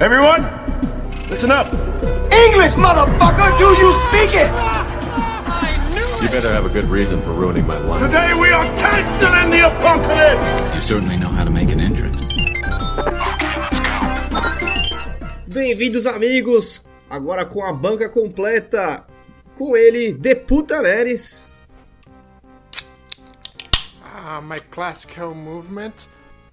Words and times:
Everyone, 0.00 0.46
listen 1.28 1.50
up. 1.50 1.66
English, 2.32 2.78
motherfucker! 2.78 3.58
Do 3.58 3.66
you 3.82 3.92
speak 4.06 4.30
it? 4.32 4.46
You 6.22 6.28
better 6.30 6.52
have 6.52 6.64
a 6.64 6.68
good 6.68 6.84
reason 6.84 7.20
for 7.22 7.32
ruining 7.32 7.66
my 7.66 7.78
life. 7.78 8.00
Today 8.00 8.32
we 8.32 8.52
are 8.52 8.64
canceling 8.78 9.50
the 9.50 9.66
apocalypse. 9.66 10.76
You 10.76 10.80
certainly 10.82 11.16
know 11.16 11.26
how 11.26 11.42
to 11.42 11.50
make 11.50 11.72
an 11.72 11.80
entrance. 11.80 12.16
Bem-vindos, 15.48 16.06
amigos! 16.06 16.84
Agora 17.10 17.44
com 17.44 17.64
a 17.64 17.72
banca 17.72 18.08
completa. 18.08 19.04
Com 19.56 19.76
ele, 19.76 20.14
Deputa 20.14 20.80
Neres. 20.80 21.58
Ah, 24.04 24.40
My 24.40 24.60
Classical 24.60 25.34
Movement, 25.34 25.94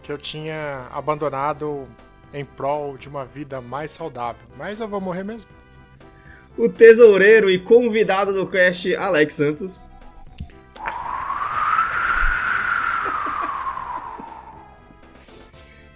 que 0.01 0.11
eu 0.11 0.17
tinha 0.17 0.87
abandonado 0.91 1.87
em 2.35 2.43
prol 2.43 2.97
de 2.97 3.07
uma 3.07 3.25
vida 3.25 3.61
mais 3.61 3.91
saudável. 3.91 4.45
Mas 4.57 4.79
eu 4.79 4.87
vou 4.87 4.99
morrer 4.99 5.23
mesmo. 5.23 5.49
O 6.57 6.67
tesoureiro 6.67 7.49
e 7.49 7.57
convidado 7.57 8.33
do 8.33 8.45
cast, 8.47 8.93
Alex 8.95 9.33
Santos. 9.33 9.87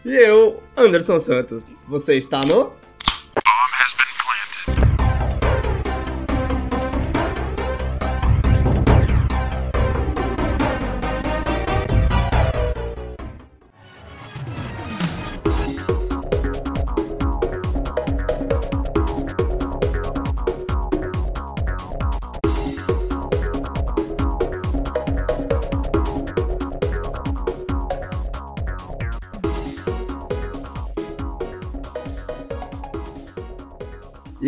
E 0.06 0.16
eu, 0.16 0.64
Anderson 0.78 1.20
Santos. 1.20 1.78
Você 1.86 2.16
está 2.16 2.40
no. 2.40 2.79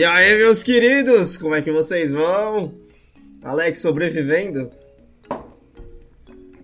E 0.02 0.03
aí, 0.03 0.35
meus 0.35 0.63
queridos, 0.63 1.38
como 1.38 1.53
é 1.53 1.61
que 1.61 1.71
vocês 1.71 2.11
vão? 2.11 2.73
Alex 3.44 3.77
sobrevivendo? 3.77 4.71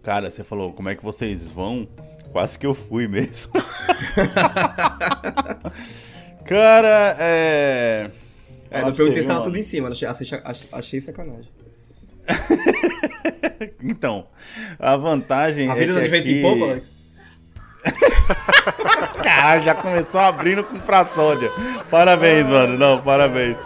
Cara, 0.01 0.31
você 0.31 0.43
falou, 0.43 0.73
como 0.73 0.89
é 0.89 0.95
que 0.95 1.03
vocês 1.03 1.47
vão? 1.47 1.87
Quase 2.31 2.57
que 2.57 2.65
eu 2.65 2.73
fui 2.73 3.07
mesmo. 3.07 3.51
Cara, 6.45 7.15
é. 7.19 8.09
É, 8.71 8.81
não 8.81 8.95
perguntei 8.95 9.21
se 9.21 9.27
tava 9.27 9.43
tudo 9.43 9.55
em 9.59 9.61
cima, 9.61 9.89
achei, 9.89 10.07
achei, 10.71 10.99
sacanagem. 10.99 11.51
Então, 13.83 14.27
a 14.79 14.97
vantagem 14.97 15.69
A 15.69 15.75
é 15.75 15.79
vida 15.79 15.93
que 15.93 15.99
tá 15.99 16.03
de 16.03 16.09
vento 16.09 16.23
aqui... 16.23 16.39
em 16.39 16.41
pouco, 16.41 16.63
Alex? 16.63 16.91
Caralho, 19.23 19.63
já 19.63 19.75
começou 19.75 20.19
abrindo 20.21 20.63
com 20.63 20.79
fraçódia. 20.79 21.51
Parabéns, 21.89 22.47
mano. 22.47 22.77
Não, 22.77 23.01
parabéns. 23.01 23.57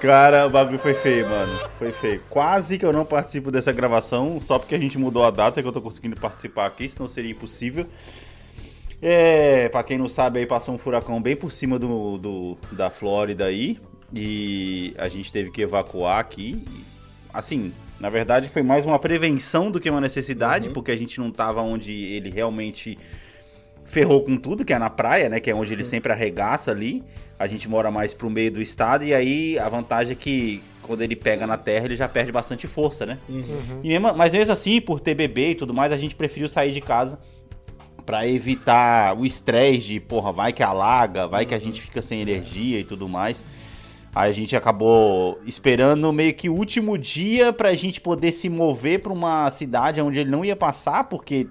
Cara, 0.00 0.46
o 0.46 0.50
bagulho 0.50 0.78
foi 0.78 0.94
feio, 0.94 1.28
mano. 1.28 1.58
Foi 1.78 1.90
feio. 1.92 2.20
Quase 2.28 2.78
que 2.78 2.84
eu 2.84 2.92
não 2.92 3.04
participo 3.04 3.50
dessa 3.50 3.72
gravação, 3.72 4.38
só 4.42 4.58
porque 4.58 4.74
a 4.74 4.78
gente 4.78 4.98
mudou 4.98 5.24
a 5.24 5.30
data 5.30 5.62
que 5.62 5.68
eu 5.68 5.72
tô 5.72 5.80
conseguindo 5.80 6.20
participar 6.20 6.66
aqui, 6.66 6.88
senão 6.88 7.08
seria 7.08 7.30
impossível. 7.30 7.86
É, 9.00 9.68
pra 9.68 9.82
quem 9.82 9.98
não 9.98 10.08
sabe, 10.08 10.38
aí 10.38 10.46
passou 10.46 10.74
um 10.74 10.78
furacão 10.78 11.20
bem 11.20 11.36
por 11.36 11.50
cima 11.52 11.78
do, 11.78 12.18
do- 12.18 12.58
da 12.72 12.90
Flórida 12.90 13.46
aí. 13.46 13.78
E 14.14 14.94
a 14.98 15.08
gente 15.08 15.32
teve 15.32 15.50
que 15.50 15.62
evacuar 15.62 16.18
aqui. 16.20 16.64
Assim, 17.32 17.72
na 17.98 18.08
verdade 18.08 18.48
foi 18.48 18.62
mais 18.62 18.86
uma 18.86 18.98
prevenção 18.98 19.70
do 19.70 19.80
que 19.80 19.90
uma 19.90 20.00
necessidade, 20.00 20.68
porque 20.70 20.90
a 20.92 20.96
gente 20.96 21.18
não 21.18 21.30
tava 21.32 21.60
onde 21.62 21.92
ele 21.92 22.30
realmente 22.30 22.96
ferrou 23.84 24.22
com 24.22 24.36
tudo, 24.36 24.64
que 24.64 24.72
é 24.72 24.78
na 24.78 24.90
praia, 24.90 25.28
né? 25.28 25.40
Que 25.40 25.50
é 25.50 25.54
onde 25.54 25.72
ele 25.72 25.84
sempre 25.84 26.12
arregaça 26.12 26.70
ali. 26.70 27.02
A 27.38 27.46
gente 27.46 27.68
mora 27.68 27.90
mais 27.90 28.14
pro 28.14 28.30
meio 28.30 28.50
do 28.52 28.62
estado, 28.62 29.04
e 29.04 29.14
aí 29.14 29.58
a 29.58 29.68
vantagem 29.68 30.12
é 30.12 30.16
que 30.16 30.62
quando 30.82 31.02
ele 31.02 31.16
pega 31.16 31.46
na 31.46 31.56
terra, 31.56 31.86
ele 31.86 31.96
já 31.96 32.08
perde 32.08 32.30
bastante 32.30 32.66
força, 32.66 33.06
né? 33.06 33.18
E 33.82 33.88
mesmo- 33.88 34.14
mas 34.14 34.32
mesmo 34.32 34.52
assim, 34.52 34.80
por 34.80 35.00
ter 35.00 35.14
bebê 35.14 35.50
e 35.50 35.54
tudo 35.54 35.72
mais, 35.74 35.92
a 35.92 35.96
gente 35.96 36.14
preferiu 36.14 36.48
sair 36.48 36.72
de 36.72 36.80
casa 36.80 37.18
Pra 38.06 38.28
evitar 38.28 39.16
o 39.18 39.24
estresse 39.24 39.78
de, 39.86 39.98
porra, 40.00 40.30
vai 40.30 40.52
que 40.52 40.62
alaga, 40.62 41.26
vai 41.26 41.46
que 41.46 41.54
a 41.54 41.58
gente 41.58 41.80
fica 41.80 42.02
sem 42.02 42.20
energia 42.20 42.78
e 42.80 42.84
tudo 42.84 43.08
mais. 43.08 43.42
Aí 44.14 44.30
a 44.30 44.34
gente 44.34 44.54
acabou 44.54 45.40
esperando 45.46 46.12
meio 46.12 46.34
que 46.34 46.50
o 46.50 46.54
último 46.54 46.98
dia 46.98 47.50
pra 47.50 47.72
gente 47.72 48.02
poder 48.02 48.30
se 48.32 48.50
mover 48.50 49.00
pra 49.00 49.10
uma 49.10 49.50
cidade 49.50 50.02
onde 50.02 50.18
ele 50.18 50.30
não 50.30 50.44
ia 50.44 50.54
passar, 50.54 51.04
porque 51.04 51.46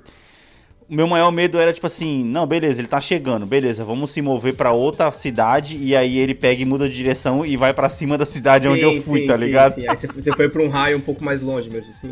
o 0.89 0.95
meu 0.95 1.07
maior 1.07 1.31
medo 1.31 1.59
era 1.59 1.73
tipo 1.73 1.87
assim, 1.87 2.23
não, 2.23 2.45
beleza, 2.45 2.81
ele 2.81 2.87
tá 2.87 2.99
chegando, 3.01 3.45
beleza, 3.45 3.83
vamos 3.83 4.11
se 4.11 4.21
mover 4.21 4.55
pra 4.55 4.71
outra 4.71 5.11
cidade 5.11 5.77
e 5.77 5.95
aí 5.95 6.17
ele 6.17 6.33
pega 6.35 6.61
e 6.61 6.65
muda 6.65 6.87
de 6.89 6.95
direção 6.95 7.45
e 7.45 7.55
vai 7.57 7.73
pra 7.73 7.89
cima 7.89 8.17
da 8.17 8.25
cidade 8.25 8.67
onde 8.67 8.81
eu 8.81 9.01
fui, 9.01 9.21
sim, 9.21 9.27
tá 9.27 9.37
sim, 9.37 9.45
ligado? 9.45 9.69
sim. 9.69 9.87
Aí 9.87 9.95
você, 9.95 10.31
foi 10.31 10.49
pra 10.49 10.61
um 10.61 10.69
raio 10.69 10.97
um 10.97 11.01
pouco 11.01 11.23
mais 11.23 11.41
longe 11.43 11.69
mesmo, 11.69 11.89
assim. 11.89 12.11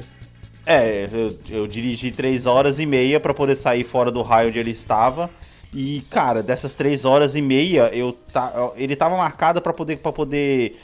É, 0.66 1.10
eu, 1.12 1.38
eu 1.50 1.68
dirigi 1.68 2.12
três 2.12 2.46
horas 2.46 2.80
e 2.80 2.86
meia 2.86 3.20
pra 3.20 3.34
poder 3.34 3.56
sair 3.56 3.84
fora 3.84 4.12
do 4.12 4.22
raio 4.22 4.50
onde 4.50 4.60
ele 4.60 4.72
estava. 4.72 5.30
E, 5.74 6.04
cara, 6.10 6.44
dessas 6.44 6.74
três 6.74 7.06
horas 7.06 7.34
e 7.34 7.42
meia, 7.42 7.90
eu 7.94 8.12
ta, 8.12 8.72
ele 8.76 8.96
tava 8.96 9.16
marcado 9.16 9.62
pra 9.62 9.72
poder, 9.72 9.98
pra 9.98 10.12
poder 10.12 10.78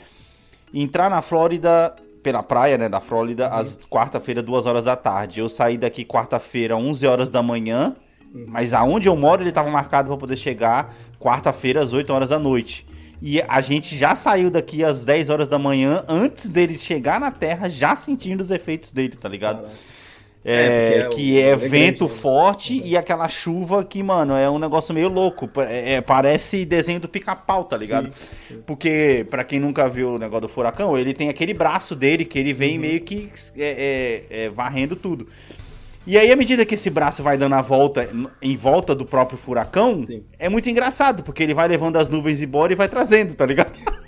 entrar 0.72 1.10
na 1.10 1.20
Flórida, 1.20 1.94
pela 2.28 2.42
praia, 2.42 2.76
né, 2.76 2.90
da 2.90 3.00
Flórida, 3.00 3.48
às 3.48 3.78
quarta-feira, 3.88 4.42
duas 4.42 4.66
horas 4.66 4.84
da 4.84 4.94
tarde. 4.94 5.40
Eu 5.40 5.48
saí 5.48 5.78
daqui 5.78 6.04
quarta-feira, 6.04 6.76
11 6.76 7.06
horas 7.06 7.30
da 7.30 7.42
manhã, 7.42 7.94
mas 8.48 8.74
aonde 8.74 9.08
eu 9.08 9.16
moro 9.16 9.42
ele 9.42 9.50
tava 9.50 9.70
marcado 9.70 10.08
pra 10.08 10.16
poder 10.18 10.36
chegar 10.36 10.94
quarta-feira, 11.18 11.80
às 11.80 11.94
8 11.94 12.12
horas 12.12 12.28
da 12.28 12.38
noite. 12.38 12.86
E 13.22 13.40
a 13.48 13.62
gente 13.62 13.96
já 13.96 14.14
saiu 14.14 14.50
daqui 14.50 14.84
às 14.84 15.06
10 15.06 15.30
horas 15.30 15.48
da 15.48 15.58
manhã, 15.58 16.04
antes 16.06 16.50
dele 16.50 16.76
chegar 16.76 17.18
na 17.18 17.30
Terra, 17.30 17.66
já 17.66 17.96
sentindo 17.96 18.42
os 18.42 18.50
efeitos 18.50 18.92
dele, 18.92 19.16
tá 19.16 19.28
ligado? 19.28 19.62
Caralho. 19.62 19.74
É, 20.44 20.54
É, 20.54 20.98
é 21.00 21.08
que 21.08 21.40
é, 21.40 21.48
é 21.50 21.56
vento 21.56 21.98
grande, 22.00 22.14
né? 22.14 22.20
forte 22.20 22.80
e 22.82 22.96
aquela 22.96 23.28
chuva 23.28 23.84
que, 23.84 24.02
mano, 24.02 24.34
é 24.34 24.48
um 24.48 24.58
negócio 24.58 24.94
meio 24.94 25.08
louco. 25.08 25.48
Pa- 25.48 25.64
é- 25.64 26.00
parece 26.00 26.64
desenho 26.64 27.00
do 27.00 27.08
pica-pau, 27.08 27.64
tá 27.64 27.76
ligado? 27.76 28.10
Sim, 28.14 28.36
sim. 28.56 28.62
Porque, 28.64 29.26
pra 29.28 29.44
quem 29.44 29.58
nunca 29.60 29.88
viu 29.88 30.14
o 30.14 30.18
negócio 30.18 30.42
do 30.42 30.48
furacão, 30.48 30.96
ele 30.96 31.12
tem 31.12 31.28
aquele 31.28 31.52
braço 31.52 31.94
dele 31.96 32.24
que 32.24 32.38
ele 32.38 32.52
Uhum. 32.52 32.58
vem 32.58 32.78
meio 32.78 33.00
que 33.00 33.28
é, 33.56 34.24
é, 34.30 34.44
é, 34.44 34.48
varrendo 34.48 34.94
tudo. 34.96 35.28
E 36.06 36.16
aí, 36.16 36.32
à 36.32 36.36
medida 36.36 36.64
que 36.64 36.74
esse 36.74 36.88
braço 36.88 37.22
vai 37.22 37.36
dando 37.36 37.54
a 37.54 37.60
volta 37.60 38.08
em 38.40 38.56
volta 38.56 38.94
do 38.94 39.04
próprio 39.04 39.36
furacão, 39.36 39.98
Sim. 39.98 40.24
é 40.38 40.48
muito 40.48 40.70
engraçado, 40.70 41.22
porque 41.22 41.42
ele 41.42 41.52
vai 41.52 41.68
levando 41.68 41.96
as 41.96 42.08
nuvens 42.08 42.40
embora 42.40 42.72
e 42.72 42.76
vai 42.76 42.88
trazendo, 42.88 43.34
tá 43.34 43.44
ligado? 43.44 43.72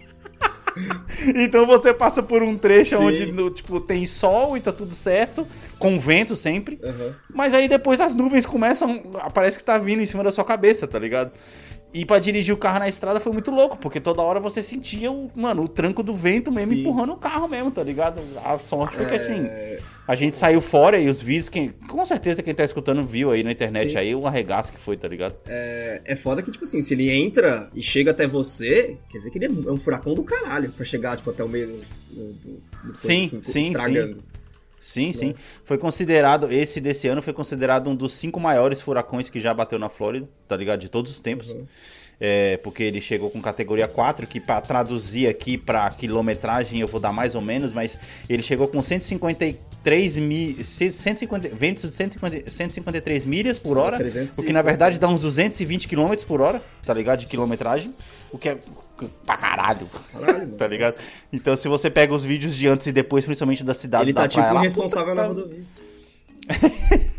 então 1.36 1.66
você 1.66 1.92
passa 1.92 2.22
por 2.22 2.42
um 2.42 2.56
trecho 2.56 2.96
Sim. 2.96 3.04
onde 3.04 3.50
tipo, 3.52 3.80
tem 3.80 4.04
sol 4.04 4.56
e 4.56 4.60
tá 4.60 4.72
tudo 4.72 4.94
certo, 4.94 5.46
com 5.78 5.98
vento 5.98 6.36
sempre. 6.36 6.78
Aham. 6.82 7.14
Mas 7.32 7.54
aí 7.54 7.68
depois 7.68 8.00
as 8.00 8.14
nuvens 8.14 8.46
começam. 8.46 9.02
Parece 9.32 9.58
que 9.58 9.64
tá 9.64 9.78
vindo 9.78 10.02
em 10.02 10.06
cima 10.06 10.22
da 10.22 10.32
sua 10.32 10.44
cabeça, 10.44 10.86
tá 10.86 10.98
ligado? 10.98 11.32
E 11.92 12.04
pra 12.04 12.20
dirigir 12.20 12.54
o 12.54 12.56
carro 12.56 12.78
na 12.78 12.88
estrada 12.88 13.18
foi 13.18 13.32
muito 13.32 13.50
louco, 13.50 13.76
porque 13.76 14.00
toda 14.00 14.22
hora 14.22 14.38
você 14.38 14.62
sentia 14.62 15.10
o, 15.10 15.28
mano, 15.34 15.64
o 15.64 15.68
tranco 15.68 16.04
do 16.04 16.14
vento 16.14 16.52
mesmo 16.52 16.72
Sim. 16.72 16.82
empurrando 16.82 17.14
o 17.14 17.16
carro 17.16 17.48
mesmo, 17.48 17.70
tá 17.72 17.82
ligado? 17.82 18.20
A 18.44 18.56
sorte 18.58 18.96
foi 18.96 19.06
que 19.06 19.14
assim. 19.16 19.48
A 20.10 20.16
gente 20.16 20.36
saiu 20.36 20.60
fora 20.60 20.98
e 20.98 21.08
os 21.08 21.22
vídeos, 21.22 21.48
quem, 21.48 21.68
com 21.68 22.04
certeza 22.04 22.42
quem 22.42 22.52
tá 22.52 22.64
escutando 22.64 23.00
viu 23.00 23.30
aí 23.30 23.44
na 23.44 23.52
internet 23.52 23.92
Sim. 23.92 23.96
aí 23.96 24.12
o 24.12 24.26
arregaço 24.26 24.72
que 24.72 24.80
foi, 24.80 24.96
tá 24.96 25.06
ligado? 25.06 25.36
É, 25.46 26.02
é 26.04 26.16
foda 26.16 26.42
que, 26.42 26.50
tipo 26.50 26.64
assim, 26.64 26.82
se 26.82 26.94
ele 26.94 27.08
entra 27.08 27.70
e 27.72 27.80
chega 27.80 28.10
até 28.10 28.26
você, 28.26 28.98
quer 29.08 29.18
dizer 29.18 29.30
que 29.30 29.38
ele 29.38 29.46
é 29.46 29.70
um 29.70 29.78
furacão 29.78 30.12
do 30.12 30.24
caralho 30.24 30.68
pra 30.72 30.84
chegar, 30.84 31.16
tipo, 31.16 31.30
até 31.30 31.44
o 31.44 31.48
meio 31.48 31.68
do, 31.68 32.32
do, 32.32 32.62
do 32.86 32.98
Sim, 32.98 33.24
assim, 33.24 33.40
sim, 33.44 33.58
estragando. 33.60 34.20
Sim, 34.80 35.12
sim. 35.12 35.32
Foi 35.62 35.78
considerado, 35.78 36.50
esse 36.50 36.80
desse 36.80 37.06
ano 37.06 37.22
foi 37.22 37.32
considerado 37.32 37.88
um 37.88 37.94
dos 37.94 38.12
cinco 38.14 38.40
maiores 38.40 38.80
furacões 38.80 39.30
que 39.30 39.38
já 39.38 39.54
bateu 39.54 39.78
na 39.78 39.88
Flórida, 39.88 40.28
tá 40.48 40.56
ligado? 40.56 40.80
De 40.80 40.88
todos 40.88 41.12
os 41.12 41.20
tempos. 41.20 41.54
É, 42.18 42.56
porque 42.56 42.82
ele 42.82 43.00
chegou 43.00 43.30
com 43.30 43.40
categoria 43.40 43.86
4, 43.86 44.26
que 44.26 44.40
para 44.40 44.60
traduzir 44.60 45.28
aqui 45.28 45.56
para 45.56 45.88
quilometragem 45.90 46.80
eu 46.80 46.88
vou 46.88 47.00
dar 47.00 47.12
mais 47.12 47.36
ou 47.36 47.40
menos, 47.40 47.72
mas 47.72 47.96
ele 48.28 48.42
chegou 48.42 48.66
com 48.66 48.82
153 49.82 50.16
mil, 50.18 50.64
150, 50.64 51.48
ventos 51.54 51.82
de 51.88 51.94
150, 51.94 52.50
153 52.50 53.24
milhas 53.24 53.58
por 53.58 53.78
hora, 53.78 53.96
350. 53.96 54.42
o 54.42 54.44
que 54.44 54.52
na 54.52 54.62
verdade 54.62 54.98
dá 54.98 55.08
uns 55.08 55.22
220 55.22 55.88
km 55.88 56.14
por 56.26 56.40
hora, 56.40 56.62
tá 56.84 56.92
ligado? 56.92 57.20
De 57.20 57.26
quilometragem, 57.26 57.94
o 58.30 58.38
que 58.38 58.50
é 58.50 58.58
pra 59.24 59.36
caralho, 59.36 59.86
Caralho, 60.12 60.48
tá 60.56 60.66
ligado? 60.66 60.96
Então 61.32 61.56
se 61.56 61.66
você 61.68 61.90
pega 61.90 62.14
os 62.14 62.24
vídeos 62.24 62.54
de 62.54 62.66
antes 62.68 62.86
e 62.86 62.92
depois, 62.92 63.24
principalmente 63.24 63.64
da 63.64 63.74
cidade 63.74 64.04
Ele 64.04 64.12
da 64.12 64.22
tá 64.22 64.28
tipo 64.28 64.40
praia 64.40 64.52
um 64.52 64.56
lá, 64.56 64.60
responsável 64.62 65.14
na 65.14 65.26
rodovia. 65.26 65.64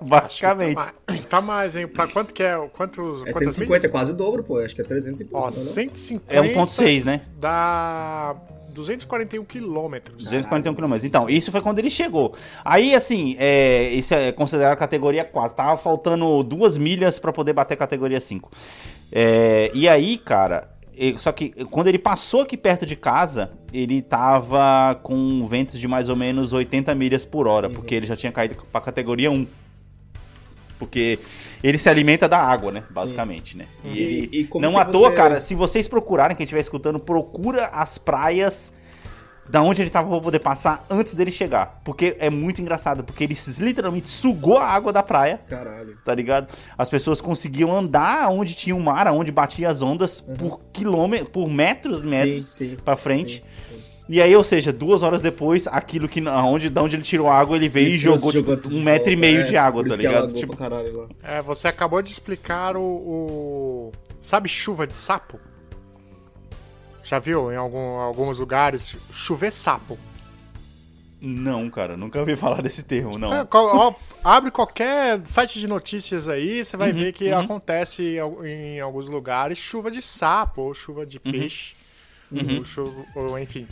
Basicamente. 0.00 0.74
Tá 0.74 0.92
mais, 1.08 1.24
tá 1.26 1.40
mais, 1.40 1.76
hein? 1.76 1.86
Pra 1.86 2.08
quanto 2.08 2.34
que 2.34 2.42
é? 2.42 2.56
Quantos, 2.72 3.20
É 3.22 3.32
quantas 3.32 3.54
150, 3.54 3.86
é 3.86 3.88
quase 3.88 4.12
o 4.12 4.16
dobro, 4.16 4.42
pô. 4.42 4.58
Acho 4.58 4.74
que 4.74 4.80
é 4.80 4.84
300 4.84 5.20
e 5.20 5.24
pouco. 5.26 5.46
Ó, 5.46 5.50
não 5.50 5.56
é 5.56 5.64
não? 5.64 5.72
150 5.72 6.34
É 6.34 6.40
1.6, 6.40 7.04
né? 7.04 7.22
dá 7.38 8.34
241 8.72 9.44
quilômetros. 9.44 10.24
241 10.24 10.74
km. 10.74 10.94
Então, 11.04 11.28
isso 11.28 11.50
foi 11.50 11.60
quando 11.60 11.78
ele 11.78 11.90
chegou. 11.90 12.34
Aí, 12.64 12.94
assim, 12.94 13.36
é, 13.38 13.90
isso 13.90 14.14
é 14.14 14.32
considerado 14.32 14.76
categoria 14.76 15.24
4. 15.24 15.56
Tava 15.56 15.76
faltando 15.76 16.42
duas 16.42 16.76
milhas 16.76 17.18
pra 17.18 17.32
poder 17.32 17.52
bater 17.52 17.76
categoria 17.76 18.20
5. 18.20 18.50
É, 19.12 19.70
e 19.74 19.88
aí, 19.88 20.16
cara, 20.18 20.70
só 21.18 21.32
que 21.32 21.50
quando 21.70 21.88
ele 21.88 21.98
passou 21.98 22.42
aqui 22.42 22.56
perto 22.56 22.84
de 22.84 22.96
casa, 22.96 23.50
ele 23.72 24.02
tava 24.02 24.98
com 25.02 25.46
ventos 25.46 25.78
de 25.78 25.88
mais 25.88 26.08
ou 26.08 26.16
menos 26.16 26.52
80 26.52 26.94
milhas 26.94 27.24
por 27.24 27.46
hora, 27.46 27.70
porque 27.70 27.94
ele 27.94 28.06
já 28.06 28.16
tinha 28.16 28.30
caído 28.30 28.56
pra 28.70 28.80
categoria 28.80 29.30
1. 29.30 29.46
Porque 30.82 31.20
ele 31.62 31.78
se 31.78 31.88
alimenta 31.88 32.28
da 32.28 32.38
água, 32.38 32.72
né? 32.72 32.82
Basicamente, 32.90 33.56
né? 33.56 33.66
E, 33.84 34.28
E- 34.32 34.40
e 34.40 34.44
como 34.46 34.64
não 34.68 34.76
à 34.76 34.84
toa, 34.84 35.10
você- 35.10 35.16
cara, 35.16 35.38
se 35.38 35.54
vocês 35.54 35.86
procurarem, 35.86 36.36
quem 36.36 36.42
estiver 36.42 36.60
escutando, 36.60 36.98
procura 36.98 37.66
as 37.66 37.98
praias 37.98 38.74
da 39.48 39.60
onde 39.62 39.80
ele 39.82 39.90
tava 39.90 40.08
pra 40.08 40.20
poder 40.20 40.38
passar 40.40 40.84
antes 40.90 41.14
dele 41.14 41.30
chegar. 41.30 41.80
Porque 41.84 42.16
é 42.18 42.28
muito 42.30 42.60
engraçado, 42.60 43.04
porque 43.04 43.22
ele 43.22 43.36
literalmente 43.58 44.08
sugou 44.08 44.58
a 44.58 44.66
água 44.66 44.92
da 44.92 45.02
praia, 45.02 45.40
Caralho. 45.48 45.96
tá 46.04 46.12
ligado? 46.14 46.48
As 46.76 46.88
pessoas 46.88 47.20
conseguiam 47.20 47.72
andar 47.74 48.28
onde 48.30 48.54
tinha 48.54 48.74
o 48.74 48.80
mar, 48.80 49.06
onde 49.08 49.30
batia 49.30 49.68
as 49.68 49.82
ondas, 49.82 50.20
por 50.20 50.60
quilômetros, 50.72 51.28
por 51.30 51.48
metros, 51.48 52.02
metros 52.02 52.50
sim. 52.50 52.76
pra 52.84 52.96
frente. 52.96 53.44
E 54.08 54.20
aí, 54.20 54.34
ou 54.34 54.44
seja, 54.44 54.72
duas 54.72 55.02
horas 55.02 55.22
depois, 55.22 55.66
aquilo 55.68 56.08
que 56.08 56.20
onde, 56.28 56.68
da 56.68 56.82
onde 56.82 56.96
ele 56.96 57.02
tirou 57.02 57.28
a 57.28 57.38
água, 57.38 57.56
ele 57.56 57.68
veio 57.68 57.88
e 57.88 57.98
jogou, 57.98 58.30
tipo, 58.32 58.56
tudo 58.56 58.74
um 58.74 58.78
de 58.78 58.84
metro 58.84 59.10
e 59.10 59.14
volta, 59.14 59.20
meio 59.20 59.40
é, 59.40 59.44
de 59.44 59.56
água, 59.56 59.84
tá 59.84 59.96
ligado? 59.96 60.32
Tipo, 60.34 60.56
caralho 60.56 60.96
lá. 61.02 61.08
É, 61.22 61.40
você 61.40 61.68
acabou 61.68 62.02
de 62.02 62.10
explicar 62.10 62.76
o, 62.76 62.82
o- 62.82 63.92
Sabe 64.20 64.48
chuva 64.48 64.86
de 64.86 64.94
sapo? 64.94 65.40
Já 67.04 67.18
viu 67.18 67.50
em 67.52 67.56
algum, 67.56 67.78
alguns 67.98 68.38
lugares 68.38 68.96
chover 69.12 69.52
sapo? 69.52 69.98
não, 71.24 71.70
cara, 71.70 71.96
nunca 71.96 72.18
ouvi 72.18 72.34
falar 72.34 72.60
desse 72.62 72.82
termo, 72.82 73.16
não. 73.16 73.32
É, 73.32 73.44
qual- 73.44 73.66
ó, 73.66 73.94
abre 74.24 74.50
qualquer 74.50 75.20
site 75.26 75.60
de 75.60 75.68
notícias 75.68 76.26
aí, 76.26 76.64
você 76.64 76.76
vai 76.76 76.90
Uhum, 76.92 76.98
ver 76.98 77.12
que 77.12 77.30
acontece 77.30 78.16
em 78.44 78.48
em 78.48 78.80
alguns 78.80 79.06
lugares 79.08 79.56
chuva 79.56 79.88
de 79.90 80.02
sapo, 80.02 80.62
ou 80.62 80.74
chuva 80.74 81.06
de 81.06 81.20
Uhum. 81.24 81.30
peixe, 81.32 81.74
ou, 82.32 82.64
chu- 82.64 83.06
ou, 83.14 83.38
enfim, 83.38 83.68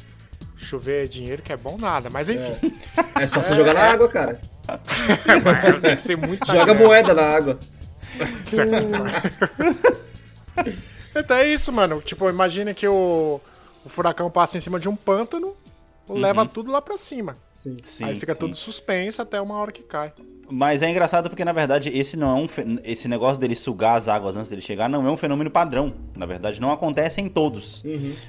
chover 0.61 1.09
dinheiro 1.09 1.43
que 1.43 1.53
é 1.53 1.57
bom 1.57 1.79
nada, 1.79 2.11
mas 2.11 2.29
enfim, 2.29 2.73
É 3.15 3.27
só 3.27 3.43
você 3.43 3.55
jogar 3.55 3.75
na 3.75 3.81
água, 3.81 4.09
cara. 4.09 4.41
mas 4.69 5.81
tem 5.81 5.97
que 5.97 6.03
ser 6.03 6.17
muito 6.17 6.47
Joga 6.51 6.75
moeda 6.75 7.15
na 7.15 7.23
água. 7.23 7.59
Então 11.15 11.37
é 11.37 11.49
isso, 11.49 11.73
mano. 11.73 12.01
Tipo, 12.01 12.29
imagina 12.29 12.73
que 12.73 12.87
o, 12.87 13.41
o 13.85 13.89
furacão 13.89 14.31
passa 14.31 14.57
em 14.57 14.61
cima 14.61 14.79
de 14.79 14.89
um 14.89 14.95
pântano, 14.95 15.57
leva 16.09 16.47
tudo 16.47 16.71
lá 16.71 16.81
pra 16.81 16.97
cima. 16.99 17.37
Sim. 17.53 17.71
Uhum. 17.71 17.77
Sim, 17.83 18.05
aí 18.05 18.21
fica 18.21 18.35
sim. 18.35 18.41
tudo 18.41 18.55
suspenso 18.57 19.21
até 19.23 19.41
uma 19.41 19.57
hora 19.57 19.73
que 19.73 19.83
cai. 19.83 20.13
Mas 20.51 20.83
é 20.83 20.91
engraçado 20.91 21.29
porque, 21.29 21.45
na 21.45 21.53
verdade, 21.53 21.89
esse 21.97 22.17
não 22.17 22.31
é 22.31 22.35
um 22.43 22.49
fe- 22.49 22.65
esse 22.85 23.07
negócio 23.07 23.41
dele 23.41 23.55
sugar 23.55 23.97
as 23.97 24.09
águas 24.09 24.37
antes 24.37 24.51
dele 24.51 24.61
chegar 24.63 24.89
não 24.89 25.07
é 25.07 25.11
um 25.11 25.17
fenômeno 25.17 25.51
padrão. 25.51 25.93
Na 26.17 26.27
verdade, 26.27 26.61
não 26.61 26.73
acontece 26.73 27.21
em 27.21 27.29
todos. 27.29 27.85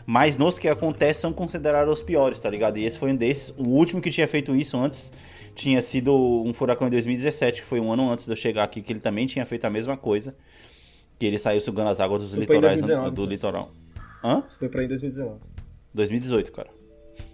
Mas 0.06 0.38
nos 0.38 0.60
que 0.60 0.68
acontecem 0.68 1.22
são 1.22 1.34
considerados 1.34 1.94
os 2.00 2.02
piores, 2.02 2.40
tá 2.40 2.50
ligado? 2.50 2.78
E 2.78 2.86
esse 2.86 3.00
foi 3.00 3.12
um 3.12 3.16
desses. 3.16 3.54
O 3.58 3.64
último 3.64 4.02
que 4.02 4.10
tinha 4.12 4.28
feito 4.28 4.56
isso 4.56 4.78
antes 4.78 5.12
tinha 5.56 5.82
sido 5.82 6.14
um 6.16 6.54
furacão 6.54 6.88
em 6.88 6.92
2017, 6.92 7.62
que 7.62 7.68
foi 7.68 7.80
um 7.80 7.92
ano 7.92 8.10
antes 8.10 8.26
de 8.26 8.32
eu 8.32 8.36
chegar 8.38 8.64
aqui, 8.64 8.82
que 8.82 8.94
ele 8.94 9.00
também 9.00 9.26
tinha 9.26 9.46
feito 9.46 9.66
a 9.66 9.70
mesma 9.70 9.98
coisa. 9.98 10.36
Que 11.20 11.26
ele 11.26 11.38
saiu 11.38 11.60
sugando 11.62 11.90
as 11.90 12.00
águas 12.00 12.22
dos 12.22 12.32
Isso 12.32 12.40
litorais 12.40 12.74
2019, 12.80 13.16
do 13.16 13.26
litoral. 13.26 13.72
Hã? 14.24 14.42
Isso 14.46 14.58
foi 14.60 14.70
pra 14.70 14.84
em 14.84 14.88
2019. 14.88 15.40
2018, 15.94 16.52
cara. 16.52 16.70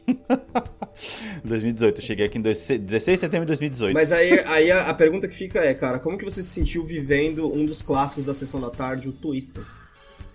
2018, 1.44 2.00
eu 2.00 2.06
cheguei 2.06 2.25
aqui 2.25 2.38
em 2.38 2.42
16 2.42 2.80
de 2.88 3.18
setembro 3.18 3.45
de 3.45 3.50
2018. 3.50 3.94
Mas 3.94 4.12
aí, 4.12 4.39
aí 4.48 4.71
a, 4.71 4.89
a 4.89 4.94
pergunta 4.94 5.27
que 5.27 5.36
fica 5.36 5.59
é, 5.59 5.74
cara, 5.74 6.00
como 6.00 6.18
que 6.18 6.24
você 6.24 6.42
se 6.42 6.50
sentiu 6.50 6.83
vivendo 6.83 7.54
um 7.54 7.65
dos 7.65 7.81
clássicos 7.81 8.25
da 8.25 8.33
sessão 8.33 8.59
da 8.59 8.69
tarde, 8.69 9.09
o 9.09 9.12
Twister? 9.12 9.63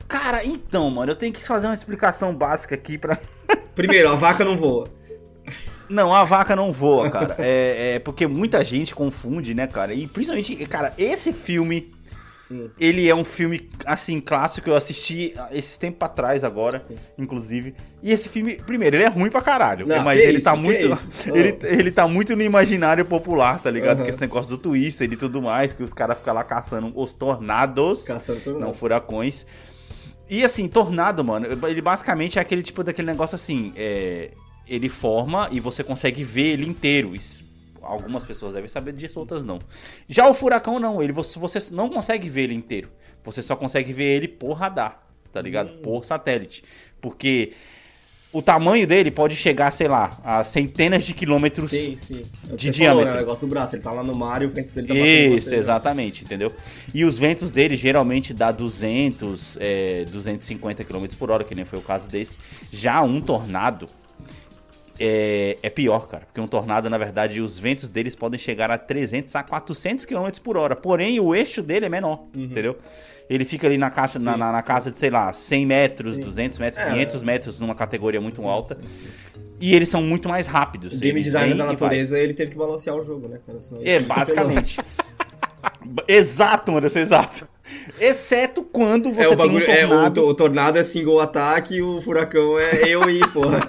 Cara, 0.07 0.45
então, 0.45 0.91
mano, 0.91 1.13
eu 1.13 1.17
tenho 1.17 1.33
que 1.33 1.43
fazer 1.43 1.67
uma 1.67 1.75
explicação 1.75 2.35
básica 2.35 2.75
aqui 2.75 2.99
pra. 2.99 3.19
Primeiro, 3.75 4.11
a 4.11 4.15
vaca 4.15 4.45
não 4.45 4.57
voa. 4.57 4.89
Não, 5.89 6.15
a 6.15 6.25
vaca 6.25 6.55
não 6.55 6.71
voa, 6.73 7.11
cara. 7.11 7.37
É, 7.39 7.95
é 7.95 7.99
porque 7.99 8.27
muita 8.27 8.65
gente 8.65 8.95
confunde, 8.95 9.55
né, 9.55 9.67
cara? 9.67 9.95
E 9.95 10.07
principalmente, 10.07 10.55
cara, 10.67 10.93
esse 10.99 11.33
filme. 11.33 11.93
Ele 12.79 13.09
é 13.09 13.15
um 13.15 13.25
filme, 13.25 13.71
assim, 13.87 14.21
clássico. 14.21 14.69
Eu 14.69 14.77
assisti 14.77 15.35
esse 15.51 15.79
tempo 15.79 16.05
atrás 16.05 16.45
agora, 16.45 16.79
Sim. 16.79 16.97
inclusive. 17.19 17.75
E 18.03 18.11
esse 18.13 18.29
filme, 18.29 18.57
primeiro, 18.57 18.97
ele 18.97 19.05
é 19.05 19.09
ruim 19.09 19.31
pra 19.31 19.41
caralho. 19.41 19.87
Não, 19.87 20.03
mas 20.03 20.19
ele 20.19 20.39
isso, 20.39 20.45
tá 20.45 20.57
muito. 20.57 20.93
isso? 20.93 21.11
Ele, 21.35 21.59
Oh. 21.63 21.67
ele 21.67 21.91
tá 21.91 22.07
muito 22.09 22.35
no 22.37 22.43
imaginário 22.43 23.05
popular, 23.05 23.61
tá 23.61 23.71
ligado? 23.71 23.97
Aham. 23.99 24.05
Que 24.05 24.11
esse 24.11 24.21
negócio 24.21 24.51
do 24.51 24.59
Twister 24.59 25.11
e 25.13 25.17
tudo 25.17 25.41
mais, 25.41 25.73
que 25.73 25.83
os 25.83 25.93
caras 25.93 26.19
ficam 26.19 26.35
lá 26.35 26.43
caçando 26.45 26.93
os 26.95 27.13
tornados. 27.15 28.05
Caçando 28.05 28.41
tornados. 28.41 28.67
Não 28.69 28.75
furacões. 28.75 29.47
E 30.29 30.45
assim, 30.45 30.67
tornado, 30.69 31.23
mano, 31.23 31.47
ele 31.69 31.83
basicamente 31.83 32.39
é 32.39 32.43
aquele 32.43 32.63
tipo 32.63 32.83
daquele 32.83 33.07
negócio 33.07 33.35
assim, 33.35 33.73
é, 33.77 34.31
ele 34.67 34.89
forma 34.89 35.49
e 35.53 35.61
você 35.61 35.85
consegue 35.85 36.25
ver 36.25 36.53
ele 36.53 36.67
inteiro. 36.67 37.15
Isso, 37.15 37.45
algumas 37.83 38.25
pessoas 38.25 38.55
devem 38.55 38.69
saber 38.69 38.93
disso, 38.93 39.19
outras 39.19 39.45
não. 39.45 39.59
Já 40.09 40.29
o 40.29 40.35
furacão 40.35 40.79
não, 40.79 41.03
ele 41.03 41.13
você, 41.13 41.39
você 41.39 41.75
não 41.75 41.89
consegue 41.89 42.29
ver 42.29 42.43
ele 42.43 42.55
inteiro. 42.55 42.89
Você 43.25 43.43
só 43.43 43.55
consegue 43.55 43.93
ver 43.93 44.17
ele 44.17 44.29
por 44.29 44.55
radar, 44.55 45.03
tá 45.33 45.41
ligado? 45.41 45.71
Hum. 45.73 45.83
Por 45.83 46.05
satélite. 46.05 46.65
Porque 47.01 47.53
o 48.33 48.41
tamanho 48.41 48.87
dele 48.87 49.11
pode 49.11 49.37
chegar, 49.37 49.71
sei 49.73 49.89
lá, 49.89 50.11
a 50.25 50.43
centenas 50.43 51.05
de 51.05 51.13
quilômetros 51.13 51.69
Sim, 51.69 51.95
sim. 51.97 52.23
É 52.51 52.57
de 52.57 52.73
você 52.73 52.85
falou, 52.85 52.95
diâmetro. 52.95 53.05
né? 53.05 53.13
O 53.13 53.17
negócio 53.17 53.47
do 53.47 53.51
braço. 53.51 53.77
Ele 53.77 53.83
tá 53.83 53.93
lá 53.93 54.03
no 54.03 54.17
mar 54.17 54.41
e 54.43 54.47
o 54.47 54.49
vento 54.49 54.73
dele 54.73 54.89
tá 54.89 54.95
Isso, 54.95 55.45
você, 55.45 55.51
né? 55.51 55.57
exatamente, 55.59 56.25
entendeu? 56.25 56.51
E 56.95 57.05
os 57.05 57.19
ventos 57.19 57.51
dele 57.51 57.77
geralmente 57.77 58.33
dá 58.33 58.51
200, 58.51 59.59
é, 59.61 60.07
250 60.07 60.83
km 60.83 61.07
por 61.19 61.31
hora, 61.31 61.45
que 61.45 61.55
nem 61.55 61.67
foi 61.67 61.79
o 61.79 61.83
caso 61.83 62.09
desse. 62.09 62.39
Já 62.71 63.03
um 63.03 63.21
tornado 63.21 63.87
é, 64.99 65.57
é 65.63 65.71
pior, 65.71 66.07
cara. 66.09 66.25
Porque 66.27 66.41
um 66.41 66.47
tornado, 66.47 66.89
na 66.91 66.99
verdade, 66.99 67.41
os 67.41 67.59
ventos 67.59 67.89
deles 67.91 68.15
podem 68.15 68.39
chegar 68.39 68.71
a 68.71 68.79
300 68.79 69.35
a 69.37 69.43
400 69.43 70.05
km 70.05 70.29
por 70.43 70.57
hora. 70.57 70.75
Porém, 70.77 71.19
o 71.21 71.35
eixo 71.35 71.63
dele 71.63 71.87
é 71.87 71.89
menor, 71.89 72.25
entendeu? 72.37 72.77
Ele 73.31 73.45
fica 73.45 73.67
ali 73.67 73.79
na, 73.79 73.89
na, 73.89 74.03
Uhum. 74.03 74.09
Sim, 74.09 74.25
na- 74.39 74.53
na 74.53 74.63
casa 74.63 74.91
de, 74.91 74.99
sei 74.99 75.09
lá, 75.09 75.33
100 75.33 75.65
metros, 75.67 76.17
Sim. 76.17 76.21
200 76.23 76.59
metros, 76.59 76.83
É. 76.85 76.91
500 76.91 77.23
metros 77.23 77.61
numa 77.61 77.75
categoria 77.75 78.21
muito 78.21 78.37
Sim, 78.37 78.49
alta. 78.49 78.79
E 79.61 79.75
eles 79.75 79.89
são 79.89 80.03
muito 80.03 80.29
mais 80.29 80.47
rápidos. 80.49 80.95
O 80.97 81.01
game 81.01 81.23
vêm 81.23 81.33
da 81.33 81.39
vai. 81.65 81.73
natureza, 81.73 82.19
ele 82.19 82.35
teve 82.35 82.51
que 82.51 82.57
balancear 82.59 82.97
o 82.97 83.03
jogo, 83.03 83.29
né, 83.29 83.39
cara? 83.47 83.61
Senão 83.61 83.81
É, 83.85 83.97
atropelou. 83.97 84.17
basicamente. 84.19 84.79
exato, 86.09 86.77
Anderson, 86.77 86.99
exato. 87.01 87.49
Exceto 87.99 88.63
quando 88.63 89.09
É, 89.09 89.13
você 89.13 89.33
o 89.33 89.37
bagulho, 89.37 89.65
tem 89.65 89.75
é, 89.77 89.87
um 89.87 89.89
o, 89.89 89.91
tornado. 89.93 90.15
to- 90.15 90.27
o 90.29 90.35
tornado 90.35 90.79
é 90.79 90.83
single 90.83 91.21
ataque 91.21 91.77
e 91.77 91.83
o 91.83 92.01
furacão 92.03 92.59
é 92.59 92.83
eu 92.89 93.09
e, 93.09 93.21
porra. 93.33 93.67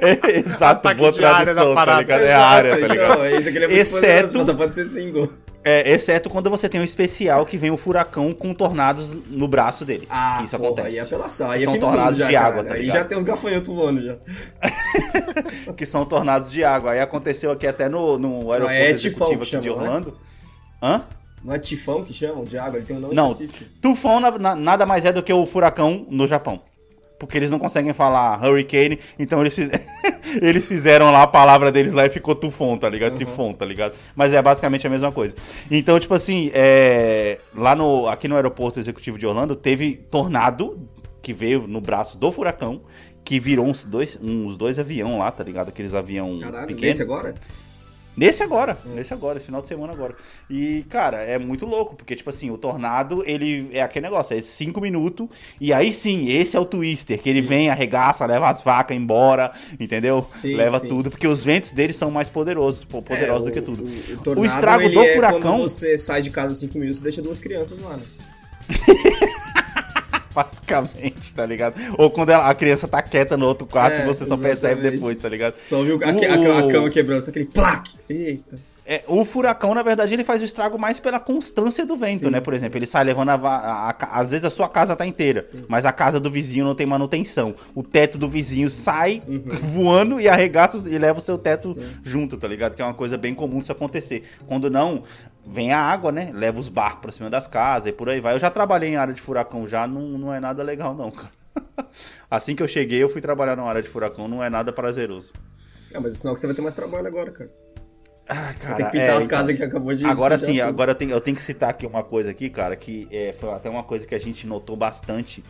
É, 0.00 0.38
exato, 0.38 0.86
Ataque 0.86 1.00
boa 1.00 1.10
de 1.12 1.24
área 1.24 1.38
da 1.46 1.52
tradução, 1.62 1.74
tá 1.74 1.80
parada. 1.80 2.00
ligado? 2.02 2.22
É 2.22 2.32
a 2.34 2.46
área, 2.46 2.70
tá 2.70 2.76
Exato, 2.78 2.92
ligado? 2.92 3.12
Então, 3.12 3.24
é 3.24 3.38
isso 3.38 3.50
que 3.50 3.56
ele 3.58 3.64
é 3.64 3.68
muito 3.68 3.80
Exceto- 3.80 4.04
poderoso, 4.06 4.34
mas 4.38 4.46
só 4.46 4.54
pode 4.54 4.74
ser 4.74 4.84
single. 4.84 5.32
É, 5.66 5.90
exceto 5.92 6.28
quando 6.28 6.50
você 6.50 6.68
tem 6.68 6.78
um 6.78 6.84
especial 6.84 7.46
que 7.46 7.56
vem 7.56 7.70
o 7.70 7.76
furacão 7.78 8.32
com 8.34 8.52
tornados 8.52 9.14
no 9.14 9.48
braço 9.48 9.82
dele. 9.84 10.06
Ah, 10.10 10.42
isso 10.44 10.56
porra, 10.58 10.68
acontece. 10.72 10.88
aí 10.88 10.98
é 10.98 11.00
apelação. 11.06 11.50
Aí 11.50 11.64
São 11.64 11.74
é 11.74 11.78
tornados 11.78 12.18
já, 12.18 12.26
de 12.26 12.32
cara. 12.34 12.46
água, 12.46 12.64
tá 12.64 12.74
Aí 12.74 12.80
ligado? 12.82 12.96
já 12.98 13.04
tem 13.04 13.16
os 13.18 13.24
gafanhotos 13.24 13.68
voando 13.74 14.02
já. 14.02 14.16
Que 15.74 15.86
são 15.86 16.04
tornados 16.04 16.50
de 16.52 16.62
água. 16.62 16.92
Aí 16.92 17.00
aconteceu 17.00 17.50
aqui 17.50 17.66
até 17.66 17.88
no, 17.88 18.18
no 18.18 18.52
aeroporto 18.52 18.70
é 18.70 18.90
executivo 18.90 19.42
aqui 19.42 19.56
de 19.56 19.68
né? 19.70 19.74
Orlando. 19.74 20.18
Hã? 20.82 21.02
Não 21.44 21.52
é 21.54 21.58
tifão 21.58 22.02
que 22.02 22.12
chamam 22.14 22.44
de 22.44 22.56
água? 22.56 22.78
Ele 22.78 22.86
tem 22.86 22.96
um 22.96 23.00
nome 23.00 23.14
Não, 23.14 23.28
específico. 23.28 23.70
tufão 23.82 24.18
na- 24.18 24.38
na- 24.38 24.56
nada 24.56 24.86
mais 24.86 25.04
é 25.04 25.12
do 25.12 25.22
que 25.22 25.32
o 25.32 25.46
furacão 25.46 26.06
no 26.08 26.26
Japão. 26.26 26.60
Porque 27.18 27.36
eles 27.38 27.50
não 27.50 27.58
conseguem 27.58 27.92
falar 27.92 28.42
hurricane, 28.44 28.98
então 29.18 29.40
eles, 29.40 29.54
fiz- 29.54 29.70
eles 30.42 30.66
fizeram 30.66 31.10
lá 31.12 31.22
a 31.22 31.26
palavra 31.26 31.70
deles 31.70 31.92
lá 31.92 32.04
e 32.04 32.10
ficou 32.10 32.34
tufão, 32.34 32.76
tá 32.76 32.88
ligado? 32.88 33.16
Tifão, 33.16 33.52
tá 33.54 33.64
ligado? 33.64 33.94
Mas 34.16 34.32
é 34.32 34.42
basicamente 34.42 34.86
a 34.86 34.90
mesma 34.90 35.12
coisa. 35.12 35.34
Então, 35.70 35.98
tipo 36.00 36.12
assim, 36.14 36.50
é, 36.52 37.38
lá 37.54 37.76
no, 37.76 38.08
aqui 38.08 38.26
no 38.26 38.34
aeroporto 38.36 38.80
executivo 38.80 39.16
de 39.18 39.26
Orlando, 39.26 39.54
teve 39.54 39.94
tornado 40.10 40.88
que 41.22 41.32
veio 41.32 41.66
no 41.68 41.80
braço 41.80 42.18
do 42.18 42.32
furacão, 42.32 42.82
que 43.24 43.38
virou 43.40 43.64
uns 43.66 43.84
dois, 43.84 44.18
uns 44.20 44.56
dois 44.56 44.78
avião 44.78 45.18
lá, 45.18 45.30
tá 45.30 45.42
ligado? 45.44 45.68
Aqueles 45.68 45.94
avião 45.94 46.38
Caralho, 46.40 46.66
pequenos. 46.66 46.82
nesse 46.98 47.02
agora? 47.02 47.34
Nesse 48.16 48.42
agora, 48.42 48.78
nesse 48.84 49.12
agora, 49.12 49.38
esse 49.38 49.46
final 49.46 49.60
de 49.60 49.66
semana 49.68 49.92
agora. 49.92 50.14
E, 50.48 50.84
cara, 50.88 51.22
é 51.22 51.36
muito 51.38 51.66
louco, 51.66 51.96
porque, 51.96 52.14
tipo 52.14 52.30
assim, 52.30 52.50
o 52.50 52.56
Tornado, 52.56 53.22
ele 53.26 53.68
é 53.72 53.82
aquele 53.82 54.06
negócio, 54.06 54.36
é 54.36 54.42
cinco 54.42 54.80
minutos, 54.80 55.28
e 55.60 55.72
aí 55.72 55.92
sim, 55.92 56.28
esse 56.28 56.56
é 56.56 56.60
o 56.60 56.64
Twister, 56.64 57.18
que 57.20 57.28
ele 57.28 57.40
vem, 57.40 57.70
arregaça, 57.70 58.24
leva 58.26 58.48
as 58.48 58.62
vacas 58.62 58.96
embora, 58.96 59.52
entendeu? 59.80 60.26
Sim, 60.32 60.54
leva 60.54 60.78
sim. 60.78 60.88
tudo, 60.88 61.10
porque 61.10 61.26
os 61.26 61.42
ventos 61.42 61.72
deles 61.72 61.96
são 61.96 62.10
mais 62.10 62.28
poderosos, 62.28 62.84
pô, 62.84 63.02
poderosos 63.02 63.48
É, 63.48 63.50
do 63.50 63.52
que 63.52 63.58
o- 63.60 63.62
tudo. 63.62 63.82
O, 63.82 63.86
O, 63.86 64.14
o, 64.14 64.22
tornado, 64.22 64.46
estrago 64.46 64.82
ele 64.84 64.94
do 64.94 65.02
é 65.02 65.14
furacão, 65.14 65.58
você 65.62 65.98
sai 65.98 66.22
de 66.22 66.30
casa 66.30 66.54
cinco 66.54 66.78
minutos 66.78 67.00
e 67.00 67.02
deixa 67.02 67.20
duas 67.20 67.40
crianças 67.40 67.80
lá, 67.80 67.96
né? 67.96 68.02
basicamente, 70.34 71.32
tá 71.34 71.46
ligado? 71.46 71.74
Ou 71.98 72.10
quando 72.10 72.30
ela- 72.30 72.48
a 72.48 72.54
criança 72.54 72.88
tá 72.88 73.00
quieta 73.02 73.36
no 73.36 73.46
outro 73.46 73.66
quarto 73.66 73.94
É, 73.94 74.02
e 74.02 74.06
você 74.06 74.24
só 74.24 74.36
percebe 74.36 74.74
exatamente. 74.80 74.94
depois, 75.00 75.16
tá 75.16 75.28
ligado? 75.28 75.54
Só 75.58 75.82
viu 75.82 75.96
a, 76.02 76.06
O- 76.08 76.52
a, 76.52 76.58
a 76.68 76.72
cama 76.72 76.90
quebrando, 76.90 77.20
só 77.22 77.30
aquele 77.30 77.46
plaque. 77.46 77.92
Eita. 78.08 78.58
É, 78.86 79.02
o 79.08 79.24
furacão, 79.24 79.74
na 79.74 79.82
verdade, 79.82 80.12
ele 80.12 80.22
faz 80.24 80.42
o 80.42 80.44
estrago 80.44 80.78
mais 80.78 81.00
pela 81.00 81.18
constância 81.18 81.86
do 81.86 81.96
vento, 81.96 82.26
Sim. 82.26 82.30
né? 82.30 82.38
Por 82.42 82.52
exemplo, 82.52 82.78
ele 82.78 82.84
sai 82.84 83.02
levando 83.02 83.30
a, 83.30 83.34
a- 83.36 83.90
a- 83.98 84.20
Às 84.20 84.28
vezes 84.30 84.44
a 84.44 84.50
sua 84.50 84.68
casa 84.68 84.94
tá 84.94 85.06
inteira, 85.06 85.42
mas 85.68 85.86
a 85.86 85.92
casa 85.92 86.20
do 86.20 86.30
vizinho 86.30 86.66
não 86.66 86.74
tem 86.74 86.84
manutenção. 86.84 87.54
O 87.74 87.82
teto 87.82 88.18
do 88.18 88.28
vizinho 88.28 88.68
sai 88.68 89.22
Uhum. 89.26 89.42
voando 89.72 90.20
e 90.20 90.28
arregaça 90.28 90.86
e 90.86 90.98
leva 90.98 91.18
o 91.18 91.22
seu 91.22 91.38
teto 91.38 91.74
junto, 92.02 92.36
tá 92.36 92.46
ligado? 92.46 92.74
Que 92.74 92.82
é 92.82 92.84
uma 92.84 92.92
coisa 92.92 93.16
bem 93.16 93.34
comum 93.34 93.60
disso 93.60 93.72
acontecer. 93.72 94.24
Quando 94.46 94.68
não, 94.68 95.02
vem 95.46 95.72
a 95.72 95.78
água, 95.80 96.10
né? 96.10 96.30
Leva 96.32 96.58
os 96.58 96.68
barcos 96.68 97.00
pra 97.02 97.12
cima 97.12 97.30
das 97.30 97.46
casas 97.46 97.88
e 97.88 97.92
por 97.92 98.08
aí 98.08 98.20
vai. 98.20 98.34
Eu 98.34 98.38
já 98.38 98.50
trabalhei 98.50 98.90
em 98.90 98.96
área 98.96 99.14
de 99.14 99.20
furacão 99.20 99.66
já, 99.66 99.86
não, 99.86 100.02
não 100.18 100.32
é 100.32 100.40
nada 100.40 100.62
legal, 100.62 100.94
não, 100.94 101.10
cara. 101.10 101.32
Assim 102.30 102.56
que 102.56 102.62
eu 102.62 102.68
cheguei, 102.68 103.02
eu 103.02 103.08
fui 103.08 103.20
trabalhar 103.20 103.56
na 103.56 103.62
área 103.62 103.82
de 103.82 103.88
furacão, 103.88 104.26
não 104.26 104.42
é 104.42 104.50
nada 104.50 104.72
prazeroso. 104.72 105.32
Ah, 105.94 106.00
mas 106.00 106.14
é 106.14 106.16
sinal 106.16 106.34
que 106.34 106.40
você 106.40 106.46
vai 106.46 106.56
ter 106.56 106.62
mais 106.62 106.74
trabalho 106.74 107.06
agora, 107.06 107.30
cara. 107.30 107.50
Ah, 108.28 108.54
cara, 108.58 108.76
Tem 108.76 108.86
que 108.86 108.92
pintar 108.92 109.08
é, 109.08 109.10
as 109.10 109.24
então- 109.26 109.38
casas 109.38 109.56
que 109.56 109.62
acabou 109.62 109.94
de 109.94 110.06
Agora 110.06 110.38
sim, 110.38 110.58
agora 110.60 110.92
eu 110.92 110.94
tenho, 110.94 111.10
eu 111.10 111.20
tenho 111.20 111.36
que 111.36 111.42
citar 111.42 111.70
aqui 111.70 111.86
uma 111.86 112.02
coisa 112.02 112.30
aqui, 112.30 112.48
cara, 112.48 112.74
que 112.74 113.06
é, 113.12 113.34
foi 113.38 113.50
até 113.50 113.68
uma 113.68 113.84
coisa 113.84 114.06
que 114.06 114.14
a 114.14 114.18
gente 114.18 114.46
notou 114.46 114.74
bastante 114.76 115.44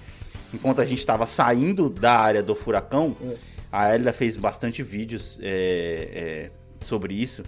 enquanto 0.52 0.80
a 0.80 0.84
gente 0.84 0.98
estava 0.98 1.26
saindo 1.26 1.88
da 1.88 2.18
área 2.18 2.42
do 2.42 2.54
furacão. 2.54 3.16
É. 3.22 3.36
A 3.70 3.94
Elia 3.94 4.12
fez 4.12 4.36
bastante 4.36 4.82
vídeos 4.82 5.38
é, 5.42 6.08
é, 6.12 6.50
sobre 6.84 7.14
isso. 7.14 7.44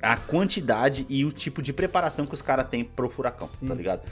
A 0.00 0.16
quantidade 0.16 1.04
e 1.08 1.24
o 1.24 1.32
tipo 1.32 1.60
de 1.60 1.72
preparação 1.72 2.24
que 2.24 2.32
os 2.34 2.40
caras 2.42 2.68
têm 2.68 2.84
pro 2.84 3.10
furacão, 3.10 3.50
Hum. 3.62 3.66
tá 3.66 3.74
ligado? 3.74 4.02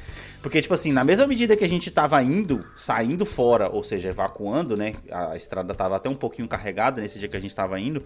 Porque, 0.43 0.61
tipo 0.61 0.75
assim, 0.75 0.91
na 0.93 1.05
mesma 1.05 1.27
medida 1.27 1.57
que 1.57 1.65
a 1.65 1.69
gente 1.69 1.91
tava 1.91 2.21
indo, 2.23 2.65
saindo 2.77 3.25
fora, 3.25 3.69
ou 3.69 3.83
seja, 3.85 4.09
evacuando, 4.09 4.77
né? 4.77 4.95
A 5.13 5.37
estrada 5.37 5.75
tava 5.75 5.97
até 5.97 6.09
um 6.09 6.15
pouquinho 6.17 6.49
carregada 6.49 7.01
nesse 7.01 7.19
dia 7.19 7.29
que 7.29 7.37
a 7.37 7.41
gente 7.41 7.55
tava 7.55 7.79
indo. 7.79 8.03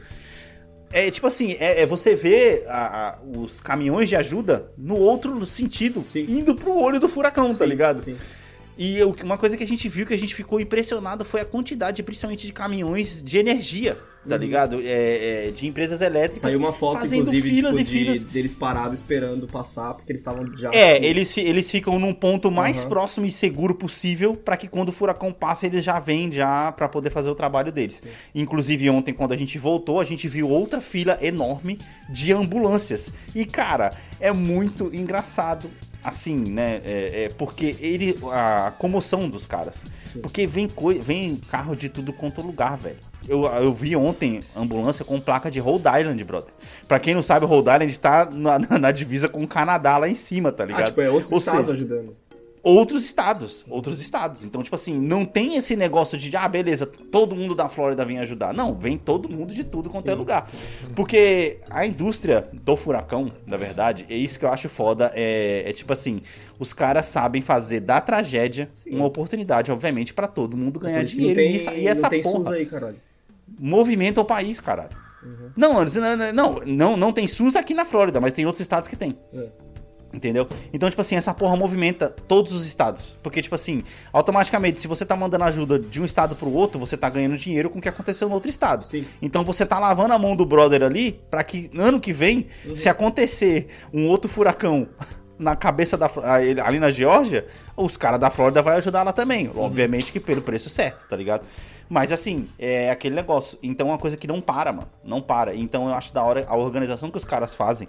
É 0.93 1.09
tipo 1.11 1.27
assim, 1.27 1.53
é, 1.61 1.83
é 1.83 1.87
você 1.87 2.15
vê 2.17 2.65
a- 2.69 3.11
a- 3.11 3.19
os 3.39 3.61
caminhões 3.61 4.09
de 4.09 4.17
ajuda 4.17 4.73
no 4.77 4.97
outro 4.97 5.47
sentido, 5.47 6.03
Sim. 6.03 6.27
indo 6.29 6.55
pro 6.57 6.77
olho 6.77 6.99
do 6.99 7.09
furacão, 7.09 7.47
tá 7.49 7.65
Sim, 7.65 7.67
ligado? 7.67 7.97
Sim. 7.97 8.17
E 8.79 9.03
uma 9.23 9.37
coisa 9.37 9.57
que 9.57 9.65
a 9.65 9.67
gente 9.67 9.89
viu 9.89 10.07
que 10.07 10.15
a 10.15 10.19
gente 10.19 10.35
ficou 10.35 10.61
impressionado 10.61 11.25
foi 11.25 11.41
a 11.41 11.45
quantidade, 11.45 12.03
principalmente 12.03 12.47
de 12.47 12.53
caminhões 12.53 13.23
de 13.23 13.39
energia, 13.39 13.99
tá 14.27 14.37
ligado? 14.37 14.81
É, 14.83 15.49
é, 15.49 15.51
de 15.51 15.67
empresas 15.67 16.01
elétricas. 16.01 16.43
Uhum. 16.43 16.49
Saiu 16.49 16.59
uma 16.59 16.73
foto, 16.73 17.05
inclusive, 17.07 17.51
filas 17.51 17.77
tipo, 17.77 17.89
e 17.89 17.93
filas. 17.93 18.19
de, 18.21 18.25
deles 18.27 18.55
parados 18.55 18.99
esperando 18.99 19.47
passar, 19.47 19.95
porque 19.95 20.13
eles 20.13 20.21
estavam 20.21 20.47
já. 20.57 20.71
É, 20.73 20.95
tipo, 20.95 21.07
eles, 21.07 21.37
eles 21.37 21.71
ficam 21.71 21.99
num 21.99 22.15
ponto 22.15 22.51
mais 22.51 22.81
Aham. 22.81 22.89
próximo 22.89 23.27
e 23.27 23.31
seguro 23.31 23.75
possível 23.75 24.35
pra 24.35 24.57
que 24.57 24.69
quando 24.69 24.91
o 24.91 24.93
furacão 24.93 25.33
passa 25.33 25.67
eles 25.67 25.85
já 25.85 25.99
vêm 25.99 26.33
já 26.33 26.73
para 26.73 26.89
poder 26.89 27.11
fazer 27.11 27.31
o 27.31 27.35
trabalho 27.35 27.73
deles. 27.73 28.03
Inclusive 28.35 28.89
ontem 28.91 29.13
quando 29.13 29.33
a 29.33 29.37
gente 29.37 29.59
voltou 29.59 30.01
a 30.01 30.05
gente 30.05 30.29
viu 30.29 30.49
outra 30.49 30.81
fila 30.81 31.19
enorme 31.21 31.79
de 32.09 32.33
ambulâncias 32.33 33.13
e 33.35 33.45
cara 33.45 33.91
é 34.21 34.33
muito 34.33 34.95
engraçado 34.95 35.71
assim, 36.03 36.37
né? 36.49 36.81
É, 36.85 37.25
é, 37.25 37.29
porque 37.37 37.77
ele 37.81 38.17
a 38.33 38.73
comoção 38.79 39.29
dos 39.29 39.47
caras, 39.47 39.85
porque 40.23 40.47
vem 40.47 40.69
vem 41.03 41.37
carro 41.37 41.75
de 41.77 41.89
tudo 41.89 42.13
quanto 42.13 42.41
lugar, 42.43 42.77
velho. 42.77 42.97
Eu, 43.29 43.45
eu 43.45 43.73
vi 43.75 43.95
ontem 43.95 44.41
ambulância 44.57 45.05
com 45.05 45.21
placa 45.21 45.51
de 45.51 45.61
Rhode 45.61 45.85
Island, 46.01 46.25
brother. 46.25 46.51
Pra 46.89 46.99
quem 46.99 47.15
não 47.15 47.23
sabe, 47.23 47.45
Rhode 47.47 47.71
Island 47.71 47.99
tá 48.01 48.29
na, 48.33 48.59
na- 48.59 48.79
na 48.81 48.91
divisa 48.91 49.29
com 49.29 49.43
o 49.43 49.49
Canadá 49.49 49.99
lá 49.99 50.09
em 50.09 50.15
cima, 50.15 50.51
tá 50.51 50.65
ligado? 50.65 50.83
Ah, 50.83 50.87
tipo, 50.87 51.01
é 51.01 51.11
outros 51.11 51.31
Ou 51.33 51.39
estados 51.39 51.61
seja, 51.67 51.73
ajudando. 51.73 52.17
Outros 52.63 53.05
estados, 53.05 53.65
outros 53.69 54.01
estados. 54.03 54.45
Então, 54.45 54.63
tipo 54.63 54.75
assim, 54.75 54.99
não 54.99 55.25
tem 55.25 55.57
esse 55.57 55.75
negócio 55.77 56.19
de, 56.19 56.35
ah, 56.37 56.47
beleza, 56.49 56.85
todo 56.87 57.35
mundo 57.35 57.55
da 57.55 57.69
Flórida 57.69 58.05
vem 58.05 58.19
ajudar. 58.19 58.53
Não, 58.53 58.75
vem 58.75 58.99
todo 58.99 59.29
mundo 59.29 59.55
de 59.55 59.65
tudo 59.65 59.89
quanto 59.91 60.09
é 60.11 60.15
lugar. 60.15 60.49
Porque 60.95 61.59
a 61.71 61.87
indústria 61.87 62.49
do 62.53 62.77
furacão, 62.77 63.33
na 63.47 63.57
verdade, 63.57 64.05
é 64.09 64.15
isso 64.17 64.39
que 64.39 64.45
eu 64.45 64.51
acho 64.53 64.69
foda, 64.69 65.11
é, 65.15 65.63
é 65.67 65.73
tipo 65.73 65.93
assim, 65.93 66.23
os 66.59 66.73
caras 66.73 67.07
sabem 67.07 67.41
fazer 67.43 67.81
da 67.81 68.01
tragédia 68.01 68.69
Sim. 68.73 68.97
uma 68.97 69.07
oportunidade, 69.07 69.71
obviamente, 69.73 70.13
pra 70.13 70.27
todo 70.29 70.57
mundo 70.57 70.79
ganhar 70.79 71.05
que 71.05 71.17
não 71.17 71.33
dinheiro. 71.33 71.35
tem, 71.35 71.77
e, 71.79 71.83
e 71.83 71.87
essa 71.89 72.03
não 72.03 72.09
tem 72.11 72.23
porra 72.23 72.45
SUS 72.45 72.47
aí, 72.53 72.67
caralho. 72.67 72.97
movimenta 73.59 74.21
o 74.21 74.25
país, 74.25 74.61
caralho. 74.61 74.91
Não, 75.57 75.79
antes- 75.79 75.97
não, 75.97 76.17
não, 76.33 76.61
não, 76.65 76.97
não 76.97 77.13
tem 77.13 77.27
SUS 77.29 77.55
aqui 77.55 77.75
na 77.75 77.85
Flórida, 77.85 78.21
mas 78.21 78.33
tem 78.33 78.47
outros 78.47 78.61
estados 78.61 78.89
que 78.89 78.97
tem. 78.97 79.19
É. 79.35 79.49
Entendeu? 80.13 80.49
Então, 80.73 80.91
tipo 80.91 81.01
assim, 81.01 81.15
essa 81.15 81.33
porra 81.33 81.57
movimenta 81.57 82.09
todos 82.27 82.53
os 82.53 82.67
estados. 82.67 83.17
Porque, 83.23 83.41
tipo 83.41 83.55
assim, 83.55 83.83
automaticamente, 84.13 84.81
se 84.81 84.89
você 84.89 85.07
tá 85.07 85.15
mandando 85.15 85.45
ajuda 85.45 85.79
de 85.79 86.01
um 86.01 86.05
estado 86.05 86.35
pro 86.35 86.53
outro, 86.53 86.81
você 86.81 86.97
tá 86.97 87.09
ganhando 87.09 87.37
dinheiro 87.37 87.71
com 87.71 87.79
o 87.79 87.83
que 87.83 87.89
aconteceu 87.89 88.29
no 88.29 88.35
outro 88.35 88.51
estado. 88.51 88.83
Sim. 88.83 89.05
Então 89.23 89.45
você 89.45 89.65
tá 89.65 89.79
lavando 89.79 90.13
a 90.13 90.19
mão 90.19 90.35
do 90.35 90.45
brother 90.45 90.83
ali 90.83 91.21
pra 91.31 91.45
que 91.45 91.71
ano 91.79 92.01
que 92.01 92.13
vem, 92.13 92.49
se 92.75 92.89
acontecer 92.89 93.69
um 93.93 94.09
outro 94.09 94.29
furacão 94.29 94.89
na 95.41 95.57
cabeça 95.57 95.97
da 95.97 96.11
ali 96.63 96.79
na 96.79 96.91
Geórgia, 96.91 97.47
os 97.75 97.97
caras 97.97 98.21
da 98.21 98.29
Flórida 98.29 98.61
vai 98.61 98.77
ajudar 98.77 99.03
lá 99.03 99.13
também. 99.13 99.51
Obviamente 99.57 100.13
que 100.13 100.21
pelo 100.21 100.43
preço 100.43 100.69
certo, 100.69 101.09
tá 101.09 101.17
ligado? 101.17 101.45
Mas 101.89 102.13
assim, 102.13 102.49
é 102.59 102.91
aquele 102.91 103.15
negócio. 103.15 103.59
Então 103.63 103.89
é 103.89 103.91
uma 103.93 103.99
coisa 103.99 104.17
que 104.17 104.27
não 104.27 104.41
para, 104.41 104.71
mano. 104.71 104.89
Não 105.03 105.23
para. 105.23 105.55
Então 105.55 105.89
eu 105.89 105.95
acho 105.95 106.13
da 106.13 106.23
hora 106.23 106.45
a 106.47 106.55
organização 106.57 107.11
que 107.11 107.17
os 107.17 107.25
caras 107.25 107.55
fazem. 107.55 107.89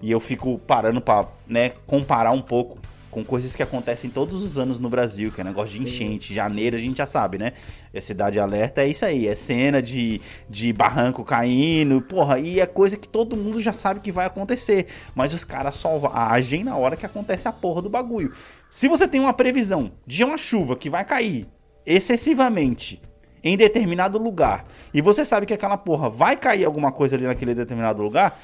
E 0.00 0.10
eu 0.10 0.18
fico 0.18 0.58
parando 0.66 1.00
pra, 1.00 1.26
né, 1.46 1.72
comparar 1.86 2.32
um 2.32 2.42
pouco 2.42 2.78
com 3.16 3.24
coisas 3.24 3.56
que 3.56 3.62
acontecem 3.62 4.10
todos 4.10 4.42
os 4.42 4.58
anos 4.58 4.78
no 4.78 4.90
Brasil, 4.90 5.32
que 5.32 5.40
é 5.40 5.44
negócio 5.44 5.78
de 5.78 5.82
enchente, 5.82 6.34
janeiro 6.34 6.76
a 6.76 6.78
gente 6.78 6.98
já 6.98 7.06
sabe, 7.06 7.38
né? 7.38 7.54
É 7.90 7.98
cidade 7.98 8.38
alerta, 8.38 8.82
é 8.82 8.88
isso 8.88 9.06
aí, 9.06 9.26
é 9.26 9.34
cena 9.34 9.80
de, 9.80 10.20
de 10.50 10.70
barranco 10.70 11.24
caindo, 11.24 12.02
porra, 12.02 12.38
e 12.38 12.60
é 12.60 12.66
coisa 12.66 12.94
que 12.98 13.08
todo 13.08 13.34
mundo 13.34 13.58
já 13.58 13.72
sabe 13.72 14.00
que 14.00 14.12
vai 14.12 14.26
acontecer, 14.26 14.88
mas 15.14 15.32
os 15.32 15.44
caras 15.44 15.76
só 15.76 16.12
agem 16.12 16.62
na 16.62 16.76
hora 16.76 16.94
que 16.94 17.06
acontece 17.06 17.48
a 17.48 17.52
porra 17.52 17.80
do 17.80 17.88
bagulho. 17.88 18.34
Se 18.68 18.86
você 18.86 19.08
tem 19.08 19.18
uma 19.18 19.32
previsão 19.32 19.92
de 20.06 20.22
uma 20.22 20.36
chuva 20.36 20.76
que 20.76 20.90
vai 20.90 21.02
cair 21.02 21.48
excessivamente 21.86 23.00
em 23.42 23.56
determinado 23.56 24.18
lugar, 24.18 24.66
e 24.92 25.00
você 25.00 25.24
sabe 25.24 25.46
que 25.46 25.54
aquela 25.54 25.78
porra 25.78 26.10
vai 26.10 26.36
cair 26.36 26.66
alguma 26.66 26.92
coisa 26.92 27.16
ali 27.16 27.24
naquele 27.24 27.54
determinado 27.54 28.02
lugar, 28.02 28.38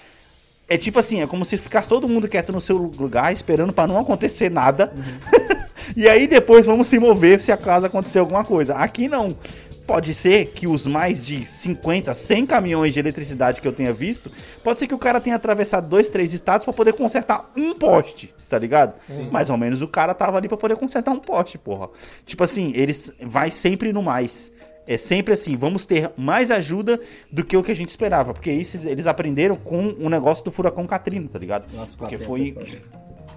é 0.73 0.79
tipo 0.79 0.99
assim, 0.99 1.21
é 1.21 1.27
como 1.27 1.45
se 1.45 1.59
ficasse 1.59 1.89
todo 1.89 2.09
mundo 2.09 2.27
quieto 2.27 2.51
no 2.51 2.61
seu 2.61 2.79
lugar, 2.79 3.31
esperando 3.31 3.75
pra 3.75 3.87
não 3.87 3.99
acontecer 3.99 4.51
nada. 4.51 4.91
e 5.95 6.09
aí 6.09 6.27
depois 6.27 6.65
vamos 6.65 6.87
se 6.87 6.99
mover 6.99 7.43
se 7.43 7.53
acaso 7.53 7.85
acontecer 7.85 8.19
alguma 8.19 8.43
coisa. 8.43 8.75
Aqui 8.75 9.07
não. 9.07 9.29
Pode 9.87 10.15
ser 10.15 10.47
que 10.47 10.67
os 10.67 10.87
mais 10.87 11.27
de 11.27 11.45
50, 11.45 12.15
100 12.15 12.47
caminhões 12.47 12.95
de 12.95 13.01
eletricidade 13.01 13.61
que 13.61 13.69
eu 13.69 13.73
tenha 13.73 13.93
visto, 13.93 14.31
pode 14.63 14.79
ser 14.79 14.87
que 14.87 14.95
o 14.95 14.99
cara 14.99 15.21
tenha 15.21 15.37
atravessado 15.37 15.89
dois, 15.89 16.09
três 16.09 16.33
estados 16.33 16.65
pra 16.65 16.73
poder 16.73 16.95
consertar 16.95 17.51
um 17.55 17.75
poste, 17.75 18.33
tá 18.49 18.59
ligado? 18.59 18.95
Mais 19.31 19.51
ou 19.51 19.59
menos 19.59 19.83
o 19.83 19.89
cara 19.89 20.15
tava 20.15 20.39
ali 20.39 20.49
pra 20.49 20.57
poder 20.57 20.77
consertar 20.77 21.11
um 21.11 21.19
poste, 21.19 21.59
porra. 21.59 21.91
Tipo 22.25 22.45
assim, 22.45 22.73
eles 22.77 23.13
vai 23.21 23.51
sempre 23.51 23.93
no 23.93 24.03
mais. 24.03 24.53
É 24.87 24.97
sempre 24.97 25.33
assim, 25.35 25.57
vamos 25.57 25.87
ter 25.87 26.11
mais 26.17 26.51
ajuda 26.51 27.01
do 27.31 27.45
que 27.45 27.57
o 27.57 27.63
que 27.63 27.71
a 27.71 27.77
gente 27.77 27.91
esperava. 27.91 28.33
Porque 28.35 28.51
isso 28.51 28.89
eles 28.89 29.07
aprenderam 29.07 29.57
com 29.57 29.95
o 29.99 30.09
negócio 30.09 30.45
do 30.45 30.51
furacão 30.51 30.87
Katrina, 30.87 31.29
tá 31.33 31.39
ligado? 31.39 31.73
Nossa, 31.75 31.97
porque 31.97 32.19
foi. 32.19 32.57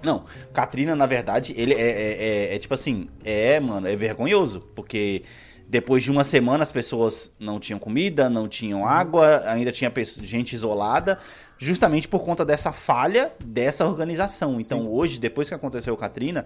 Não, 0.02 0.24
Katrina, 0.52 0.94
na 0.94 1.06
verdade, 1.06 1.54
ele 1.56 1.72
é, 1.74 1.80
é, 1.80 2.50
é- 2.52 2.54
é 2.54 2.58
tipo 2.58 2.74
assim, 2.74 3.08
é, 3.24 3.58
mano, 3.60 3.86
é 3.88 3.94
vergonhoso. 3.96 4.60
Porque 4.74 5.22
depois 5.68 6.02
de 6.02 6.10
uma 6.10 6.24
semana 6.24 6.62
as 6.62 6.70
pessoas 6.70 7.32
não 7.38 7.58
tinham 7.58 7.78
comida, 7.78 8.28
não 8.28 8.48
tinham 8.48 8.86
água, 8.86 9.42
ainda 9.46 9.72
tinha 9.72 9.92
gente 10.22 10.52
isolada, 10.52 11.18
justamente 11.58 12.06
por 12.08 12.24
conta 12.24 12.44
dessa 12.44 12.72
falha 12.72 13.32
dessa 13.44 13.86
organização. 13.86 14.58
Então 14.60 14.88
hoje, 14.88 15.18
depois 15.18 15.48
que 15.48 15.54
aconteceu 15.54 15.94
o 15.94 15.96
Katrina, 15.96 16.44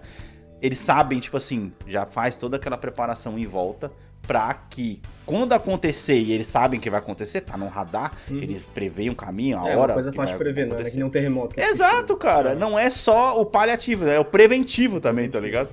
eles 0.61 0.79
sabem, 0.79 1.19
tipo 1.19 1.37
assim, 1.37 1.71
já 1.87 2.05
faz 2.05 2.35
toda 2.35 2.57
aquela 2.57 2.77
preparação 2.77 3.37
em 3.37 3.45
volta 3.45 3.91
pra 4.31 4.53
que 4.69 5.01
quando 5.25 5.51
acontecer, 5.51 6.17
e 6.17 6.31
eles 6.31 6.47
sabem 6.47 6.79
que 6.79 6.89
vai 6.89 6.99
acontecer, 6.99 7.41
tá 7.41 7.57
no 7.57 7.67
radar, 7.67 8.13
eles 8.29 8.61
preveem 8.73 9.09
um 9.09 9.13
caminho, 9.13 9.57
a 9.59 9.67
É 9.69 9.75
hora. 9.75 9.89
uma 9.89 9.93
coisa 9.93 10.13
fácil 10.13 10.37
de 10.37 10.43
prever, 10.43 10.65
não 10.67 10.77
é 10.79 10.83
que 10.85 10.95
nem 10.95 11.03
um 11.03 11.09
terremoto. 11.09 11.59
é 11.59 11.69
Exato, 11.69 12.15
cara. 12.15 12.55
Não 12.55 12.79
é 12.79 12.89
só 12.89 13.39
o 13.41 13.45
paliativo, 13.45 14.05
né? 14.05 14.15
é 14.15 14.19
o 14.19 14.25
preventivo 14.25 15.01
também, 15.01 15.29
tá 15.29 15.37
ligado? 15.37 15.67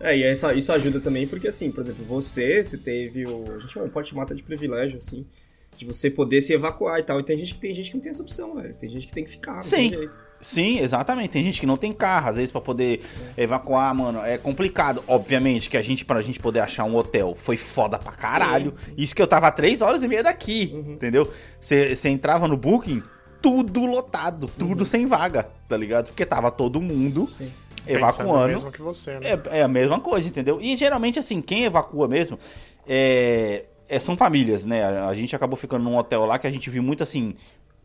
É, 0.00 0.16
e 0.16 0.24
essa, 0.24 0.52
isso 0.52 0.72
ajuda 0.72 0.98
também 1.00 1.28
porque, 1.28 1.46
assim, 1.46 1.70
por 1.70 1.80
exemplo, 1.80 2.04
você, 2.04 2.62
você 2.62 2.76
teve 2.76 3.24
o. 3.24 3.44
A 3.54 3.58
gente 3.60 3.90
pode 3.90 4.08
chamar 4.08 4.24
até 4.24 4.34
de 4.34 4.42
privilégio, 4.42 4.98
assim, 4.98 5.24
De 5.76 5.84
você 5.84 6.10
poder 6.10 6.40
se 6.40 6.52
evacuar 6.52 6.98
e 6.98 7.04
tal. 7.04 7.20
E 7.20 7.24
tem 7.24 7.38
gente 7.38 7.54
que 7.54 7.60
tem 7.60 7.72
gente 7.72 7.90
que 7.90 7.94
não 7.96 8.02
tem 8.02 8.10
essa 8.10 8.22
opção, 8.22 8.56
velho. 8.56 8.74
Tem 8.74 8.88
gente 8.88 9.06
que 9.06 9.14
tem 9.14 9.22
que 9.22 9.30
ficar, 9.30 9.56
não 9.56 9.62
Sim. 9.62 9.90
tem 9.90 9.90
jeito. 9.90 10.18
Sim, 10.40 10.78
exatamente. 10.78 11.30
Tem 11.30 11.42
gente 11.42 11.60
que 11.60 11.66
não 11.66 11.76
tem 11.76 11.92
carro, 11.92 12.28
às 12.30 12.36
vezes 12.36 12.50
pra 12.50 12.60
poder 12.60 13.02
evacuar, 13.36 13.94
mano, 13.94 14.20
é 14.24 14.38
complicado. 14.38 15.02
Obviamente 15.06 15.68
que 15.68 15.76
a 15.76 15.82
gente 15.82 16.04
pra 16.04 16.22
gente 16.22 16.38
poder 16.38 16.60
achar 16.60 16.84
um 16.84 16.96
hotel 16.96 17.34
foi 17.34 17.56
foda 17.56 17.98
pra 17.98 18.12
caralho. 18.12 18.72
Sim, 18.74 18.86
sim. 18.86 18.92
Isso 18.96 19.14
que 19.14 19.22
eu 19.22 19.26
tava 19.26 19.50
três 19.50 19.82
horas 19.82 20.02
e 20.02 20.08
meia 20.08 20.22
daqui, 20.22 20.72
entendeu? 20.74 21.32
Você 21.60 22.08
entrava 22.08 22.46
no 22.46 22.56
Booking, 22.56 23.02
tudo 23.42 23.84
lotado, 23.86 24.48
tudo 24.58 24.84
sem 24.86 25.06
vaga, 25.06 25.48
tá 25.68 25.76
ligado? 25.76 26.06
Porque 26.06 26.24
tava 26.24 26.50
todo 26.50 26.80
mundo 26.80 27.26
Sim. 27.26 27.50
Evacuando. 27.86 28.48
mesmo 28.48 28.70
que 28.72 28.82
você, 28.82 29.18
né? 29.18 29.30
É, 29.50 29.58
é 29.60 29.62
a 29.62 29.68
mesma 29.68 29.98
coisa, 29.98 30.28
entendeu? 30.28 30.60
E 30.60 30.76
geralmente, 30.76 31.18
assim, 31.18 31.40
quem 31.40 31.64
evacua 31.64 32.06
mesmo 32.06 32.38
é, 32.86 33.64
é- 33.88 33.98
são 33.98 34.16
famílias, 34.16 34.64
né? 34.64 34.84
A, 34.84 35.08
a 35.08 35.14
gente 35.14 35.34
acabou 35.34 35.56
ficando 35.56 35.84
num 35.84 35.96
hotel 35.96 36.24
lá 36.26 36.38
que 36.38 36.46
a 36.46 36.50
gente 36.50 36.68
viu 36.68 36.82
muito 36.82 37.02
assim. 37.02 37.34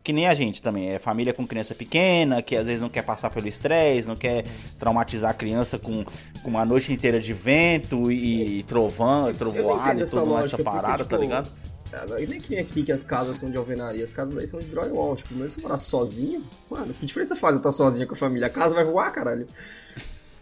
Que 0.03 0.12
nem 0.12 0.27
a 0.27 0.33
gente 0.33 0.62
também. 0.62 0.89
É 0.89 1.00
família 1.00 1.33
com 1.33 1.48
criança 1.48 1.74
pequena, 1.74 2.41
que 2.41 2.57
às 2.57 2.67
vezes 2.67 2.81
não 2.81 2.89
quer 2.89 3.03
passar 3.03 3.29
pelo 3.29 3.48
estresse, 3.48 4.07
não 4.07 4.15
quer 4.15 4.43
traumatizar 4.77 5.31
a 5.31 5.33
criança 5.33 5.79
com, 5.79 6.03
com 6.03 6.50
uma 6.50 6.65
noite 6.65 6.91
inteira 6.91 7.19
de 7.19 7.33
vento 7.33 8.12
e, 8.12 8.60
e 8.60 8.63
trovão, 8.63 9.29
Eu 9.29 9.36
trovoada 9.36 10.00
e 10.00 10.03
essa 10.03 10.19
tudo 10.19 10.36
essa 10.36 10.41
lógica, 10.41 10.57
porque, 10.57 10.63
parada, 10.63 11.05
tá 11.05 11.15
tipo, 11.15 11.22
ligado? 11.22 11.50
Ah, 11.93 12.19
E 12.19 12.27
nem 12.27 12.41
que 12.41 12.50
nem 12.50 12.60
aqui 12.60 12.83
que 12.83 12.91
as 12.91 13.03
casas 13.03 13.38
são 13.38 13.50
de 13.50 13.55
alvenaria, 13.55 14.03
as 14.03 14.12
casas 14.12 14.36
daí 14.36 14.45
são 14.45 14.60
de 14.60 14.67
drywall. 14.67 15.15
Tipo, 15.15 15.33
mesmo 15.36 15.48
se 15.48 15.53
você 15.55 15.62
morar 15.62 15.77
sozinho, 15.77 16.43
mano, 16.69 16.93
que 16.93 17.05
diferença 17.05 17.36
faz 17.36 17.55
eu 17.55 17.60
estar 17.60 17.72
sozinho 17.72 18.07
com 18.07 18.13
a 18.13 18.17
família? 18.17 18.48
A 18.48 18.50
casa 18.50 18.75
vai 18.75 18.83
voar, 18.83 19.12
caralho. 19.12 19.48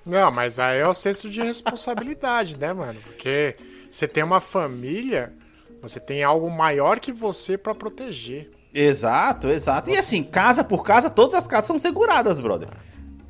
Não, 0.05 0.31
mas 0.31 0.57
aí 0.57 0.79
é 0.79 0.87
o 0.87 0.93
senso 0.93 1.29
de 1.29 1.41
responsabilidade, 1.41 2.57
né, 2.57 2.73
mano? 2.73 2.99
Porque 3.03 3.55
você 3.89 4.07
tem 4.07 4.23
uma 4.23 4.39
família, 4.41 5.33
você 5.81 5.99
tem 5.99 6.23
algo 6.23 6.49
maior 6.49 6.99
que 6.99 7.11
você 7.11 7.57
pra 7.57 7.73
proteger. 7.73 8.49
Exato, 8.73 9.49
exato. 9.49 9.89
E 9.89 9.97
assim, 9.97 10.23
casa 10.23 10.63
por 10.63 10.83
casa, 10.83 11.09
todas 11.09 11.33
as 11.33 11.47
casas 11.47 11.67
são 11.67 11.79
seguradas, 11.79 12.39
brother. 12.39 12.69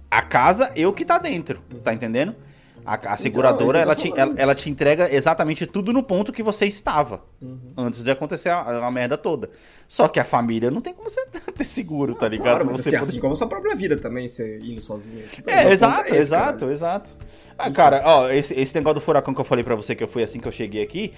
A 0.10 0.22
casa, 0.22 0.72
eu 0.75 0.91
que 0.91 1.05
tá 1.05 1.17
dentro, 1.17 1.62
tá 1.84 1.93
entendendo? 1.93 2.36
A, 2.84 3.13
a 3.13 3.15
seguradora, 3.17 3.77
é 3.77 3.81
isso 3.81 3.91
ela, 3.91 3.96
te, 3.96 4.12
ela, 4.20 4.34
ela 4.38 4.55
te 4.55 4.67
entrega 4.70 5.13
exatamente 5.13 5.67
tudo 5.67 5.93
no 5.93 6.01
ponto 6.01 6.34
que 6.34 6.41
você 6.41 6.65
estava. 6.65 7.22
Uhum. 7.39 7.74
Antes 7.77 8.03
de 8.03 8.10
acontecer 8.10 8.50
a, 8.50 8.86
a 8.88 8.91
merda 8.91 9.15
toda. 9.17 9.51
Só 9.88 10.08
que 10.08 10.20
a 10.20 10.25
família 10.25 10.72
não 10.72 10.81
tem 10.81 10.91
como 10.93 11.08
você 11.10 11.24
ter 11.55 11.63
seguro, 11.65 12.15
tá 12.15 12.27
ligado? 12.27 12.46
Claro, 12.48 12.65
mas 12.65 12.77
Você 12.77 12.81
assim, 12.81 12.89
poder- 12.98 13.01
assim 13.10 13.20
como 13.20 13.34
a 13.34 13.36
sua 13.36 13.48
própria 13.48 13.75
vida 13.75 13.96
também, 13.98 14.27
você 14.27 14.58
indo 14.63 14.81
sozinho. 14.81 15.24
Isso 15.24 15.41
também 15.43 15.60
É, 15.60 15.72
exato, 15.72 15.96
conta 15.98 16.08
esse, 16.10 16.17
exato, 16.17 16.53
caralho. 16.53 16.72
exato. 16.72 17.10
Ah, 17.58 17.70
cara, 17.70 18.01
ó, 18.03 18.29
esse, 18.29 18.60
esse 18.60 18.74
negócio 18.74 18.96
do 18.96 19.01
furacão 19.01 19.34
que 19.34 19.39
eu 19.41 19.46
falei 19.46 19.63
pra 19.63 19.75
você 19.75 19.96
que 19.96 20.03
eu 20.03 20.08
fui 20.08 20.24
assim 20.24 20.39
que 20.39 20.48
eu 20.48 20.51
cheguei 20.51 20.81
aqui, 20.81 21.13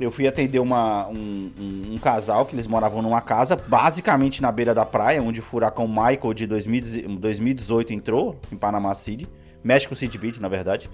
eu 0.00 0.10
fui 0.10 0.26
atender 0.26 0.58
uma, 0.58 1.06
um, 1.08 1.50
um- 1.58 1.92
um 1.94 1.98
casal 1.98 2.46
que 2.46 2.54
eles 2.56 2.66
moravam 2.66 3.02
numa 3.02 3.20
casa, 3.20 3.54
basicamente 3.54 4.40
na 4.42 4.50
beira 4.50 4.74
da 4.74 4.84
praia, 4.86 5.22
onde 5.22 5.40
o 5.40 5.42
furacão 5.42 5.86
Michael 5.86 6.32
de 6.34 6.46
2000 6.46 7.18
2018 7.18 7.92
entrou, 7.92 8.40
em 8.50 8.56
Panama 8.56 8.92
City, 8.94 9.28
México 9.62 9.94
City 9.94 10.16
Beach, 10.16 10.40
na 10.40 10.48
verdade. 10.48 10.88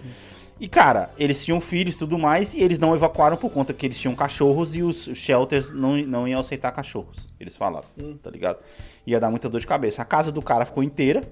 E, 0.59 0.67
cara, 0.67 1.11
eles 1.19 1.45
tinham 1.45 1.61
filhos 1.61 1.95
e 1.97 1.99
tudo 1.99 2.19
mais, 2.19 2.55
e 2.55 2.61
eles 2.63 2.79
não 2.79 2.95
evacuaram 2.97 3.37
por 3.37 3.51
conta 3.53 3.73
que 3.75 3.87
eles 3.87 4.01
tinham 4.01 4.15
cachorros 4.15 4.75
e 4.75 4.83
os 4.83 5.05
shelters 5.15 5.71
não, 5.73 5.97
não 5.99 6.27
iam 6.27 6.41
aceitar 6.41 6.73
cachorros. 6.73 7.29
Eles 7.39 7.55
falaram, 7.57 7.87
tá 8.23 8.31
ligado? 8.31 8.59
Ia 9.07 9.21
dar 9.21 9.31
muita 9.31 9.49
dor 9.51 9.61
de 9.61 9.67
cabeça. 9.67 10.01
A 10.03 10.05
casa 10.05 10.33
do 10.33 10.41
cara 10.43 10.65
ficou 10.65 10.83
inteira, 10.83 11.23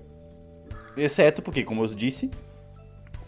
exceto 0.97 1.43
porque, 1.43 1.65
como 1.65 1.83
eu 1.83 1.89
disse, 1.89 2.31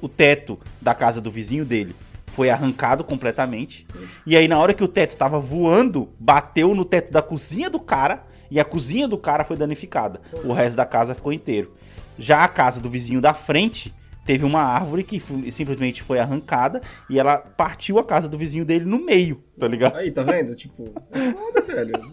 o 0.00 0.08
teto 0.08 0.58
da 0.80 0.94
casa 0.94 1.20
do 1.20 1.30
vizinho 1.30 1.64
dele 1.64 1.96
foi 2.26 2.50
arrancado 2.50 3.02
completamente. 3.04 3.86
E 4.26 4.36
aí, 4.36 4.46
na 4.48 4.58
hora 4.58 4.74
que 4.74 4.84
o 4.84 4.88
teto 4.88 5.16
tava 5.16 5.38
voando, 5.38 6.08
bateu 6.18 6.74
no 6.74 6.84
teto 6.84 7.12
da 7.12 7.22
cozinha 7.22 7.70
do 7.70 7.80
cara. 7.80 8.22
E 8.50 8.60
a 8.60 8.64
cozinha 8.64 9.08
do 9.08 9.18
cara 9.18 9.42
foi 9.44 9.56
danificada. 9.56 10.20
O 10.44 10.52
resto 10.52 10.76
da 10.76 10.86
casa 10.86 11.14
ficou 11.14 11.32
inteiro. 11.32 11.74
Já 12.18 12.44
a 12.44 12.48
casa 12.48 12.80
do 12.80 12.88
vizinho 12.88 13.20
da 13.20 13.34
frente 13.34 13.92
teve 14.24 14.44
uma 14.44 14.60
árvore 14.60 15.02
que 15.04 15.20
simplesmente 15.50 16.02
foi 16.02 16.18
arrancada 16.18 16.80
e 17.10 17.18
ela 17.18 17.38
partiu 17.38 17.98
a 17.98 18.04
casa 18.04 18.28
do 18.28 18.38
vizinho 18.38 18.64
dele 18.64 18.84
no 18.84 18.98
meio, 19.04 19.42
tá 19.58 19.66
ligado? 19.68 19.96
Aí, 19.96 20.10
tá 20.10 20.22
vendo? 20.22 20.54
Tipo, 20.54 20.92
é 21.12 21.32
foda, 21.32 21.60
velho. 21.62 22.12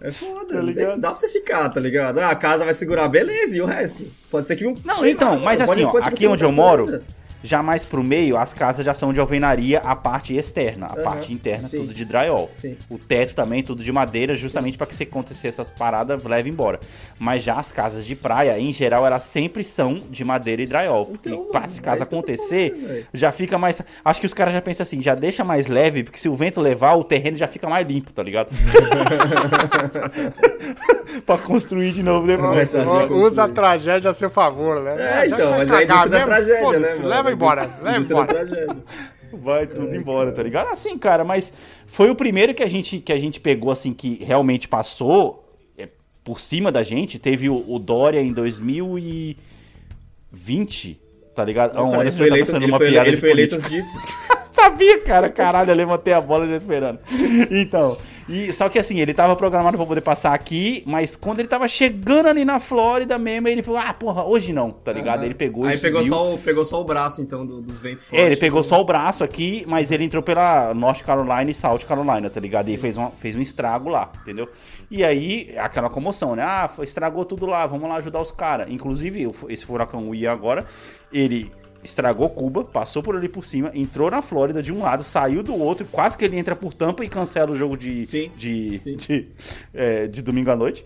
É 0.00 0.10
foda, 0.10 0.54
Tá 0.56 0.60
ligado? 0.62 1.00
dá 1.00 1.10
pra 1.10 1.18
você 1.18 1.28
ficar, 1.28 1.68
tá 1.68 1.78
ligado? 1.80 2.18
Ah, 2.18 2.30
a 2.30 2.34
casa 2.36 2.64
vai 2.64 2.74
segurar, 2.74 3.08
beleza, 3.08 3.56
e 3.56 3.60
o 3.60 3.66
resto? 3.66 4.04
Pode 4.30 4.46
ser 4.46 4.56
que 4.56 4.66
um. 4.66 4.74
Não, 4.84 5.06
então, 5.06 5.38
mas 5.38 5.60
assim, 5.60 5.84
ó, 5.84 5.96
aqui 5.98 6.26
onde 6.26 6.42
eu 6.44 6.50
moro, 6.50 6.84
coisa. 6.84 7.04
Já 7.42 7.62
mais 7.62 7.84
pro 7.84 8.04
meio, 8.04 8.36
as 8.36 8.54
casas 8.54 8.84
já 8.84 8.94
são 8.94 9.12
de 9.12 9.20
alvenaria, 9.20 9.80
a 9.80 9.96
parte 9.96 10.36
externa. 10.36 10.86
A 10.86 10.94
Aham, 10.94 11.02
parte 11.02 11.32
interna, 11.32 11.68
sim. 11.68 11.78
tudo 11.78 11.94
de 11.94 12.04
drywall. 12.04 12.50
Sim. 12.52 12.76
O 12.88 12.98
teto 12.98 13.34
também, 13.34 13.62
tudo 13.62 13.82
de 13.82 13.92
madeira, 13.92 14.36
justamente 14.36 14.78
para 14.78 14.86
que 14.86 14.94
se 14.94 15.02
acontecer 15.02 15.48
essas 15.48 15.68
paradas, 15.68 16.22
leve 16.24 16.48
embora. 16.48 16.80
Mas 17.18 17.42
já 17.42 17.56
as 17.56 17.72
casas 17.72 18.06
de 18.06 18.14
praia, 18.14 18.58
em 18.58 18.72
geral, 18.72 19.06
elas 19.06 19.24
sempre 19.24 19.64
são 19.64 19.98
de 19.98 20.24
madeira 20.24 20.62
e 20.62 20.66
drywall. 20.66 21.08
Então, 21.12 21.46
e 21.64 21.68
se 21.68 21.80
caso 21.80 22.00
tô 22.00 22.04
acontecer, 22.04 22.74
falando, 22.74 23.06
já 23.12 23.32
fica 23.32 23.58
mais. 23.58 23.82
Acho 24.04 24.20
que 24.20 24.26
os 24.26 24.34
caras 24.34 24.54
já 24.54 24.60
pensam 24.60 24.84
assim, 24.84 25.00
já 25.00 25.14
deixa 25.14 25.44
mais 25.44 25.66
leve, 25.66 26.04
porque 26.04 26.18
se 26.18 26.28
o 26.28 26.34
vento 26.34 26.60
levar, 26.60 26.94
o 26.94 27.04
terreno 27.04 27.36
já 27.36 27.48
fica 27.48 27.68
mais 27.68 27.86
limpo, 27.86 28.12
tá 28.12 28.22
ligado? 28.22 28.48
pra 31.26 31.38
construir 31.38 31.92
de 31.92 32.02
novo 32.02 32.26
depois. 32.26 32.74
Usa 33.10 33.44
a 33.44 33.48
tragédia 33.48 34.10
a 34.10 34.14
seu 34.14 34.30
favor, 34.30 34.82
né? 34.82 34.96
É, 34.98 35.26
então, 35.26 35.50
mas 35.50 35.70
é 35.70 35.76
a 35.76 35.82
indústria 35.82 36.10
da 36.10 36.24
tragédia, 36.24 36.78
né? 36.78 36.94
Leva 37.02 37.31
embora, 37.32 37.62
leva 37.82 37.96
indústria 37.96 38.64
embora. 38.64 38.84
Vai 39.32 39.66
tudo 39.66 39.94
embora, 39.94 40.32
tá 40.32 40.42
ligado? 40.42 40.68
Assim, 40.68 40.98
cara, 40.98 41.24
mas 41.24 41.54
foi 41.86 42.10
o 42.10 42.14
primeiro 42.14 42.52
que 42.54 42.62
a 42.62 42.68
gente, 42.68 42.98
que 42.98 43.10
a 43.12 43.18
gente 43.18 43.40
pegou, 43.40 43.72
assim, 43.72 43.94
que 43.94 44.22
realmente 44.22 44.68
passou 44.68 45.50
é, 45.76 45.88
por 46.22 46.38
cima 46.38 46.70
da 46.70 46.82
gente. 46.82 47.18
Teve 47.18 47.48
o, 47.48 47.64
o 47.66 47.78
Dória 47.78 48.20
em 48.20 48.30
2020, 48.32 51.00
tá 51.34 51.42
ligado? 51.44 51.70
Ah, 51.70 51.84
Cara, 51.84 51.98
olha, 51.98 52.02
ele 52.02 52.10
você 52.10 52.18
foi 52.18 52.28
tá 52.28 52.34
eleito, 52.34 52.54
ele 52.56 52.68
foi, 52.68 52.94
ele 52.94 53.16
foi 53.16 53.30
eleito 53.30 53.56
disso. 53.68 53.98
Sabia, 54.52 55.00
cara, 55.00 55.30
caralho, 55.30 55.70
eu 55.70 55.76
levantei 55.76 56.12
a 56.12 56.20
bola 56.20 56.46
já 56.46 56.56
esperando. 56.56 56.98
Então, 57.50 57.96
e, 58.32 58.52
só 58.52 58.68
que 58.68 58.78
assim, 58.78 58.98
ele 59.00 59.12
tava 59.12 59.36
programado 59.36 59.76
pra 59.76 59.86
poder 59.86 60.00
passar 60.00 60.32
aqui, 60.32 60.82
mas 60.86 61.14
quando 61.16 61.40
ele 61.40 61.48
tava 61.48 61.68
chegando 61.68 62.26
ali 62.28 62.44
na 62.44 62.58
Flórida 62.58 63.18
mesmo, 63.18 63.48
ele 63.48 63.62
falou, 63.62 63.80
ah, 63.80 63.92
porra, 63.92 64.24
hoje 64.24 64.52
não, 64.52 64.70
tá 64.70 64.92
ligado? 64.92 65.24
Ele 65.24 65.34
pegou 65.34 65.64
Aí 65.64 65.76
e 65.76 65.78
pegou 65.78 66.02
subiu. 66.02 66.18
só, 66.18 66.34
o, 66.34 66.38
pegou 66.38 66.64
só 66.64 66.80
o 66.80 66.84
braço, 66.84 67.20
então, 67.20 67.44
do- 67.44 67.60
dos 67.60 67.78
ventos 67.80 68.04
É, 68.04 68.06
fortes. 68.08 68.26
ele 68.26 68.36
pegou 68.36 68.62
só 68.62 68.80
o 68.80 68.84
braço 68.84 69.22
aqui, 69.22 69.64
mas 69.66 69.90
ele 69.92 70.04
entrou 70.04 70.22
pela 70.22 70.72
North 70.74 71.02
Carolina 71.02 71.50
e 71.50 71.54
South 71.54 71.80
Carolina, 71.86 72.30
tá 72.30 72.40
ligado? 72.40 72.68
E 72.68 72.76
fez, 72.78 72.96
uma, 72.96 73.10
fez 73.10 73.36
um 73.36 73.40
estrago 73.42 73.88
lá, 73.88 74.10
entendeu? 74.22 74.48
E 74.90 75.04
aí, 75.04 75.54
aquela 75.58 75.90
comoção, 75.90 76.34
né? 76.34 76.42
Ah, 76.42 76.70
estragou 76.82 77.24
tudo 77.24 77.46
lá, 77.46 77.66
vamos 77.66 77.88
lá 77.88 77.96
ajudar 77.96 78.20
os 78.20 78.30
caras. 78.30 78.68
Inclusive, 78.70 79.30
esse 79.48 79.64
furacão 79.66 80.14
Ian 80.14 80.32
agora, 80.32 80.66
ele 81.12 81.50
estragou 81.82 82.28
Cuba, 82.30 82.64
passou 82.64 83.02
por 83.02 83.16
ali 83.16 83.28
por 83.28 83.44
cima, 83.44 83.70
entrou 83.74 84.10
na 84.10 84.22
Flórida 84.22 84.62
de 84.62 84.72
um 84.72 84.82
lado, 84.82 85.02
saiu 85.04 85.42
do 85.42 85.54
outro, 85.54 85.86
quase 85.90 86.16
que 86.16 86.24
ele 86.24 86.38
entra 86.38 86.54
por 86.56 86.72
tampa 86.74 87.04
e 87.04 87.08
cancela 87.08 87.50
o 87.50 87.56
jogo 87.56 87.76
de, 87.76 88.04
Sim, 88.06 88.30
de, 88.36 88.78
sim. 88.78 88.96
de, 88.96 89.28
é, 89.74 90.06
de 90.06 90.22
domingo 90.22 90.50
à 90.50 90.56
noite. 90.56 90.84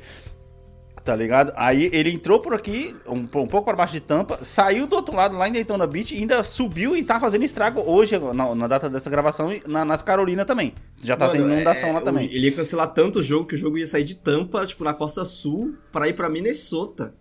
Tá 1.04 1.14
ligado? 1.14 1.52
Aí 1.54 1.88
ele 1.92 2.10
entrou 2.10 2.40
por 2.40 2.52
aqui, 2.52 2.96
um, 3.06 3.18
um 3.20 3.26
pouco 3.46 3.62
para 3.62 3.76
baixo 3.76 3.92
de 3.92 4.00
tampa, 4.00 4.40
saiu 4.42 4.88
do 4.88 4.96
outro 4.96 5.14
lado, 5.14 5.38
lá 5.38 5.48
em 5.48 5.52
Daytona 5.52 5.86
Beach, 5.86 6.12
e 6.12 6.18
ainda 6.18 6.42
subiu 6.42 6.96
e 6.96 7.04
tá 7.04 7.20
fazendo 7.20 7.44
estrago 7.44 7.80
hoje, 7.80 8.18
na, 8.18 8.52
na 8.56 8.66
data 8.66 8.90
dessa 8.90 9.08
gravação, 9.08 9.52
e 9.52 9.62
na- 9.68 9.84
nas 9.84 10.02
Carolinas 10.02 10.44
também. 10.46 10.74
Já 11.00 11.16
tá 11.16 11.28
Mano, 11.28 11.38
tendo 11.38 11.52
inundação 11.52 11.90
é, 11.90 11.92
lá 11.92 12.00
também. 12.00 12.26
Ele 12.26 12.46
ia 12.46 12.52
cancelar 12.52 12.92
tanto 12.92 13.20
o 13.20 13.22
jogo 13.22 13.46
que 13.46 13.54
o 13.54 13.58
jogo 13.58 13.78
ia 13.78 13.86
sair 13.86 14.02
de 14.02 14.16
Tampa, 14.16 14.66
tipo, 14.66 14.82
na 14.82 14.92
costa 14.94 15.24
sul, 15.24 15.76
pra 15.92 16.08
ir 16.08 16.14
pra 16.14 16.28
Minnesota. 16.28 17.14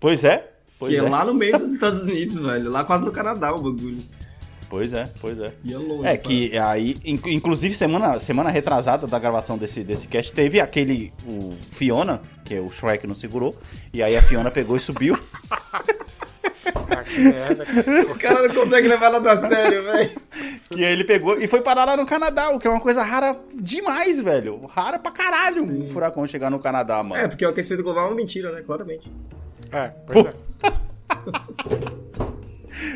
Pois 0.00 0.24
é, 0.24 0.51
pois 0.82 0.94
que 0.94 1.00
é. 1.00 1.06
é 1.06 1.08
lá 1.10 1.24
no 1.24 1.34
meio 1.34 1.52
dos 1.52 1.70
Estados 1.72 2.02
Unidos, 2.04 2.38
velho. 2.40 2.70
Lá 2.70 2.84
quase 2.84 3.04
no 3.04 3.12
Canadá 3.12 3.52
o 3.52 3.58
bagulho. 3.62 3.98
Pois 4.68 4.92
é, 4.94 5.04
pois 5.20 5.38
é. 5.38 5.52
Ia 5.64 5.78
longe. 5.78 6.06
É 6.08 6.16
que 6.16 6.56
aí, 6.56 6.96
inc- 7.04 7.26
inclusive 7.26 7.74
semana, 7.76 8.18
semana 8.18 8.48
retrasada 8.48 9.06
da 9.06 9.18
gravação 9.18 9.58
desse, 9.58 9.84
desse 9.84 10.06
cast, 10.06 10.32
teve 10.32 10.60
aquele, 10.60 11.12
o 11.26 11.52
Fiona, 11.72 12.22
que 12.44 12.54
é 12.54 12.60
o 12.60 12.70
Shrek 12.70 13.06
não 13.06 13.14
segurou, 13.14 13.54
e 13.92 14.02
aí 14.02 14.16
a 14.16 14.22
Fiona 14.22 14.50
pegou 14.50 14.74
e 14.76 14.80
subiu. 14.80 15.18
Os 18.04 18.16
caras 18.16 18.48
não 18.48 18.54
conseguem 18.62 18.88
levar 18.88 19.10
nada 19.10 19.32
a 19.32 19.36
sério, 19.36 19.82
velho. 19.84 20.10
Que 20.70 20.84
aí 20.84 20.92
ele 20.92 21.04
pegou 21.04 21.38
e 21.38 21.46
foi 21.46 21.60
parar 21.60 21.84
lá 21.84 21.96
no 21.96 22.06
Canadá, 22.06 22.50
o 22.50 22.58
que 22.58 22.66
é 22.66 22.70
uma 22.70 22.80
coisa 22.80 23.02
rara 23.02 23.36
demais, 23.54 24.20
velho. 24.20 24.64
Rara 24.66 24.98
pra 24.98 25.10
caralho 25.12 25.62
um 25.64 25.90
furacão 25.90 26.26
chegar 26.26 26.50
no 26.50 26.58
Canadá, 26.58 27.02
mano. 27.02 27.20
É, 27.22 27.28
porque 27.28 27.44
o 27.44 27.48
aquecimento 27.48 27.82
global 27.82 28.06
é 28.06 28.08
uma 28.08 28.16
mentira, 28.16 28.50
né? 28.52 28.62
Claramente. 28.62 29.10
É, 29.70 29.88
pois 30.06 30.26
é. 30.26 30.32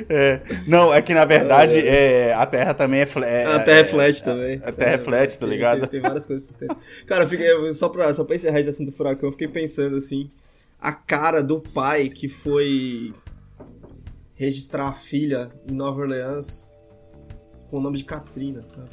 É, 0.09 0.41
não, 0.67 0.93
é 0.93 1.01
que 1.01 1.15
na 1.15 1.25
verdade 1.25 1.79
é, 1.79 2.33
a 2.33 2.45
Terra 2.47 2.75
também 2.75 3.01
é, 3.01 3.07
flat. 3.07 3.47
A 3.47 3.61
Terra 3.61 3.79
é 3.81 3.85
flat 3.85 4.25
também. 4.25 4.61
A 4.65 4.73
Terra 4.73 4.93
é 4.93 4.99
flat, 4.99 5.33
tá 5.35 5.41
Tem- 5.41 5.49
ligado? 5.49 5.81
Tem, 5.81 5.89
tem 5.89 6.01
várias 6.01 6.25
coisas 6.25 6.47
que 6.47 6.53
sustentam. 6.53 6.77
Cara, 7.07 7.25
eu 7.25 7.29
fiquei, 7.29 7.51
eu- 7.51 7.75
só, 7.75 7.89
pra, 7.89 8.13
só 8.13 8.25
pra 8.25 8.35
encerrar 8.37 8.59
esse 8.61 8.69
assunto 8.69 8.91
do 8.91 8.97
furacão, 8.97 9.29
eu 9.29 9.33
fiquei 9.33 9.49
pensando 9.49 9.97
assim, 9.97 10.31
a 10.81 10.93
cara 10.93 11.43
do 11.43 11.61
pai 11.61 12.09
que 12.09 12.29
foi 12.29 13.15
registrar 14.35 14.89
a 14.89 14.93
filha 14.93 15.51
em 15.67 15.73
Nova 15.75 16.01
Orleans 16.01 16.71
com 17.71 17.79
o 17.79 17.81
nome 17.81 17.97
de 17.97 18.05
Katrina, 18.05 18.65
sabe? 18.67 18.89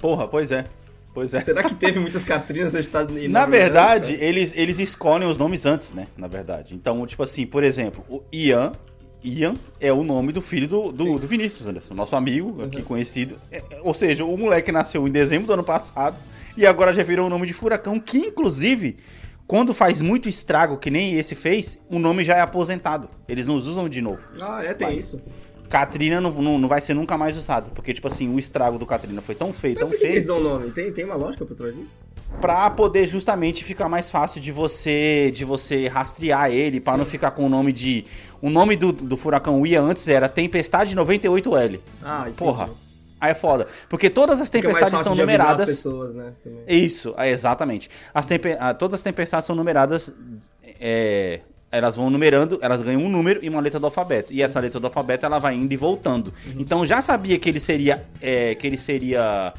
Porra, 0.00 0.26
pois 0.28 0.50
é. 0.52 0.64
Pois 1.12 1.34
é. 1.34 1.40
Será 1.40 1.64
que 1.64 1.74
teve 1.74 1.98
muitas 1.98 2.24
Catrinas 2.24 2.72
no 2.72 2.78
estado 2.78 3.12
de 3.18 3.28
Na 3.28 3.46
verdade, 3.46 4.16
eles, 4.20 4.52
eles 4.56 4.78
escolhem 4.78 5.28
os 5.28 5.38
nomes 5.38 5.66
antes, 5.66 5.92
né? 5.92 6.06
Na 6.16 6.28
verdade. 6.28 6.74
Então, 6.74 7.04
tipo 7.06 7.22
assim, 7.22 7.46
por 7.46 7.64
exemplo, 7.64 8.04
o 8.08 8.22
Ian. 8.32 8.72
Ian 9.22 9.56
é 9.80 9.92
o 9.92 10.04
nome 10.04 10.32
do 10.32 10.40
filho 10.40 10.68
do, 10.68 10.92
do, 10.92 11.18
do 11.18 11.26
Vinícius 11.26 11.66
Anderson, 11.66 11.92
nosso 11.92 12.14
amigo 12.14 12.62
aqui 12.62 12.82
conhecido. 12.82 13.36
É, 13.50 13.58
é, 13.58 13.80
ou 13.82 13.92
seja, 13.92 14.24
o 14.24 14.36
moleque 14.36 14.70
nasceu 14.70 15.08
em 15.08 15.10
dezembro 15.10 15.48
do 15.48 15.52
ano 15.54 15.64
passado 15.64 16.16
e 16.56 16.64
agora 16.64 16.92
já 16.92 17.02
virou 17.02 17.26
o 17.26 17.30
nome 17.30 17.46
de 17.46 17.52
Furacão, 17.52 17.98
que 17.98 18.18
inclusive, 18.18 18.96
quando 19.44 19.74
faz 19.74 20.00
muito 20.00 20.28
estrago, 20.28 20.78
que 20.78 20.88
nem 20.88 21.18
esse 21.18 21.34
fez, 21.34 21.78
o 21.88 21.98
nome 21.98 22.24
já 22.24 22.36
é 22.36 22.40
aposentado. 22.40 23.08
Eles 23.26 23.46
não 23.46 23.56
usam 23.56 23.88
de 23.88 24.00
novo. 24.00 24.22
Ah, 24.40 24.62
é, 24.62 24.72
tem 24.72 24.96
isso. 24.96 25.20
Katrina 25.68 26.20
não, 26.20 26.30
não, 26.32 26.58
não 26.58 26.68
vai 26.68 26.80
ser 26.80 26.94
nunca 26.94 27.16
mais 27.18 27.36
usado, 27.36 27.70
porque, 27.74 27.92
tipo 27.92 28.06
assim, 28.08 28.32
o 28.34 28.38
estrago 28.38 28.78
do 28.78 28.86
Katrina 28.86 29.20
foi 29.20 29.34
tão 29.34 29.52
feio, 29.52 29.74
Mas 29.74 29.80
tão 29.80 29.88
por 29.88 29.94
que, 29.94 29.98
que 29.98 30.04
feio. 30.06 30.14
eles 30.14 30.26
dão 30.26 30.40
nome? 30.40 30.70
Tem, 30.70 30.92
tem 30.92 31.04
uma 31.04 31.14
lógica 31.16 31.44
por 31.44 31.54
trás 31.56 31.74
disso? 31.74 31.98
Pra 32.40 32.68
poder 32.70 33.06
justamente 33.06 33.64
ficar 33.64 33.88
mais 33.88 34.10
fácil 34.10 34.40
de 34.40 34.52
você 34.52 35.30
de 35.34 35.44
você 35.44 35.88
rastrear 35.88 36.50
ele, 36.50 36.80
pra 36.80 36.96
não 36.96 37.06
ficar 37.06 37.30
com 37.30 37.46
o 37.46 37.48
nome 37.48 37.72
de. 37.72 38.04
O 38.40 38.50
nome 38.50 38.76
do, 38.76 38.92
do 38.92 39.16
furacão 39.16 39.66
Ia 39.66 39.80
antes 39.80 40.06
era 40.08 40.28
Tempestade 40.28 40.94
98L. 40.94 41.80
Ah, 42.02 42.20
entendi. 42.22 42.36
Porra. 42.36 42.68
Aí 43.20 43.30
é 43.32 43.34
foda. 43.34 43.66
Porque 43.88 44.08
todas 44.10 44.40
as 44.40 44.48
tempestades 44.50 45.00
são 45.02 45.14
numeradas. 45.16 45.62
as 45.62 45.68
pessoas, 45.68 46.14
né? 46.14 46.34
Também. 46.42 46.60
Isso, 46.68 47.14
é, 47.16 47.30
exatamente. 47.30 47.90
As 48.14 48.26
tempe- 48.26 48.56
ah, 48.60 48.72
todas 48.74 49.00
as 49.00 49.02
tempestades 49.02 49.46
são 49.46 49.56
numeradas. 49.56 50.12
é, 50.80 51.40
elas 51.70 51.96
vão 51.96 52.08
numerando, 52.08 52.58
elas 52.62 52.82
ganham 52.82 53.02
um 53.02 53.08
número 53.08 53.40
e 53.42 53.48
uma 53.48 53.60
letra 53.60 53.78
do 53.78 53.86
alfabeto. 53.86 54.32
E 54.32 54.42
essa 54.42 54.58
letra 54.58 54.80
do 54.80 54.86
alfabeto 54.86 55.26
ela 55.26 55.38
vai 55.38 55.54
indo 55.54 55.72
e 55.72 55.76
voltando. 55.76 56.32
Uhum. 56.46 56.54
Então 56.58 56.84
já 56.84 57.00
sabia 57.00 57.38
que 57.38 57.48
ele 57.48 57.60
seria. 57.60 58.04
é, 58.20 58.54
que 58.54 58.66
ele 58.66 58.78
seria. 58.78 59.52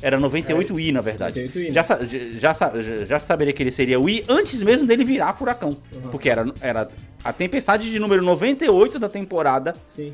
Era 0.00 0.18
98i, 0.18 0.92
na 0.92 1.00
verdade. 1.00 1.40
98i, 1.40 1.66
né? 1.66 1.70
Já, 1.70 1.82
já, 1.82 2.52
já, 2.52 3.04
já 3.04 3.18
saberia 3.18 3.52
que 3.52 3.62
ele 3.62 3.70
seria 3.70 4.00
o 4.00 4.08
I 4.08 4.24
antes 4.28 4.62
mesmo 4.62 4.86
dele 4.86 5.04
virar 5.04 5.32
furacão. 5.34 5.70
Uhum. 5.70 6.10
Porque 6.10 6.28
era, 6.28 6.52
era 6.60 6.88
a 7.22 7.32
tempestade 7.32 7.90
de 7.90 7.98
número 7.98 8.22
98 8.22 8.98
da 8.98 9.08
temporada 9.08 9.74
Sim. 9.84 10.12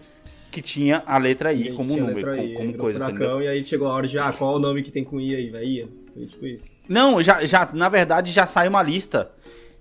que 0.51 0.61
tinha 0.61 1.03
a 1.07 1.17
letra 1.17 1.53
I 1.53 1.73
como 1.73 1.97
número, 1.97 2.35
como, 2.35 2.43
I, 2.43 2.55
como 2.55 2.75
coisa, 2.75 2.99
furacão, 2.99 3.27
entendeu? 3.27 3.43
E 3.43 3.49
aí 3.49 3.65
chegou 3.65 3.89
a 3.89 3.95
hora 3.95 4.07
de, 4.07 4.19
ah, 4.19 4.33
qual 4.33 4.57
o 4.57 4.59
nome 4.59 4.83
que 4.83 4.93
tem 4.93 5.03
com 5.03 5.19
I 5.19 5.35
aí, 5.35 5.51
vai? 5.51 5.65
Ia. 5.65 5.89
Foi 6.19 6.27
tipo 6.27 6.47
isso. 6.47 6.71
Não, 6.89 7.23
já, 7.23 7.45
já, 7.47 7.69
na 7.73 7.89
verdade 7.89 8.33
já 8.33 8.47
sai 8.47 8.67
uma 8.69 8.83
lista. 8.83 9.31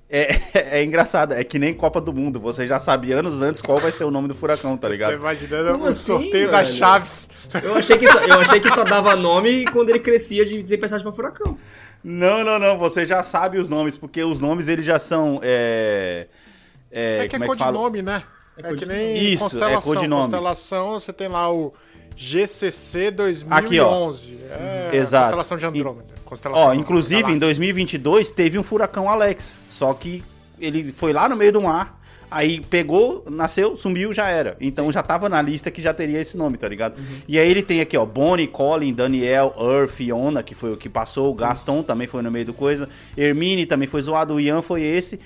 É, 0.10 0.30
é 0.80 0.84
engraçado, 0.84 1.34
é 1.34 1.43
que 1.43 1.60
nem 1.60 1.74
Copa 1.74 2.00
do 2.00 2.13
Mundo, 2.13 2.39
você 2.39 2.65
já 2.65 2.80
sabe 2.80 3.12
anos 3.12 3.41
antes 3.41 3.62
qual 3.62 3.78
vai 3.80 3.91
ser 3.91 4.06
o 4.06 4.12
nome 4.12 4.28
do 4.28 4.34
furacão, 4.36 4.78
tá 4.78 4.88
Tô 4.88 4.91
ligado? 4.93 5.13
imaginando 5.15 5.72
Como 5.74 5.84
o 5.84 5.88
assim, 5.88 6.06
sorteio 6.06 6.50
das 6.52 6.67
velho? 6.67 6.80
chaves. 6.80 7.30
Eu 7.63 7.76
achei 7.76 7.98
que 7.98 8.08
só, 8.08 8.20
eu 8.20 8.39
achei 8.39 8.60
que 8.60 8.70
só 8.70 8.84
dava 8.84 9.15
nome 9.15 9.65
quando 9.72 9.89
ele 9.89 10.00
crescia 10.00 10.43
de 10.46 10.63
tempestade 10.63 11.04
pra 11.04 11.12
furacão. 11.12 11.58
Não, 12.04 12.43
não, 12.43 12.58
não, 12.60 12.78
você 12.78 13.06
já 13.06 13.22
sabe 13.24 13.58
os 13.58 13.67
nomes, 13.70 13.98
porque 13.98 14.24
os 14.24 14.39
nomes 14.39 14.67
eles 14.67 14.86
já 14.86 15.00
são. 15.00 15.39
É, 15.43 16.28
é, 16.91 17.26
É 17.26 17.28
que 17.28 17.36
é 17.36 17.39
como 17.39 17.43
é 17.54 17.56
codinome, 17.58 18.02
né? 18.02 18.24
É, 18.58 18.74
que 18.74 18.86
nem 18.86 19.15
Isso, 19.17 19.43
é 19.43 19.50
constelação. 19.50 19.82
codinome. 19.93 20.22
Constelação, 20.24 21.00
você 21.00 21.13
tem 21.13 21.28
lá 21.28 21.52
o 21.52 21.74
GCC 22.18 23.12
2011. 23.12 23.54
Aqui, 23.66 23.80
ó. 23.80 24.12
É, 24.52 24.90
Exato. 24.94 25.36
Constelação 25.36 25.58
de 25.58 25.66
E- 25.66 25.68
Andrômeda. 25.68 26.08
Constelação 26.26 26.68
Ó, 26.68 26.74
inclusive 26.74 27.20
em 27.20 27.22
galáctica. 27.22 27.46
2022 27.46 28.32
teve 28.32 28.60
um 28.60 28.64
furacão 28.64 29.08
Alex, 29.10 29.58
só 29.70 29.94
que 29.94 30.22
ele 30.60 30.92
foi 30.92 31.14
lá 31.14 31.30
no 31.30 31.38
meio 31.38 31.54
do 31.54 31.62
mar, 31.62 32.02
aí 32.30 32.60
pegou, 32.60 33.24
nasceu, 33.30 33.78
sumiu, 33.78 34.12
já 34.12 34.28
era. 34.28 34.58
Então 34.60 34.92
já 34.92 35.02
tava 35.02 35.30
na 35.30 35.42
lista 35.42 35.72
que 35.72 35.82
já 35.82 35.94
teria 35.94 36.20
esse 36.20 36.36
nome, 36.36 36.58
tá 36.58 36.68
ligado? 36.68 37.00
E 37.28 37.40
aí 37.40 37.50
ele 37.50 37.64
tem 37.64 37.80
aqui, 37.80 37.96
ó, 37.96 38.06
Bonnie, 38.06 38.48
Colin, 38.48 38.94
Daniel, 38.94 39.56
Earth, 39.58 39.92
Fiona, 39.92 40.44
que 40.44 40.54
foi 40.54 40.74
o 40.74 40.76
que 40.78 40.90
passou, 40.90 41.32
o 41.32 41.36
Gaston 41.36 41.82
também 41.82 42.08
foi 42.08 42.22
no 42.22 42.30
meio 42.32 42.48
do 42.48 42.54
coisa, 42.54 42.90
Hermine 43.16 43.66
também 43.66 43.88
foi 43.88 44.02
zoado, 44.02 44.34
o 44.34 44.40
Ian 44.40 44.62
foi 44.62 44.82
esse. 44.82 45.20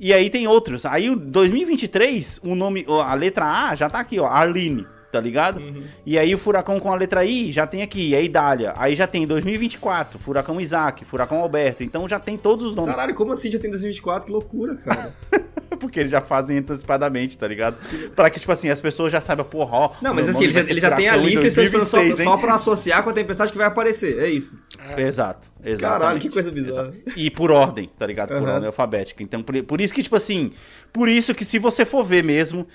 E 0.00 0.12
aí 0.12 0.28
tem 0.30 0.48
outros. 0.48 0.84
Aí 0.86 1.08
o 1.10 1.14
2023, 1.16 2.40
o 2.42 2.54
nome, 2.56 2.84
a 3.04 3.14
letra 3.14 3.44
A 3.44 3.74
já 3.76 3.88
tá 3.88 4.00
aqui, 4.00 4.18
ó, 4.18 4.26
Arline. 4.26 4.86
Tá 5.10 5.20
ligado? 5.20 5.62
E 6.04 6.18
aí 6.18 6.34
o 6.34 6.38
furacão 6.38 6.78
com 6.78 6.92
a 6.92 6.94
letra 6.94 7.24
I 7.24 7.50
já 7.50 7.66
tem 7.66 7.80
aqui, 7.80 8.14
é 8.14 8.22
Idália. 8.22 8.74
Aí 8.76 8.94
já 8.94 9.06
tem 9.06 9.26
2024, 9.26 10.18
furacão 10.18 10.60
Isaac, 10.60 11.02
furacão 11.04 11.40
Alberto. 11.40 11.82
Então 11.82 12.06
já 12.06 12.18
tem 12.18 12.36
todos 12.36 12.66
os 12.66 12.74
nomes. 12.74 12.94
Caralho, 12.94 13.14
como 13.14 13.32
assim 13.32 13.50
já 13.50 13.58
tem 13.58 13.70
2024? 13.70 14.26
Que 14.26 14.32
loucura, 14.32 14.76
cara. 14.76 15.14
Porque 15.80 16.00
eles 16.00 16.10
já 16.10 16.20
fazem 16.20 16.58
antecipadamente, 16.58 17.38
tá 17.38 17.46
ligado? 17.46 17.76
Pra 18.14 18.28
que, 18.28 18.40
tipo 18.40 18.50
assim, 18.50 18.68
as 18.68 18.80
pessoas 18.80 19.12
já 19.12 19.20
saibam, 19.20 19.46
porra, 19.46 19.76
ó. 19.76 19.90
Não, 20.02 20.12
mas 20.12 20.28
assim, 20.28 20.44
ele 20.44 20.52
já, 20.52 20.60
ele 20.60 20.80
já 20.80 20.90
tem 20.90 21.08
a 21.08 21.16
lista 21.16 21.46
e 21.46 21.48
estão 21.48 21.62
esperando 21.62 21.86
só, 21.86 21.98
2026, 21.98 22.28
só 22.28 22.36
pra 22.36 22.54
associar 22.54 23.02
com 23.02 23.10
a 23.10 23.12
tempestade 23.12 23.52
que 23.52 23.58
vai 23.58 23.66
aparecer. 23.66 24.18
É 24.18 24.28
isso. 24.28 24.58
Exato, 24.96 25.50
exato. 25.64 25.92
Caralho, 25.92 26.18
que 26.18 26.28
coisa 26.28 26.50
bizarra. 26.50 26.92
E 27.16 27.30
por 27.30 27.50
ordem, 27.52 27.88
tá 27.96 28.06
ligado? 28.06 28.28
Por 28.28 28.38
Aham. 28.38 28.54
ordem 28.54 28.66
alfabética. 28.66 29.22
Então, 29.22 29.42
por, 29.42 29.62
por 29.62 29.80
isso 29.80 29.94
que, 29.94 30.02
tipo 30.02 30.16
assim, 30.16 30.52
por 30.92 31.08
isso 31.08 31.34
que 31.34 31.44
se 31.44 31.58
você 31.58 31.84
for 31.84 32.02
ver 32.02 32.24
mesmo, 32.24 32.66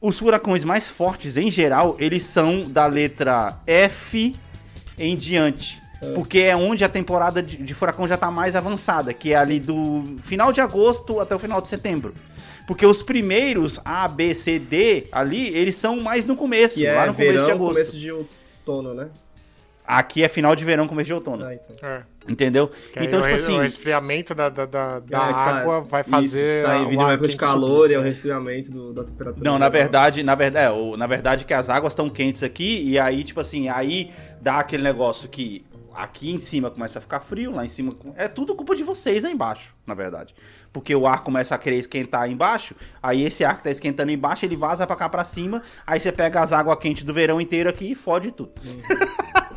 os 0.00 0.18
furacões 0.18 0.64
mais 0.64 0.88
fortes, 0.88 1.36
em 1.36 1.50
geral, 1.50 1.96
eles 1.98 2.22
são 2.24 2.62
da 2.62 2.86
letra 2.86 3.58
F 3.66 4.34
em 4.98 5.16
diante. 5.16 5.80
Porque 6.14 6.38
é 6.38 6.56
onde 6.56 6.82
a 6.82 6.88
temporada 6.88 7.42
de, 7.42 7.58
de 7.58 7.74
furacão 7.74 8.08
já 8.08 8.16
tá 8.16 8.30
mais 8.30 8.56
avançada, 8.56 9.12
que 9.12 9.34
é 9.34 9.36
ali 9.36 9.60
do 9.60 10.02
final 10.22 10.50
de 10.50 10.58
agosto 10.60 11.20
até 11.20 11.34
o 11.34 11.38
final 11.38 11.60
de 11.60 11.68
setembro. 11.68 12.14
Porque 12.66 12.86
os 12.86 13.02
primeiros 13.02 13.78
A, 13.84 14.08
B, 14.08 14.34
C, 14.34 14.58
D 14.58 15.06
ali, 15.12 15.48
eles 15.54 15.74
são 15.74 16.00
mais 16.00 16.24
no 16.24 16.34
começo, 16.34 16.76
Que 16.76 16.86
lá 16.86 17.04
é 17.04 17.06
no 17.08 17.14
começo 17.14 17.44
de 17.44 17.50
agosto. 17.50 17.72
começo 17.74 17.98
de 17.98 18.10
outono, 18.10 18.94
né? 18.94 19.08
Aqui 19.98 20.22
é 20.22 20.28
final 20.28 20.54
de 20.54 20.64
verão, 20.64 20.86
começo 20.86 21.06
de 21.06 21.14
outono. 21.14 21.44
Ah, 21.44 21.54
então. 21.54 21.76
É. 21.88 22.02
Entendeu? 22.28 22.68
Que 22.92 22.98
aí 23.00 23.06
então, 23.06 23.18
o, 23.18 23.22
tipo 23.22 23.34
re- 23.34 23.42
assim. 23.42 23.56
o 23.58 23.60
resfriamento 23.60 24.34
da, 24.34 24.48
da, 24.48 24.64
da, 24.66 24.98
da 25.00 25.28
É, 25.28 25.32
tá- 25.32 25.40
água 25.60 25.80
vai 25.80 26.02
isso, 26.02 26.10
fazer. 26.10 26.56
que 26.60 26.66
tá 26.66 26.76
o 26.82 26.88
vindo 26.88 27.00
uma 27.00 27.12
época 27.12 27.28
de 27.28 27.36
calor 27.36 27.82
subir. 27.82 27.90
e 27.90 27.94
é 27.94 27.98
o 27.98 28.02
resfriamento 28.02 28.70
do- 28.70 28.92
da 28.92 29.04
temperatura. 29.04 29.50
Não, 29.50 29.58
na 29.58 29.68
verdade, 29.68 30.22
na 30.22 30.34
verdade, 30.34 30.66
é, 30.66 30.70
o- 30.70 30.96
na 30.96 31.06
verdade 31.06 31.44
que 31.44 31.52
as 31.54 31.68
águas 31.68 31.92
estão 31.92 32.08
quentes 32.08 32.42
aqui 32.42 32.82
e 32.88 32.98
aí, 32.98 33.24
tipo 33.24 33.40
assim, 33.40 33.68
aí 33.68 34.12
dá 34.40 34.60
aquele 34.60 34.82
negócio 34.82 35.28
que 35.28 35.64
aqui 35.92 36.30
em 36.32 36.38
cima 36.38 36.70
começa 36.70 36.98
a 36.98 37.02
ficar 37.02 37.18
frio, 37.20 37.50
lá 37.52 37.64
em 37.64 37.68
cima 37.68 37.94
é 38.16 38.28
tudo 38.28 38.54
culpa 38.54 38.76
de 38.76 38.84
vocês 38.84 39.24
aí 39.24 39.32
embaixo, 39.32 39.74
na 39.86 39.92
verdade. 39.92 40.34
Porque 40.72 40.94
o 40.94 41.04
ar 41.06 41.24
começa 41.24 41.54
a 41.54 41.58
querer 41.58 41.76
esquentar 41.78 42.22
aí 42.22 42.32
embaixo, 42.32 42.76
aí 43.02 43.24
esse 43.24 43.44
ar 43.44 43.56
que 43.56 43.64
tá 43.64 43.70
esquentando 43.70 44.12
embaixo, 44.12 44.44
ele 44.46 44.54
vaza 44.54 44.86
pra 44.86 44.94
cá 44.94 45.08
pra 45.08 45.24
cima, 45.24 45.62
aí 45.84 45.98
você 45.98 46.12
pega 46.12 46.40
as 46.40 46.52
águas 46.52 46.78
quentes 46.78 47.02
do 47.02 47.12
verão 47.12 47.40
inteiro 47.40 47.68
aqui 47.68 47.90
e 47.90 47.94
fode 47.96 48.30
tudo. 48.30 48.52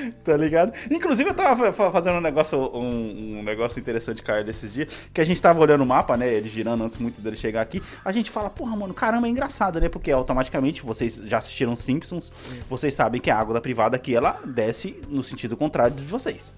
Tá 0.24 0.36
ligado? 0.36 0.72
Inclusive, 0.90 1.30
eu 1.30 1.34
tava 1.34 1.72
fa- 1.72 1.90
fazendo 1.90 2.16
um 2.18 2.20
negócio, 2.20 2.58
um, 2.58 3.38
um 3.38 3.42
negócio 3.42 3.78
interessante, 3.80 4.22
cara, 4.22 4.42
desses 4.44 4.72
dias, 4.72 4.88
que 5.12 5.20
a 5.20 5.24
gente 5.24 5.40
tava 5.40 5.60
olhando 5.60 5.82
o 5.82 5.86
mapa, 5.86 6.16
né? 6.16 6.32
Ele 6.32 6.48
girando 6.48 6.84
antes 6.84 6.98
muito 6.98 7.20
dele 7.20 7.36
chegar 7.36 7.60
aqui. 7.62 7.82
A 8.04 8.12
gente 8.12 8.30
fala, 8.30 8.50
porra, 8.50 8.76
mano, 8.76 8.94
caramba, 8.94 9.26
é 9.26 9.30
engraçado, 9.30 9.80
né? 9.80 9.88
Porque 9.88 10.10
automaticamente, 10.10 10.82
vocês 10.82 11.16
já 11.26 11.38
assistiram 11.38 11.74
Simpsons, 11.76 12.32
vocês 12.68 12.94
sabem 12.94 13.20
que 13.20 13.30
a 13.30 13.38
água 13.38 13.54
da 13.54 13.60
privada 13.60 13.96
aqui, 13.96 14.14
ela 14.14 14.40
desce 14.44 15.00
no 15.08 15.22
sentido 15.22 15.56
contrário 15.56 15.94
de 15.96 16.04
vocês. 16.04 16.54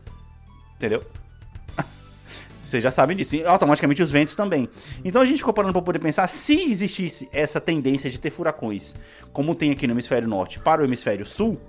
Entendeu? 0.77 1.05
Vocês 2.65 2.83
já 2.83 2.91
sabem 2.91 3.17
disso. 3.17 3.37
E 3.37 3.45
automaticamente 3.45 4.03
os 4.03 4.11
ventos 4.11 4.35
também. 4.35 4.69
Então 5.05 5.21
a 5.21 5.27
gente 5.27 5.39
ficou 5.39 5.53
parando 5.53 5.73
pra 5.75 5.83
poder 5.83 5.99
pensar 5.99 6.27
se 6.27 6.71
existisse 6.71 7.29
essa 7.33 7.61
tendência 7.61 8.09
de 8.09 8.19
ter 8.19 8.31
furacões, 8.31 8.97
como 9.33 9.55
tem 9.55 9.71
aqui 9.71 9.87
no 9.87 9.93
hemisfério 9.93 10.27
norte, 10.27 10.59
para 10.59 10.81
o 10.81 10.85
hemisfério 10.85 11.27
sul, 11.27 11.61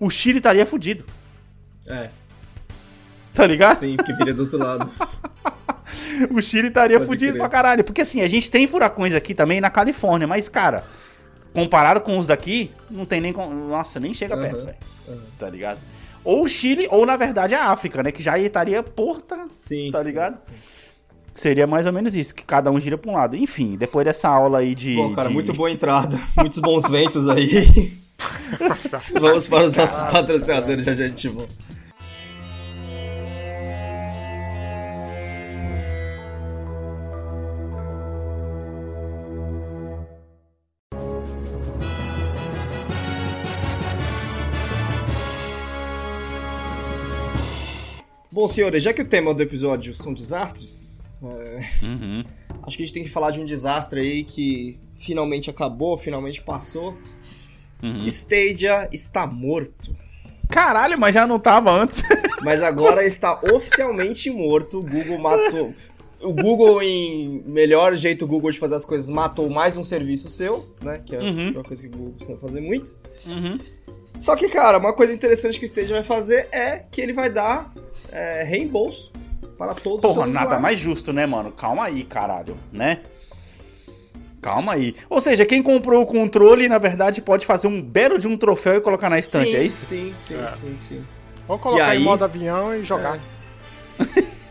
o 0.00 0.10
Chile 0.10 0.38
estaria 0.38 0.64
fudido. 0.66 1.04
É, 1.86 2.08
Tá 3.34 3.46
ligado? 3.46 3.78
sim, 3.78 3.96
porque 3.96 4.12
vira 4.14 4.34
do 4.34 4.42
outro 4.42 4.58
lado. 4.58 4.90
O 6.30 6.42
Chile 6.42 6.68
estaria 6.68 6.98
Pode 6.98 7.08
fudido 7.08 7.32
crer. 7.32 7.40
pra 7.40 7.48
caralho. 7.48 7.84
Porque 7.84 8.00
assim, 8.00 8.20
a 8.22 8.28
gente 8.28 8.50
tem 8.50 8.66
furacões 8.66 9.14
aqui 9.14 9.34
também 9.34 9.60
na 9.60 9.70
Califórnia, 9.70 10.26
mas, 10.26 10.48
cara, 10.48 10.84
comparado 11.54 12.00
com 12.00 12.18
os 12.18 12.26
daqui, 12.26 12.70
não 12.90 13.04
tem 13.06 13.20
nem. 13.20 13.32
Nossa, 13.32 14.00
nem 14.00 14.12
chega 14.12 14.36
perto, 14.36 14.56
Aham, 14.56 14.64
velho. 14.66 14.76
Tá 15.38 15.48
ligado? 15.48 15.78
Ou 16.24 16.42
o 16.44 16.48
Chile, 16.48 16.86
ou 16.90 17.06
na 17.06 17.16
verdade 17.16 17.54
a 17.54 17.70
África, 17.70 18.02
né? 18.02 18.12
Que 18.12 18.22
já 18.22 18.38
estaria 18.38 18.82
porta. 18.82 19.38
Sim. 19.52 19.90
Tá 19.92 20.00
sim, 20.00 20.04
ligado? 20.06 20.40
sim. 20.40 20.52
Seria 21.34 21.66
mais 21.66 21.86
ou 21.86 21.92
menos 21.92 22.14
isso, 22.16 22.34
que 22.34 22.42
cada 22.44 22.70
um 22.70 22.78
gira 22.78 22.98
pra 22.98 23.10
um 23.10 23.14
lado. 23.14 23.36
Enfim, 23.36 23.76
depois 23.76 24.04
dessa 24.04 24.28
aula 24.28 24.58
aí 24.58 24.74
de. 24.74 24.96
Bom, 24.96 25.14
cara, 25.14 25.28
de- 25.28 25.34
muito 25.34 25.52
boa 25.54 25.70
entrada. 25.70 26.18
Muitos 26.36 26.58
bons 26.58 26.86
ventos 26.88 27.26
aí. 27.28 27.92
Vamos 29.20 29.48
para 29.48 29.66
os 29.66 29.76
nossos 29.76 30.00
patrocinadores, 30.12 30.84
já 30.84 30.94
já 30.94 31.04
a 31.04 31.06
gente 31.08 31.28
volta. 31.28 31.54
Bom, 48.32 48.46
senhores, 48.46 48.82
já 48.82 48.92
que 48.92 49.02
o 49.02 49.04
tema 49.08 49.34
do 49.34 49.42
episódio 49.42 49.94
são 49.94 50.14
desastres, 50.14 50.98
é, 51.22 51.84
Uhum. 51.84 52.24
acho 52.62 52.76
que 52.76 52.82
a 52.82 52.86
gente 52.86 52.94
tem 52.94 53.02
que 53.02 53.08
falar 53.10 53.32
de 53.32 53.40
um 53.40 53.44
desastre 53.44 54.00
aí 54.00 54.24
que 54.24 54.78
finalmente 54.98 55.50
acabou, 55.50 55.98
finalmente 55.98 56.40
passou. 56.40 56.96
Uhum. 57.82 58.04
Stadia 58.04 58.88
está 58.92 59.26
morto. 59.26 59.94
Caralho, 60.48 60.98
mas 60.98 61.14
já 61.14 61.26
não 61.26 61.38
tava 61.38 61.70
antes. 61.70 62.02
Mas 62.42 62.62
agora 62.62 63.04
está 63.04 63.38
oficialmente 63.52 64.30
morto. 64.30 64.78
O 64.78 64.82
Google 64.82 65.18
matou. 65.18 65.74
O 66.22 66.32
Google, 66.32 66.82
em 66.82 67.42
melhor 67.46 67.94
jeito 67.94 68.26
Google 68.26 68.50
de 68.50 68.58
fazer 68.58 68.76
as 68.76 68.84
coisas, 68.84 69.10
matou 69.10 69.48
mais 69.50 69.76
um 69.76 69.84
serviço 69.84 70.30
seu, 70.30 70.66
né? 70.82 71.02
Que 71.04 71.16
é, 71.16 71.18
que 71.18 71.26
é 71.48 71.50
uma 71.50 71.62
coisa 71.62 71.82
que 71.82 71.88
o 71.88 71.90
Google 71.96 72.12
costuma 72.14 72.38
fazer 72.38 72.62
muito. 72.62 72.96
Só 74.18 74.34
que, 74.36 74.48
cara, 74.48 74.78
uma 74.78 74.92
coisa 74.92 75.12
interessante 75.12 75.58
que 75.58 75.64
o 75.64 75.66
Stage 75.66 75.92
vai 75.92 76.02
fazer 76.02 76.48
é 76.50 76.78
que 76.90 77.00
ele 77.00 77.12
vai 77.12 77.28
dar 77.30 77.72
é, 78.10 78.42
reembolso 78.42 79.12
para 79.56 79.74
todos 79.74 80.04
os 80.04 80.14
Porra, 80.14 80.26
nada 80.26 80.40
usuários. 80.40 80.62
mais 80.62 80.78
justo, 80.78 81.12
né, 81.12 81.26
mano? 81.26 81.52
Calma 81.52 81.84
aí, 81.84 82.04
caralho, 82.04 82.56
né? 82.72 83.00
Calma 84.40 84.72
aí. 84.72 84.94
Ou 85.08 85.20
seja, 85.20 85.44
quem 85.44 85.62
comprou 85.62 86.02
o 86.02 86.06
controle, 86.06 86.68
na 86.68 86.78
verdade, 86.78 87.20
pode 87.20 87.44
fazer 87.44 87.66
um 87.66 87.80
belo 87.82 88.18
de 88.18 88.26
um 88.26 88.36
troféu 88.36 88.76
e 88.76 88.80
colocar 88.80 89.10
na 89.10 89.18
estante, 89.18 89.50
sim, 89.50 89.56
é 89.56 89.62
isso? 89.62 89.84
Sim, 89.86 90.12
sim, 90.16 90.36
É. 90.42 90.48
sim, 90.48 90.74
sim. 90.78 91.04
Ou 91.46 91.58
colocar 91.58 91.86
aí- 91.86 92.00
em 92.00 92.04
modo 92.04 92.24
avião 92.24 92.74
e 92.74 92.82
jogar. 92.84 93.18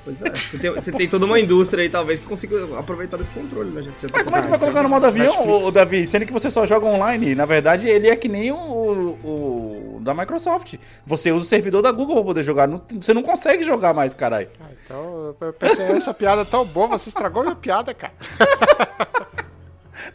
Pois 0.06 0.22
é, 0.22 0.30
você 0.30 0.58
tem, 0.60 0.72
você 0.76 0.92
tem 0.92 1.08
toda 1.08 1.26
uma 1.26 1.40
indústria 1.40 1.82
aí, 1.84 1.90
talvez, 1.90 2.20
que 2.20 2.26
consiga 2.28 2.78
aproveitar 2.80 3.18
desse 3.18 3.34
controle, 3.34 3.70
né, 3.72 3.82
gente? 3.82 3.98
Você 3.98 4.08
Mas 4.12 4.22
tá 4.22 4.24
como 4.26 4.38
é 4.38 4.42
que 4.42 4.48
vai 4.48 4.60
colocar 4.60 4.84
no 4.84 4.90
modo 4.90 5.06
avião, 5.08 5.50
ô, 5.64 5.72
Davi? 5.72 6.06
Sendo 6.06 6.26
que 6.26 6.34
você 6.34 6.52
só 6.52 6.66
joga 6.66 6.86
online. 6.86 7.34
Na 7.36 7.46
verdade, 7.46 7.88
ele 7.88 8.08
é 8.10 8.16
que 8.16 8.28
nem 8.28 8.52
o, 8.52 8.56
o- 8.58 9.96
o 9.98 10.00
da 10.02 10.14
Microsoft. 10.14 10.76
Você 11.06 11.32
usa 11.32 11.46
o 11.46 11.48
servidor 11.48 11.82
da 11.82 11.92
Google 11.92 12.16
pra 12.16 12.24
poder 12.26 12.44
jogar. 12.44 12.68
Não- 12.68 12.82
você 13.00 13.14
não 13.14 13.24
consegue 13.24 13.64
jogar 13.64 13.94
mais, 13.94 14.14
caralho. 14.14 14.50
Ah, 14.60 14.66
então, 14.86 15.36
eu 15.42 15.54
pensei, 15.54 15.86
essa 15.88 16.14
piada 16.14 16.44
é 16.44 16.46
tão 16.46 16.64
boa, 16.66 16.88
você 16.88 17.10
estragou 17.10 17.44
minha 17.44 17.56
piada, 17.56 17.94
cara. 17.94 18.14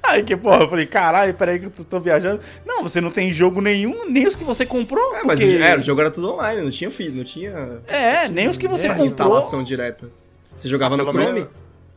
Aí 0.03 0.23
que 0.23 0.37
porra, 0.37 0.63
eu 0.63 0.69
falei, 0.69 0.87
caralho, 0.87 1.35
peraí 1.35 1.59
que 1.59 1.67
eu 1.67 1.71
tô, 1.71 1.85
tô 1.85 2.01
viajando. 2.01 2.41
Não, 2.65 2.83
você 2.83 3.01
não 3.01 3.11
tem 3.11 3.33
jogo 3.33 3.61
nenhum, 3.61 4.09
nem 4.09 4.27
os 4.27 4.35
que 4.37 4.45
você 4.45 4.65
comprou. 4.67 5.15
É, 5.17 5.23
mas 5.25 5.41
porque- 5.41 5.57
o, 5.57 5.63
é, 5.65 5.77
o 5.77 5.81
jogo 5.81 6.01
era 6.01 6.11
tudo 6.11 6.33
online, 6.35 6.63
não 6.63 6.71
tinha 6.71 6.91
feed, 6.91 7.17
não 7.17 7.25
tinha 7.25 7.81
É, 7.87 8.29
nem 8.29 8.49
os 8.49 8.57
que 8.57 8.67
você 8.69 8.85
essa 8.87 8.95
comprou. 8.95 9.07
instalação 9.07 9.63
direta. 9.63 10.11
Você 10.55 10.69
jogava 10.69 10.97
no 10.97 11.05
Pelo 11.05 11.13
Chrome? 11.19 11.33
menos- 11.41 11.49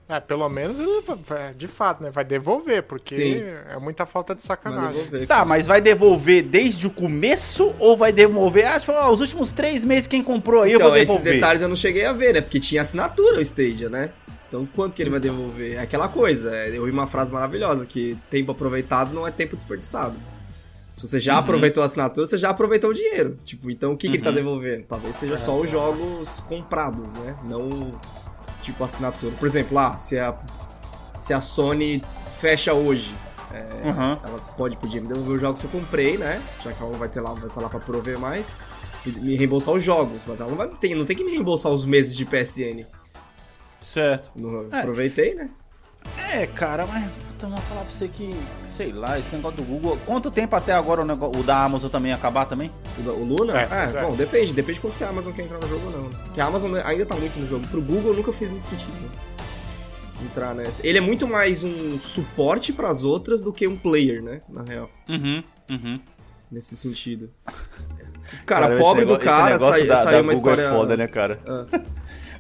É, 0.09 0.21
pelo 0.21 0.47
menos 0.47 0.79
ele, 0.79 1.03
de 1.57 1.67
fato, 1.67 2.01
né? 2.01 2.09
Vai 2.09 2.23
devolver, 2.23 2.81
porque 2.83 3.13
Sim. 3.13 3.43
é 3.69 3.77
muita 3.77 4.05
falta 4.05 4.33
de 4.33 4.41
sacanagem. 4.41 4.87
eu 4.87 4.93
vou 4.93 5.03
ver. 5.03 5.27
Tá, 5.27 5.43
mas 5.43 5.67
vai 5.67 5.81
devolver 5.81 6.43
desde 6.43 6.87
o 6.87 6.89
começo 6.89 7.75
ou 7.77 7.97
vai 7.97 8.13
devolver? 8.13 8.65
Ah, 8.67 8.79
tipo, 8.79 8.93
ó, 8.93 9.11
os 9.11 9.19
últimos 9.19 9.51
três 9.51 9.83
meses 9.83 10.07
quem 10.07 10.23
comprou 10.23 10.63
aí 10.63 10.71
eu 10.71 10.77
Então, 10.77 10.87
vou 10.91 10.97
esses 10.97 11.09
devolver. 11.09 11.33
detalhes 11.33 11.61
eu 11.61 11.67
não 11.67 11.75
cheguei 11.75 12.05
a 12.05 12.13
ver, 12.13 12.33
né? 12.35 12.39
Porque 12.39 12.57
tinha 12.57 12.79
assinatura 12.79 13.37
o 13.37 13.41
Stadia, 13.41 13.89
né? 13.89 14.11
Então, 14.47 14.65
quanto 14.65 14.95
que 14.95 15.03
ele 15.03 15.09
vai 15.09 15.19
devolver? 15.19 15.73
É 15.73 15.79
aquela 15.79 16.07
coisa, 16.07 16.55
é, 16.55 16.69
eu 16.69 16.81
ouvi 16.81 16.91
uma 16.91 17.07
frase 17.07 17.31
maravilhosa, 17.31 17.85
que 17.85 18.17
tempo 18.29 18.51
aproveitado 18.51 19.13
não 19.13 19.27
é 19.27 19.31
tempo 19.31 19.55
desperdiçado. 19.55 20.15
Se 20.93 21.05
você 21.05 21.19
já 21.19 21.37
aproveitou 21.37 21.83
a 21.83 21.85
assinatura, 21.85 22.25
você 22.25 22.37
já 22.37 22.49
aproveitou 22.49 22.89
o 22.89 22.93
dinheiro. 22.93 23.37
Tipo, 23.45 23.69
então 23.69 23.93
o 23.93 23.97
que, 23.97 24.09
que 24.09 24.15
ele 24.15 24.23
tá 24.23 24.31
devolvendo? 24.31 24.83
Talvez 24.85 25.15
seja 25.15 25.37
só 25.37 25.55
os 25.55 25.69
jogos 25.69 26.39
comprados, 26.39 27.13
né? 27.13 27.37
Não, 27.43 27.91
tipo, 28.63 28.83
assinatura. 28.83 29.31
Por 29.37 29.45
exemplo, 29.45 29.75
lá, 29.75 29.95
se 29.97 30.17
a, 30.17 30.35
se 31.15 31.35
a 31.35 31.41
Sony 31.41 32.01
fecha 32.33 32.73
hoje, 32.73 33.13
é, 33.53 33.89
Aham. 33.89 34.19
ela 34.23 34.39
pode 34.57 34.75
pedir 34.77 35.01
me 35.01 35.07
devolver 35.07 35.35
os 35.35 35.41
jogos 35.41 35.61
que 35.61 35.67
eu 35.67 35.71
comprei, 35.71 36.17
né? 36.17 36.41
Já 36.63 36.73
que 36.73 36.81
ela 36.81 36.91
não 36.91 36.97
vai 36.97 37.09
ter 37.09 37.21
lá, 37.21 37.31
vai 37.31 37.47
estar 37.47 37.61
lá 37.61 37.69
pra 37.69 37.79
prover 37.79 38.17
mais. 38.17 38.57
E 39.05 39.11
me 39.11 39.35
reembolsar 39.35 39.75
os 39.75 39.83
jogos, 39.83 40.25
mas 40.25 40.41
ela 40.41 40.49
não 40.49 40.57
vai 40.57 40.67
não 40.67 41.05
tem 41.05 41.15
que 41.15 41.23
me 41.23 41.31
reembolsar 41.31 41.71
os 41.71 41.85
meses 41.85 42.15
de 42.15 42.25
PSN. 42.25 42.85
Certo. 43.87 44.29
Não, 44.35 44.67
É. 44.71 44.79
Aproveitei, 44.81 45.33
né? 45.33 45.49
É, 46.31 46.45
cara, 46.47 46.85
mas 46.85 47.03
então, 47.35 47.49
vou 47.49 47.59
falar 47.59 47.81
pra 47.81 47.91
você 47.91 48.07
que, 48.07 48.31
sei 48.63 48.91
lá, 48.91 49.19
esse 49.19 49.33
negócio 49.35 49.57
do 49.57 49.63
Google. 49.63 49.97
Quanto 50.05 50.31
tempo 50.31 50.55
até 50.55 50.73
agora 50.73 51.01
o, 51.01 51.05
negócio, 51.05 51.39
o 51.39 51.43
da 51.43 51.63
Amazon 51.63 51.89
também 51.89 52.11
acabar 52.13 52.45
também? 52.45 52.71
O, 52.97 53.01
da- 53.01 53.11
o 53.11 53.23
Luna? 53.23 53.59
É, 53.61 53.67
É, 53.71 53.97
é. 53.99 54.01
bom, 54.01 54.15
depende. 54.15 54.53
Depende 54.53 54.75
de 54.75 54.81
quanto 54.81 54.97
que 54.97 55.03
a 55.03 55.09
Amazon 55.09 55.33
quer 55.33 55.43
entrar 55.43 55.59
no 55.59 55.67
jogo 55.67 55.85
ou 55.85 55.91
não. 55.91 56.09
né? 56.09 56.15
Porque 56.25 56.41
a 56.41 56.45
Amazon 56.45 56.73
ainda 56.83 57.05
tá 57.05 57.15
muito 57.15 57.37
no 57.39 57.45
jogo. 57.47 57.67
Pro 57.67 57.81
Google 57.81 58.13
nunca 58.13 58.31
fez 58.33 58.49
muito 58.49 58.63
sentido. 58.65 58.91
né? 59.01 59.09
Entrar 60.23 60.55
nessa. 60.55 60.85
Ele 60.87 60.97
é 60.97 61.01
muito 61.01 61.27
mais 61.27 61.63
um 61.63 61.99
suporte 61.99 62.73
pras 62.73 63.03
outras 63.03 63.43
do 63.43 63.53
que 63.53 63.67
um 63.67 63.77
player, 63.77 64.23
né? 64.23 64.41
Na 64.49 64.63
real. 64.63 64.89
Uhum, 65.07 65.43
uhum. 65.69 65.99
Nesse 66.51 66.75
sentido. 66.75 67.29
Cara, 68.45 68.73
esse 68.73 68.81
pobre 68.81 69.05
do 69.05 69.13
negócio- 69.13 69.27
esse 69.29 69.37
cara, 69.37 69.53
negócio 69.53 69.73
sai- 69.79 69.87
da- 69.87 69.95
saiu 69.97 70.11
da 70.11 70.21
uma 70.23 70.33
Google 70.33 70.51
história. 70.53 70.61
É 70.61 70.69
foda, 70.69 70.97
né, 70.97 71.07
cara? 71.07 71.39
Ah. 71.45 71.65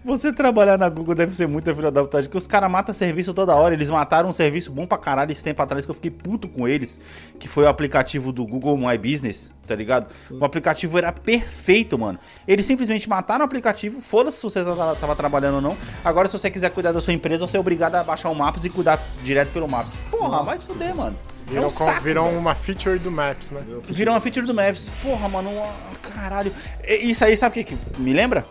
Você 0.07 0.31
trabalhar 0.31 0.77
na 0.77 0.87
Google 0.87 1.13
deve 1.13 1.35
ser 1.35 1.49
muita 1.49 1.75
filha 1.75 1.91
da 1.91 2.01
puta, 2.01 2.21
porque 2.21 2.37
os 2.37 2.47
caras 2.47 2.71
matam 2.71 2.95
serviço 2.95 3.33
toda 3.33 3.53
hora. 3.53 3.73
Eles 3.73 3.89
mataram 3.89 4.29
um 4.29 4.31
serviço 4.31 4.71
bom 4.71 4.87
pra 4.87 4.97
caralho 4.97 5.31
esse 5.33 5.43
tempo 5.43 5.61
atrás 5.61 5.83
que 5.83 5.91
eu 5.91 5.95
fiquei 5.95 6.09
puto 6.09 6.47
com 6.47 6.65
eles, 6.65 6.97
que 7.37 7.47
foi 7.47 7.65
o 7.65 7.67
aplicativo 7.67 8.31
do 8.31 8.45
Google 8.45 8.77
My 8.77 8.97
Business, 8.97 9.51
tá 9.67 9.75
ligado? 9.75 10.07
O 10.31 10.45
aplicativo 10.45 10.97
era 10.97 11.11
perfeito, 11.11 11.99
mano. 11.99 12.17
Eles 12.47 12.65
simplesmente 12.65 13.09
mataram 13.09 13.41
o 13.41 13.45
aplicativo, 13.45 13.99
foda-se 14.01 14.37
se 14.37 14.43
você 14.43 14.63
tava, 14.63 15.13
trabalhando 15.15 15.55
ou 15.55 15.61
não. 15.61 15.77
Agora, 16.05 16.29
se 16.29 16.37
você 16.39 16.49
quiser 16.49 16.69
cuidar 16.71 16.93
da 16.93 17.01
sua 17.01 17.11
empresa, 17.11 17.45
você 17.45 17.57
é 17.57 17.59
obrigado 17.59 17.95
a 17.95 18.03
baixar 18.03 18.29
o 18.29 18.35
Maps 18.35 18.63
e 18.63 18.69
cuidar 18.69 19.03
direto 19.23 19.49
pelo 19.51 19.67
Maps. 19.67 19.91
Porra, 20.09 20.29
Nossa, 20.29 20.45
vai 20.45 20.57
fuder, 20.57 20.95
mano. 20.95 21.17
É 21.47 21.51
Virou, 21.51 21.65
um 21.65 21.69
com- 21.73 21.85
saco, 21.85 22.01
virou 22.01 22.29
uma 22.29 22.55
feature 22.55 22.97
do 22.99 23.11
Maps, 23.11 23.51
né? 23.51 23.61
Virou 23.81 24.13
uma 24.13 24.21
feature 24.21 24.45
do 24.45 24.53
Maps. 24.53 24.89
Porra, 25.01 25.27
mano, 25.27 25.49
uma- 25.49 25.73
caralho. 26.13 26.53
Isso 26.87 27.23
aí, 27.25 27.35
sabe 27.35 27.61
o 27.61 27.65
que, 27.65 27.75
que 27.75 28.01
me 28.01 28.13
lembra? 28.13 28.45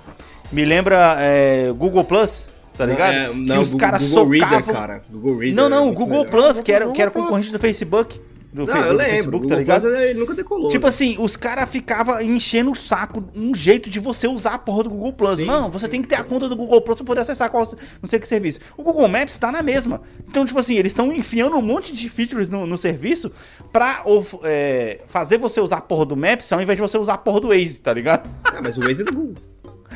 Me 0.53 0.65
lembra 0.65 1.17
é, 1.19 1.73
Google 1.77 2.05
Plus, 2.05 2.49
tá 2.77 2.87
ligado? 2.87 3.13
É, 3.15 3.29
que 3.31 3.35
não, 3.37 3.63
os 3.63 3.73
Google- 3.73 3.81
caras 3.91 4.09
Google 4.09 4.29
Reader, 4.31 4.49
socavam... 4.59 4.75
cara. 4.75 5.03
Google 5.11 5.39
Reader. 5.39 5.55
Não, 5.57 5.67
é 5.67 5.69
não, 5.69 5.83
o 5.83 5.87
muito 5.87 5.99
Google 5.99 6.19
melhor. 6.25 6.31
Plus, 6.31 6.61
que 6.61 6.73
era, 6.73 6.91
que 6.91 7.03
era 7.03 7.11
concorrente 7.11 7.53
do 7.53 7.59
Facebook. 7.59 8.21
Do, 8.53 8.65
Não, 8.65 8.73
Fe- 8.75 8.89
eu 8.89 8.93
lembro. 8.95 9.11
Facebook, 9.11 9.45
o 9.45 9.49
tá 9.51 9.57
ligado? 9.57 9.81
Plus 9.83 9.93
ele 9.99 10.19
nunca 10.19 10.35
decolou. 10.35 10.71
Tipo 10.71 10.85
né? 10.85 10.89
assim, 10.89 11.17
os 11.19 11.37
caras 11.37 11.69
ficavam 11.69 12.19
enchendo 12.23 12.71
o 12.71 12.75
saco, 12.75 13.23
um 13.35 13.55
jeito 13.55 13.91
de 13.91 14.01
você 14.01 14.27
usar 14.27 14.55
a 14.55 14.59
porra 14.59 14.85
do 14.85 14.89
Google 14.89 15.13
Plus. 15.13 15.37
Sim, 15.37 15.45
Não, 15.45 15.71
você 15.71 15.87
tem 15.87 16.01
que 16.01 16.09
ter 16.09 16.15
a 16.15 16.25
conta 16.25 16.49
do 16.49 16.57
Google 16.57 16.81
Plus 16.81 16.97
pra 16.97 17.07
poder 17.07 17.21
acessar 17.21 17.51
qual, 17.51 17.65
não 18.01 18.09
sei 18.09 18.19
que 18.19 18.27
serviço. 18.27 18.61
O 18.75 18.83
Google 18.83 19.07
Maps 19.09 19.37
tá 19.37 19.53
na 19.53 19.63
mesma. 19.63 20.01
Então, 20.27 20.47
tipo 20.47 20.59
assim, 20.59 20.77
eles 20.77 20.93
estão 20.93 21.13
enfiando 21.13 21.55
um 21.55 21.61
monte 21.61 21.93
de 21.95 22.09
features 22.09 22.49
no, 22.49 22.67
no 22.67 22.79
serviço 22.79 23.31
pra 23.71 24.01
of- 24.07 24.39
é, 24.45 25.01
fazer 25.07 25.37
você 25.37 25.61
usar 25.61 25.77
a 25.79 25.81
porra 25.83 26.07
do 26.07 26.17
Maps 26.17 26.51
ao 26.51 26.63
invés 26.63 26.79
de 26.79 26.83
você 26.83 26.97
usar 26.97 27.15
a 27.15 27.19
porra 27.19 27.41
do 27.41 27.49
Waze, 27.49 27.79
tá 27.81 27.93
ligado? 27.93 28.27
Ah, 28.47 28.61
mas 28.63 28.79
o 28.79 28.81
Waze 28.81 29.03
é 29.03 29.05
do 29.05 29.13
Google. 29.13 29.35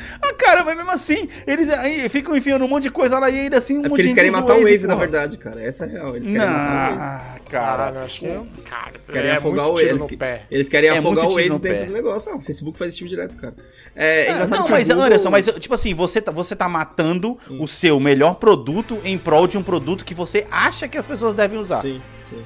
Ah, 0.21 0.33
cara, 0.33 0.63
mas 0.63 0.75
mesmo 0.77 0.91
assim, 0.91 1.27
eles 1.47 1.69
aí 1.69 2.07
ficam 2.09 2.35
enfiando 2.35 2.63
um 2.65 2.67
monte 2.67 2.83
de 2.83 2.91
coisa 2.91 3.17
lá 3.19 3.29
e 3.29 3.39
ainda 3.41 3.57
assim 3.57 3.73
um 3.73 3.77
É 3.77 3.79
monte 3.79 3.89
porque 3.89 4.01
eles 4.01 4.11
de 4.11 4.15
querem 4.15 4.31
matar 4.31 4.55
o 4.55 4.63
Waze, 4.63 4.87
na 4.87 4.93
porra. 4.95 5.05
verdade, 5.07 5.37
cara. 5.37 5.61
Essa 5.63 5.85
é 5.85 5.87
a 5.87 5.91
real. 5.91 6.15
Eles 6.15 6.27
querem 6.29 6.47
matar 6.47 6.91
o 6.91 6.93
Waze. 6.93 7.03
Ah, 7.05 7.35
Caralho, 7.49 7.93
cara. 7.93 8.05
acho 8.05 8.19
que. 8.19 8.27
Cara, 8.63 8.89
Eles 8.89 9.07
querem 9.07 9.29
é 9.29 9.35
afogar 9.35 9.67
o 9.69 9.79
eles, 9.79 10.05
que- 10.05 10.17
eles 10.49 10.69
querem 10.69 10.89
É 10.89 10.97
afogar 10.97 11.25
o 11.27 11.35
Waze 11.35 11.59
dentro 11.59 11.79
pé. 11.79 11.85
do 11.85 11.91
negócio. 11.93 12.31
Ah, 12.31 12.37
o 12.37 12.39
Facebook 12.41 12.77
faz 12.77 12.89
esse 12.89 12.97
tipo 12.99 13.09
direto, 13.09 13.35
cara. 13.37 13.53
É, 13.95 14.27
Ah, 14.29 14.31
engraçado 14.33 14.59
não, 14.59 14.65
que 14.65 14.71
o 14.71 14.75
mas 14.75 14.87
Google... 14.87 15.03
Anderson, 15.05 15.29
mas 15.29 15.45
tipo 15.59 15.73
assim, 15.73 15.93
você 15.93 16.21
tá, 16.21 16.31
você 16.31 16.55
tá 16.55 16.69
matando 16.69 17.37
o 17.59 17.67
seu 17.67 17.99
melhor 17.99 18.35
produto 18.35 18.99
em 19.03 19.17
prol 19.17 19.47
de 19.47 19.57
um 19.57 19.63
produto 19.63 20.05
que 20.05 20.13
você 20.13 20.47
acha 20.49 20.87
que 20.87 20.97
as 20.97 21.05
pessoas 21.05 21.35
devem 21.35 21.57
usar. 21.59 21.77
Sim, 21.77 22.01
sim. 22.19 22.41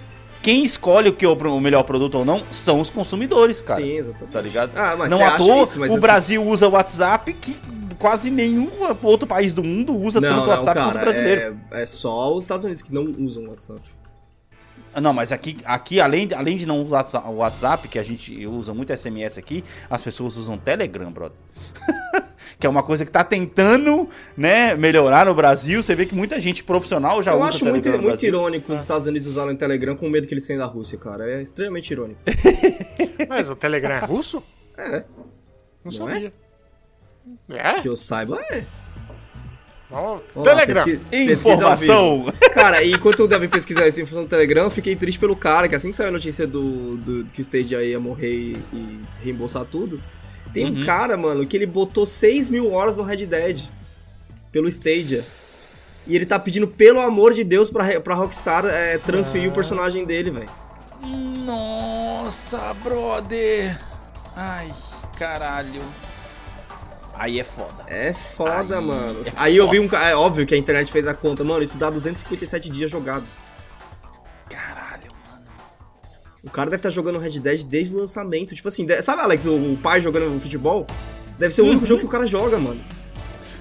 Quem 0.46 0.64
escolhe 0.64 1.10
o 1.10 1.14
que 1.14 1.26
é 1.26 1.28
o 1.28 1.60
melhor 1.60 1.82
produto 1.82 2.20
ou 2.20 2.24
não 2.24 2.44
são 2.52 2.80
os 2.80 2.92
consumidores, 2.92 3.62
cara. 3.62 3.82
Sim, 3.82 3.94
exatamente. 3.98 4.32
Tá 4.32 4.42
ligado? 4.42 4.72
Ah, 4.76 4.96
mas 4.96 5.10
não 5.12 5.26
à 5.26 5.32
toa, 5.38 5.64
isso, 5.64 5.80
o 5.80 5.84
assim- 5.84 6.00
Brasil 6.00 6.44
usa 6.46 6.68
o 6.68 6.72
WhatsApp 6.74 7.34
que 7.34 7.58
quase 7.98 8.30
nenhum 8.30 8.70
outro 9.02 9.26
país 9.28 9.56
do 9.56 9.64
mundo 9.64 9.96
usa 9.98 10.22
Não, 10.22 10.30
tanto 10.30 10.46
o 10.46 10.50
WhatsApp 10.52 10.80
quanto 10.80 10.98
o 10.98 11.00
brasileiro. 11.00 11.58
é, 11.72 11.82
é 11.82 11.86
só 11.88 12.32
os 12.36 12.44
Estados 12.44 12.64
Unidos 12.64 12.84
que 12.84 12.94
não 12.94 13.04
usam 13.26 13.46
o 13.46 13.50
WhatsApp. 13.50 13.82
Não, 15.02 15.12
mas 15.14 15.32
aqui, 15.32 15.58
aqui 15.66 16.00
além, 16.00 16.28
de- 16.28 16.36
além 16.36 16.56
de 16.56 16.68
não 16.68 16.80
usar 16.84 17.04
o 17.28 17.38
WhatsApp, 17.38 17.88
que 17.88 17.98
a 17.98 18.04
gente 18.04 18.46
usa 18.46 18.72
muito 18.72 18.94
SMS 18.96 19.40
aqui, 19.40 19.64
as 19.90 20.02
pessoas 20.04 20.38
usam 20.38 20.60
Telegram, 20.60 21.12
brother. 21.12 21.36
que 22.60 22.66
é 22.66 22.70
uma 22.70 22.84
coisa 22.84 23.06
que 23.06 23.12
tá 23.12 23.24
tentando, 23.24 24.10
né, 24.36 24.76
melhorar 24.76 25.26
no 25.26 25.34
Brasil. 25.34 25.82
Você 25.84 25.94
vê 25.96 26.06
que 26.06 26.16
muita 26.16 26.40
gente 26.40 26.64
profissional 26.64 27.22
já 27.22 27.32
Eu 27.32 27.40
usa 27.40 27.50
acho 27.50 27.66
o 27.66 27.70
muito, 27.70 27.90
muito 28.02 28.26
irônico 28.26 28.72
os 28.72 28.80
Estados 28.80 29.08
Unidos 29.08 29.28
usarem 29.28 29.54
o 29.54 29.58
Telegram 29.58 29.96
com 29.96 30.10
medo 30.10 30.28
que 30.28 30.34
eles 30.34 30.46
saem 30.46 30.60
da 30.60 30.66
Rússia, 30.66 30.98
cara. 30.98 31.30
É 31.30 31.42
extremamente 31.42 31.92
irônico. 31.92 32.20
Mas 33.28 33.50
o 33.50 33.56
Telegram 33.56 33.96
é 33.96 34.00
russo? 34.06 34.42
É, 34.78 35.04
Não, 35.84 35.92
Não 35.92 36.10
é? 36.10 36.14
sabia. 36.14 36.34
É? 37.50 37.82
que 37.82 37.90
eu 37.90 37.96
saiba, 37.96 38.40
é. 38.52 38.64
Ó, 39.92 40.20
Vamos 40.34 40.50
lá, 40.50 40.56
Telegram. 40.56 40.84
pesqui-. 40.84 41.32
Informação. 41.32 42.26
Cara, 42.54 42.84
e 42.84 42.94
enquanto 42.94 43.24
o 43.24 43.28
Davi 43.28 43.48
pesquisar 43.48 43.88
isso 43.88 44.02
em 44.02 44.06
função 44.06 44.24
do 44.24 44.30
Telegram, 44.30 44.64
eu 44.64 44.72
fiquei 44.72 44.96
triste 44.96 45.20
pelo 45.20 45.36
cara, 45.36 45.68
que 45.68 45.76
assim 45.76 45.90
que 45.92 45.96
saiu 45.96 46.10
a 46.10 46.12
notícia 46.12 46.48
do, 46.48 46.98
do 46.98 47.26
que 47.26 47.40
o 47.40 47.44
Stadia 47.44 47.84
ia 47.84 48.00
morrer 48.00 48.32
e, 48.34 48.58
e 48.74 49.00
reembolsar 49.22 49.64
tudo, 49.66 50.02
tem 50.56 50.66
Uhum. 50.72 50.80
um 50.82 50.86
cara, 50.86 51.18
mano, 51.18 51.46
que 51.46 51.58
ele 51.58 51.66
botou 51.66 52.06
6 52.06 52.48
mil 52.50 52.72
horas 52.72 52.96
no 52.96 53.04
Red 53.04 53.26
Dead 53.26 53.60
pelo 54.52 54.68
Stadia. 54.70 55.22
E 56.08 56.16
ele 56.16 56.26
tá 56.26 56.40
pedindo, 56.40 56.66
pelo 56.68 57.02
amor 57.02 57.34
de 57.34 57.44
Deus, 57.44 57.70
pra, 57.70 58.00
pra 58.00 58.16
Rockstar 58.16 58.66
é, 58.66 58.98
transferir 59.00 59.50
o 59.50 59.54
personagem 59.54 60.06
dele, 60.06 60.32
velho. 60.32 60.50
Nossa, 61.46 62.74
brother. 62.82 63.78
Ai, 64.36 64.74
caralho. 65.18 65.82
Aí 67.16 67.40
é 67.40 67.44
foda. 67.44 67.84
É 67.88 68.14
foda, 68.14 68.78
Aí 68.80 68.86
mano. 68.86 69.22
é 69.26 69.32
Aí 69.38 69.58
eu 69.58 69.70
vi 69.70 69.80
um 69.80 69.88
cara. 69.88 70.10
É 70.10 70.16
óbvio 70.16 70.46
que 70.46 70.54
a 70.54 70.58
internet 70.58 70.92
fez 70.92 71.08
a 71.08 71.14
conta. 71.14 71.44
Mano, 71.44 71.64
isso 71.64 71.78
dá 71.78 71.90
257 71.90 72.70
dias 72.70 72.92
jogados. 72.92 73.40
Caralho. 74.50 74.85
O 76.46 76.50
cara 76.52 76.70
deve 76.70 76.80
estar 76.80 76.92
jogando 76.92 77.18
Red 77.18 77.40
Dead 77.40 77.64
desde 77.64 77.96
o 77.96 78.00
lançamento. 78.00 78.54
Tipo 78.54 78.68
assim, 78.68 78.88
sabe, 79.02 79.22
Alex, 79.24 79.48
o, 79.48 79.78
pai 79.82 80.00
jogando 80.00 80.40
futebol? 80.40 80.86
Deve 81.40 81.54
ser 81.54 81.64
o 81.64 81.66
único 81.66 81.86
jogo 81.86 82.02
que 82.02 82.06
o 82.06 82.10
cara 82.10 82.28
joga, 82.28 82.60
mano. 82.60 82.80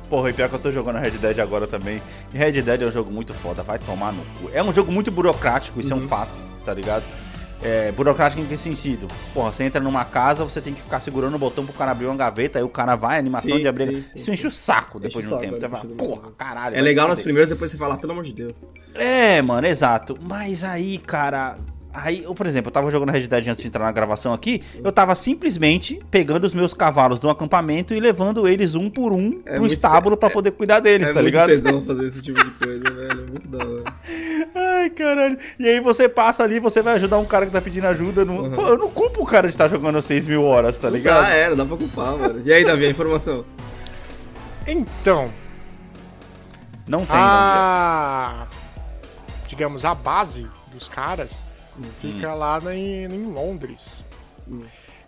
Porra, 0.08 0.30
e 0.30 0.32
pior 0.34 0.48
que 0.50 0.54
eu 0.54 0.58
tô 0.58 0.70
jogando 0.70 0.98
Red 0.98 1.12
Dead 1.12 1.38
agora 1.38 1.66
também. 1.66 2.00
E 2.32 2.36
Red 2.36 2.60
Dead 2.60 2.82
é 2.82 2.86
um 2.86 2.92
jogo 2.92 3.10
muito 3.10 3.32
foda, 3.32 3.62
vai 3.62 3.78
tomar 3.78 4.12
no 4.12 4.22
cu. 4.22 4.50
É 4.52 4.62
um 4.62 4.72
jogo 4.72 4.92
muito 4.92 5.10
burocrático, 5.10 5.80
isso 5.80 5.92
é 5.92 5.96
um 5.96 6.06
fato, 6.06 6.30
tá 6.64 6.74
ligado? 6.74 7.04
É, 7.62 7.90
burocrático 7.92 8.42
em 8.42 8.46
que 8.46 8.58
sentido? 8.58 9.06
Porra, 9.32 9.50
você 9.50 9.64
entra 9.64 9.80
numa 9.80 10.04
casa, 10.04 10.44
você 10.44 10.60
tem 10.60 10.74
que 10.74 10.82
ficar 10.82 11.00
segurando 11.00 11.34
o 11.34 11.38
botão 11.38 11.64
pro 11.64 11.72
cara 11.72 11.92
abrir 11.92 12.04
uma 12.04 12.14
gaveta, 12.14 12.58
aí 12.58 12.64
o 12.64 12.68
cara 12.68 12.94
vai, 12.94 13.16
a 13.16 13.18
animação 13.18 13.56
Sim, 13.56 13.62
de 13.62 13.68
abrir. 13.68 13.96
sim, 13.96 14.02
sim, 14.06 14.18
isso 14.18 14.30
enche 14.30 14.46
o 14.46 14.50
saco 14.50 15.00
depois 15.00 15.26
de 15.26 15.32
um 15.32 15.38
tempo. 15.38 15.58
Você 15.58 15.68
fala, 15.68 15.94
porra, 15.96 16.30
caralho. 16.36 16.76
É 16.76 16.82
legal 16.82 17.08
nas 17.08 17.22
primeiras, 17.22 17.48
depois 17.48 17.70
você 17.70 17.78
fala, 17.78 17.96
pelo 17.96 18.12
amor 18.12 18.24
de 18.24 18.34
Deus. 18.34 18.62
É, 18.94 19.40
mano, 19.40 19.66
exato. 19.66 20.18
Mas 20.20 20.62
aí, 20.62 20.98
cara. 20.98 21.54
Aí, 21.94 22.24
eu, 22.24 22.34
por 22.34 22.44
exemplo, 22.44 22.70
eu 22.70 22.72
tava 22.72 22.90
jogando 22.90 23.10
Red 23.10 23.28
Dead 23.28 23.46
antes 23.46 23.62
de 23.62 23.68
entrar 23.68 23.84
na 23.84 23.92
gravação 23.92 24.32
aqui. 24.32 24.60
Eu 24.82 24.90
tava 24.90 25.14
simplesmente 25.14 26.00
pegando 26.10 26.42
os 26.42 26.52
meus 26.52 26.74
cavalos 26.74 27.20
do 27.20 27.30
acampamento 27.30 27.94
e 27.94 28.00
levando 28.00 28.48
eles 28.48 28.74
um 28.74 28.90
por 28.90 29.12
um 29.12 29.30
pro 29.30 29.60
muito 29.60 29.74
estábulo 29.74 30.16
pra 30.16 30.28
poder 30.28 30.50
cuidar 30.50 30.80
deles, 30.80 31.06
é 31.06 31.12
tá 31.12 31.22
muito 31.22 31.26
ligado? 31.26 31.46
tesão 31.46 31.80
fazer 31.80 32.06
esse 32.06 32.20
tipo 32.20 32.42
de 32.42 32.50
coisa, 32.50 32.82
velho. 32.90 33.12
É 33.12 33.30
muito 33.30 33.46
da 33.46 33.58
hora. 33.58 33.84
Ai, 34.54 34.90
caralho. 34.90 35.38
E 35.56 35.68
aí 35.68 35.78
você 35.78 36.08
passa 36.08 36.42
ali, 36.42 36.58
você 36.58 36.82
vai 36.82 36.94
ajudar 36.94 37.18
um 37.18 37.24
cara 37.24 37.46
que 37.46 37.52
tá 37.52 37.60
pedindo 37.60 37.86
ajuda. 37.86 38.24
No... 38.24 38.50
Pô, 38.50 38.62
eu 38.62 38.76
não 38.76 38.90
culpo 38.90 39.22
o 39.22 39.26
cara 39.26 39.46
de 39.46 39.54
estar 39.54 39.68
jogando 39.68 40.02
6 40.02 40.26
mil 40.26 40.42
horas, 40.42 40.76
tá 40.80 40.90
ligado? 40.90 41.26
Ah, 41.26 41.32
é, 41.32 41.48
não 41.50 41.56
dá 41.56 41.64
pra 41.64 41.76
culpar, 41.76 42.16
mano. 42.16 42.42
E 42.44 42.52
aí, 42.52 42.64
Davi, 42.64 42.86
a 42.86 42.90
informação? 42.90 43.44
Então, 44.66 45.30
Não 46.88 47.06
tem, 47.06 47.16
a. 47.16 48.46
Digamos, 49.46 49.84
a 49.84 49.94
base 49.94 50.48
dos 50.72 50.88
caras 50.88 51.44
fica 52.00 52.34
lá 52.34 52.60
na- 52.60 52.74
em, 52.74 53.04
em 53.04 53.26
Londres. 53.32 54.04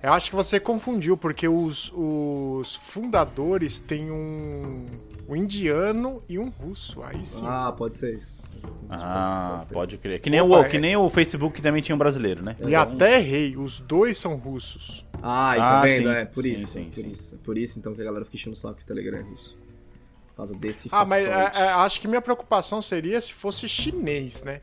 Eu 0.03 0.13
acho 0.13 0.31
que 0.31 0.37
você 0.37 0.61
confundiu, 0.61 1.17
porque 1.17 1.49
os, 1.49 1.93
os 1.95 2.77
fundadores 2.77 3.81
têm 3.81 4.11
um, 4.11 4.87
um 5.29 5.35
indiano 5.37 6.23
e 6.29 6.39
um 6.39 6.49
russo. 6.49 7.03
Aí 7.03 7.25
sim. 7.25 7.45
Ah, 7.47 7.73
pode 7.77 7.97
ser 7.97 8.15
isso. 8.15 8.39
Ah, 8.89 9.59
ser 9.61 9.75
pode 9.75 9.93
isso. 9.95 10.03
crer. 10.03 10.21
Que 10.21 10.31
nem, 10.31 10.41
Opa, 10.41 10.59
o, 10.59 10.63
é- 10.65 10.69
que 10.69 10.79
nem 10.79 10.97
o 10.97 11.09
Facebook 11.09 11.57
que 11.57 11.63
também 11.63 11.83
tinha 11.83 11.95
um 11.95 11.99
brasileiro, 11.99 12.43
né? 12.43 12.57
E 12.67 12.75
até 12.75 13.17
errei, 13.19 13.57
os 13.57 13.81
dois 13.81 14.17
são 14.19 14.37
russos. 14.37 15.05
Ah, 15.23 15.55
e 15.57 15.59
tá 15.61 15.81
Ah, 15.81 15.83
vendo? 15.83 16.03
sim. 16.05 16.09
É, 16.11 16.25
por 16.25 16.43
Sim, 16.43 16.53
isso. 16.53 16.67
sim, 16.69 16.85
por 16.85 16.95
sim. 16.95 17.11
isso. 17.11 17.35
É 17.35 17.39
por 17.45 17.59
isso, 17.59 17.79
então, 17.79 17.95
que 17.95 18.01
a 18.01 18.05
galera 18.05 18.25
fica 18.25 18.37
enchendo 18.37 18.55
o 18.55 18.59
saco 18.59 18.75
que 18.77 18.83
o 18.83 18.87
Telegram 18.87 19.19
é 19.19 19.23
russo. 19.23 19.57
Por 20.29 20.37
causa 20.37 20.55
desse 20.57 20.89
Ah, 20.93 21.05
mas 21.05 21.27
é, 21.27 21.31
é, 21.33 21.69
acho 21.71 22.01
que 22.01 22.07
minha 22.07 22.21
preocupação 22.21 22.81
seria 22.83 23.19
se 23.21 23.33
fosse 23.33 23.67
chinês, 23.69 24.43
né? 24.43 24.61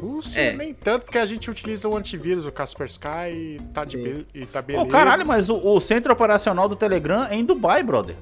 Rússia 0.00 0.40
É. 0.40 0.52
nem 0.52 0.74
tanto, 0.74 1.04
porque 1.06 1.18
a 1.18 1.24
gente 1.26 1.50
utiliza 1.50 1.88
o 1.88 1.96
antivírus, 1.96 2.44
o 2.44 2.52
Kaspersky, 2.52 3.06
e 3.30 3.60
tá, 3.72 3.82
de 3.84 3.90
Sim. 3.92 4.26
e 4.34 4.44
tá 4.44 4.60
Ô, 4.60 4.62
beleza. 4.62 4.86
caralho, 4.88 5.26
mas 5.26 5.48
o, 5.48 5.56
o 5.56 5.80
centro 5.80 6.12
operacional 6.12 6.68
do 6.68 6.76
Telegram 6.76 7.26
é 7.26 7.34
em 7.34 7.44
Dubai, 7.44 7.82
brother. 7.82 8.14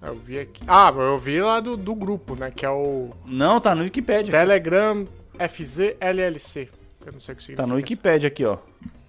Eu 0.00 0.14
vi 0.16 0.38
aqui. 0.40 0.62
Ah, 0.66 0.92
eu 0.96 1.18
vi 1.18 1.40
lá 1.40 1.60
do, 1.60 1.76
do 1.76 1.94
grupo, 1.94 2.34
né? 2.34 2.50
Que 2.50 2.66
é 2.66 2.70
o 2.70 3.10
Não, 3.24 3.60
tá 3.60 3.74
no 3.74 3.82
Wikipedia. 3.82 4.32
Telegram 4.32 5.06
FZLLC. 5.38 6.68
Eu 7.06 7.12
não 7.12 7.20
sei 7.20 7.32
o 7.34 7.36
que 7.36 7.42
significa. 7.42 7.56
Tá 7.56 7.66
no. 7.66 7.74
Wikipedia 7.76 8.26
aqui, 8.28 8.44
ó. 8.44 8.58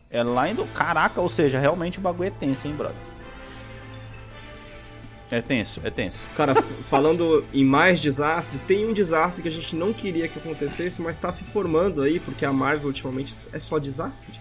É 0.09 0.21
lá 0.23 0.47
em 0.47 0.53
do... 0.53 0.65
Caraca, 0.67 1.19
ou 1.21 1.29
seja, 1.29 1.57
realmente 1.57 1.97
o 1.97 2.01
bagulho 2.01 2.27
é 2.27 2.31
tenso, 2.31 2.67
hein, 2.67 2.73
brother. 2.75 2.95
É 5.33 5.41
tenso, 5.41 5.81
é 5.83 5.89
tenso. 5.89 6.29
Cara, 6.35 6.53
falando 6.55 7.43
em 7.51 7.65
mais 7.65 7.99
desastres, 7.99 8.61
tem 8.61 8.85
um 8.85 8.93
desastre 8.93 9.41
que 9.41 9.47
a 9.47 9.51
gente 9.51 9.75
não 9.75 9.91
queria 9.91 10.27
que 10.27 10.37
acontecesse, 10.37 11.01
mas 11.01 11.17
tá 11.17 11.31
se 11.31 11.43
formando 11.43 12.03
aí, 12.03 12.19
porque 12.19 12.45
a 12.45 12.53
Marvel 12.53 12.87
ultimamente 12.87 13.33
é 13.51 13.57
só 13.57 13.79
desastre. 13.79 14.39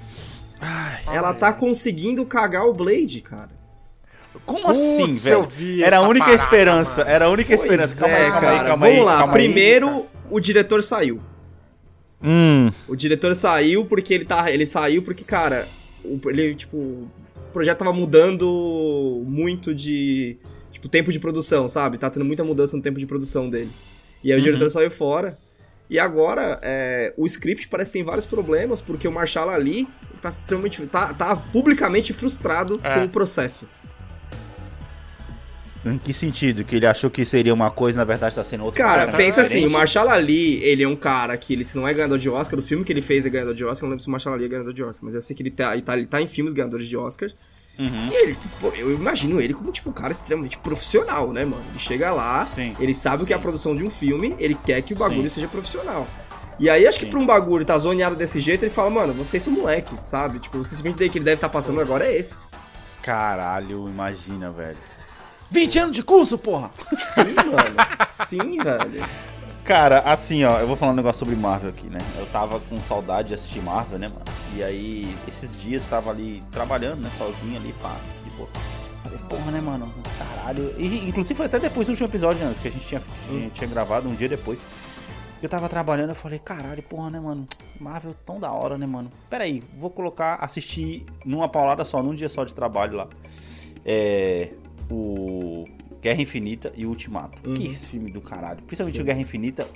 Ela 1.11 1.33
tá 1.33 1.51
conseguindo 1.53 2.25
cagar 2.27 2.67
o 2.67 2.75
Blade, 2.75 3.23
cara. 3.23 3.51
Como 4.45 4.65
Putz, 4.67 4.79
assim, 4.79 5.13
velho? 5.13 5.85
Era 5.85 5.99
a 5.99 6.01
única 6.03 6.27
parada, 6.27 6.43
esperança, 6.43 7.01
mano. 7.03 7.11
era 7.11 7.25
a 7.25 7.29
única 7.31 7.55
esperança. 7.55 8.01
Calma 8.01 8.17
Pois 8.17 8.23
aí, 8.25 8.29
é, 8.29 8.33
calma 8.33 8.49
aí, 8.51 8.57
cara. 8.57 8.69
calma 8.69 8.87
aí. 8.87 8.93
Vamos 8.93 9.07
lá, 9.07 9.19
calma 9.19 9.35
aí. 9.35 9.43
primeiro 9.45 10.07
o 10.31 10.41
diretor 10.41 10.83
saiu. 10.83 11.21
Hum, 12.23 12.71
O 12.87 12.95
diretor 12.95 13.35
saiu 13.35 13.85
porque 13.87 14.15
ele 14.15 14.25
tá. 14.25 14.51
Ele 14.51 14.67
saiu 14.67 15.03
porque, 15.03 15.25
cara, 15.25 15.69
o, 16.05 16.21
ele, 16.31 16.55
tipo, 16.55 16.77
o 16.77 17.11
projeto 17.53 17.79
tava 17.79 17.93
mudando 17.93 19.23
muito 19.27 19.75
de. 19.75 20.39
Tipo, 20.83 20.89
tempo 20.89 21.13
de 21.13 21.21
produção, 21.21 21.69
sabe? 21.69 21.97
Tá 21.97 22.11
tendo 22.11 22.25
muita 22.25 22.43
mudança 22.43 22.77
no 22.77 22.83
tempo 22.83 22.99
de 22.99 23.07
produção 23.07 23.49
dele. 23.49 23.71
E 24.25 24.33
aí 24.33 24.39
o 24.41 24.43
diretor 24.43 24.69
saiu 24.69 24.91
fora. 24.91 25.39
E 25.89 25.97
agora, 25.97 26.59
é, 26.61 27.15
o 27.17 27.25
script 27.25 27.69
parece 27.69 27.89
que 27.91 27.99
tem 27.99 28.05
vários 28.05 28.27
problemas, 28.27 28.81
porque 28.81 29.07
o 29.07 29.13
Marshall 29.13 29.49
Ali 29.51 29.87
tá 30.21 30.29
extremamente. 30.31 30.85
tá, 30.89 31.15
tá 31.15 31.37
publicamente 31.37 32.13
frustrado 32.13 32.81
É. 32.83 32.95
com 32.99 33.05
o 33.05 33.09
processo. 33.09 33.69
em 35.87 35.99
que 35.99 36.13
sentido? 36.13 36.65
Que 36.65 36.77
ele 36.77 36.87
achou 36.87 37.11
que 37.11 37.25
seria 37.25 37.53
uma 37.55 37.71
coisa, 37.71 37.99
na 37.99 38.05
verdade 38.05 38.35
tá 38.35 38.43
sendo 38.43 38.65
outra 38.65 38.83
Cara, 38.83 39.03
coisa 39.05 39.19
pensa 39.19 39.41
assim, 39.43 39.55
diferente? 39.59 39.75
o 39.75 39.79
Marshall 39.79 40.09
Ali, 40.09 40.63
ele 40.65 40.83
é 40.83 40.89
um 40.89 40.97
cara 40.97 41.37
que 41.37 41.53
ele 41.53 41.65
se 41.65 41.77
não 41.77 41.87
é 41.87 41.93
ganhador 41.95 42.19
de 42.19 42.29
Oscar, 42.31 42.59
o 42.59 42.63
filme 42.63 42.85
que 42.85 42.93
ele 42.93 43.03
fez 43.03 43.25
é 43.27 43.31
ganhador 43.31 43.55
de 43.55 43.65
Oscar, 43.65 43.85
eu 43.85 43.89
não 43.89 43.91
lembro 43.91 44.03
se 44.03 44.09
o 44.09 44.11
Marshall 44.11 44.35
Ali 44.35 44.45
é 44.45 44.49
ganhador 44.49 44.73
de 44.73 44.83
Oscar, 44.83 45.05
mas 45.05 45.15
eu 45.15 45.23
sei 45.23 45.35
que 45.37 45.43
ele 45.43 45.51
tá, 45.51 45.73
ele 45.75 45.83
tá, 45.83 45.97
ele 45.97 46.07
tá 46.07 46.21
em 46.23 46.27
filmes 46.29 46.53
ganhadores 46.53 46.89
de 46.89 46.97
Oscar. 46.97 47.31
Uhum. 47.79 48.09
E 48.11 48.15
ele, 48.15 48.39
pô, 48.61 48.69
eu 48.69 48.93
imagino 48.93 49.41
ele 49.41 49.55
como, 49.55 49.73
tipo, 49.73 49.91
um 49.91 49.93
cara 49.93 50.13
extremamente 50.13 50.59
profissional, 50.59 51.33
né, 51.33 51.45
mano? 51.45 51.65
Ele 51.71 51.79
chega 51.79 52.13
lá, 52.13 52.45
Sim, 52.47 52.77
ele 52.79 52.95
sabe 52.95 53.23
o 53.23 53.27
que 53.27 53.33
é 53.33 53.37
a 53.37 53.39
produção 53.39 53.75
de 53.75 53.85
um 53.85 53.91
filme, 53.91 54.37
ele 54.39 54.55
quer 54.55 54.83
que 54.83 54.93
o 54.93 54.97
bagulho 54.97 55.23
Sim. 55.23 55.37
seja 55.37 55.49
profissional. 55.49 56.07
E 56.59 56.69
aí, 56.69 56.87
acho 56.87 56.99
que 56.99 57.07
Sim. 57.07 57.11
pra 57.11 57.21
um 57.21 57.27
bagulho 57.27 57.65
tá 57.65 57.77
zoneado 57.79 58.15
desse 58.15 58.39
jeito, 58.39 58.65
ele 58.65 58.71
fala, 58.71 58.91
mano, 58.91 59.13
vocês 59.15 59.43
são 59.43 59.53
moleque, 59.53 59.97
sabe? 60.05 60.39
Tipo, 60.39 60.59
o 60.59 60.65
sentimento 60.65 60.97
dele 60.97 61.11
que 61.11 61.19
ele 61.19 61.25
deve 61.25 61.37
estar 61.37 61.49
passando 61.49 61.81
agora 61.81 62.05
é 62.05 62.17
esse. 62.17 62.37
Caralho, 63.03 63.89
imagina, 63.89 64.51
velho. 64.51 64.79
20 65.51 65.79
anos 65.79 65.97
de 65.97 66.03
curso, 66.03 66.39
porra! 66.39 66.71
Sim, 66.85 67.35
mano. 67.35 67.77
Sim, 68.07 68.59
velho. 68.63 69.05
Cara, 69.65 70.01
assim, 70.01 70.43
ó, 70.45 70.59
eu 70.59 70.67
vou 70.67 70.77
falar 70.77 70.91
um 70.91 70.97
negócio 70.97 71.21
sobre 71.21 71.37
Marvel 71.37 71.71
aqui, 71.71 71.87
né? 71.87 71.99
Eu 72.19 72.27
tava 72.27 72.59
com 72.59 72.77
saudade 72.79 73.29
de 73.29 73.35
assistir 73.35 73.61
Marvel, 73.61 73.99
né, 73.99 74.09
mano? 74.09 74.25
E 74.57 74.63
aí, 74.63 75.17
esses 75.29 75.61
dias 75.61 75.87
tava 75.87 76.11
ali 76.11 76.43
trabalhando, 76.51 77.01
né, 77.01 77.11
sozinho 77.17 77.57
ali, 77.57 77.73
pá, 77.81 77.95
de 78.25 78.31
boa. 78.31 78.49
Falei, 79.05 79.19
porra, 79.29 79.53
né, 79.53 79.61
mano? 79.61 79.93
Caralho. 80.19 80.75
E, 80.77 81.09
inclusive 81.09 81.37
foi 81.37 81.47
até 81.47 81.61
depois 81.61 81.87
do 81.87 81.91
último 81.91 82.09
episódio, 82.09 82.45
antes, 82.45 82.61
que 82.61 82.69
a 82.69 82.71
gente 82.73 82.87
tinha, 82.87 83.03
tinha, 83.29 83.51
tinha 83.51 83.71
gravado 83.71 84.09
um 84.09 84.15
dia 84.15 84.29
depois. 84.29 84.61
Eu 85.41 85.49
tava 85.49 85.69
trabalhando, 85.69 86.11
eu 86.11 86.15
falei, 86.15 86.41
caralho, 86.41 86.83
porra, 86.83 87.11
né, 87.11 87.21
mano? 87.21 87.47
Marvel 87.81 88.15
tão 88.27 88.41
da 88.41 88.51
hora, 88.51 88.77
né, 88.77 88.87
mano? 88.87 89.13
Pera 89.31 89.45
aí, 89.45 89.63
vou 89.77 89.91
colocar, 89.91 90.37
assistir 90.37 91.07
numa 91.25 91.49
paulada 91.49 91.85
só, 91.85 92.03
num 92.03 92.15
dia 92.15 92.29
só 92.29 92.45
de 92.45 92.55
trabalho 92.55 92.97
lá. 92.97 93.09
É. 93.85 94.51
O. 94.91 95.65
Guerra 96.03 96.21
Infinita 96.21 96.73
e 96.77 96.85
Ultimato. 96.85 97.41
Que 97.53 97.73
filme 97.73 98.11
do 98.11 98.21
caralho. 98.21 98.61
Principalmente 98.67 99.01
o 99.01 99.05
Guerra 99.05 99.21
Infinita. 99.21 99.67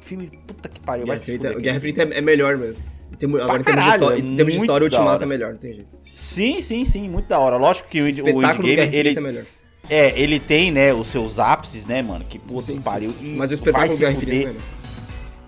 Filme, 0.00 0.30
puta 0.46 0.68
que 0.68 0.80
pariu. 0.80 1.04
Guerra 1.04 1.18
Infinita, 1.18 1.50
o 1.52 1.60
Guerra 1.60 1.76
Infinita 1.76 2.02
é, 2.02 2.18
é 2.18 2.20
melhor 2.20 2.56
mesmo. 2.56 2.82
Tem 3.18 3.28
agora, 3.28 3.44
em 3.44 3.46
termos 3.46 3.64
de 3.64 3.64
caralho, 3.64 3.92
história, 3.92 4.16
é 4.16 4.18
em 4.18 4.22
termos 4.22 4.52
de 4.52 4.58
muito 4.58 4.62
história, 4.62 4.84
o 4.84 4.90
Ultimato 4.90 5.22
é 5.22 5.26
melhor, 5.26 5.52
não 5.52 5.58
tem 5.58 5.72
jeito. 5.74 5.98
Sim, 6.14 6.60
sim, 6.60 6.84
sim, 6.84 7.08
muito 7.08 7.28
da 7.28 7.38
hora. 7.38 7.56
Lógico 7.56 7.88
que 7.88 8.00
o, 8.00 8.04
O 8.04 8.08
Endgame, 8.08 8.70
ele, 8.70 9.16
é 9.16 9.20
melhor. 9.20 9.44
é, 9.88 10.18
ele 10.20 10.40
tem, 10.40 10.72
né, 10.72 10.92
os 10.92 11.08
seus 11.08 11.38
ápices, 11.38 11.86
né, 11.86 12.02
mano, 12.02 12.24
que 12.24 12.38
puta 12.38 12.62
Sim, 12.62 12.78
que 12.78 12.82
sim, 12.82 12.90
pariu. 12.90 13.10
sim, 13.10 13.22
sim. 13.22 13.36
Mas 13.36 13.50
o 13.50 13.54
espetáculo 13.54 13.94
do 13.94 13.98
Guerra 13.98 14.12
Infinita 14.12 14.50
é. 14.50 14.54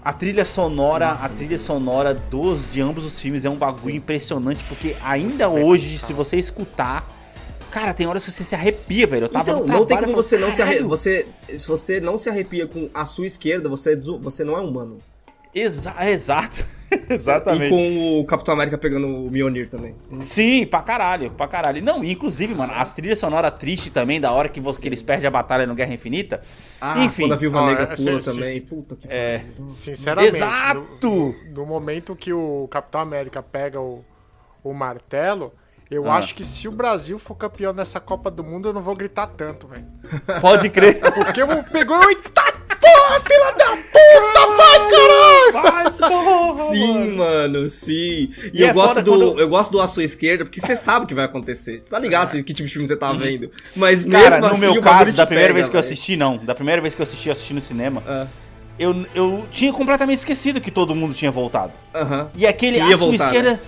A 0.05 0.12
trilha 0.12 0.44
sonora, 0.44 1.09
Nossa, 1.11 1.27
a 1.27 1.29
trilha 1.31 1.59
sonora 1.59 2.14
dos 2.14 2.70
de 2.70 2.81
ambos 2.81 3.05
os 3.05 3.18
filmes 3.18 3.44
é 3.44 3.51
um 3.51 3.57
bagulho 3.57 3.96
impressionante, 3.96 4.62
porque 4.68 4.94
ainda 5.03 5.49
hoje, 5.49 5.99
se 5.99 6.12
você 6.12 6.37
escutar, 6.37 7.05
cara, 7.81 7.93
tem 7.93 8.07
horas 8.07 8.25
que 8.25 8.33
você 8.33 8.43
se 8.43 8.55
arrepia, 8.55 9.07
velho. 9.07 9.25
Eu 9.25 9.29
tava 9.29 9.51
Então, 9.51 9.61
no 9.67 9.67
não 9.67 9.85
tem 9.85 9.99
como 9.99 10.15
você 10.15 10.39
não 10.39 10.51
se 10.51 10.62
arrepia. 10.62 10.87
Você, 10.87 11.27
se 11.59 11.69
você 11.69 12.01
não 12.01 12.17
se 12.17 12.31
arrepia 12.31 12.67
com 12.67 12.89
a 12.95 13.05
sua 13.05 13.27
esquerda, 13.27 13.69
você, 13.69 13.93
é 13.93 13.97
desu- 13.97 14.19
você 14.19 14.45
não 14.45 14.57
é 14.57 14.61
humano. 14.61 14.99
Exa 15.55 15.95
exato. 16.11 16.65
E 16.89 17.12
Exatamente. 17.12 17.69
com 17.69 18.21
o 18.21 18.25
Capitão 18.25 18.55
América 18.55 18.79
pegando 18.79 19.09
o 19.09 19.29
Mjolnir 19.29 19.69
também. 19.69 19.93
Sim. 19.97 20.21
Sim, 20.21 20.67
pra 20.67 20.83
caralho, 20.85 21.33
pra 21.33 21.49
caralho. 21.49 21.83
Não, 21.83 22.03
e 22.05 22.12
inclusive, 22.12 22.55
mano, 22.55 22.73
as 22.75 22.95
trilhas 22.95 23.19
sonoras 23.19 23.51
tristes 23.59 23.91
também, 23.91 24.21
da 24.21 24.31
hora 24.31 24.49
que, 24.49 24.61
você, 24.61 24.83
que 24.83 24.89
eles 24.89 25.03
perdem 25.03 25.27
a 25.27 25.31
batalha 25.31 25.67
no 25.67 25.75
Guerra 25.75 25.93
Infinita. 25.93 26.41
Ah, 26.81 27.03
Enfim. 27.05 27.23
quando 27.25 27.33
a 27.33 27.37
Viúva 27.37 27.59
Ah, 27.59 27.67
Negra 27.67 27.83
é, 27.93 27.97
pula 27.97 28.23
sim, 28.23 28.31
também. 28.31 28.61
sim. 28.61 28.67
Puta 28.67 28.95
que 28.95 29.09
É. 29.11 29.39
pariu. 29.41 29.69
Sinceramente. 29.71 30.37
Exato! 30.37 30.87
No, 31.03 31.35
no 31.57 31.67
momento 31.67 32.15
que 32.15 32.33
o 32.33 32.69
Capitão 32.71 33.01
América 33.01 33.43
pega 33.43 33.81
o, 33.81 34.05
o 34.62 34.73
martelo, 34.73 35.53
eu 35.90 36.11
Ah. 36.11 36.16
acho 36.16 36.35
que 36.35 36.44
se 36.44 36.66
o 36.68 36.72
Brasil 36.72 37.18
for 37.18 37.35
campeão 37.35 37.72
nessa 37.72 38.01
Copa 38.01 38.31
do 38.31 38.42
Mundo, 38.42 38.68
eu 38.68 38.72
não 38.72 38.83
vou 38.83 38.94
gritar 38.96 39.27
tanto, 39.29 39.66
velho. 39.68 39.85
Pode 40.40 40.68
crer. 40.70 41.01
Porque 41.14 41.42
eu 41.42 41.49
pegou 41.64 41.96
o 41.99 42.09
Eita 42.09 42.31
porra, 42.80 43.20
filha 43.20 43.53
da 43.53 43.76
puta, 43.76 44.57
vai, 44.57 44.91
caralho! 44.91 45.53
Vai, 45.53 45.91
porra, 46.11 46.53
Sim, 46.53 47.12
mano, 47.16 47.68
sim. 47.68 47.93
E, 47.93 48.51
E 48.55 48.62
eu, 48.62 48.68
é 48.68 48.72
gosto 48.72 49.03
do, 49.03 49.11
quando- 49.12 49.41
eu 49.41 49.49
gosto 49.49 49.72
do 49.72 49.80
à 49.80 49.87
sua 49.87 50.05
esquerda, 50.05 50.45
porque 50.45 50.61
você 50.61 50.76
sabe 50.76 51.05
o 51.05 51.09
que 51.09 51.14
vai 51.14 51.24
acontecer. 51.24 51.78
Você 51.78 51.89
tá 51.91 51.99
ligado 51.99 52.30
que 52.45 52.53
tipo 52.53 52.66
de 52.66 52.72
filme 52.72 52.87
você 52.87 52.97
tá 52.97 53.12
vendo. 53.12 53.51
Mas 53.74 54.05
Uhum. 54.05 54.11
Cara, 54.11 54.24
mesmo 54.24 54.41
no 54.41 54.47
assim, 54.47 54.61
meu 54.72 54.82
caso, 54.82 55.16
da 55.16 55.26
primeira 55.26 55.49
pega, 55.49 55.55
vez 55.61 55.68
que 55.70 55.76
eu 55.76 55.80
assisti, 55.80 56.16
não. 56.16 56.37
Da 56.45 56.55
primeira 56.55 56.80
vez 56.82 56.95
que 56.95 57.01
eu 57.01 57.05
assisti, 57.05 57.28
eu 57.28 57.32
assisti 57.32 57.55
no 57.55 57.61
cinema. 57.61 58.03
Ah, 58.07 58.26
Eu, 58.78 59.07
eu 59.14 59.47
tinha 59.53 59.72
completamente 59.72 60.18
esquecido 60.18 60.61
que 60.61 60.70
todo 60.70 60.95
mundo 60.95 61.14
tinha 61.14 61.30
voltado. 61.30 61.72
Aham. 61.95 62.30
E 62.37 62.47
aquele 62.47 62.78
sua 62.78 62.97
voltar, 62.97 63.24
esquerda. 63.26 63.51
né? 63.53 63.61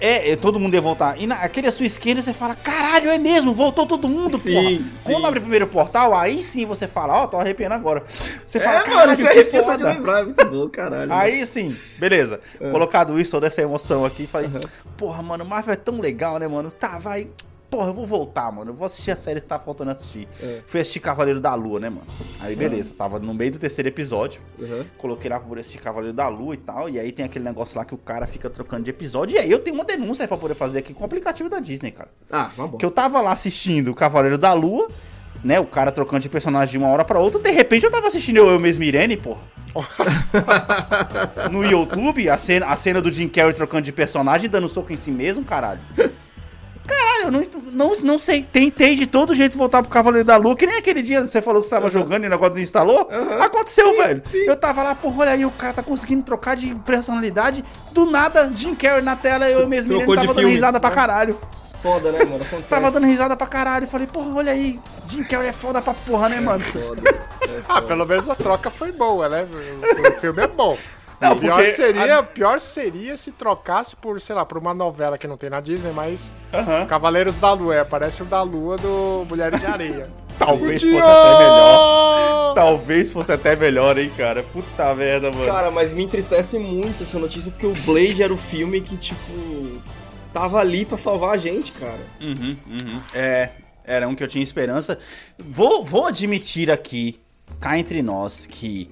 É, 0.00 0.30
é, 0.32 0.36
todo 0.36 0.58
mundo 0.58 0.74
ia 0.74 0.80
voltar. 0.80 1.20
E 1.20 1.26
naquele 1.26 1.68
à 1.68 1.72
sua 1.72 1.86
esquerda 1.86 2.22
você 2.22 2.32
fala, 2.32 2.54
caralho, 2.54 3.10
é 3.10 3.18
mesmo, 3.18 3.54
voltou 3.54 3.86
todo 3.86 4.08
mundo, 4.08 4.36
Sim, 4.36 4.54
porra. 4.54 4.90
sim. 4.94 5.12
Quando 5.12 5.26
abre 5.26 5.38
o 5.38 5.42
primeiro 5.42 5.66
portal, 5.66 6.14
aí 6.14 6.42
sim 6.42 6.64
você 6.66 6.86
fala, 6.86 7.22
ó, 7.22 7.26
tô 7.26 7.38
arrepiando 7.38 7.74
agora. 7.74 8.02
Você 8.46 8.60
fala, 8.60 8.80
É, 8.80 8.88
mano, 8.94 9.12
isso 9.12 9.26
é 9.26 9.30
arrepia 9.30 9.62
só 9.62 9.76
de 9.76 9.84
lembrar, 9.84 10.20
é 10.20 10.24
muito 10.24 10.44
bom, 10.44 10.68
caralho. 10.68 11.12
Aí 11.12 11.44
sim, 11.46 11.74
beleza. 11.98 12.40
Colocado 12.58 13.18
isso, 13.20 13.30
toda 13.32 13.46
essa 13.46 13.62
emoção 13.62 14.04
aqui, 14.04 14.26
falei, 14.26 14.50
porra, 14.96 15.22
mano, 15.22 15.44
Marvel 15.44 15.72
é 15.74 15.76
tão 15.76 16.00
legal, 16.00 16.38
né, 16.38 16.46
mano? 16.48 16.70
Tá, 16.70 16.98
vai. 16.98 17.28
Porra, 17.70 17.88
eu 17.88 17.94
vou 17.94 18.06
voltar, 18.06 18.50
mano. 18.52 18.70
Eu 18.70 18.74
vou 18.74 18.86
assistir 18.86 19.10
a 19.10 19.16
série 19.16 19.40
que 19.40 19.46
tá 19.46 19.58
faltando 19.58 19.90
assistir. 19.90 20.28
É. 20.40 20.60
Fui 20.66 20.80
assistir 20.80 21.00
Cavaleiro 21.00 21.40
da 21.40 21.54
Lua, 21.54 21.80
né, 21.80 21.90
mano? 21.90 22.06
Aí 22.40 22.54
beleza, 22.54 22.94
tava 22.94 23.18
no 23.18 23.34
meio 23.34 23.52
do 23.52 23.58
terceiro 23.58 23.88
episódio. 23.88 24.40
Uhum. 24.58 24.84
Coloquei 24.96 25.28
lá 25.28 25.38
pra 25.38 25.48
poder 25.48 25.60
assistir 25.60 25.78
Cavaleiro 25.78 26.14
da 26.14 26.28
Lua 26.28 26.54
e 26.54 26.58
tal. 26.58 26.88
E 26.88 26.98
aí 26.98 27.10
tem 27.10 27.24
aquele 27.24 27.44
negócio 27.44 27.76
lá 27.76 27.84
que 27.84 27.94
o 27.94 27.98
cara 27.98 28.26
fica 28.26 28.48
trocando 28.48 28.84
de 28.84 28.90
episódio. 28.90 29.34
E 29.34 29.38
aí 29.38 29.50
eu 29.50 29.58
tenho 29.58 29.74
uma 29.74 29.84
denúncia 29.84 30.26
pra 30.28 30.36
poder 30.36 30.54
fazer 30.54 30.78
aqui 30.78 30.94
com 30.94 31.02
o 31.02 31.06
aplicativo 31.06 31.48
da 31.48 31.58
Disney, 31.58 31.90
cara. 31.90 32.10
Ah, 32.30 32.50
uma 32.56 32.66
bosta. 32.66 32.78
Que 32.78 32.86
eu 32.86 32.90
tava 32.90 33.20
lá 33.20 33.32
assistindo 33.32 33.94
Cavaleiro 33.94 34.38
da 34.38 34.52
Lua, 34.52 34.88
né? 35.42 35.58
O 35.58 35.66
cara 35.66 35.90
trocando 35.90 36.22
de 36.22 36.28
personagem 36.28 36.72
de 36.72 36.78
uma 36.78 36.88
hora 36.88 37.04
pra 37.04 37.18
outra. 37.18 37.40
De 37.40 37.50
repente 37.50 37.84
eu 37.84 37.90
tava 37.90 38.06
assistindo 38.06 38.38
eu, 38.38 38.48
eu 38.48 38.60
mesmo 38.60 38.84
Irene, 38.84 39.16
porra. 39.16 39.40
no 41.50 41.64
YouTube, 41.64 42.28
a 42.30 42.38
cena, 42.38 42.66
a 42.66 42.76
cena 42.76 43.02
do 43.02 43.12
Jim 43.12 43.28
Carrey 43.28 43.52
trocando 43.52 43.82
de 43.82 43.92
personagem 43.92 44.46
e 44.46 44.48
dando 44.48 44.68
soco 44.68 44.92
em 44.92 44.96
si 44.96 45.10
mesmo, 45.10 45.44
caralho. 45.44 45.80
Caralho, 46.86 47.24
eu 47.24 47.30
não, 47.30 47.42
não, 47.72 47.96
não 48.02 48.18
sei. 48.18 48.42
Tentei 48.50 48.94
de 48.94 49.06
todo 49.06 49.34
jeito 49.34 49.58
voltar 49.58 49.82
pro 49.82 49.90
Cavaleiro 49.90 50.24
da 50.26 50.36
Lua, 50.36 50.56
que 50.56 50.66
nem 50.66 50.76
aquele 50.76 51.02
dia 51.02 51.22
que 51.22 51.28
você 51.30 51.42
falou 51.42 51.60
que 51.60 51.66
você 51.68 51.74
tava 51.74 51.90
jogando 51.90 52.24
e 52.24 52.26
o 52.26 52.30
negócio 52.30 52.54
desinstalou. 52.54 53.08
Aconteceu, 53.40 53.90
Sim, 53.92 53.96
velho. 54.02 54.20
sim. 54.24 54.44
Eu 54.46 54.56
tava 54.56 54.82
lá, 54.82 54.94
porra, 54.94 55.22
olha 55.22 55.30
aí, 55.32 55.44
o 55.44 55.50
cara 55.50 55.72
tá 55.72 55.82
conseguindo 55.82 56.22
trocar 56.22 56.56
de 56.56 56.74
personalidade. 56.76 57.64
Do 57.92 58.10
nada, 58.10 58.50
Jim 58.54 58.74
Carrey 58.74 59.02
na 59.02 59.16
tela, 59.16 59.48
eu 59.48 59.66
mesmo 59.68 59.98
tava 60.06 60.26
dando 60.34 60.46
risada 60.48 60.78
pra 60.80 60.90
caralho. 60.90 61.38
Foda, 61.82 62.10
né, 62.12 62.18
mano? 62.24 62.36
Acontece. 62.44 62.68
Tava 62.68 62.90
dando 62.90 63.06
risada 63.06 63.36
pra 63.36 63.46
caralho. 63.46 63.86
Falei, 63.86 64.06
porra, 64.06 64.28
olha 64.34 64.52
aí, 64.52 64.78
Jim 65.08 65.22
Carrey 65.24 65.48
é 65.48 65.52
foda 65.52 65.80
pra 65.82 65.94
porra, 65.94 66.28
né, 66.28 66.40
mano? 66.40 66.60
Foda. 66.64 67.02
É 67.46 67.60
Ah, 67.68 67.74
foda. 67.76 67.82
pelo 67.86 68.04
menos 68.06 68.28
a 68.28 68.34
troca 68.34 68.70
foi 68.70 68.90
boa, 68.90 69.28
né? 69.28 69.46
O, 69.48 70.08
o 70.08 70.20
filme 70.20 70.42
é 70.42 70.48
bom. 70.48 70.76
Não, 71.22 71.38
pior, 71.38 71.64
seria, 71.66 72.20
pior 72.24 72.58
seria 72.60 73.16
se 73.16 73.30
trocasse 73.30 73.94
por, 73.94 74.20
sei 74.20 74.34
lá, 74.34 74.44
por 74.44 74.58
uma 74.58 74.74
novela 74.74 75.16
que 75.16 75.28
não 75.28 75.36
tem 75.36 75.48
na 75.48 75.60
Disney, 75.60 75.92
mas 75.92 76.34
Aham. 76.52 76.86
Cavaleiros 76.86 77.38
da 77.38 77.52
Lua, 77.52 77.76
é, 77.76 77.84
parece 77.84 78.22
o 78.22 78.24
da 78.24 78.42
Lua 78.42 78.76
do 78.76 79.24
Mulheres 79.30 79.60
de 79.60 79.66
Areia. 79.66 80.08
Talvez 80.38 80.82
Fudiou! 80.82 81.00
fosse 81.00 81.10
até 81.12 81.38
melhor. 81.38 82.54
Talvez 82.54 83.12
fosse 83.12 83.32
até 83.32 83.56
melhor, 83.56 83.96
hein, 83.98 84.10
cara. 84.16 84.42
Puta 84.42 84.94
merda, 84.94 85.30
mano. 85.30 85.46
Cara, 85.46 85.70
mas 85.70 85.92
me 85.92 86.02
entristece 86.04 86.58
muito 86.58 87.04
essa 87.04 87.18
notícia 87.18 87.52
porque 87.52 87.66
o 87.66 87.74
Blade 87.84 88.22
era 88.22 88.32
o 88.32 88.36
filme 88.36 88.80
que, 88.80 88.96
tipo, 88.96 89.32
tava 90.36 90.58
ali 90.58 90.84
pra 90.84 90.98
salvar 90.98 91.30
a 91.34 91.36
gente, 91.38 91.72
cara. 91.72 91.98
Uhum, 92.20 92.54
uhum. 92.66 93.00
É, 93.14 93.48
era 93.84 94.06
um 94.06 94.14
que 94.14 94.22
eu 94.22 94.28
tinha 94.28 94.44
esperança. 94.44 94.98
Vou, 95.38 95.82
vou 95.82 96.04
admitir 96.04 96.70
aqui, 96.70 97.18
cá 97.58 97.78
entre 97.78 98.02
nós, 98.02 98.44
que 98.44 98.90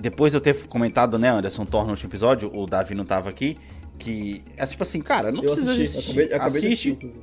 depois 0.00 0.30
de 0.30 0.36
eu 0.36 0.40
ter 0.40 0.54
comentado, 0.68 1.18
né, 1.18 1.30
Anderson 1.30 1.64
Thor 1.64 1.84
no 1.84 1.90
último 1.90 2.08
episódio, 2.08 2.48
o 2.54 2.64
Davi 2.64 2.94
não 2.94 3.04
tava 3.04 3.28
aqui, 3.28 3.58
que 3.98 4.40
é 4.56 4.64
tipo 4.66 4.84
assim, 4.84 5.00
cara, 5.00 5.32
não 5.32 5.42
Eu 5.42 5.50
precisa 5.50 5.72
assisti, 5.72 5.98
assistir. 5.98 6.10
acabei, 6.20 6.36
acabei 6.36 6.60
de 6.60 6.66
assistir, 6.68 6.98
assiste, 7.02 7.20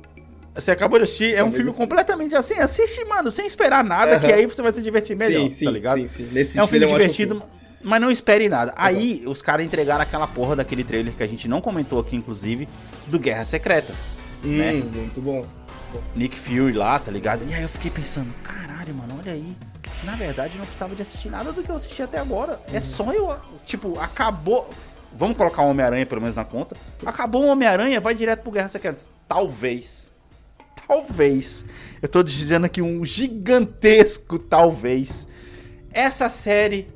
você 0.54 0.70
acabou 0.70 0.98
de 0.98 1.04
assistir, 1.04 1.34
é 1.34 1.42
um 1.42 1.50
filme 1.50 1.72
completamente 1.72 2.36
assim, 2.36 2.58
assiste, 2.58 3.02
mano, 3.06 3.30
sem 3.30 3.46
esperar 3.46 3.82
nada, 3.82 4.20
que 4.20 4.26
Aham. 4.26 4.34
aí 4.34 4.46
você 4.46 4.60
vai 4.60 4.72
se 4.72 4.82
divertir 4.82 5.16
melhor, 5.18 5.44
sim, 5.44 5.50
sim, 5.50 5.64
tá 5.64 5.70
ligado? 5.70 5.98
sim, 6.00 6.06
sim. 6.06 6.28
Nesse 6.30 6.58
É 6.58 6.62
um 6.62 6.66
filme 6.66 6.86
divertido, 6.86 7.36
filme. 7.36 7.63
Mas 7.84 8.00
não 8.00 8.10
espere 8.10 8.48
nada. 8.48 8.72
Aí 8.76 9.22
os 9.26 9.42
caras 9.42 9.64
entregaram 9.64 10.00
aquela 10.00 10.26
porra 10.26 10.56
daquele 10.56 10.82
trailer 10.82 11.12
que 11.12 11.22
a 11.22 11.28
gente 11.28 11.46
não 11.46 11.60
comentou 11.60 12.00
aqui, 12.00 12.16
inclusive, 12.16 12.66
do 13.06 13.18
Guerras 13.18 13.48
Secretas. 13.48 14.14
Hum, 14.42 14.56
né? 14.56 14.72
muito 14.72 15.20
bom. 15.20 15.46
Nick 16.16 16.38
Fury 16.38 16.72
lá, 16.72 16.98
tá 16.98 17.10
ligado? 17.10 17.44
E 17.48 17.54
aí 17.54 17.62
eu 17.62 17.68
fiquei 17.68 17.90
pensando, 17.90 18.32
caralho, 18.42 18.94
mano, 18.94 19.16
olha 19.20 19.32
aí. 19.32 19.54
Na 20.02 20.16
verdade, 20.16 20.54
eu 20.54 20.58
não 20.58 20.64
precisava 20.64 20.94
de 20.96 21.02
assistir 21.02 21.28
nada 21.28 21.52
do 21.52 21.62
que 21.62 21.70
eu 21.70 21.76
assisti 21.76 22.02
até 22.02 22.18
agora. 22.18 22.60
É 22.72 22.80
só 22.80 23.12
eu. 23.12 23.36
Tipo, 23.64 23.98
acabou. 24.00 24.68
Vamos 25.16 25.36
colocar 25.36 25.62
o 25.62 25.68
Homem-Aranha 25.68 26.04
pelo 26.06 26.20
menos 26.20 26.36
na 26.36 26.44
conta. 26.44 26.74
Acabou 27.06 27.44
o 27.44 27.46
Homem-Aranha, 27.46 28.00
vai 28.00 28.14
direto 28.14 28.42
pro 28.42 28.50
Guerra 28.50 28.68
Secretas. 28.68 29.12
Talvez. 29.28 30.10
Talvez. 30.88 31.64
Eu 32.02 32.08
tô 32.08 32.22
dizendo 32.22 32.64
aqui 32.64 32.82
um 32.82 33.04
gigantesco 33.04 34.38
talvez. 34.38 35.28
Essa 35.92 36.28
série 36.28 36.88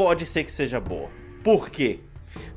pode 0.00 0.24
ser 0.24 0.44
que 0.44 0.50
seja 0.52 0.80
boa. 0.80 1.10
Por 1.44 1.68
quê? 1.68 2.00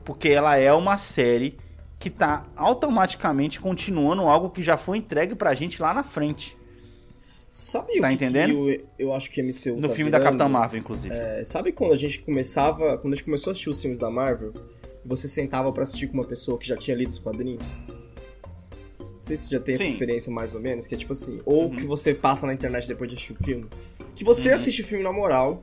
Porque 0.06 0.30
ela 0.30 0.56
é 0.58 0.72
uma 0.72 0.98
série 0.98 1.58
que 2.00 2.10
tá 2.10 2.46
automaticamente 2.56 3.60
continuando 3.60 4.22
algo 4.24 4.50
que 4.50 4.62
já 4.62 4.78
foi 4.78 4.98
entregue 5.00 5.36
pra 5.36 5.54
gente 5.54 5.82
lá 5.82 5.94
na 5.94 6.04
frente. 6.04 6.58
Sabe 7.20 8.00
Tá 8.00 8.08
o 8.08 8.10
que, 8.10 8.16
entendendo? 8.16 8.54
que 8.66 8.86
eu, 8.98 9.08
eu 9.10 9.14
acho 9.14 9.30
que 9.30 9.42
MCU 9.44 9.76
No 9.80 9.90
tá 9.90 9.94
filme 9.94 10.10
da 10.10 10.18
virando? 10.20 10.38
Capitã 10.38 10.48
Marvel, 10.50 10.80
inclusive. 10.80 11.14
É, 11.14 11.44
sabe 11.44 11.72
quando 11.74 11.92
a 11.92 11.96
gente 11.98 12.20
começava, 12.20 12.98
quando 12.98 13.14
a 13.14 13.16
gente 13.18 13.26
começou 13.26 13.52
a 13.52 13.52
assistir 13.52 13.70
os 13.70 13.82
filmes 13.82 14.00
da 14.00 14.10
Marvel, 14.10 14.54
você 15.06 15.28
sentava 15.28 15.70
pra 15.74 15.84
assistir 15.84 16.08
com 16.08 16.14
uma 16.14 16.26
pessoa 16.26 16.58
que 16.58 16.66
já 16.68 16.78
tinha 16.78 16.96
lido 16.96 17.10
os 17.10 17.20
quadrinhos? 17.20 17.76
Não 19.00 19.22
sei 19.22 19.36
se 19.38 19.48
você 19.48 19.56
já 19.58 19.62
tem 19.62 19.76
essa 19.76 19.84
Sim. 19.84 19.90
experiência 19.90 20.32
mais 20.32 20.56
ou 20.56 20.62
menos, 20.62 20.88
que 20.88 20.96
é 20.96 20.98
tipo 20.98 21.12
assim, 21.12 21.42
ou 21.46 21.66
Uhum. 21.66 21.76
que 21.76 21.86
você 21.86 22.14
passa 22.14 22.48
na 22.48 22.54
internet 22.54 22.88
depois 22.88 23.10
de 23.10 23.16
assistir 23.18 23.34
o 23.34 23.44
filme, 23.44 23.66
que 24.16 24.24
você 24.24 24.52
assiste 24.52 24.82
o 24.82 24.86
filme 24.86 25.04
na 25.04 25.12
moral 25.14 25.62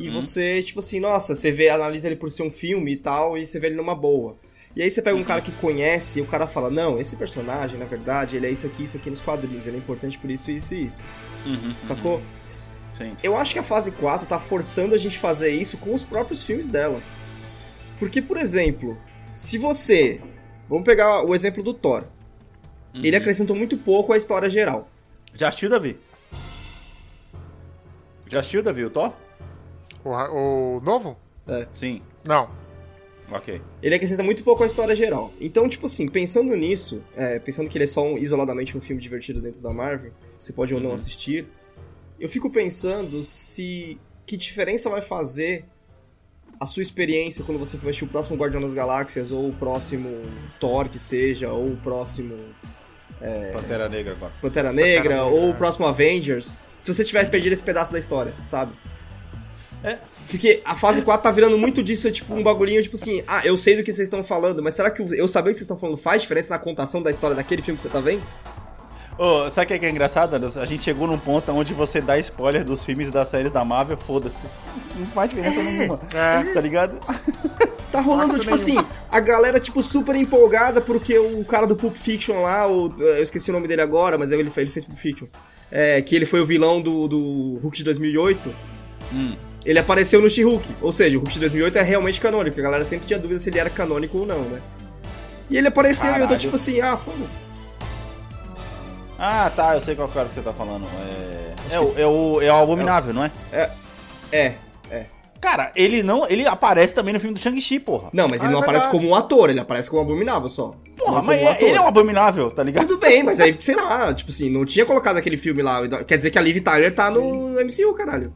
e 0.00 0.08
Uhum. 0.08 0.14
você, 0.20 0.62
tipo 0.62 0.78
assim, 0.78 0.98
nossa, 0.98 1.34
você 1.34 1.52
vê, 1.52 1.68
analisa 1.68 2.08
ele 2.08 2.16
por 2.16 2.30
ser 2.30 2.42
um 2.42 2.50
filme 2.50 2.92
e 2.92 2.96
tal, 2.96 3.36
e 3.36 3.44
você 3.44 3.60
vê 3.60 3.66
ele 3.68 3.76
numa 3.76 3.94
boa. 3.94 4.36
E 4.74 4.82
aí 4.82 4.90
você 4.90 5.02
pega 5.02 5.16
um 5.16 5.24
cara 5.24 5.40
que 5.40 5.52
conhece 5.52 6.20
e 6.20 6.22
o 6.22 6.26
cara 6.26 6.46
fala, 6.46 6.70
não, 6.70 6.98
esse 6.98 7.16
personagem, 7.16 7.78
na 7.78 7.84
verdade, 7.84 8.36
ele 8.36 8.46
é 8.46 8.50
isso 8.50 8.66
aqui, 8.66 8.84
isso 8.84 8.96
aqui 8.96 9.10
nos 9.10 9.20
quadrinhos, 9.20 9.66
ele 9.66 9.76
é 9.76 9.78
importante 9.80 10.18
por 10.18 10.30
isso, 10.30 10.50
isso 10.50 10.74
e 10.74 10.84
isso. 10.84 11.04
Uhum, 11.44 11.74
Sacou? 11.82 12.22
Sim. 12.96 13.16
Eu 13.22 13.36
acho 13.36 13.52
que 13.52 13.58
a 13.58 13.62
fase 13.62 13.90
4 13.92 14.26
tá 14.26 14.38
forçando 14.38 14.94
a 14.94 14.98
gente 14.98 15.18
fazer 15.18 15.50
isso 15.50 15.76
com 15.78 15.92
os 15.92 16.04
próprios 16.04 16.42
filmes 16.42 16.70
dela. 16.70 17.02
Porque, 17.98 18.22
por 18.22 18.36
exemplo, 18.38 18.96
se 19.34 19.58
você. 19.58 20.20
Vamos 20.68 20.84
pegar 20.84 21.24
o 21.24 21.34
exemplo 21.34 21.62
do 21.62 21.74
Thor. 21.74 22.04
Uhum. 22.94 23.02
Ele 23.04 23.16
acrescentou 23.16 23.56
muito 23.56 23.76
pouco 23.76 24.12
à 24.12 24.16
história 24.16 24.48
geral. 24.48 24.88
Já 25.34 25.48
assistiu, 25.48 25.68
Davi? 25.68 25.98
Já 28.28 28.38
assistiu, 28.40 28.62
Davi, 28.62 28.84
o 28.84 28.90
Thor? 28.90 29.12
O, 30.04 30.10
o 30.10 30.80
novo? 30.80 31.16
Sim. 31.70 32.02
Não. 32.24 32.50
Ok. 33.32 33.60
Ele 33.82 33.94
acrescenta 33.94 34.22
muito 34.22 34.42
pouco 34.42 34.62
à 34.62 34.66
história 34.66 34.94
geral. 34.96 35.32
Então, 35.40 35.68
tipo 35.68 35.86
assim, 35.86 36.08
pensando 36.08 36.54
nisso, 36.56 37.02
é, 37.16 37.38
pensando 37.38 37.68
que 37.68 37.76
ele 37.78 37.84
é 37.84 37.86
só 37.86 38.02
um- 38.04 38.18
isoladamente 38.18 38.76
um 38.76 38.80
filme 38.80 39.00
divertido 39.00 39.40
dentro 39.40 39.60
da 39.60 39.72
Marvel, 39.72 40.12
você 40.38 40.52
pode 40.52 40.74
ou 40.74 40.80
não 40.80 40.92
assistir, 40.92 41.46
eu 42.18 42.28
fico 42.28 42.50
pensando 42.50 43.22
se. 43.22 43.98
que 44.26 44.36
diferença 44.36 44.88
vai 44.88 45.02
fazer 45.02 45.64
a 46.60 46.66
sua 46.66 46.82
experiência 46.82 47.44
quando 47.44 47.58
você 47.58 47.76
for 47.76 47.88
assistir 47.88 48.04
o 48.04 48.08
próximo 48.08 48.36
Guardião 48.36 48.60
das 48.62 48.74
Galáxias, 48.74 49.32
ou 49.32 49.48
o 49.48 49.52
próximo 49.52 50.08
Thor 50.60 50.88
que 50.88 50.98
seja, 50.98 51.50
ou 51.50 51.66
o 51.66 51.76
próximo 51.76 52.36
Pantera 53.52 53.88
Negra 53.88 54.12
agora. 54.14 54.32
Pantera 54.40 54.72
Negra, 54.72 54.92
Negra, 55.10 55.24
ou 55.24 55.48
é. 55.48 55.50
o 55.50 55.54
próximo 55.54 55.86
Avengers, 55.86 56.58
se 56.78 56.92
você 56.92 57.04
tiver 57.04 57.28
perdido 57.30 57.52
esse 57.52 57.62
pedaço 57.62 57.92
da 57.92 57.98
história, 57.98 58.32
sabe? 58.44 58.72
É. 59.82 59.98
Porque 60.28 60.62
a 60.64 60.76
fase 60.76 61.02
4 61.02 61.22
tá 61.22 61.30
virando 61.30 61.58
muito 61.58 61.82
disso, 61.82 62.06
é 62.06 62.10
tipo 62.10 62.32
um 62.34 62.42
bagulhinho, 62.42 62.80
tipo 62.82 62.94
assim, 62.94 63.22
ah, 63.26 63.40
eu 63.44 63.56
sei 63.56 63.76
do 63.76 63.82
que 63.82 63.90
vocês 63.90 64.06
estão 64.06 64.22
falando, 64.22 64.62
mas 64.62 64.74
será 64.74 64.90
que 64.90 65.02
eu 65.02 65.26
saber 65.26 65.50
o 65.50 65.52
que 65.52 65.58
vocês 65.58 65.62
estão 65.62 65.78
falando 65.78 65.96
faz 65.96 66.22
diferença 66.22 66.54
na 66.54 66.58
contação 66.58 67.02
da 67.02 67.10
história 67.10 67.34
daquele 67.34 67.62
filme 67.62 67.76
que 67.76 67.82
você 67.82 67.88
tá 67.88 67.98
vendo? 67.98 68.22
Ô, 69.18 69.50
sabe 69.50 69.64
o 69.64 69.68
que 69.68 69.74
é, 69.74 69.78
que 69.80 69.86
é 69.86 69.90
engraçado, 69.90 70.34
Anderson? 70.34 70.60
A 70.60 70.64
gente 70.64 70.84
chegou 70.84 71.06
num 71.06 71.18
ponto 71.18 71.52
onde 71.52 71.74
você 71.74 72.00
dá 72.00 72.18
spoiler 72.18 72.64
dos 72.64 72.84
filmes 72.84 73.08
e 73.08 73.10
das 73.10 73.28
séries 73.28 73.52
da 73.52 73.62
Marvel, 73.64 73.98
foda-se. 73.98 74.46
Não 74.96 75.06
faz 75.08 75.28
diferença 75.28 75.62
nenhuma. 75.62 76.00
É. 76.14 76.54
Tá 76.54 76.60
ligado? 76.60 76.96
Tá 77.92 78.00
rolando, 78.00 78.38
tipo 78.38 78.54
assim, 78.54 78.76
a 79.10 79.20
galera, 79.20 79.58
tipo, 79.60 79.82
super 79.82 80.14
empolgada 80.14 80.80
porque 80.80 81.18
o 81.18 81.44
cara 81.44 81.66
do 81.66 81.76
Pulp 81.76 81.96
Fiction 81.96 82.40
lá, 82.40 82.66
o, 82.66 82.94
eu 82.98 83.22
esqueci 83.22 83.50
o 83.50 83.52
nome 83.52 83.66
dele 83.68 83.82
agora, 83.82 84.16
mas 84.16 84.32
ele, 84.32 84.42
ele 84.42 84.50
fez 84.50 84.84
Pulp 84.84 84.96
Fiction, 84.96 85.26
é, 85.70 86.00
que 86.00 86.14
ele 86.14 86.24
foi 86.24 86.40
o 86.40 86.46
vilão 86.46 86.80
do, 86.80 87.08
do 87.08 87.58
Hulk 87.60 87.76
de 87.76 87.84
2008. 87.84 88.54
Ele 89.64 89.78
apareceu 89.78 90.20
no 90.22 90.30
She-Hulk, 90.30 90.66
ou 90.80 90.90
seja, 90.92 91.16
o 91.16 91.20
Hulk 91.20 91.34
de 91.34 91.40
2008 91.40 91.78
é 91.78 91.82
realmente 91.82 92.20
canônico, 92.20 92.50
porque 92.54 92.60
a 92.60 92.64
galera 92.64 92.84
sempre 92.84 93.06
tinha 93.06 93.18
dúvida 93.18 93.38
se 93.38 93.50
ele 93.50 93.58
era 93.58 93.68
canônico 93.70 94.18
ou 94.18 94.26
não, 94.26 94.40
né? 94.40 94.60
E 95.50 95.58
ele 95.58 95.68
apareceu 95.68 96.06
e 96.06 96.12
eu 96.12 96.14
tô 96.14 96.20
Caralho. 96.22 96.38
tipo 96.40 96.54
assim, 96.54 96.80
ah, 96.80 96.96
foda-se. 96.96 97.40
Ah, 99.18 99.50
tá, 99.54 99.74
eu 99.74 99.80
sei 99.80 99.94
qual 99.94 100.08
cara 100.08 100.28
que 100.28 100.34
você 100.34 100.40
tá 100.40 100.52
falando. 100.52 100.86
É, 101.70 101.74
é, 101.74 101.80
o, 101.80 101.94
é, 101.98 102.06
o, 102.06 102.40
é 102.42 102.50
o 102.52 102.56
Abominável, 102.56 103.12
não 103.12 103.24
é? 103.24 103.30
É. 104.32 104.54
Cara, 105.40 105.72
ele 105.74 106.02
não. 106.02 106.26
Ele 106.28 106.46
aparece 106.46 106.92
também 106.94 107.14
no 107.14 107.18
filme 107.20 107.34
do 107.34 107.40
Shang-Chi, 107.40 107.80
porra. 107.80 108.10
Não, 108.12 108.28
mas 108.28 108.42
ele 108.42 108.50
Ah, 108.50 108.52
não 108.52 108.60
é 108.60 108.62
aparece 108.62 108.84
verdade. 108.86 109.04
como 109.06 109.14
um 109.14 109.16
ator, 109.16 109.48
ele 109.48 109.58
aparece 109.58 109.88
como 109.88 110.02
abominável 110.02 110.50
só. 110.50 110.74
Porra, 110.98 111.16
Não 111.16 111.22
mas 111.24 111.36
como 111.36 111.46
um 111.46 111.48
é- 111.48 111.52
ator. 111.54 111.68
ele 111.68 111.76
é 111.78 111.80
um 111.80 111.86
abominável, 111.86 112.50
tá 112.50 112.62
ligado? 112.62 112.86
Tudo 112.86 113.00
bem, 113.00 113.22
mas 113.22 113.40
aí, 113.40 113.56
sei 113.60 113.74
lá, 113.74 114.12
tipo 114.12 114.30
assim, 114.30 114.50
não 114.50 114.66
tinha 114.66 114.84
colocado 114.84 115.16
aquele 115.16 115.38
filme 115.38 115.62
lá. 115.62 115.80
Quer 116.04 116.18
dizer 116.18 116.30
que 116.30 116.38
a 116.38 116.42
Liv 116.42 116.60
Tyler 116.60 116.94
tá 116.94 117.10
no 117.10 117.54
MCU, 117.58 117.94
caralho. 117.96 118.34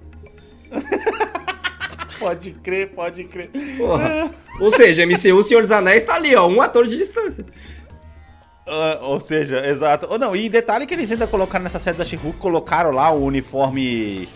Pode 2.18 2.52
crer, 2.52 2.94
pode 2.94 3.24
crer. 3.24 3.50
Porra. 3.76 4.30
Ou 4.60 4.70
seja, 4.70 5.04
MCU 5.04 5.42
Senhor 5.42 5.60
dos 5.60 5.70
Anéis 5.70 6.04
tá 6.04 6.14
ali, 6.14 6.34
ó, 6.34 6.46
um 6.46 6.62
ator 6.62 6.86
de 6.86 6.96
distância. 6.96 7.44
Ah, 8.66 8.98
ou 9.02 9.20
seja, 9.20 9.66
exato. 9.66 10.06
Ou 10.08 10.18
não, 10.18 10.34
e 10.34 10.48
detalhe 10.48 10.86
que 10.86 10.94
eles 10.94 11.10
ainda 11.12 11.26
colocaram 11.26 11.64
nessa 11.64 11.78
série 11.78 11.98
da 11.98 12.04
she 12.04 12.18
colocaram 12.38 12.90
lá 12.90 13.10
o 13.10 13.24
uniforme. 13.24 14.28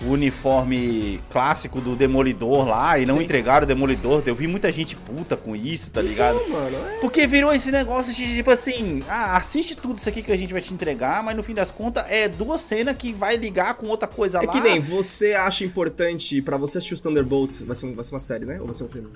O 0.00 0.10
uniforme 0.10 1.20
clássico 1.30 1.80
do 1.80 1.96
Demolidor 1.96 2.68
lá 2.68 2.98
e 3.00 3.04
não 3.04 3.16
Sim. 3.18 3.24
entregaram 3.24 3.64
o 3.64 3.66
Demolidor. 3.66 4.22
Eu 4.26 4.34
vi 4.34 4.46
muita 4.46 4.70
gente 4.70 4.94
puta 4.94 5.36
com 5.36 5.56
isso, 5.56 5.90
tá 5.90 6.00
ligado? 6.00 6.36
Então, 6.38 6.50
mano, 6.50 6.76
é... 6.76 6.98
Porque 7.00 7.26
virou 7.26 7.52
esse 7.52 7.72
negócio 7.72 8.14
de 8.14 8.36
tipo 8.36 8.48
assim, 8.50 9.00
ah, 9.08 9.36
assiste 9.36 9.74
tudo 9.76 9.98
isso 9.98 10.08
aqui 10.08 10.22
que 10.22 10.30
a 10.30 10.36
gente 10.36 10.52
vai 10.52 10.62
te 10.62 10.72
entregar, 10.72 11.20
mas 11.24 11.36
no 11.36 11.42
fim 11.42 11.52
das 11.52 11.72
contas 11.72 12.04
é 12.08 12.28
duas 12.28 12.60
cenas 12.60 12.96
que 12.96 13.12
vai 13.12 13.36
ligar 13.36 13.74
com 13.74 13.88
outra 13.88 14.06
coisa 14.06 14.38
É 14.38 14.42
lá. 14.46 14.52
que 14.52 14.60
nem 14.60 14.78
você 14.78 15.34
acha 15.34 15.64
importante 15.64 16.40
pra 16.42 16.56
você 16.56 16.78
assistir 16.78 16.94
os 16.94 17.00
Thunderbolts, 17.00 17.60
vai 17.62 17.74
ser, 17.74 17.86
um- 17.86 17.94
vai 17.96 18.04
ser 18.04 18.14
uma 18.14 18.20
série, 18.20 18.44
né? 18.44 18.60
Ou 18.60 18.66
vai 18.66 18.74
ser 18.74 18.84
um 18.84 18.88
filme? 18.88 19.08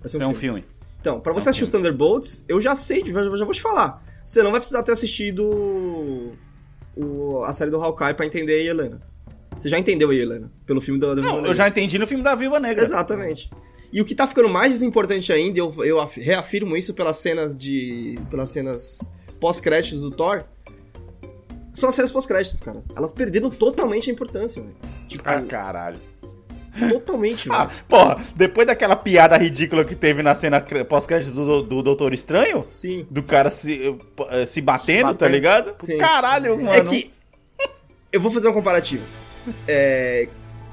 Vai 0.00 0.08
ser 0.08 0.22
É 0.22 0.26
um 0.26 0.34
filme. 0.34 0.64
Então, 0.98 1.20
pra 1.20 1.34
você 1.34 1.50
assistir 1.50 1.64
os 1.64 1.70
Thunderbolts, 1.70 2.42
eu 2.48 2.58
já 2.58 2.74
sei, 2.74 3.04
já, 3.04 3.22
já 3.36 3.44
vou 3.44 3.52
te 3.52 3.60
falar. 3.60 4.02
Você 4.24 4.42
não 4.42 4.50
vai 4.50 4.60
precisar 4.60 4.82
ter 4.82 4.92
assistido 4.92 5.44
o- 6.96 7.42
a 7.44 7.52
série 7.52 7.70
do 7.70 7.82
Hawkeye 7.82 8.14
pra 8.14 8.24
entender 8.24 8.54
a 8.54 8.64
Helena. 8.70 9.11
Você 9.56 9.68
já 9.68 9.78
entendeu 9.78 10.10
a 10.10 10.14
Helena, 10.14 10.50
pelo 10.66 10.80
filme 10.80 10.98
da, 10.98 11.14
da 11.14 11.22
Não, 11.22 11.28
eu 11.30 11.36
Negra. 11.42 11.54
já 11.54 11.68
entendi 11.68 11.98
no 11.98 12.06
filme 12.06 12.22
da 12.24 12.34
Viúva 12.34 12.58
Negra. 12.58 12.82
Exatamente. 12.82 13.50
E 13.92 14.00
o 14.00 14.04
que 14.04 14.14
tá 14.14 14.26
ficando 14.26 14.48
mais 14.48 14.72
desimportante 14.72 15.32
ainda, 15.32 15.58
eu, 15.58 15.72
eu 15.84 16.00
af- 16.00 16.18
reafirmo 16.20 16.76
isso 16.76 16.94
pelas 16.94 17.16
cenas 17.16 17.56
de. 17.56 18.18
pelas 18.30 18.48
cenas 18.48 19.10
pós-créditos 19.38 20.00
do 20.00 20.10
Thor. 20.10 20.44
São 21.72 21.88
as 21.88 21.94
cenas 21.94 22.10
pós-créditos, 22.10 22.60
cara. 22.60 22.80
Elas 22.96 23.12
perderam 23.12 23.50
totalmente 23.50 24.10
a 24.10 24.12
importância, 24.12 24.62
velho. 24.62 24.74
Tipo, 25.08 25.22
Ah, 25.26 25.40
caralho. 25.42 25.98
totalmente, 26.88 27.48
Ah, 27.50 27.66
velho. 27.66 27.84
porra, 27.88 28.16
depois 28.34 28.66
daquela 28.66 28.96
piada 28.96 29.36
ridícula 29.36 29.84
que 29.84 29.94
teve 29.94 30.22
na 30.22 30.34
cena 30.34 30.60
cre- 30.60 30.84
pós-crédito 30.84 31.32
do, 31.34 31.62
do 31.62 31.82
Doutor 31.82 32.12
Estranho, 32.14 32.64
Sim. 32.68 33.06
do 33.10 33.22
cara 33.22 33.50
se, 33.50 33.94
eh, 34.30 34.46
se 34.46 34.60
batendo, 34.60 34.96
Se 34.96 35.02
tá 35.02 35.06
batendo. 35.12 35.28
ligado? 35.32 35.74
Sim. 35.78 35.98
Caralho, 35.98 36.56
mano. 36.56 36.72
É 36.72 36.80
que. 36.82 37.10
Eu 38.10 38.20
vou 38.20 38.30
fazer 38.30 38.48
um 38.48 38.52
comparativo. 38.52 39.04
É. 39.66 40.28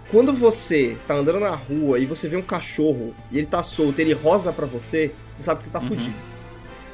Quando 0.10 0.34
você 0.34 0.98
tá 1.08 1.14
andando 1.14 1.40
na 1.40 1.52
rua 1.56 2.00
e 2.00 2.06
você 2.06 2.28
vê 2.28 2.36
um 2.36 2.42
cachorro 2.42 3.14
e 3.32 3.38
ele 3.38 3.46
tá 3.46 3.62
solto, 3.62 4.00
ele 4.00 4.14
rosa 4.14 4.52
pra 4.52 4.66
você, 4.66 5.14
você 5.36 5.44
sabe 5.44 5.60
que 5.60 5.66
você 5.66 5.72
tá 5.72 5.80
fudido. 5.80 6.16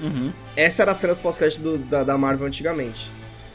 Uhum. 0.02 0.34
Essa 0.56 0.84
era 0.84 0.92
a 0.92 0.94
cena 0.94 1.16
pós-crédito 1.16 1.78
da, 1.78 2.04
da 2.04 2.18
Marvel 2.18 2.46
antigamente. 2.46 3.14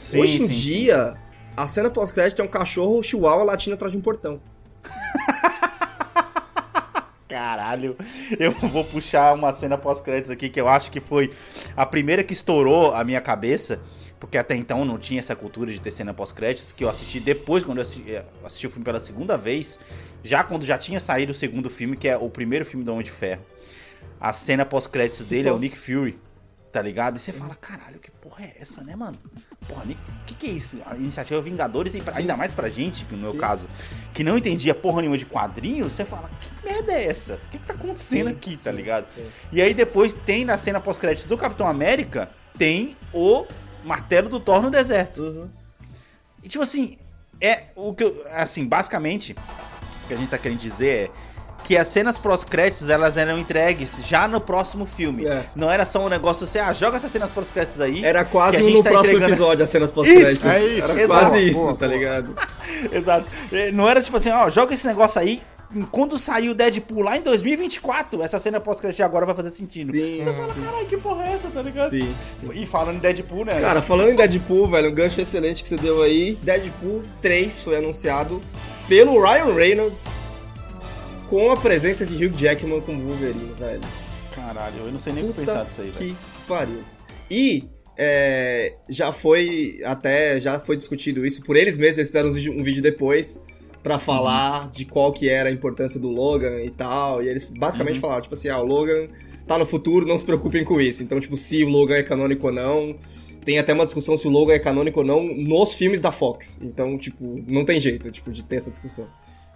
Sim, 0.09 0.19
Hoje 0.19 0.41
em 0.41 0.49
sim, 0.49 0.59
dia, 0.59 1.15
a 1.55 1.67
cena 1.67 1.91
pós-crédito 1.91 2.41
é 2.41 2.45
um 2.45 2.47
cachorro 2.47 3.03
chihuahua 3.03 3.43
latindo 3.43 3.75
atrás 3.75 3.91
de 3.91 3.97
um 3.99 4.01
portão. 4.01 4.41
Caralho, 7.29 7.95
eu 8.37 8.51
vou 8.51 8.83
puxar 8.83 9.33
uma 9.33 9.53
cena 9.53 9.77
pós-créditos 9.77 10.29
aqui 10.31 10.49
que 10.49 10.59
eu 10.59 10.67
acho 10.67 10.91
que 10.91 10.99
foi 10.99 11.31
a 11.77 11.85
primeira 11.85 12.23
que 12.25 12.33
estourou 12.33 12.93
a 12.93 13.05
minha 13.05 13.21
cabeça, 13.21 13.79
porque 14.21 14.37
até 14.37 14.55
então 14.55 14.85
não 14.85 14.99
tinha 14.99 15.17
essa 15.19 15.35
cultura 15.35 15.73
de 15.73 15.81
ter 15.81 15.89
cena 15.89 16.13
pós-créditos, 16.13 16.71
que 16.71 16.83
eu 16.83 16.89
assisti 16.89 17.19
depois, 17.19 17.63
quando 17.63 17.79
eu 17.79 17.81
assisti, 17.81 18.11
eh, 18.11 18.23
assisti 18.45 18.67
o 18.67 18.69
filme 18.69 18.85
pela 18.85 18.99
segunda 18.99 19.35
vez, 19.35 19.79
já 20.23 20.43
quando 20.43 20.63
já 20.63 20.77
tinha 20.77 20.99
saído 20.99 21.31
o 21.31 21.35
segundo 21.35 21.71
filme, 21.71 21.97
que 21.97 22.07
é 22.07 22.15
o 22.15 22.29
primeiro 22.29 22.63
filme 22.63 22.85
do 22.85 22.91
Homem 22.93 23.03
de 23.03 23.09
Ferro. 23.09 23.41
A 24.19 24.31
cena 24.31 24.63
pós-créditos 24.63 25.25
dele 25.25 25.47
é 25.47 25.51
o 25.51 25.55
top. 25.55 25.65
Nick 25.65 25.75
Fury, 25.75 26.19
tá 26.71 26.79
ligado? 26.83 27.15
E 27.15 27.19
você 27.19 27.31
fala, 27.31 27.55
caralho, 27.55 27.97
que 27.97 28.11
porra 28.11 28.45
é 28.45 28.57
essa, 28.59 28.83
né, 28.83 28.95
mano? 28.95 29.17
Porra, 29.67 29.85
Nick, 29.85 29.99
o 29.99 30.25
que, 30.27 30.35
que 30.35 30.45
é 30.45 30.51
isso? 30.51 30.77
A 30.85 30.95
iniciativa 30.95 31.41
Vingadores, 31.41 31.95
e 31.95 32.01
ainda 32.13 32.37
mais 32.37 32.53
pra 32.53 32.69
gente, 32.69 33.07
no 33.09 33.17
meu 33.17 33.33
caso, 33.33 33.67
que 34.13 34.23
não 34.23 34.37
entendia 34.37 34.75
porra 34.75 35.01
nenhuma 35.01 35.17
de 35.17 35.25
quadrinhos, 35.25 35.93
você 35.93 36.05
fala, 36.05 36.29
que 36.39 36.63
merda 36.63 36.93
é 36.93 37.07
essa? 37.07 37.33
O 37.33 37.49
que, 37.49 37.57
que 37.57 37.65
tá 37.65 37.73
acontecendo 37.73 38.27
Sim, 38.27 38.33
aqui, 38.33 38.51
sim, 38.51 38.63
tá 38.63 38.71
ligado? 38.71 39.07
sim. 39.15 39.27
E 39.51 39.59
aí 39.63 39.73
depois 39.73 40.13
tem 40.13 40.45
na 40.45 40.57
cena 40.57 40.79
pós-créditos 40.79 41.25
do 41.25 41.35
Capitão 41.35 41.67
América, 41.67 42.29
tem 42.55 42.95
o 43.11 43.47
martelo 43.83 44.29
do 44.29 44.39
Thor 44.39 44.61
no 44.61 44.69
deserto. 44.69 45.21
Uhum. 45.21 45.49
E 46.43 46.49
tipo 46.49 46.63
assim, 46.63 46.97
é 47.39 47.63
o 47.75 47.93
que 47.93 48.03
eu, 48.03 48.25
assim, 48.33 48.65
basicamente, 48.65 49.33
o 50.03 50.07
que 50.07 50.13
a 50.13 50.17
gente 50.17 50.29
tá 50.29 50.37
querendo 50.37 50.59
dizer 50.59 50.87
é 50.87 51.31
que 51.63 51.77
as 51.77 51.87
cenas 51.89 52.17
pós-créditos 52.17 52.89
elas 52.89 53.17
eram 53.17 53.37
entregues 53.37 53.97
já 54.07 54.27
no 54.27 54.41
próximo 54.41 54.87
filme. 54.87 55.27
É. 55.27 55.43
Não 55.55 55.69
era 55.71 55.85
só 55.85 56.03
um 56.03 56.09
negócio 56.09 56.43
assim, 56.43 56.57
ah, 56.57 56.73
joga 56.73 56.97
essas 56.97 57.11
cenas 57.11 57.29
pós-créditos 57.29 57.79
aí. 57.79 58.03
Era 58.03 58.25
quase 58.25 58.63
no 58.63 58.81
tá 58.83 58.89
próximo 58.89 59.17
entregando- 59.17 59.25
episódio, 59.31 59.63
as 59.63 59.69
cenas 59.69 59.91
pós-créditos. 59.91 60.43
É 60.45 60.59
isso, 60.65 60.91
Era 60.91 61.01
exato. 61.03 61.07
quase 61.07 61.49
isso, 61.49 61.59
boa, 61.59 61.73
tá 61.73 61.85
boa. 61.85 61.97
ligado? 61.97 62.35
Exato. 62.91 63.27
É, 63.53 63.71
Não 63.71 63.87
era 63.87 64.01
tipo 64.01 64.17
assim, 64.17 64.31
ó, 64.31 64.49
joga 64.49 64.73
esse 64.73 64.87
negócio 64.87 65.21
aí. 65.21 65.39
Quando 65.89 66.17
sair 66.17 66.49
o 66.49 66.55
Deadpool 66.55 67.01
lá 67.01 67.17
em 67.17 67.21
2024, 67.21 68.21
essa 68.21 68.37
cena 68.37 68.59
pós-crédito 68.59 69.01
agora 69.03 69.25
vai 69.25 69.35
fazer 69.35 69.51
sentido. 69.51 69.91
Sim, 69.91 70.21
Você 70.21 70.33
fala, 70.33 70.53
caralho, 70.55 70.85
que 70.87 70.97
porra 70.97 71.27
é 71.27 71.33
essa, 71.33 71.49
tá 71.49 71.61
ligado? 71.61 71.89
Sim, 71.89 72.15
sim. 72.33 72.49
E 72.53 72.65
falando 72.65 72.97
em 72.97 72.99
Deadpool, 72.99 73.45
né? 73.45 73.61
Cara, 73.61 73.81
falando 73.81 74.09
em 74.09 74.15
Deadpool, 74.15 74.69
velho, 74.69 74.89
um 74.89 74.93
gancho 74.93 75.21
excelente 75.21 75.63
que 75.63 75.69
você 75.69 75.77
deu 75.77 76.01
aí. 76.01 76.35
Deadpool 76.43 77.03
3 77.21 77.61
foi 77.63 77.77
anunciado 77.77 78.41
pelo 78.87 79.21
Ryan 79.21 79.53
Reynolds 79.53 80.17
com 81.27 81.49
a 81.51 81.55
presença 81.57 82.05
de 82.05 82.25
Hugh 82.25 82.33
Jackman 82.35 82.81
como 82.81 83.07
Wolverine, 83.07 83.53
velho. 83.57 83.81
Caralho, 84.35 84.75
eu 84.85 84.91
não 84.91 84.99
sei 84.99 85.13
nem 85.13 85.23
o 85.23 85.27
que 85.27 85.33
pensar 85.39 85.63
disso 85.63 85.81
aí, 85.81 85.89
velho. 85.89 86.15
que 86.15 86.47
pariu. 86.47 86.83
E 87.29 87.69
é, 87.97 88.73
já 88.89 89.13
foi 89.13 89.79
até 89.85 90.39
já 90.39 90.59
foi 90.59 90.75
discutido 90.75 91.25
isso 91.25 91.41
por 91.43 91.55
eles 91.55 91.77
mesmos, 91.77 91.99
eles 91.99 92.09
fizeram 92.09 92.29
um 92.29 92.33
vídeo, 92.33 92.53
um 92.59 92.63
vídeo 92.63 92.81
depois 92.81 93.41
pra 93.83 93.97
falar 93.97 94.69
de 94.69 94.85
qual 94.85 95.11
que 95.11 95.27
era 95.27 95.49
a 95.49 95.51
importância 95.51 95.99
do 95.99 96.09
Logan 96.09 96.61
e 96.63 96.69
tal, 96.69 97.23
e 97.23 97.27
eles 97.27 97.45
basicamente 97.45 97.99
falaram, 97.99 98.21
tipo 98.21 98.33
assim, 98.33 98.49
ah, 98.49 98.59
o 98.59 98.65
Logan 98.65 99.07
tá 99.47 99.57
no 99.57 99.65
futuro, 99.65 100.05
não 100.05 100.17
se 100.17 100.25
preocupem 100.25 100.63
com 100.63 100.79
isso. 100.79 101.01
Então, 101.03 101.19
tipo, 101.19 101.35
se 101.35 101.63
o 101.63 101.69
Logan 101.69 101.95
é 101.95 102.03
canônico 102.03 102.47
ou 102.47 102.53
não, 102.53 102.95
tem 103.43 103.57
até 103.57 103.73
uma 103.73 103.85
discussão 103.85 104.15
se 104.15 104.27
o 104.27 104.31
Logan 104.31 104.53
é 104.53 104.59
canônico 104.59 104.99
ou 104.99 105.05
não 105.05 105.23
nos 105.23 105.73
filmes 105.73 105.99
da 105.99 106.11
Fox. 106.11 106.59
Então, 106.61 106.97
tipo, 106.97 107.43
não 107.47 107.65
tem 107.65 107.79
jeito, 107.79 108.11
tipo, 108.11 108.31
de 108.31 108.43
ter 108.43 108.57
essa 108.57 108.69
discussão. 108.69 109.07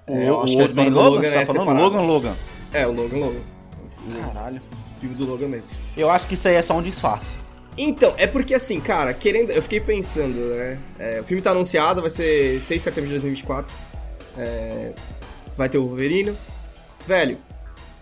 É, 0.08 0.28
eu 0.28 0.36
o, 0.36 0.42
acho 0.42 0.54
o 0.54 0.58
que 0.58 0.64
a 0.64 0.66
história 0.66 0.92
do 0.92 0.98
Logan, 0.98 1.10
Logan 1.10 1.30
tá 1.30 1.42
é 1.42 1.46
falando 1.46 1.62
separada. 1.62 1.84
Logan, 1.84 2.02
Logan. 2.02 2.36
É, 2.74 2.88
o 2.88 2.92
Logan 2.92 3.18
Logan. 3.18 3.42
Caralho. 4.22 4.62
O 4.96 5.00
filme 5.00 5.16
do 5.16 5.26
Logan 5.26 5.48
mesmo. 5.48 5.72
Eu 5.96 6.10
acho 6.10 6.28
que 6.28 6.34
isso 6.34 6.48
aí 6.48 6.56
é 6.56 6.62
só 6.62 6.76
um 6.78 6.82
disfarce. 6.82 7.38
Então, 7.78 8.14
é 8.18 8.26
porque 8.26 8.54
assim, 8.54 8.80
cara, 8.80 9.14
querendo. 9.14 9.52
Eu 9.52 9.62
fiquei 9.62 9.80
pensando, 9.80 10.38
né? 10.56 10.80
é, 10.98 11.20
o 11.20 11.24
filme 11.24 11.42
tá 11.42 11.52
anunciado, 11.52 12.02
vai 12.02 12.10
ser 12.10 12.62
6 12.62 12.80
de 12.80 12.84
setembro 12.84 13.08
de 13.08 13.14
2024. 13.16 13.74
É, 14.38 14.94
vai 15.56 15.70
ter 15.70 15.78
o 15.78 15.88
Wolverine. 15.88 16.36
Velho, 17.08 17.38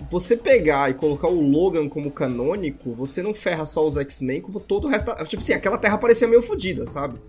você 0.09 0.35
pegar 0.35 0.89
e 0.89 0.93
colocar 0.93 1.27
o 1.27 1.41
Logan 1.41 1.87
como 1.87 2.11
canônico, 2.11 2.93
você 2.93 3.21
não 3.21 3.33
ferra 3.33 3.65
só 3.65 3.85
os 3.85 3.97
X-Men, 3.97 4.41
como 4.41 4.59
todo 4.59 4.85
o 4.85 4.89
resto 4.89 5.07
da. 5.15 5.25
Tipo 5.25 5.41
assim, 5.41 5.53
aquela 5.53 5.77
terra 5.77 5.97
parecia 5.97 6.27
meio 6.27 6.41
fodida, 6.41 6.85
sabe? 6.85 7.19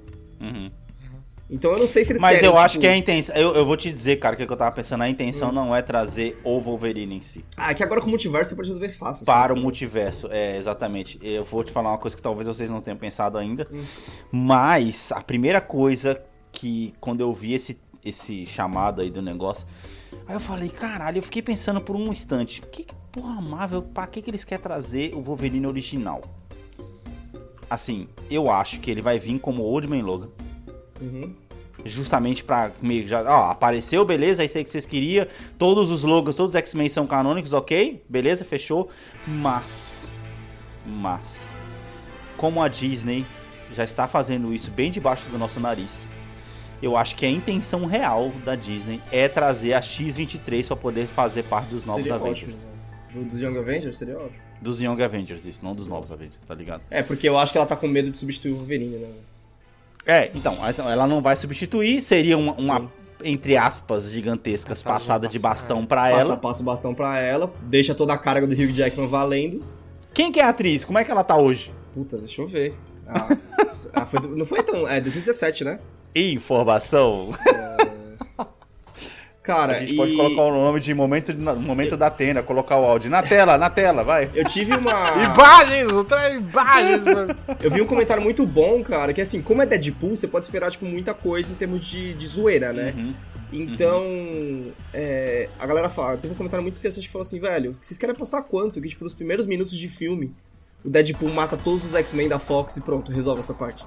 Então 1.49 1.73
eu 1.73 1.79
não 1.79 1.87
sei 1.87 2.03
se 2.03 2.13
eles 2.13 2.23
Uhum. 2.23 2.29
Mas 2.29 2.41
querem. 2.41 2.51
eu 2.51 2.59
acho 2.59 2.73
tipo, 2.73 2.81
que 2.83 2.87
a 2.89 2.97
intenção. 2.97 3.37
Eu, 3.37 3.55
eu 3.55 3.67
vou 3.67 3.77
te 3.77 3.93
dizer, 3.93 4.17
cara, 4.17 4.35
o 4.35 4.37
que 4.37 4.51
eu 4.51 4.57
tava 4.57 4.73
pensando. 4.73 5.03
A 5.03 5.09
intenção 5.09 5.53
não 5.53 5.77
é 5.77 5.83
trazer 5.83 6.41
o 6.43 6.59
Wolverine 6.59 7.17
em 7.17 7.21
si. 7.21 7.45
Ah, 7.57 7.71
é 7.71 7.75
que 7.75 7.83
agora 7.83 8.01
com 8.01 8.07
o 8.07 8.11
multiverso 8.11 8.51
você 8.51 8.57
pode 8.57 8.69
resolver 8.69 8.89
fácil. 8.89 9.27
Para 9.27 9.53
o 9.53 9.57
sabe? 9.57 9.61
multiverso, 9.63 10.29
é, 10.31 10.57
exatamente. 10.57 11.19
Eu 11.23 11.45
vou 11.45 11.63
te 11.63 11.71
falar 11.71 11.91
uma 11.91 11.99
coisa 11.99 12.17
que 12.17 12.23
talvez 12.23 12.49
vocês 12.49 12.71
não 12.71 12.81
tenham 12.81 12.97
pensado 12.97 13.37
ainda. 13.37 13.69
Mas 14.33 15.13
a 15.13 15.21
primeira 15.21 15.61
coisa 15.61 16.21
que 16.51 16.95
quando 16.99 17.21
eu 17.21 17.33
vi 17.33 17.53
esse, 17.53 17.79
esse 18.05 18.47
chamado 18.47 19.01
aí 19.01 19.11
do 19.11 19.23
negócio, 19.23 19.67
aí 20.27 20.35
eu 20.35 20.41
falei, 20.41 20.69
caralho, 20.69 21.19
eu 21.19 21.23
fiquei 21.23 21.43
pensando 21.43 21.81
por 21.81 21.97
um 21.97 22.13
instante, 22.13 22.61
que 22.63 22.85
que 22.85 22.95
porra 23.13 23.41
Marvel, 23.41 23.83
pra 23.83 24.07
que 24.09 24.21
que 24.21 24.31
eles 24.31 24.45
querem 24.45 24.63
trazer 24.63 25.15
o 25.15 25.23
Wolverine 25.23 25.67
original? 25.67 26.23
Assim, 27.71 28.09
eu 28.31 28.51
acho 28.51 28.81
que 28.81 28.91
ele 28.91 29.01
vai 29.01 29.19
vir 29.19 29.39
como 29.39 29.63
Old 29.63 29.87
Man 29.87 30.03
Logan. 30.03 30.29
Uhum. 31.01 31.35
Justamente 31.85 32.43
pra 32.43 32.73
meio 32.81 33.07
já. 33.07 33.23
Ó, 33.23 33.51
apareceu, 33.51 34.05
beleza, 34.05 34.43
é 34.43 34.47
isso 34.47 34.59
aí 34.59 34.65
que 34.65 34.71
vocês 34.71 34.87
queriam. 34.87 35.27
Todos 35.59 35.91
os 35.91 36.03
logos, 36.03 36.37
todos 36.37 36.55
os 36.55 36.59
X-Men 36.59 36.89
são 36.89 37.07
canônicos, 37.07 37.53
ok? 37.53 38.03
Beleza, 38.09 38.45
fechou. 38.45 38.89
Mas. 39.27 40.11
Mas. 40.87 41.53
Como 42.37 42.63
a 42.63 42.69
Disney 42.69 43.25
já 43.73 43.85
está 43.85 44.09
fazendo 44.09 44.53
isso 44.53 44.71
bem 44.71 44.91
debaixo 44.91 45.29
do 45.29 45.39
nosso 45.39 45.61
nariz, 45.61 46.09
eu 46.85 46.97
acho 46.97 47.17
que 47.17 47.25
a 47.25 47.31
intenção 47.31 47.85
real 47.87 48.31
da 48.45 48.55
Disney 48.55 49.01
é 49.11 49.29
trazer 49.29 49.73
a 49.75 49.81
X-23 49.83 50.67
pra 50.67 50.77
poder 50.77 51.07
fazer 51.07 51.45
parte 51.45 51.69
dos 51.71 51.85
novos 51.85 52.03
Seria 52.03 52.15
Avengers. 52.17 52.59
ótimo. 52.59 52.69
né? 52.69 52.75
Do- 53.13 53.25
Dos 53.27 53.41
Young 53.41 53.57
Avengers 53.59 53.97
seria 53.97 54.19
ótimo. 54.19 54.43
Dos 54.61 54.81
Young 54.81 55.01
Avengers, 55.03 55.45
isso, 55.47 55.65
não 55.65 55.75
dos 55.75 55.87
novos 55.87 56.11
Avengers, 56.11 56.43
tá 56.45 56.55
ligado? 56.55 56.83
É, 56.91 57.01
porque 57.03 57.29
eu 57.29 57.39
acho 57.39 57.53
que 57.53 57.59
ela 57.59 57.67
tá 57.67 57.77
com 57.77 57.87
medo 57.87 58.11
de 58.11 58.17
substituir 58.17 58.51
o 58.53 58.57
Wolverine, 58.57 58.97
né? 58.97 59.09
É, 60.07 60.31
então, 60.35 60.59
então, 60.69 60.91
ela 60.91 61.07
não 61.07 61.23
vai 61.23 61.37
substituir, 61.37 62.03
seria 62.03 62.37
uma, 62.37 62.53
uma, 62.55 62.93
entre 63.23 63.57
aspas, 63.57 64.11
gigantescas 64.11 64.83
Passada 64.83 64.99
de 64.99 65.05
passada 65.07 65.29
de 65.29 65.39
bastão, 65.39 65.77
bastão 65.83 65.87
pra 65.87 66.11
Passa, 66.11 66.29
ela. 66.33 66.37
passa 66.37 66.63
o 66.63 66.65
bastão 66.67 66.95
pra 66.95 67.21
ela, 67.21 67.53
deixa 67.69 67.95
toda 67.95 68.13
a 68.13 68.19
carga 68.19 68.47
do 68.47 68.53
Hugh 68.55 68.73
Jackman 68.75 69.07
valendo. 69.07 69.65
Quem 70.13 70.31
que 70.33 70.41
é 70.41 70.45
a 70.45 70.49
atriz? 70.49 70.85
Como 70.85 70.99
é 70.99 71.05
que 71.05 71.11
ela 71.11 71.23
tá 71.25 71.37
hoje? 71.37 71.73
Puta, 71.93 72.19
deixa 72.19 72.43
eu 72.43 72.47
ver. 72.49 72.75
Ah, 73.07 73.29
ah, 73.95 74.05
foi 74.07 74.21
não 74.29 74.45
foi 74.45 74.63
tão. 74.63 74.89
É 74.89 75.01
2017, 75.01 75.63
né? 75.65 75.79
Informação. 76.15 77.31
Cara, 79.43 79.75
A 79.75 79.81
gente 79.81 79.93
e 79.93 79.97
pode 79.97 80.17
colocar 80.17 80.41
o 80.43 80.51
nome 80.53 80.81
de 80.81 80.95
momento, 80.95 81.31
de- 81.35 81.39
momento 81.39 81.99
da 81.99 82.09
tenda, 82.11 82.43
colocar 82.43 82.79
o 82.79 82.85
áudio. 82.85 83.11
Na 83.11 83.23
tela, 83.23 83.59
na 83.59 83.69
tela, 83.69 84.03
vai. 84.03 84.31
eu 84.35 84.43
tive 84.47 84.75
uma. 84.75 85.11
Imagens, 85.23 85.91
ultra 85.93 86.31
imagens, 86.31 87.05
mano. 87.05 87.37
Eu 87.63 87.71
vi 87.71 87.83
um 87.83 87.87
comentário 87.87 88.23
muito 88.23 88.47
bom, 88.47 88.83
cara, 88.83 89.13
que 89.13 89.21
assim, 89.21 89.43
como 89.43 89.61
é 89.61 89.67
Deadpool, 89.67 90.17
você 90.17 90.27
pode 90.27 90.47
esperar, 90.47 90.71
tipo, 90.71 90.87
muita 90.87 91.13
coisa 91.13 91.53
em 91.53 91.57
termos 91.57 91.85
de, 91.85 92.15
de 92.15 92.27
zoeira, 92.27 92.73
né? 92.73 92.95
Então, 93.53 94.03
é, 94.95 95.51
a 95.61 95.67
galera 95.67 95.91
fala, 95.91 96.17
teve 96.17 96.33
um 96.33 96.37
comentário 96.37 96.63
muito 96.63 96.79
interessante 96.79 97.07
que 97.07 97.13
falou 97.13 97.27
assim, 97.27 97.39
velho, 97.39 97.73
vocês 97.79 97.99
querem 97.99 98.15
apostar 98.15 98.43
quanto? 98.45 98.81
Que, 98.81 98.89
tipo, 98.89 99.05
nos 99.05 99.13
primeiros 99.15 99.45
minutos 99.47 99.77
de 99.77 99.89
filme, 99.89 100.35
o 100.83 100.89
Deadpool 100.89 101.31
mata 101.31 101.55
todos 101.57 101.85
os 101.85 101.95
X-Men 101.95 102.29
da 102.31 102.39
Fox 102.39 102.79
e 102.79 102.81
pronto, 102.81 103.13
resolve 103.13 103.41
essa 103.41 103.53
parte. 103.53 103.85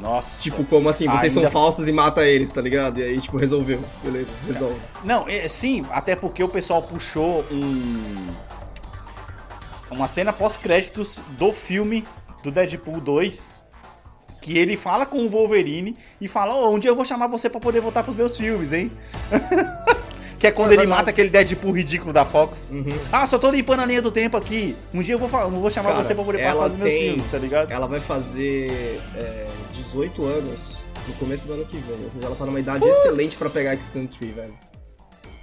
Nossa. 0.00 0.42
Tipo, 0.42 0.64
como 0.64 0.88
assim, 0.88 1.06
vocês 1.06 1.36
Ainda- 1.36 1.48
são 1.48 1.50
falsos 1.50 1.86
e 1.86 1.92
mata 1.92 2.24
eles, 2.26 2.50
tá 2.50 2.60
ligado? 2.60 3.00
E 3.00 3.02
aí, 3.02 3.20
tipo, 3.20 3.36
resolveu. 3.36 3.80
Beleza, 4.02 4.30
resolve. 4.46 4.80
Não, 5.04 5.28
é, 5.28 5.46
sim, 5.46 5.84
até 5.90 6.16
porque 6.16 6.42
o 6.42 6.48
pessoal 6.48 6.82
puxou 6.82 7.44
um. 7.52 8.28
Uma 9.90 10.08
cena 10.08 10.32
pós-créditos 10.32 11.20
do 11.30 11.52
filme 11.52 12.04
do 12.42 12.50
Deadpool 12.50 13.00
2. 13.00 13.50
Que 14.40 14.56
ele 14.56 14.74
fala 14.74 15.04
com 15.04 15.18
o 15.18 15.28
Wolverine 15.28 15.94
e 16.18 16.26
fala: 16.26 16.54
Ô, 16.54 16.70
um 16.74 16.78
dia 16.78 16.90
eu 16.90 16.96
vou 16.96 17.04
chamar 17.04 17.26
você 17.26 17.50
pra 17.50 17.60
poder 17.60 17.80
voltar 17.80 18.02
pros 18.02 18.16
meus 18.16 18.36
filmes, 18.38 18.72
hein? 18.72 18.90
que 20.40 20.46
é 20.46 20.50
quando 20.50 20.72
ele 20.72 20.86
mata 20.86 21.10
aquele 21.10 21.28
Deadpool 21.28 21.70
ridículo 21.72 22.12
da 22.14 22.24
Fox. 22.24 22.72
Ah, 23.12 23.26
só 23.26 23.38
tô 23.38 23.50
limpando 23.50 23.80
a 23.80 23.86
linha 23.86 24.00
do 24.00 24.10
tempo 24.10 24.36
aqui. 24.36 24.74
Um 24.92 25.02
dia 25.02 25.14
eu 25.14 25.18
vou, 25.18 25.28
eu 25.40 25.50
vou 25.50 25.70
chamar 25.70 25.90
Cara, 25.90 26.02
você 26.02 26.14
pra 26.14 26.24
poder 26.24 26.42
passar 26.42 26.68
dos 26.68 26.78
meus 26.78 26.90
tem- 26.90 27.02
filmes, 27.08 27.30
tá 27.30 27.38
ligado? 27.38 27.70
Ela 27.70 27.86
vai 27.86 28.00
fazer 28.00 28.98
é, 29.16 29.46
18 29.74 30.24
anos 30.24 30.82
no 31.06 31.14
começo 31.14 31.46
do 31.46 31.52
ano 31.52 31.66
que 31.66 31.76
vem. 31.76 32.04
Ou 32.04 32.10
seja, 32.10 32.26
ela 32.26 32.34
tá 32.34 32.46
numa 32.46 32.58
idade 32.58 32.84
excelente 32.88 33.36
pra 33.36 33.50
pegar 33.50 33.74
Extant 33.74 34.10
Tree, 34.16 34.32
velho. 34.32 34.54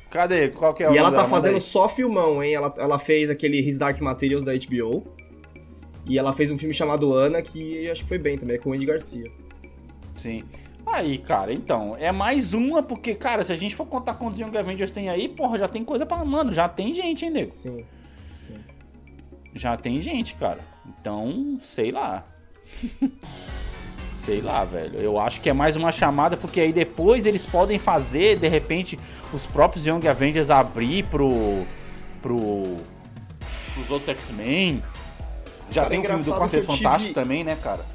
Cadê? 0.10 0.48
Qual 0.48 0.74
que 0.74 0.84
é 0.84 0.90
o 0.90 0.94
E 0.94 0.98
ela 0.98 1.12
tá 1.12 1.26
fazendo 1.26 1.56
aí. 1.56 1.62
só 1.62 1.88
filmão, 1.88 2.42
hein? 2.44 2.56
Ela, 2.56 2.74
ela 2.78 2.98
fez 2.98 3.30
aquele 3.30 3.60
His 3.60 3.78
Dark 3.78 4.00
Materials 4.02 4.44
da 4.44 4.54
HBO. 4.54 5.06
E 6.08 6.18
ela 6.18 6.34
fez 6.34 6.50
um 6.50 6.58
filme 6.58 6.74
chamado 6.74 7.14
Ana, 7.14 7.42
que 7.42 7.88
acho 7.92 8.02
que 8.04 8.08
foi 8.10 8.18
bem 8.18 8.38
também, 8.38 8.56
é 8.56 8.60
com 8.60 8.70
o 8.70 8.74
Andy 8.74 8.86
Garcia. 8.86 9.30
Sim. 10.18 10.44
Aí, 10.94 11.18
cara, 11.18 11.54
então, 11.54 11.96
é 12.00 12.12
mais 12.12 12.54
uma, 12.54 12.82
porque, 12.82 13.14
cara, 13.14 13.44
se 13.44 13.52
a 13.52 13.58
gente 13.58 13.76
for 13.76 13.86
contar 13.86 14.14
quantos 14.16 14.40
Young 14.40 14.58
Avengers 14.58 14.92
tem 14.92 15.10
aí, 15.10 15.28
porra, 15.28 15.58
já 15.58 15.68
tem 15.68 15.84
coisa 15.84 16.06
pra. 16.06 16.24
Mano, 16.24 16.52
já 16.52 16.68
tem 16.70 16.94
gente, 16.94 17.26
hein, 17.26 17.32
nego? 17.32 17.46
Sim, 17.52 17.84
sim. 18.34 18.56
Já 19.54 19.76
tem 19.76 20.00
gente, 20.00 20.36
cara. 20.36 20.60
Então, 21.00 21.58
sei 21.62 21.92
lá. 21.92 22.24
sei 24.16 24.42
lá, 24.42 24.64
velho. 24.66 25.00
Eu 25.00 25.20
acho 25.20 25.42
que 25.42 25.50
é 25.50 25.54
mais 25.54 25.76
uma 25.76 25.92
chamada, 25.92 26.36
porque 26.38 26.60
aí 26.62 26.74
depois 26.74 27.26
eles 27.26 27.46
podem 27.46 27.78
fazer, 27.78 28.38
de 28.40 28.48
repente, 28.48 28.98
os 29.34 29.46
próprios 29.46 29.86
Young 29.86 30.08
Avengers 30.08 30.50
abrir 30.50 31.04
pro. 31.06 31.66
pro. 32.22 32.78
pros 33.74 33.92
outros 33.92 34.10
X-Men. 34.10 34.82
Já 35.70 35.82
Cara, 35.82 35.90
tem 35.90 36.00
o 36.00 36.04
filme 36.04 36.24
do 36.24 36.32
Quarteto 36.32 36.56
eu 36.56 36.62
tive- 36.62 36.84
Fantástico 36.84 37.14
também, 37.14 37.44
né, 37.44 37.58
cara? 37.62 37.86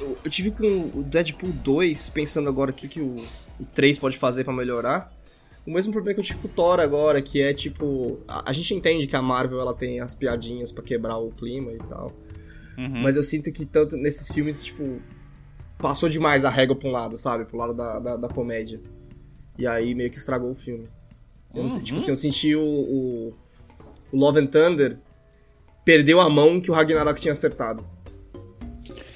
Eu, 0.00 0.18
eu 0.24 0.30
tive 0.30 0.50
com 0.50 0.90
o 0.94 1.02
Deadpool 1.02 1.50
2, 1.50 2.08
pensando 2.10 2.48
agora 2.48 2.70
o 2.70 2.74
que, 2.74 2.88
que 2.88 3.00
o, 3.00 3.16
o 3.60 3.64
3 3.74 3.98
pode 3.98 4.18
fazer 4.18 4.44
pra 4.44 4.52
melhorar. 4.52 5.12
O 5.66 5.72
mesmo 5.72 5.92
problema 5.92 6.14
que 6.14 6.20
eu 6.20 6.24
tive 6.24 6.40
com 6.40 6.48
o 6.48 6.50
Thor 6.50 6.80
agora, 6.80 7.22
que 7.22 7.40
é 7.40 7.54
tipo. 7.54 8.18
A, 8.26 8.50
a 8.50 8.52
gente 8.52 8.74
entende 8.74 9.06
que 9.06 9.14
a 9.14 9.22
Marvel 9.22 9.60
ela 9.60 9.74
tem 9.74 10.00
as 10.00 10.14
piadinhas 10.14 10.72
pra 10.72 10.82
quebrar 10.82 11.18
o 11.18 11.30
clima 11.30 11.72
e 11.72 11.78
tal. 11.78 12.12
Mas 13.02 13.16
eu 13.16 13.22
sinto 13.22 13.52
que 13.52 13.64
tanto 13.64 13.96
nesses 13.96 14.32
filmes, 14.32 14.64
tipo. 14.64 15.00
Passou 15.78 16.08
demais 16.08 16.44
a 16.44 16.50
régua 16.50 16.76
pra 16.76 16.88
um 16.88 16.92
lado, 16.92 17.18
sabe? 17.18 17.44
Pro 17.44 17.56
lado 17.56 17.74
da, 17.74 17.98
da, 17.98 18.16
da 18.16 18.28
comédia. 18.28 18.80
E 19.58 19.66
aí 19.66 19.94
meio 19.94 20.10
que 20.10 20.16
estragou 20.16 20.50
o 20.50 20.54
filme. 20.54 20.88
Eu 21.54 21.62
não 21.62 21.68
sei, 21.68 21.82
tipo 21.82 21.98
assim, 21.98 22.12
eu 22.12 22.16
senti 22.16 22.54
o, 22.54 22.62
o, 22.62 23.34
o 24.12 24.16
Love 24.16 24.40
and 24.40 24.46
Thunder 24.46 24.98
perdeu 25.84 26.20
a 26.20 26.30
mão 26.30 26.60
que 26.60 26.70
o 26.70 26.74
Ragnarok 26.74 27.20
tinha 27.20 27.32
acertado. 27.32 27.84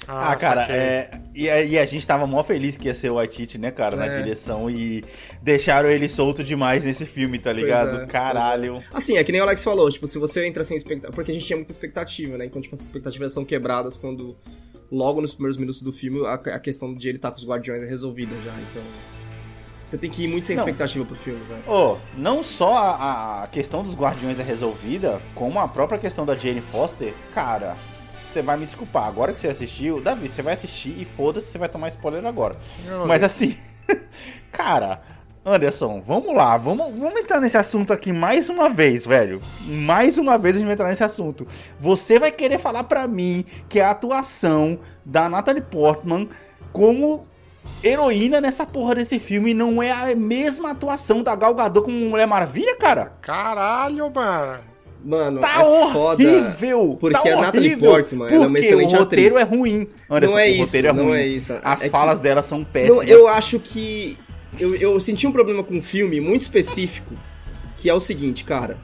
Ah, 0.07 0.35
cara, 0.35 0.61
saquei. 0.61 0.75
é, 0.75 1.11
e, 1.35 1.49
a- 1.49 1.61
e 1.63 1.77
a 1.77 1.85
gente 1.85 2.07
tava 2.07 2.25
mó 2.25 2.41
feliz 2.43 2.77
que 2.77 2.87
ia 2.87 2.93
ser 2.93 3.09
o 3.11 3.15
Waititi, 3.15 3.57
né, 3.57 3.71
cara, 3.71 3.95
na 3.95 4.05
É. 4.05 4.21
direção 4.21 4.69
e 4.69 5.03
deixaram 5.41 5.89
ele 5.89 6.07
solto 6.07 6.43
demais 6.43 6.85
nesse 6.85 7.05
filme, 7.05 7.37
tá 7.39 7.51
ligado? 7.51 7.91
Pois 7.91 8.03
é, 8.03 8.05
Caralho. 8.05 8.81
Assim, 8.93 9.17
é 9.17 9.23
que 9.23 9.31
nem 9.31 9.41
o 9.41 9.43
Alex 9.43 9.63
falou, 9.63 9.91
tipo, 9.91 10.07
se 10.07 10.17
você 10.17 10.45
entra 10.47 10.63
sem 10.63 10.77
expectativa. 10.77 11.13
Porque 11.13 11.31
a 11.31 11.33
gente 11.33 11.45
tinha 11.45 11.57
muita 11.57 11.71
expectativa, 11.71 12.37
né? 12.37 12.45
Então, 12.45 12.61
tipo, 12.61 12.73
essas 12.73 12.85
expectativas 12.85 13.33
são 13.33 13.43
quebradas 13.43 13.97
quando, 13.97 14.37
logo 14.91 15.19
nos 15.21 15.33
primeiros 15.33 15.57
minutos 15.57 15.81
do 15.81 15.91
filme, 15.91 16.25
a, 16.25 16.33
a 16.35 16.59
questão 16.59 16.95
de 16.95 17.09
ele 17.09 17.17
estar 17.17 17.31
com 17.31 17.37
os 17.37 17.45
guardiões 17.45 17.83
é 17.83 17.87
resolvida 17.87 18.39
já. 18.39 18.53
Então. 18.71 18.83
Você 19.83 19.97
tem 19.97 20.09
que 20.09 20.23
ir 20.23 20.27
muito 20.27 20.45
sem 20.45 20.55
Não. 20.57 20.63
expectativa 20.63 21.05
pro 21.05 21.15
filme, 21.15 21.39
velho. 21.45 21.63
Ô, 21.65 21.97
não 22.17 22.43
só 22.43 22.77
a, 22.77 23.43
a 23.43 23.47
questão 23.47 23.81
dos 23.83 23.95
Guardiões 23.95 24.37
é 24.37 24.43
resolvida, 24.43 25.21
como 25.33 25.59
a 25.59 25.67
própria 25.67 25.97
questão 25.97 26.25
da 26.25 26.35
Jane 26.35 26.59
Foster, 26.59 27.13
cara. 27.33 27.77
Você 28.37 28.43
vai 28.43 28.55
me 28.55 28.67
desculpar, 28.67 29.07
agora 29.07 29.33
que 29.33 29.41
você 29.41 29.47
assistiu, 29.47 29.99
Davi, 29.99 30.29
você 30.29 30.43
vai 30.43 30.53
assistir 30.53 30.93
e 30.95 31.03
foda-se, 31.03 31.47
você 31.47 31.57
vai 31.57 31.67
tomar 31.67 31.87
spoiler 31.87 32.23
agora. 32.23 32.55
Não, 32.85 33.07
Mas 33.07 33.23
assim, 33.23 33.57
cara, 34.51 35.01
Anderson, 35.43 36.03
vamos 36.05 36.35
lá, 36.35 36.55
vamos, 36.55 36.95
vamos 36.95 37.19
entrar 37.19 37.41
nesse 37.41 37.57
assunto 37.57 37.91
aqui 37.91 38.13
mais 38.13 38.47
uma 38.47 38.69
vez, 38.69 39.07
velho. 39.07 39.41
Mais 39.61 40.19
uma 40.19 40.37
vez 40.37 40.55
a 40.55 40.59
gente 40.59 40.67
vai 40.67 40.75
entrar 40.75 40.87
nesse 40.87 41.03
assunto. 41.03 41.47
Você 41.79 42.19
vai 42.19 42.29
querer 42.29 42.59
falar 42.59 42.83
pra 42.83 43.07
mim 43.07 43.43
que 43.67 43.79
a 43.79 43.89
atuação 43.89 44.77
da 45.03 45.27
Natalie 45.27 45.63
Portman 45.63 46.29
como 46.71 47.25
heroína 47.83 48.39
nessa 48.39 48.67
porra 48.67 48.93
desse 48.93 49.17
filme 49.17 49.51
não 49.51 49.81
é 49.81 49.91
a 49.91 50.15
mesma 50.15 50.73
atuação 50.73 51.23
da 51.23 51.35
Gal 51.35 51.55
Gadot 51.55 51.85
como 51.85 51.97
Mulher 51.97 52.27
Maravilha, 52.27 52.77
cara? 52.77 53.13
Caralho, 53.19 54.13
mano. 54.13 54.76
Mano, 55.03 55.39
Tá 55.39 55.61
é 55.61 55.91
foda. 55.93 56.23
horrível! 56.27 56.97
porque 56.99 57.17
tá 57.17 57.33
a 57.33 57.41
Natalie 57.41 57.69
horrível, 57.71 57.89
Portman, 57.91 58.25
ela 58.27 58.35
é 58.35 58.39
uma 58.39 58.47
porque 58.47 58.59
excelente 58.65 58.95
o 58.95 58.99
roteiro 58.99 59.35
atriz. 59.37 59.51
é 59.51 59.55
ruim. 59.55 59.87
Anderson, 60.09 60.35
Não 60.35 60.39
é 60.41 60.45
o 60.47 60.51
isso, 60.51 60.61
roteiro 60.65 60.87
é 60.87 60.93
não 60.93 61.05
ruim. 61.05 61.17
é 61.19 61.27
isso. 61.27 61.53
As 61.63 61.81
É 61.81 61.83
que- 61.85 61.89
falas 61.89 62.19
dela 62.19 62.43
são 62.43 62.59
Não, 62.59 62.65
péssimas. 62.65 63.09
eu 63.09 63.27
acho 63.29 63.59
que. 63.59 64.17
Eu, 64.59 64.75
eu 64.75 64.99
senti 64.99 65.27
um 65.27 65.31
problema 65.31 65.63
com 65.63 65.75
um 65.75 65.81
filme 65.81 66.19
muito 66.19 66.41
específico, 66.41 67.13
que 67.77 67.89
é 67.89 67.93
o 67.93 67.99
seguinte, 67.99 68.43
cara. 68.43 68.77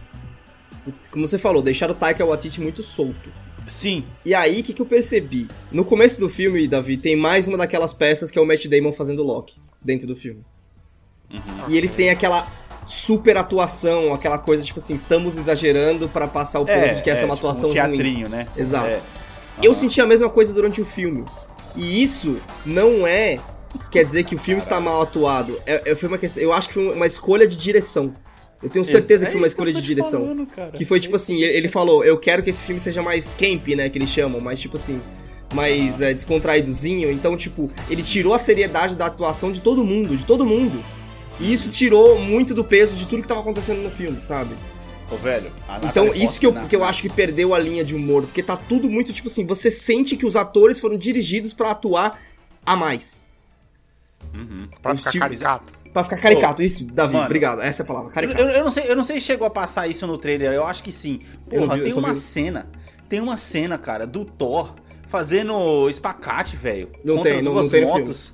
Como 1.11 1.25
você 1.25 1.37
falou, 1.39 1.61
deixaram 1.61 1.93
o 1.93 1.97
Taika 1.97 2.25
Waititi 2.25 2.61
muito 2.61 2.83
solto. 2.83 3.31
Sim, 3.65 4.03
E 4.25 4.35
aí, 4.35 4.59
o 4.59 4.63
que, 4.63 4.73
que 4.73 4.81
eu 4.81 4.85
percebi? 4.85 5.47
No 5.71 5.85
começo 5.85 6.19
do 6.19 6.27
filme, 6.27 6.67
Davi, 6.67 6.97
tem 6.97 7.15
mais 7.15 7.47
uma 7.47 7.57
daquelas 7.57 7.93
peças 7.93 8.29
que 8.29 8.37
é 8.37 8.41
o 8.41 8.45
Matt 8.45 8.65
Damon 8.67 8.91
fazendo 8.91 9.23
Loki 9.23 9.55
dentro 9.81 10.05
do 10.05 10.15
filme. 10.17 10.41
E 11.69 11.77
eles 11.77 11.93
têm 11.93 12.09
aquela 12.09 12.45
super 12.85 13.37
atuação, 13.37 14.13
aquela 14.13 14.37
coisa 14.37 14.63
tipo 14.63 14.79
assim, 14.79 14.93
estamos 14.93 15.37
exagerando 15.37 16.09
pra 16.09 16.27
passar 16.27 16.59
o 16.59 16.65
ponto 16.65 16.77
é, 16.77 16.93
de 16.93 17.01
que 17.03 17.09
essa 17.09 17.23
é 17.23 17.25
uma 17.25 17.35
tipo 17.35 17.47
atuação 17.47 17.69
um 17.69 17.73
ruim. 17.73 17.81
teatrinho, 17.91 18.29
né? 18.29 18.47
Exato. 18.57 18.87
É. 18.87 18.99
Eu 19.61 19.73
senti 19.73 20.01
a 20.01 20.05
mesma 20.05 20.29
coisa 20.29 20.53
durante 20.53 20.81
o 20.81 20.85
filme. 20.85 21.25
E 21.75 22.01
isso 22.01 22.37
não 22.65 23.05
é 23.07 23.39
quer 23.91 24.03
dizer 24.03 24.23
que 24.23 24.35
o 24.35 24.37
filme 24.37 24.61
está 24.61 24.79
mal 24.79 25.01
atuado. 25.01 25.59
É, 25.65 25.91
é- 25.91 25.95
foi 25.95 26.07
uma 26.07 26.17
questão, 26.17 26.41
eu 26.43 26.53
acho 26.53 26.67
que 26.67 26.73
foi 26.75 26.93
uma 26.93 27.05
escolha 27.07 27.47
de 27.47 27.57
direção. 27.57 28.15
Eu 28.61 28.69
tenho 28.69 28.85
certeza 28.85 29.25
É 29.25 29.27
que 29.27 29.31
foi 29.33 29.41
uma 29.41 29.47
escolha 29.47 29.73
de 29.73 29.81
direção. 29.81 30.21
falando, 30.21 30.47
que 30.73 30.85
foi 30.85 30.99
tipo 30.99 31.15
assim, 31.15 31.41
ele, 31.41 31.67
falou, 31.67 32.03
eu 32.05 32.17
quero 32.17 32.41
que 32.41 32.49
esse 32.49 32.63
filme 32.63 32.79
seja 32.79 33.01
mais 33.01 33.33
camp, 33.33 33.67
né, 33.69 33.89
que 33.89 33.97
eles 33.97 34.09
chamam, 34.09 34.39
mais 34.39 34.59
tipo 34.59 34.77
assim, 34.77 35.01
mais 35.53 35.99
é, 35.99 36.13
descontraídozinho. 36.13 37.11
Então, 37.11 37.35
tipo, 37.35 37.69
ele 37.89 38.01
tirou 38.01 38.33
a 38.33 38.37
seriedade 38.37 38.95
da 38.95 39.07
atuação 39.07 39.51
de 39.51 39.59
todo 39.59 39.83
mundo, 39.83 40.15
de 40.15 40.23
todo 40.23 40.45
mundo. 40.45 40.83
E 41.39 41.51
isso 41.51 41.69
tirou 41.69 42.19
muito 42.19 42.53
do 42.53 42.63
peso 42.63 42.95
de 42.95 43.07
tudo 43.07 43.21
que 43.21 43.27
tava 43.27 43.41
acontecendo 43.41 43.81
no 43.81 43.89
filme, 43.89 44.21
sabe? 44.21 44.55
Ô, 45.11 45.17
velho, 45.17 45.51
a 45.67 45.79
Então, 45.83 46.07
isso 46.13 46.39
que 46.39 46.45
eu, 46.45 46.53
que 46.53 46.75
eu 46.75 46.83
acho 46.83 47.01
que 47.01 47.09
perdeu 47.09 47.53
a 47.53 47.59
linha 47.59 47.83
de 47.83 47.95
humor, 47.95 48.23
porque 48.23 48.41
tá 48.41 48.55
tudo 48.55 48.89
muito 48.89 49.11
tipo 49.13 49.27
assim, 49.27 49.45
você 49.45 49.69
sente 49.69 50.15
que 50.15 50.25
os 50.25 50.35
atores 50.35 50.79
foram 50.79 50.97
dirigidos 50.97 51.51
pra 51.53 51.71
atuar 51.71 52.19
a 52.65 52.75
mais. 52.75 53.25
Pra 54.81 54.93
O 54.93 54.97
ficar 54.97 55.09
Steve- 55.09 55.19
caricato. 55.19 55.73
Pra 55.91 56.03
ficar 56.03 56.17
caricato, 56.17 56.63
isso, 56.63 56.85
Davi, 56.85 57.13
Mano, 57.13 57.25
obrigado. 57.25 57.61
Essa 57.61 57.81
é 57.81 57.83
a 57.83 57.87
palavra, 57.87 58.09
Eu, 58.09 58.13
caricato. 58.13 58.41
eu- 58.41 58.49
eu 58.49 58.63
não 58.63 58.71
sei, 58.71 58.83
eu 58.89 58.95
não 58.95 59.03
sei 59.03 59.19
se 59.19 59.27
chegou 59.27 59.45
a 59.45 59.49
passar 59.49 59.87
isso 59.87 60.07
no 60.07 60.17
trailer, 60.17 60.51
eu 60.51 60.65
acho 60.65 60.81
que 60.83 60.91
sim. 60.91 61.19
Não 61.51 61.59
Porra, 61.67 61.75
vi, 61.77 61.83
tem 61.83 61.93
uma 61.93 62.13
vi- 62.13 62.19
cena, 62.19 62.67
tem 63.07 63.19
uma 63.19 63.37
cena, 63.37 63.77
cara, 63.77 64.07
do 64.07 64.25
Thor 64.25 64.73
fazendo 65.07 65.87
espacate, 65.89 66.55
velho. 66.55 66.89
Não 67.03 67.21
tem, 67.21 67.41
não- 67.43 67.53
duas 67.53 67.65
não 67.65 67.71
tem 67.71 67.81
no 67.81 67.87
motos. 67.89 68.33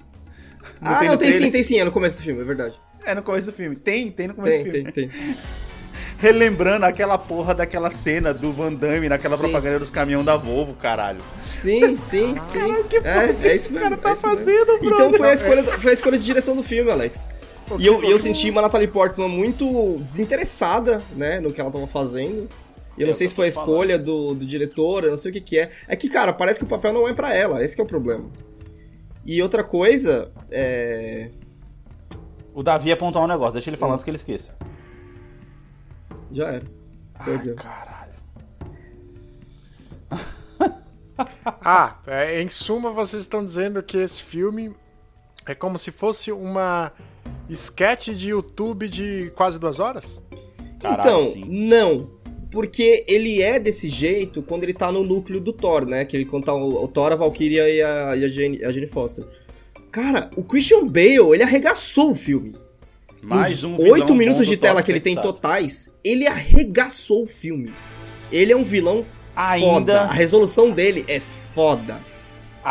ah, 0.79 0.99
tem 0.99 1.07
não, 1.09 1.17
tem 1.17 1.27
sim, 1.31 1.37
trailer? 1.39 1.51
tem 1.51 1.63
sim, 1.63 1.79
é 1.79 1.83
no 1.83 1.91
começo 1.91 2.17
do 2.17 2.23
filme, 2.23 2.39
é 2.41 2.45
verdade. 2.45 2.79
É 3.09 3.15
no 3.15 3.23
começo 3.23 3.47
do 3.47 3.53
filme. 3.53 3.75
Tem, 3.75 4.11
tem 4.11 4.27
no 4.27 4.35
começo 4.35 4.51
Tem, 4.51 4.63
do 4.65 4.71
filme. 4.71 4.91
tem, 4.91 5.09
tem. 5.09 5.37
Relembrando 6.19 6.85
aquela 6.85 7.17
porra 7.17 7.55
daquela 7.55 7.89
cena 7.89 8.33
do 8.33 8.51
Van 8.51 8.73
Damme 8.73 9.07
naquela 9.09 9.35
Sim. 9.35 9.43
propaganda 9.43 9.79
dos 9.79 9.89
caminhões 9.89 10.25
da 10.25 10.35
Volvo, 10.35 10.73
caralho. 10.75 11.21
Sim, 11.47 11.97
sim, 11.99 12.35
sim. 12.45 12.83
que 12.89 12.97
é, 12.97 13.47
é 13.49 13.55
isso 13.55 13.69
o 13.69 13.73
mesmo. 13.73 13.89
cara 13.89 13.97
tá 13.97 14.11
é 14.11 14.15
fazendo? 14.15 14.79
Então 14.83 15.13
foi 15.13 15.29
a, 15.29 15.33
escolha, 15.33 15.63
foi 15.63 15.91
a 15.91 15.93
escolha 15.93 16.17
de 16.19 16.25
direção 16.25 16.55
do 16.55 16.61
filme, 16.61 16.91
Alex. 16.91 17.29
E 17.79 17.85
eu, 17.85 18.03
eu 18.03 18.19
senti 18.19 18.49
uma 18.49 18.61
Natalie 18.61 18.87
Portman 18.87 19.29
muito 19.29 19.97
desinteressada, 19.99 21.01
né, 21.15 21.39
no 21.39 21.51
que 21.53 21.61
ela 21.61 21.71
tava 21.71 21.87
fazendo. 21.87 22.47
E 22.97 23.01
eu 23.01 23.05
não 23.07 23.11
É 23.11 23.13
sei 23.13 23.27
se 23.27 23.33
que 23.33 23.39
eu 23.39 23.43
foi 23.43 23.45
a 23.45 23.49
escolha 23.49 23.97
do, 23.97 24.33
do 24.35 24.45
diretor, 24.45 25.05
eu 25.05 25.11
não 25.11 25.17
sei 25.17 25.31
o 25.31 25.33
que 25.33 25.39
que 25.41 25.57
é. 25.57 25.71
É 25.87 25.95
que, 25.95 26.09
cara, 26.09 26.33
parece 26.33 26.59
que 26.59 26.65
o 26.65 26.67
papel 26.67 26.91
não 26.91 27.07
é 27.07 27.13
pra 27.13 27.33
ela, 27.33 27.63
esse 27.63 27.75
que 27.75 27.81
é 27.81 27.83
o 27.83 27.87
problema. 27.87 28.29
E 29.25 29.41
outra 29.41 29.63
coisa, 29.63 30.31
é... 30.51 31.29
O 32.59 32.63
Davi 32.63 32.89
ia 32.89 32.93
apontar 32.93 33.23
um 33.23 33.27
negócio, 33.27 33.53
deixa 33.53 33.69
ele 33.69 33.77
falar 33.77 33.93
antes 33.93 34.03
que 34.03 34.09
ele 34.09 34.17
esqueça. 34.17 34.53
Já 36.29 36.49
era. 36.49 36.65
Perdeu. 37.23 37.55
Caralho. 37.55 38.13
Ah, 41.45 41.97
é, 42.07 42.41
em 42.41 42.47
suma, 42.47 42.91
vocês 42.91 43.21
estão 43.23 43.43
dizendo 43.43 43.83
que 43.83 43.97
esse 43.97 44.23
filme 44.23 44.73
é 45.45 45.53
como 45.53 45.77
se 45.77 45.91
fosse 45.91 46.31
uma 46.31 46.93
sketch 47.49 48.09
de 48.09 48.29
YouTube 48.29 48.87
de 48.87 49.29
quase 49.35 49.59
duas 49.59 49.79
horas? 49.79 50.21
Caralho, 50.81 50.99
então, 50.99 51.25
sim. 51.31 51.43
não. 51.45 52.09
Porque 52.49 53.05
ele 53.05 53.41
é 53.41 53.59
desse 53.59 53.89
jeito 53.89 54.41
quando 54.41 54.63
ele 54.63 54.73
tá 54.73 54.89
no 54.91 55.03
núcleo 55.03 55.41
do 55.41 55.51
Thor, 55.51 55.85
né? 55.85 56.05
Que 56.05 56.15
ele 56.15 56.25
conta 56.25 56.53
o, 56.53 56.85
o 56.85 56.87
Thor, 56.87 57.11
a 57.11 57.15
Valkyria 57.15 57.69
e 57.69 57.81
a, 57.81 58.15
e 58.15 58.23
a, 58.23 58.27
Jane, 58.27 58.63
a 58.63 58.71
Jane 58.71 58.87
Foster. 58.87 59.25
Cara, 59.91 60.29
o 60.35 60.43
Christian 60.43 60.85
Bale, 60.87 61.33
ele 61.33 61.43
arregaçou 61.43 62.11
o 62.11 62.15
filme. 62.15 62.55
Mais 63.21 63.57
Os 63.57 63.63
um 63.65 63.75
oito 63.77 64.15
minutos 64.15 64.47
de 64.47 64.55
tela 64.55 64.81
que 64.81 64.91
ele 64.91 64.99
tem 64.99 65.15
totais, 65.15 65.93
ele 66.03 66.25
arregaçou 66.25 67.23
o 67.23 67.27
filme. 67.27 67.73
Ele 68.31 68.53
é 68.53 68.55
um 68.55 68.63
vilão 68.63 69.05
Ainda- 69.35 69.67
foda. 69.67 70.01
A 70.01 70.11
resolução 70.13 70.71
dele 70.71 71.03
é 71.07 71.19
foda. 71.19 71.99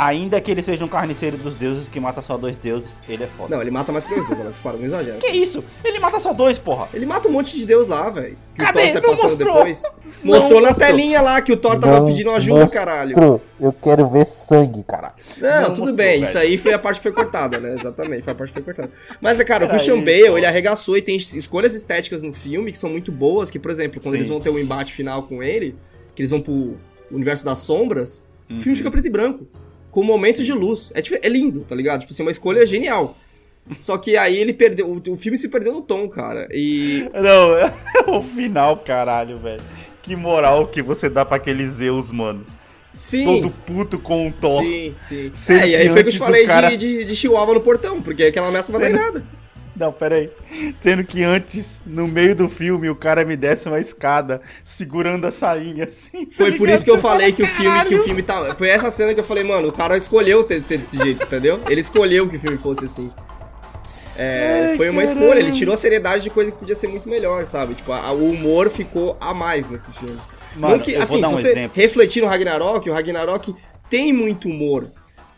Ainda 0.00 0.40
que 0.40 0.48
ele 0.48 0.62
seja 0.62 0.84
um 0.84 0.88
carniceiro 0.88 1.36
dos 1.36 1.56
deuses 1.56 1.88
que 1.88 1.98
mata 1.98 2.22
só 2.22 2.38
dois 2.38 2.56
deuses, 2.56 3.02
ele 3.08 3.24
é 3.24 3.26
foda. 3.26 3.52
Não, 3.56 3.60
ele 3.60 3.72
mata 3.72 3.90
mais 3.90 4.04
que 4.04 4.14
dois 4.14 4.24
deus, 4.28 4.38
elas 4.38 4.60
param, 4.60 4.78
não 4.78 4.86
exagero. 4.86 5.18
Que 5.18 5.26
isso? 5.26 5.64
Ele 5.84 5.98
mata 5.98 6.20
só 6.20 6.32
dois, 6.32 6.56
porra. 6.56 6.88
Ele 6.94 7.04
mata 7.04 7.28
um 7.28 7.32
monte 7.32 7.56
de 7.58 7.66
deus 7.66 7.88
lá, 7.88 8.08
velho. 8.08 8.38
Cadê? 8.56 8.78
o 8.78 8.82
Thor 8.84 8.92
sai 8.92 8.94
Não 8.94 9.10
passando 9.10 9.24
mostrou. 9.30 9.54
depois. 9.54 9.82
Não 10.22 10.34
Mostrou 10.36 10.60
na 10.60 10.68
mostrou. 10.68 10.88
telinha 10.88 11.20
lá 11.20 11.42
que 11.42 11.50
o 11.52 11.56
Thor 11.56 11.80
tava 11.80 12.06
pedindo 12.06 12.30
ajuda, 12.30 12.68
caralho. 12.68 13.40
Eu 13.60 13.72
quero 13.72 14.08
ver 14.08 14.24
sangue, 14.24 14.84
cara. 14.84 15.12
Não, 15.36 15.48
Não 15.50 15.60
tudo 15.70 15.78
mostrou, 15.78 15.94
bem, 15.96 16.10
velho. 16.20 16.22
isso 16.22 16.38
aí 16.38 16.56
foi 16.56 16.72
a 16.72 16.78
parte 16.78 16.98
que 16.98 17.02
foi 17.02 17.12
cortada, 17.12 17.58
né? 17.58 17.74
Exatamente, 17.74 18.22
foi 18.22 18.32
a 18.32 18.36
parte 18.36 18.50
que 18.50 18.54
foi 18.54 18.62
cortada. 18.62 18.92
Mas, 19.20 19.40
é, 19.40 19.44
cara, 19.44 19.64
o 19.64 19.66
Era 19.66 19.72
Christian 19.74 19.96
isso, 19.96 20.04
Bale, 20.04 20.28
pô. 20.28 20.36
ele 20.38 20.46
arregaçou 20.46 20.96
e 20.96 21.02
tem 21.02 21.16
escolhas 21.16 21.74
estéticas 21.74 22.22
no 22.22 22.32
filme 22.32 22.70
que 22.70 22.78
são 22.78 22.88
muito 22.88 23.10
boas, 23.10 23.50
que, 23.50 23.58
por 23.58 23.68
exemplo, 23.72 24.00
quando 24.00 24.12
Sim. 24.12 24.18
eles 24.18 24.28
vão 24.28 24.38
ter 24.38 24.50
o 24.50 24.60
embate 24.60 24.92
final 24.92 25.24
com 25.24 25.42
ele, 25.42 25.74
que 26.14 26.22
eles 26.22 26.30
vão 26.30 26.40
pro 26.40 26.76
universo 27.10 27.44
das 27.44 27.58
sombras, 27.58 28.24
o 28.48 28.54
Uhum. 28.54 28.60
filme 28.60 28.78
fica 28.78 28.90
preto 28.90 29.06
e 29.06 29.10
branco, 29.10 29.46
com 29.90 30.02
momentos 30.02 30.44
de 30.44 30.52
luz. 30.52 30.90
É, 30.94 31.02
tipo, 31.02 31.18
é 31.22 31.28
lindo, 31.28 31.60
tá 31.60 31.74
ligado? 31.74 32.00
Tipo 32.00 32.12
assim, 32.12 32.22
uma 32.22 32.30
escolha 32.30 32.66
genial. 32.66 33.16
Só 33.78 33.98
que 33.98 34.16
aí 34.16 34.38
ele 34.38 34.52
perdeu, 34.54 34.86
o, 34.88 35.12
o 35.12 35.16
filme 35.16 35.36
se 35.36 35.48
perdeu 35.50 35.72
no 35.74 35.82
tom, 35.82 36.08
cara. 36.08 36.48
E 36.50 37.06
Não, 37.12 38.16
o 38.18 38.22
final, 38.22 38.78
caralho, 38.78 39.36
velho. 39.38 39.60
Que 40.02 40.16
moral 40.16 40.66
que 40.68 40.80
você 40.82 41.08
dá 41.08 41.22
pra 41.24 41.36
aqueles 41.36 41.72
Zeus, 41.72 42.10
mano. 42.10 42.46
sim, 42.94 43.24
Todo 43.26 43.50
puto 43.66 43.98
com 43.98 44.28
o 44.28 44.32
Thor. 44.32 44.62
sim, 44.62 44.94
sim. 44.96 45.30
Sendo 45.34 45.60
É, 45.60 45.68
e 45.68 45.76
aí 45.76 45.88
foi 45.90 46.02
que 46.02 46.08
eu 46.08 46.12
te 46.14 46.18
falei 46.18 46.46
cara- 46.46 46.70
de, 46.70 46.76
de, 46.78 47.04
de 47.04 47.14
Chihuahua 47.16 47.52
no 47.54 47.60
portão, 47.60 48.00
porque 48.00 48.24
aquela 48.24 48.48
ameaça 48.48 48.72
vai 48.72 48.80
dar 48.80 48.90
em 48.90 48.94
nada. 48.94 49.22
Não, 49.78 49.92
pera 49.92 50.16
aí. 50.16 50.30
Sendo 50.80 51.04
que 51.04 51.22
antes, 51.22 51.80
no 51.86 52.06
meio 52.08 52.34
do 52.34 52.48
filme, 52.48 52.90
o 52.90 52.96
cara 52.96 53.24
me 53.24 53.36
desce 53.36 53.68
uma 53.68 53.78
escada 53.78 54.40
segurando 54.64 55.26
a 55.26 55.30
sainha 55.30 55.84
assim. 55.84 56.28
Foi 56.28 56.52
por 56.52 56.68
isso 56.68 56.84
que 56.84 56.90
eu 56.90 56.98
falei 56.98 57.30
que 57.32 57.42
o 57.42 57.46
filme, 57.46 57.84
que 57.84 57.94
o 57.94 58.02
filme 58.02 58.22
tá. 58.22 58.54
Foi 58.56 58.68
essa 58.68 58.90
cena 58.90 59.14
que 59.14 59.20
eu 59.20 59.24
falei, 59.24 59.44
mano, 59.44 59.68
o 59.68 59.72
cara 59.72 59.96
escolheu 59.96 60.42
ter, 60.44 60.60
ser 60.62 60.78
desse 60.78 60.96
jeito, 60.96 61.22
entendeu? 61.22 61.60
Ele 61.68 61.80
escolheu 61.80 62.28
que 62.28 62.36
o 62.36 62.40
filme 62.40 62.58
fosse 62.58 62.84
assim. 62.86 63.10
É, 64.16 64.70
Ai, 64.70 64.76
foi 64.76 64.90
uma 64.90 65.00
caralho. 65.02 65.20
escolha, 65.22 65.38
ele 65.38 65.52
tirou 65.52 65.74
a 65.74 65.76
seriedade 65.76 66.24
de 66.24 66.30
coisa 66.30 66.50
que 66.50 66.58
podia 66.58 66.74
ser 66.74 66.88
muito 66.88 67.08
melhor, 67.08 67.46
sabe? 67.46 67.74
Tipo, 67.74 67.92
a- 67.92 68.10
o 68.10 68.30
humor 68.30 68.68
ficou 68.68 69.16
a 69.20 69.32
mais 69.32 69.68
nesse 69.68 69.92
filme. 69.92 70.18
Mano, 70.56 70.74
Não 70.76 70.82
que, 70.82 70.90
eu 70.90 70.94
vou 70.96 71.02
assim, 71.04 71.20
dar 71.20 71.28
se 71.28 71.34
um 71.34 71.36
você 71.36 71.48
exemplo. 71.50 71.70
refletir 71.74 72.20
no 72.20 72.26
Ragnarok, 72.26 72.90
o 72.90 72.92
Ragnarok 72.92 73.54
tem 73.88 74.12
muito 74.12 74.48
humor. 74.48 74.88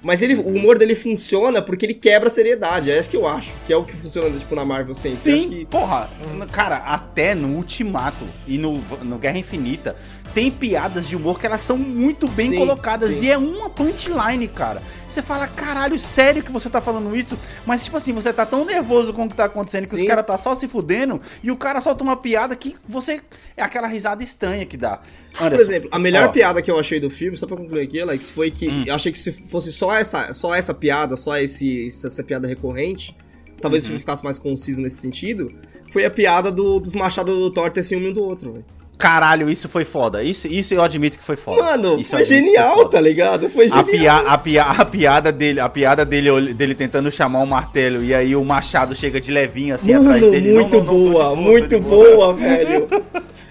Mas 0.02 0.22
ele, 0.22 0.34
o 0.34 0.48
humor 0.48 0.78
dele 0.78 0.94
funciona 0.94 1.60
porque 1.60 1.84
ele 1.84 1.92
quebra 1.94 2.28
a 2.28 2.30
seriedade. 2.30 2.90
É 2.90 2.98
isso 2.98 3.10
que 3.10 3.16
eu 3.16 3.26
acho. 3.26 3.52
Que 3.66 3.72
é 3.72 3.76
o 3.76 3.84
que 3.84 3.94
funciona, 3.94 4.30
tipo, 4.38 4.54
na 4.54 4.64
Marvel 4.64 4.94
sempre. 4.94 5.18
Sim, 5.18 5.48
que- 5.48 5.66
porra, 5.66 6.08
cara, 6.50 6.76
até 6.78 7.34
no 7.34 7.48
Ultimato 7.56 8.24
e 8.46 8.56
no, 8.56 8.78
no 9.02 9.18
Guerra 9.18 9.36
Infinita 9.38 9.94
tem 10.34 10.50
piadas 10.50 11.08
de 11.08 11.16
humor 11.16 11.38
que 11.40 11.44
elas 11.46 11.60
são 11.60 11.76
muito 11.76 12.26
bem 12.28 12.50
Sim, 12.50 12.56
colocadas 12.58 13.14
sim. 13.14 13.24
e 13.26 13.30
é 13.30 13.36
uma 13.36 13.68
punchline, 13.68 14.46
cara. 14.48 14.80
Você 15.10 15.22
fala, 15.22 15.48
caralho, 15.48 15.98
sério 15.98 16.40
que 16.42 16.52
você 16.52 16.70
tá 16.70 16.80
falando 16.80 17.16
isso? 17.16 17.36
Mas, 17.66 17.84
tipo 17.84 17.96
assim, 17.96 18.12
você 18.12 18.32
tá 18.32 18.46
tão 18.46 18.64
nervoso 18.64 19.12
com 19.12 19.24
o 19.24 19.28
que 19.28 19.34
tá 19.34 19.46
acontecendo 19.46 19.82
que 19.82 19.88
Sim. 19.88 20.02
os 20.02 20.06
caras 20.08 20.24
tá 20.24 20.38
só 20.38 20.54
se 20.54 20.68
fudendo 20.68 21.20
e 21.42 21.50
o 21.50 21.56
cara 21.56 21.80
solta 21.80 22.04
uma 22.04 22.16
piada 22.16 22.54
que 22.54 22.76
você. 22.88 23.20
É 23.56 23.62
aquela 23.62 23.88
risada 23.88 24.22
estranha 24.22 24.64
que 24.64 24.76
dá. 24.76 25.00
Por 25.36 25.52
exemplo, 25.54 25.88
a 25.92 25.98
melhor 25.98 26.26
ó, 26.26 26.28
Hum. 26.28 26.32
piada 26.32 26.62
que 26.62 26.70
eu 26.70 26.78
achei 26.78 27.00
do 27.00 27.10
filme, 27.10 27.36
só 27.36 27.44
pra 27.46 27.56
concluir 27.56 27.82
aqui, 27.82 28.00
Alex, 28.00 28.30
foi 28.30 28.50
que 28.52 28.84
eu 28.86 28.94
achei 28.94 29.10
que 29.10 29.18
se 29.18 29.32
fosse 29.32 29.72
só 29.72 29.92
essa, 29.94 30.32
só 30.32 30.54
essa 30.54 30.72
piada, 30.72 31.16
só 31.16 31.36
esse, 31.36 31.86
essa 31.88 32.22
piada 32.22 32.46
recorrente, 32.46 33.16
talvez 33.60 33.82
Uhum. 33.82 33.86
o 33.86 33.88
filme 33.88 33.98
ficasse 34.00 34.22
mais 34.22 34.38
conciso 34.38 34.80
nesse 34.80 34.98
sentido, 34.98 35.52
foi 35.92 36.04
a 36.04 36.10
piada 36.10 36.52
do- 36.52 36.78
dos 36.78 36.94
machados 36.94 37.34
do 37.36 37.50
Thor 37.50 37.70
ter 37.72 37.82
ciúme 37.82 38.10
um 38.10 38.12
do 38.12 38.22
outro, 38.22 38.52
velho. 38.52 38.64
Caralho, 39.00 39.50
isso 39.50 39.68
foi 39.68 39.84
foda. 39.84 40.22
Isso, 40.22 40.46
isso 40.46 40.74
eu 40.74 40.82
admito 40.82 41.18
que 41.18 41.24
foi 41.24 41.36
foda. 41.36 41.62
Mano, 41.62 41.98
Isso 41.98 42.10
foi 42.10 42.24
genial, 42.24 42.76
foda. 42.76 42.90
tá 42.90 43.00
ligado? 43.00 43.48
Foi 43.48 43.64
A, 43.64 43.68
genial. 43.68 43.84
pia, 43.86 44.14
a, 44.16 44.38
pia, 44.38 44.62
a 44.64 44.84
piada 44.84 45.32
dele, 45.32 45.58
a 45.60 45.68
piada 45.68 46.04
dele, 46.04 46.52
dele 46.54 46.74
tentando 46.74 47.10
chamar 47.10 47.40
o 47.40 47.46
martelo 47.46 48.04
e 48.04 48.14
aí 48.14 48.36
o 48.36 48.44
machado 48.44 48.94
chega 48.94 49.20
de 49.20 49.32
levinho 49.32 49.74
assim 49.74 49.92
atrás 49.92 50.20
Mano, 50.20 50.30
dele. 50.30 50.52
muito 50.52 50.76
Não, 50.76 50.84
não, 50.84 50.92
não, 50.94 51.10
boa, 51.12 51.24
boa, 51.24 51.36
muito 51.36 51.68
de 51.68 51.76
boa, 51.80 52.34
velho. 52.36 52.86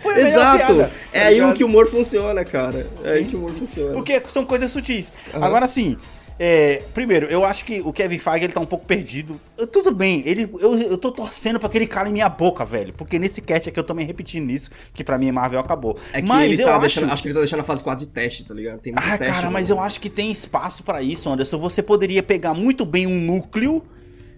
Foi 0.01 0.13
a 0.13 0.19
Exato. 0.19 0.65
piada, 0.75 0.91
é 1.11 1.19
tá 1.21 1.25
aí 1.27 1.33
ligado? 1.33 1.53
que 1.55 1.63
o 1.63 1.67
humor 1.67 1.87
funciona, 1.87 2.45
cara. 2.45 2.87
É 3.03 3.11
aí 3.13 3.23
Sim, 3.23 3.29
que 3.31 3.35
o 3.35 3.39
humor 3.39 3.51
funciona. 3.53 3.93
Porque 3.93 4.21
são 4.29 4.45
coisas 4.45 4.71
sutis. 4.71 5.11
Agora 5.33 5.67
sim, 5.67 5.97
é, 6.39 6.81
primeiro, 6.93 7.25
eu 7.27 7.43
acho 7.43 7.65
que 7.65 7.81
o 7.81 7.91
Kevin 7.91 8.17
Feige 8.17 8.45
ele 8.45 8.53
tá 8.53 8.59
um 8.61 8.65
pouco 8.65 8.85
perdido. 8.85 9.39
Eu- 9.57 9.67
tudo 9.67 9.91
bem, 9.91 10.23
ele, 10.25 10.49
eu, 10.59 10.79
eu 10.79 10.97
tô 10.97 11.11
torcendo 11.11 11.59
pra 11.59 11.67
que 11.67 11.77
ele 11.77 11.85
cale 11.85 12.11
minha 12.11 12.29
boca, 12.29 12.63
velho. 12.63 12.93
Porque 12.93 13.19
nesse 13.19 13.41
cast 13.41 13.67
aqui 13.67 13.77
eu 13.79 13.83
tô 13.83 13.93
me 13.93 14.03
repetindo 14.05 14.49
isso, 14.49 14.69
que 14.93 15.03
pra 15.03 15.17
mim 15.17 15.31
Marvel 15.31 15.59
acabou. 15.59 15.97
É 16.13 16.21
que 16.21 16.27
mas 16.29 16.51
ele 16.53 16.61
eu 16.61 16.65
tá 16.65 16.71
acho... 16.71 16.81
deixando. 16.81 17.11
Acho 17.11 17.21
que 17.21 17.27
ele 17.27 17.33
tá 17.35 17.41
deixando 17.41 17.59
a 17.59 17.63
fase 17.63 17.83
4 17.83 18.05
de 18.05 18.11
teste, 18.11 18.45
tá 18.47 18.53
ligado? 18.53 18.79
Tem 18.79 18.93
muito 18.93 19.05
Ah, 19.05 19.17
teste. 19.17 19.33
cara, 19.33 19.51
mas 19.51 19.69
mano. 19.69 19.81
eu 19.81 19.85
acho 19.85 19.99
que 19.99 20.09
tem 20.09 20.31
espaço 20.31 20.81
pra 20.83 21.01
isso, 21.01 21.29
Anderson. 21.29 21.59
Você 21.59 21.83
poderia 21.83 22.23
pegar 22.23 22.53
muito 22.53 22.85
bem 22.85 23.05
um 23.05 23.19
núcleo. 23.19 23.83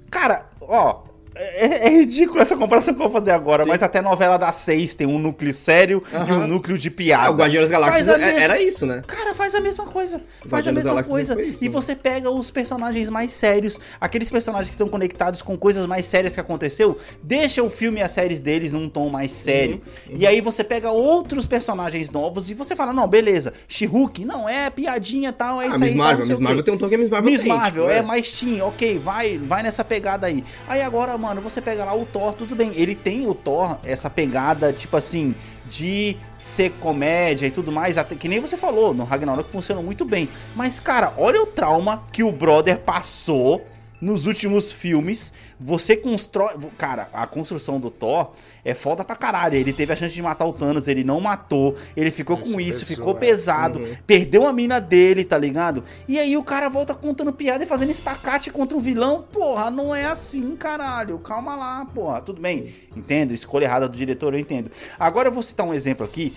Cara, 0.09 0.49
ó. 0.59 1.03
É, 1.33 1.87
é 1.87 1.89
ridículo 1.89 2.41
essa 2.41 2.57
comparação 2.57 2.93
que 2.93 2.99
eu 2.99 3.05
vou 3.05 3.11
fazer 3.11 3.31
agora, 3.31 3.63
Sim. 3.63 3.69
mas 3.69 3.81
até 3.81 4.01
novela 4.01 4.37
das 4.37 4.57
seis 4.57 4.93
tem 4.93 5.07
um 5.07 5.17
núcleo 5.17 5.53
sério 5.53 6.03
e 6.11 6.15
Aham. 6.15 6.39
um 6.43 6.47
núcleo 6.47 6.77
de 6.77 6.91
piada. 6.91 7.23
Ah, 7.27 7.31
o 7.31 7.35
Guardiões 7.35 7.69
das 7.69 7.79
Galáxias 7.79 8.07
é- 8.09 8.17
mesma- 8.17 8.39
era 8.41 8.61
isso, 8.61 8.85
né? 8.85 9.01
Cara, 9.07 9.33
faz 9.33 9.55
a 9.55 9.61
mesma 9.61 9.85
coisa. 9.85 10.21
Faz 10.47 10.67
a 10.67 10.71
mesma 10.73 11.01
coisa. 11.03 11.41
isso, 11.41 11.63
e 11.63 11.69
né? 11.69 11.73
você 11.73 11.95
pega 11.95 12.29
os 12.29 12.51
personagens 12.51 13.09
mais 13.09 13.31
sérios, 13.31 13.79
aqueles 13.99 14.29
personagens 14.29 14.67
que 14.67 14.73
estão 14.75 14.89
conectados 14.89 15.41
com 15.41 15.57
coisas 15.57 15.85
mais 15.85 16.05
sérias 16.05 16.33
que 16.33 16.39
aconteceu, 16.39 16.97
deixa 17.23 17.63
o 17.63 17.69
filme 17.69 17.99
e 17.99 18.03
as 18.03 18.11
séries 18.11 18.41
deles 18.41 18.73
num 18.73 18.89
tom 18.89 19.09
mais 19.09 19.31
sério. 19.31 19.81
Uhum, 20.09 20.17
E 20.19 20.27
aí 20.27 20.41
você 20.41 20.63
pega 20.65 20.91
outros 20.91 21.47
personagens 21.47 22.11
novos 22.11 22.49
e 22.49 22.53
você 22.53 22.75
fala, 22.75 22.91
não, 22.91 23.07
beleza, 23.07 23.53
She-Hulk, 23.69 24.25
não, 24.25 24.49
é 24.49 24.69
piadinha 24.69 25.29
e 25.29 25.33
tal, 25.33 25.61
é 25.61 25.65
Ah, 25.65 25.69
isso 25.69 25.79
Miss 25.79 25.91
aí. 25.93 25.97
Marvel, 25.97 26.25
sei 26.25 26.29
Miss. 26.29 26.39
Marvel 26.39 26.63
tem 26.63 26.73
um 26.73 26.77
toque 26.77 26.89
que 26.89 26.95
a 26.95 26.97
Miss 26.97 27.09
Marvel 27.09 27.31
Miss 27.31 27.41
tem, 27.41 27.51
Marvel, 27.55 27.83
tipo, 27.83 27.93
é 27.93 27.97
é. 27.99 28.01
mais 28.01 28.31
teen, 28.33 28.61
ok, 28.61 28.99
vai, 28.99 29.37
vai 29.37 29.63
nessa 29.63 29.83
pegada 29.83 30.27
aí. 30.27 30.43
Aí 30.67 30.81
agora, 30.81 31.17
mano, 31.21 31.39
você 31.39 31.61
pega 31.61 31.85
lá 31.85 31.95
o 31.95 32.05
Thor, 32.05 32.33
tudo 32.33 32.55
bem, 32.55 32.71
ele 32.75 32.95
tem 32.95 33.27
o 33.27 33.35
Thor, 33.35 33.77
essa 33.83 34.09
pegada, 34.09 34.73
tipo 34.73 34.97
assim, 34.97 35.35
de 35.67 36.17
ser 36.41 36.71
comédia 36.79 37.45
e 37.45 37.51
tudo 37.51 37.71
mais, 37.71 37.97
até 37.97 38.15
que 38.15 38.27
nem 38.27 38.39
você 38.39 38.57
falou, 38.57 38.93
no 38.93 39.03
Ragnarok 39.03 39.49
funciona 39.51 39.81
muito 39.81 40.03
bem. 40.03 40.27
Mas, 40.55 40.79
cara, 40.79 41.13
olha 41.17 41.41
o 41.41 41.45
trauma 41.45 42.03
que 42.11 42.23
o 42.23 42.31
brother 42.31 42.79
passou 42.79 43.63
nos 44.01 44.25
últimos 44.25 44.71
filmes. 44.71 45.31
Você 45.59 45.95
constrói. 45.95 46.55
Cara, 46.77 47.07
a 47.13 47.27
construção 47.27 47.79
do 47.79 47.91
Thor 47.91 48.31
é 48.65 48.73
foda 48.73 49.03
pra 49.03 49.15
caralho. 49.15 49.55
Ele 49.55 49.71
teve 49.71 49.93
a 49.93 49.95
chance 49.95 50.13
de 50.13 50.21
matar 50.21 50.45
o 50.45 50.53
Thanos, 50.53 50.87
ele 50.87 51.03
não 51.03 51.21
matou. 51.21 51.75
Ele 51.95 52.09
ficou 52.09 52.37
com 52.37 52.59
isso, 52.59 52.85
ficou 52.85 53.15
é. 53.15 53.19
pesado. 53.19 53.81
Perdeu 54.07 54.47
a 54.47 54.51
mina 54.51 54.81
dele, 54.81 55.23
tá 55.23 55.37
ligado? 55.37 55.83
E 56.07 56.17
aí 56.17 56.35
o 56.35 56.43
cara 56.43 56.67
volta 56.67 56.95
contando 56.95 57.31
piada 57.31 57.63
e 57.63 57.67
fazendo 57.67 57.91
espacate 57.91 58.49
contra 58.49 58.75
o 58.75 58.81
vilão. 58.81 59.25
Porra, 59.31 59.69
não 59.69 59.93
é 59.95 60.05
assim, 60.05 60.55
caralho. 60.55 61.19
Calma 61.19 61.55
lá, 61.55 61.85
porra. 61.85 62.21
Tudo 62.21 62.41
bem. 62.41 62.73
Entendo. 62.95 63.33
Escolha 63.33 63.65
errada 63.65 63.87
do 63.87 63.95
diretor, 63.95 64.33
eu 64.33 64.39
entendo. 64.39 64.71
Agora 64.99 65.27
eu 65.27 65.31
vou 65.31 65.43
citar 65.43 65.65
um 65.65 65.73
exemplo 65.73 66.05
aqui 66.05 66.35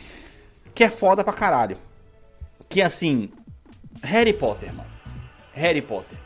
que 0.74 0.84
é 0.84 0.90
foda 0.90 1.24
pra 1.24 1.32
caralho. 1.32 1.78
Que 2.68 2.82
assim. 2.82 3.30
Harry 4.02 4.34
Potter, 4.34 4.74
mano. 4.74 4.90
Harry 5.54 5.80
Potter. 5.80 6.23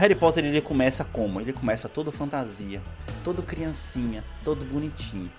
Harry 0.00 0.14
Potter 0.14 0.42
ele 0.42 0.62
começa 0.62 1.04
como? 1.04 1.42
Ele 1.42 1.52
começa 1.52 1.86
todo 1.86 2.10
fantasia, 2.10 2.80
todo 3.22 3.42
criancinha, 3.42 4.24
todo 4.42 4.64
bonitinho. 4.64 5.30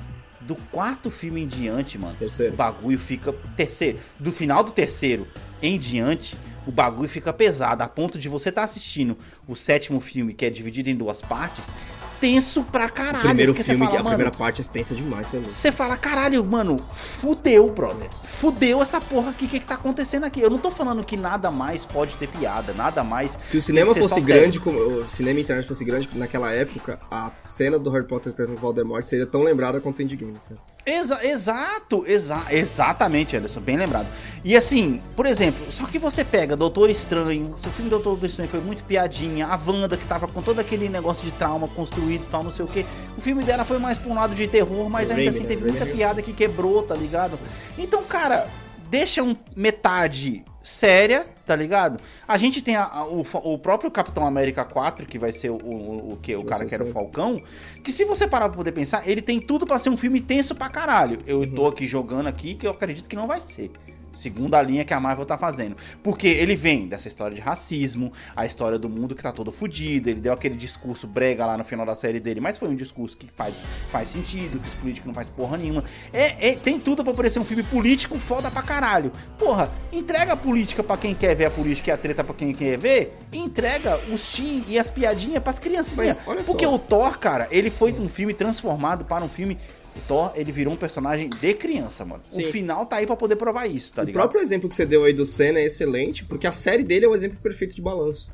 Do 0.42 0.56
quarto 0.56 1.10
filme 1.10 1.42
em 1.42 1.48
diante, 1.48 1.98
mano, 1.98 2.16
Terceiro. 2.16 2.54
o 2.54 2.56
bagulho 2.56 3.00
fica. 3.00 3.34
Terceiro. 3.58 3.98
Do 4.20 4.32
final 4.32 4.64
do 4.64 4.72
terceiro 4.72 5.28
em 5.64 5.80
diante, 5.80 6.38
o 6.68 6.72
bagulho 6.72 7.10
fica 7.10 7.34
pesado, 7.34 7.82
a 7.82 7.88
ponto 7.88 8.20
de 8.20 8.30
você 8.30 8.50
estar 8.50 8.62
assistindo 8.62 9.18
o 9.48 9.56
sétimo 9.56 10.00
filme, 10.00 10.32
que 10.32 10.46
é 10.46 10.50
dividido 10.52 10.92
em 10.92 10.96
duas 10.96 11.24
partes, 11.24 11.74
tenso 12.22 12.64
pra 12.64 12.88
caralho. 12.88 13.18
O 13.18 13.28
primeiro 13.28 13.54
filme, 13.56 13.86
fala, 13.86 14.00
a 14.00 14.04
primeira 14.04 14.32
parte 14.32 14.62
é 14.62 14.64
tensa 14.64 14.94
demais, 14.94 15.28
você 15.28 15.38
é 15.38 15.40
louco. 15.40 15.56
Você 15.56 15.72
fala, 15.72 15.98
caralho, 15.98 16.46
mano, 16.46 16.80
fudeu, 16.94 17.68
brother. 17.72 18.10
Fudeu 18.24 18.82
essa 18.82 19.02
porra 19.02 19.32
aqui, 19.32 19.46
o 19.46 19.50
que, 19.50 19.60
que 19.60 19.66
tá 19.66 19.76
acontecendo 19.76 20.26
aqui? 20.26 20.40
Eu 20.40 20.50
não 20.50 20.60
tô 20.60 20.70
falando 20.70 21.04
que 21.04 21.18
nada 21.18 21.50
mais 21.50 21.86
pode 21.86 22.16
ter 22.16 22.28
piada, 22.28 22.74
nada 22.74 23.04
mais. 23.04 23.38
Se 23.42 23.58
o 23.58 23.62
cinema 23.62 23.94
fosse 23.94 24.22
grande, 24.22 24.60
como 24.60 24.78
o 24.78 25.10
cinema 25.10 25.40
internet 25.40 25.68
fosse 25.68 25.84
grande 25.84 26.08
naquela 26.16 26.52
época, 26.54 27.00
a 27.10 27.32
cena 27.34 27.80
do 27.80 27.90
Harry 27.90 28.06
Potter 28.06 28.32
tendo 28.32 28.56
Voldemort 28.56 29.04
seria 29.04 29.26
tão 29.26 29.42
lembrada 29.42 29.82
quanto 29.82 30.02
Endgame, 30.02 30.38
cara. 30.48 30.62
Exa 30.86 31.24
exato, 31.24 32.04
exa 32.08 32.44
exatamente, 32.50 33.38
Anderson, 33.38 33.60
bem 33.60 33.78
lembrado. 33.78 34.08
E 34.44 34.58
assim, 34.58 35.00
por 35.16 35.28
exemplo, 35.28 35.72
só 35.72 35.86
que 35.86 36.00
você 36.00 36.24
pega 36.24 36.56
Doutor 36.56 36.90
Estranho, 36.90 37.54
seu 37.58 37.72
filme 37.72 37.90
Doutor 37.90 38.18
Estranho 38.24 38.50
foi 38.50 38.60
muito 38.62 38.84
piadinha, 38.84 39.46
a 39.46 39.56
Wanda 39.56 39.96
que 39.96 40.08
tava 40.08 40.28
com 40.28 40.42
todo 40.42 40.60
aquele 40.60 40.90
negócio 40.90 41.24
de 41.24 41.32
trauma 41.38 41.68
construído 41.68 42.24
e 42.24 42.32
tal, 42.32 42.44
não 42.44 42.52
sei 42.52 42.66
o 42.66 42.68
que. 42.68 42.86
O 43.16 43.22
filme 43.22 43.44
dela 43.44 43.64
foi 43.64 43.78
mais 43.78 44.00
pra 44.00 44.12
um 44.12 44.16
lado 44.16 44.34
de 44.34 44.48
terror, 44.48 44.90
mas 44.90 45.12
O 45.12 45.14
ainda 45.14 45.30
assim 45.30 45.44
né? 45.44 45.50
teve 45.50 45.62
O 45.62 45.66
Raimi 45.66 45.80
muita 45.80 45.96
piada 45.96 46.22
que 46.22 46.34
quebrou, 46.34 46.82
tá 46.82 46.96
ligado? 46.96 47.40
Então, 47.78 48.04
cara, 48.04 48.48
deixa 48.90 49.22
um 49.22 49.36
metade 49.56 50.44
séria, 50.64 51.28
tá 51.52 51.56
ligado? 51.58 52.00
A 52.26 52.38
gente 52.38 52.62
tem 52.62 52.78
a- 52.78 52.86
a- 52.86 53.06
o, 53.06 53.26
o 53.44 53.58
próprio 53.60 53.92
Capitão 53.92 54.26
América 54.26 54.64
4, 54.64 55.06
que 55.06 55.20
vai 55.20 55.34
ser 55.34 55.50
o, 55.50 55.56
o, 55.58 56.14
o 56.14 56.18
que 56.18 56.34
o 56.34 56.46
cara 56.46 56.64
que 56.66 56.74
era 56.76 56.84
o 56.86 56.88
Falcão, 56.94 57.42
que 57.84 57.92
se 57.92 58.06
você 58.06 58.26
parar 58.26 58.48
pra 58.48 58.56
poder 58.56 58.72
pensar, 58.72 59.06
ele 59.06 59.22
tem 59.22 59.38
tudo 59.38 59.66
pra 59.68 59.78
ser 59.78 59.90
um 59.90 59.98
filme 59.98 60.22
tenso 60.22 60.56
pra 60.56 60.70
caralho. 60.70 61.18
Eu 61.28 61.46
tô 61.54 61.68
aqui 61.68 61.86
jogando 61.86 62.28
aqui 62.28 62.56
que 62.56 62.66
eu 62.66 62.72
acredito 62.72 63.10
que 63.10 63.16
não 63.18 63.28
vai 63.28 63.42
ser. 63.42 63.70
Segundo 64.12 64.56
a 64.56 64.62
linha 64.62 64.84
que 64.84 64.94
a 64.94 65.00
Marvel 65.00 65.26
tá 65.26 65.38
fazendo. 65.38 65.76
Porque 66.04 66.28
ele 66.28 66.56
vem 66.56 66.88
dessa 66.88 67.08
história 67.08 67.34
de 67.36 67.42
racismo, 67.42 68.12
a 68.36 68.46
história 68.46 68.78
do 68.78 68.90
mundo 68.90 69.16
que 69.16 69.24
tá 69.24 69.32
todo 69.32 69.52
fudido. 69.52 70.10
Ele 70.10 70.20
deu 70.20 70.34
aquele 70.34 70.56
discurso 70.56 71.08
brega 71.08 71.46
lá 71.46 71.58
no 71.58 71.64
final 71.64 71.86
da 71.86 71.96
série 71.96 72.20
dele, 72.20 72.40
mas 72.40 72.58
foi 72.58 72.70
um 72.70 72.76
discurso 72.76 73.18
que 73.18 73.28
faz, 73.36 73.64
faz 73.90 74.10
sentido, 74.10 74.60
que 74.60 74.68
os 74.68 74.74
políticos 74.76 75.08
não 75.08 75.14
faz 75.14 75.30
porra 75.30 75.58
nenhuma. 75.58 75.84
É, 76.12 76.50
é- 76.50 76.56
tem 76.56 76.80
tudo 76.80 77.04
pra 77.04 77.14
parecer 77.14 77.40
um 77.40 77.46
filme 77.46 77.64
político 77.64 78.20
foda 78.20 78.52
pra 78.52 78.62
caralho. 78.62 79.12
Porra, 79.40 79.70
entrega 79.92 80.34
a 80.34 80.38
política 80.38 80.84
pra 80.84 80.98
quem 80.98 81.16
quer 81.16 81.36
ver 81.36 81.46
a 81.46 81.52
política 81.52 81.90
e 81.90 81.94
a 81.94 81.98
treta 81.98 82.24
pra 82.24 82.34
quem 82.36 82.54
quer 82.54 82.78
ver. 82.78 83.18
Entrega 83.32 84.00
os 84.12 84.32
teen 84.34 84.64
e 84.68 84.78
as 84.78 84.90
piadinhas 84.90 85.42
pras 85.42 85.60
criancinhas. 85.60 86.20
Porque 86.46 86.66
só. 86.66 86.74
o 86.76 86.80
Thor, 86.80 87.18
cara, 87.18 87.48
ele 87.52 87.70
foi 87.72 87.94
um 87.94 88.10
filme 88.10 88.34
transformado 88.34 89.06
para 89.06 89.24
um 89.24 89.30
filme. 89.30 89.58
O 89.96 90.00
Thor, 90.08 90.32
ele 90.36 90.52
virou 90.52 90.74
um 90.74 90.78
personagem 90.78 91.30
de 91.30 91.54
criança, 91.54 92.06
mano. 92.06 92.24
Sim. 92.24 92.44
O 92.44 92.52
final 92.52 92.86
tá 92.86 92.98
aí 92.98 93.06
pra 93.06 93.16
poder 93.16 93.36
provar 93.36 93.68
isso, 93.68 93.94
tá 93.94 94.02
O 94.02 94.06
ligado? 94.06 94.22
próprio 94.22 94.42
exemplo 94.42 94.70
que 94.70 94.76
você 94.76 94.86
deu 94.86 95.04
aí 95.04 95.14
do 95.14 95.26
Senna 95.26 95.60
é 95.60 95.66
excelente, 95.66 96.24
porque 96.26 96.48
a 96.48 96.54
série 96.54 96.84
dele 96.84 97.06
é 97.06 97.10
o 97.10 97.14
exemplo 97.14 97.38
perfeito 97.44 97.76
de 97.76 97.82
balanço. 97.82 98.32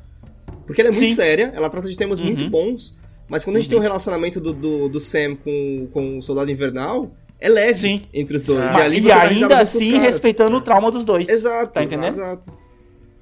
Porque 0.66 0.80
ela 0.80 0.90
é 0.90 0.92
muito 0.92 1.04
Sim. 1.04 1.10
Uhum. 1.10 1.16
séria, 1.16 1.52
ela 1.54 1.68
trata 1.68 1.88
de 1.88 1.96
temas 1.96 2.20
muito 2.20 2.48
bons, 2.48 2.96
mas 3.28 3.42
quando 3.44 3.56
a 3.56 3.60
gente 3.60 3.68
tem 3.68 3.78
um 3.78 3.82
relacionamento 3.82 4.40
do, 4.40 4.52
do, 4.52 4.88
do 4.88 5.00
Sam 5.00 5.34
com, 5.36 5.88
com 5.92 6.18
o 6.18 6.22
Soldado 6.22 6.50
Invernal, 6.50 7.10
é 7.40 7.48
leve 7.48 7.80
Sim. 7.80 8.02
entre 8.14 8.36
os 8.36 8.44
dois. 8.44 8.64
Mas- 8.72 8.76
E, 8.76 8.80
ali 8.80 8.96
e 8.96 9.00
risada 9.00 9.28
ainda 9.28 9.58
assim 9.60 9.98
respeitando 9.98 10.56
o 10.56 10.60
trauma 10.60 10.90
dos 10.90 11.04
dois. 11.04 11.28
Exato, 11.28 11.72
Tá 11.72 11.82
entendendo? 11.82 12.08
exato. 12.08 12.52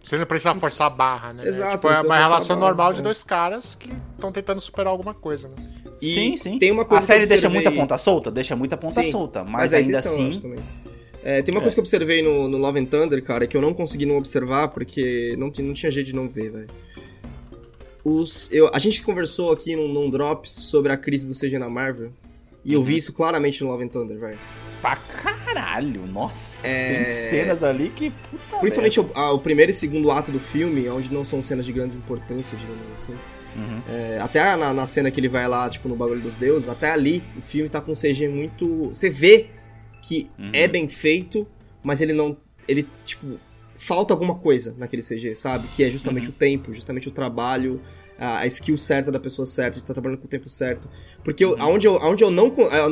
Você 0.07 0.17
não 0.17 0.25
precisa 0.25 0.55
forçar 0.55 0.87
a 0.87 0.91
barra, 0.91 1.33
né? 1.33 1.45
Exato, 1.45 1.79
Tipo, 1.79 1.89
é 1.89 2.01
uma 2.01 2.17
relação 2.17 2.57
normal 2.57 2.93
de 2.93 3.01
é. 3.01 3.03
dois 3.03 3.25
caras 3.25 3.75
que 3.75 3.93
estão 4.15 4.31
tentando 4.31 4.61
superar 4.61 4.93
alguma 4.93 5.13
coisa, 5.13 5.49
né? 5.49 5.55
E 6.01 6.15
sim, 6.15 6.37
sim. 6.37 6.59
tem 6.61 6.71
uma 6.71 6.85
coisa 6.85 7.03
a 7.03 7.07
série 7.07 7.25
eu 7.25 7.29
deixa 7.29 7.49
muita 7.49 7.73
ponta 7.73 7.99
solta? 7.99 8.31
Deixa 8.31 8.55
muita 8.55 8.77
ponta 8.77 9.03
Sim, 9.03 9.11
solta. 9.11 9.43
Mas, 9.43 9.75
a 9.75 9.79
ainda 9.79 9.91
eu 9.91 9.99
assim. 9.99 10.31
É, 11.25 11.43
tem 11.43 11.53
uma 11.53 11.61
coisa 11.61 11.75
que 11.75 11.81
eu 11.81 11.83
observei 11.83 12.23
no, 12.23 12.47
no 12.47 12.57
Love 12.57 12.79
and 12.79 12.85
Thunder, 12.85 13.21
cara, 13.21 13.49
que 13.49 13.57
eu 13.57 13.61
não 13.61 13.75
consegui 13.75 14.07
não 14.07 14.17
observar 14.17 14.69
porque 14.69 15.35
não, 15.37 15.51
não 15.59 15.75
tinha 15.75 15.91
jeito 15.91 16.07
de 16.07 16.15
não 16.15 16.29
ver, 16.29 16.53
velho. 16.53 16.69
Os, 18.05 18.49
eu, 18.53 18.71
a 18.73 18.79
gente 18.79 19.03
conversou 19.03 19.51
aqui 19.51 19.75
num, 19.75 19.89
num 19.89 20.09
Drops 20.09 20.53
sobre 20.53 20.93
a 20.93 20.97
crise 20.97 21.27
do 21.27 21.35
CG 21.37 21.59
na 21.59 21.69
Marvel. 21.69 22.13
E 22.65 22.75
eu 22.75 22.79
Uhum. 22.79 22.87
vi 22.87 22.97
isso 22.97 23.13
claramente 23.13 23.65
no 23.65 23.71
Love 23.71 23.83
and 23.83 23.89
Thunder, 23.89 24.19
velho. 24.21 24.39
Pra 24.87 24.97
caralho, 24.97 26.07
nossa. 26.07 26.65
É. 26.67 26.95
Tem 27.03 27.31
cenas 27.31 27.63
ali 27.63 27.91
que. 27.91 28.11
Puta 28.31 28.59
Principalmente 28.61 29.01
o, 29.01 29.11
a- 29.15 29.33
o 29.33 29.39
primeiro 29.41 29.71
e 29.71 29.75
segundo 29.75 30.11
ato 30.13 30.31
do 30.31 30.39
filme, 30.39 30.89
onde 30.89 31.13
não 31.13 31.25
são 31.25 31.43
cenas 31.43 31.67
de 31.67 31.73
grande 31.73 31.97
importância, 31.97 32.57
digamos 32.57 32.83
assim. 32.97 33.13
Uhum. 33.57 33.83
É, 33.89 34.19
até 34.21 34.55
na, 34.55 34.73
na 34.73 34.87
cena 34.87 35.11
que 35.11 35.19
ele 35.19 35.29
vai 35.29 35.49
lá, 35.49 35.69
tipo, 35.69 35.89
no 35.89 35.97
bagulho 35.97 36.21
dos 36.21 36.37
deuses, 36.37 36.69
até 36.69 36.91
ali, 36.93 37.25
o 37.37 37.41
filme 37.41 37.69
tá 37.69 37.81
com 37.81 37.95
CG 37.95 38.29
muito. 38.29 38.89
Você 38.89 39.11
vê 39.11 39.49
que 40.03 40.29
Uhum. 40.39 40.51
é 40.53 40.69
bem 40.69 40.89
feito, 40.89 41.49
mas 41.83 42.01
ele 42.01 42.13
não. 42.13 42.37
Ele, 42.69 42.87
tipo, 43.05 43.41
falta 43.75 44.15
alguma 44.15 44.37
coisa 44.37 44.75
naquele 44.79 45.03
CG, 45.03 45.35
sabe? 45.35 45.67
Que 45.69 45.83
é 45.83 45.91
justamente 45.91 46.25
Uhum. 46.29 46.31
o 46.31 46.33
tempo, 46.33 46.73
justamente 46.73 47.09
o 47.09 47.11
trabalho, 47.11 47.81
a, 48.19 48.47
skill 48.47 48.77
certa 48.79 49.11
da 49.13 49.19
pessoa 49.21 49.45
certa, 49.47 49.73
de 49.79 49.85
estar 49.85 49.93
trabalhando 49.95 50.19
com 50.21 50.27
o 50.27 50.29
tempo 50.31 50.49
certo. 50.49 50.89
Porque 51.25 51.45
Uhum. 51.45 51.53
eu, 51.53 51.63
aonde, 51.63 51.87
eu, 51.87 51.97
aonde 51.99 52.25
eu 52.25 52.31
não. 52.31 52.51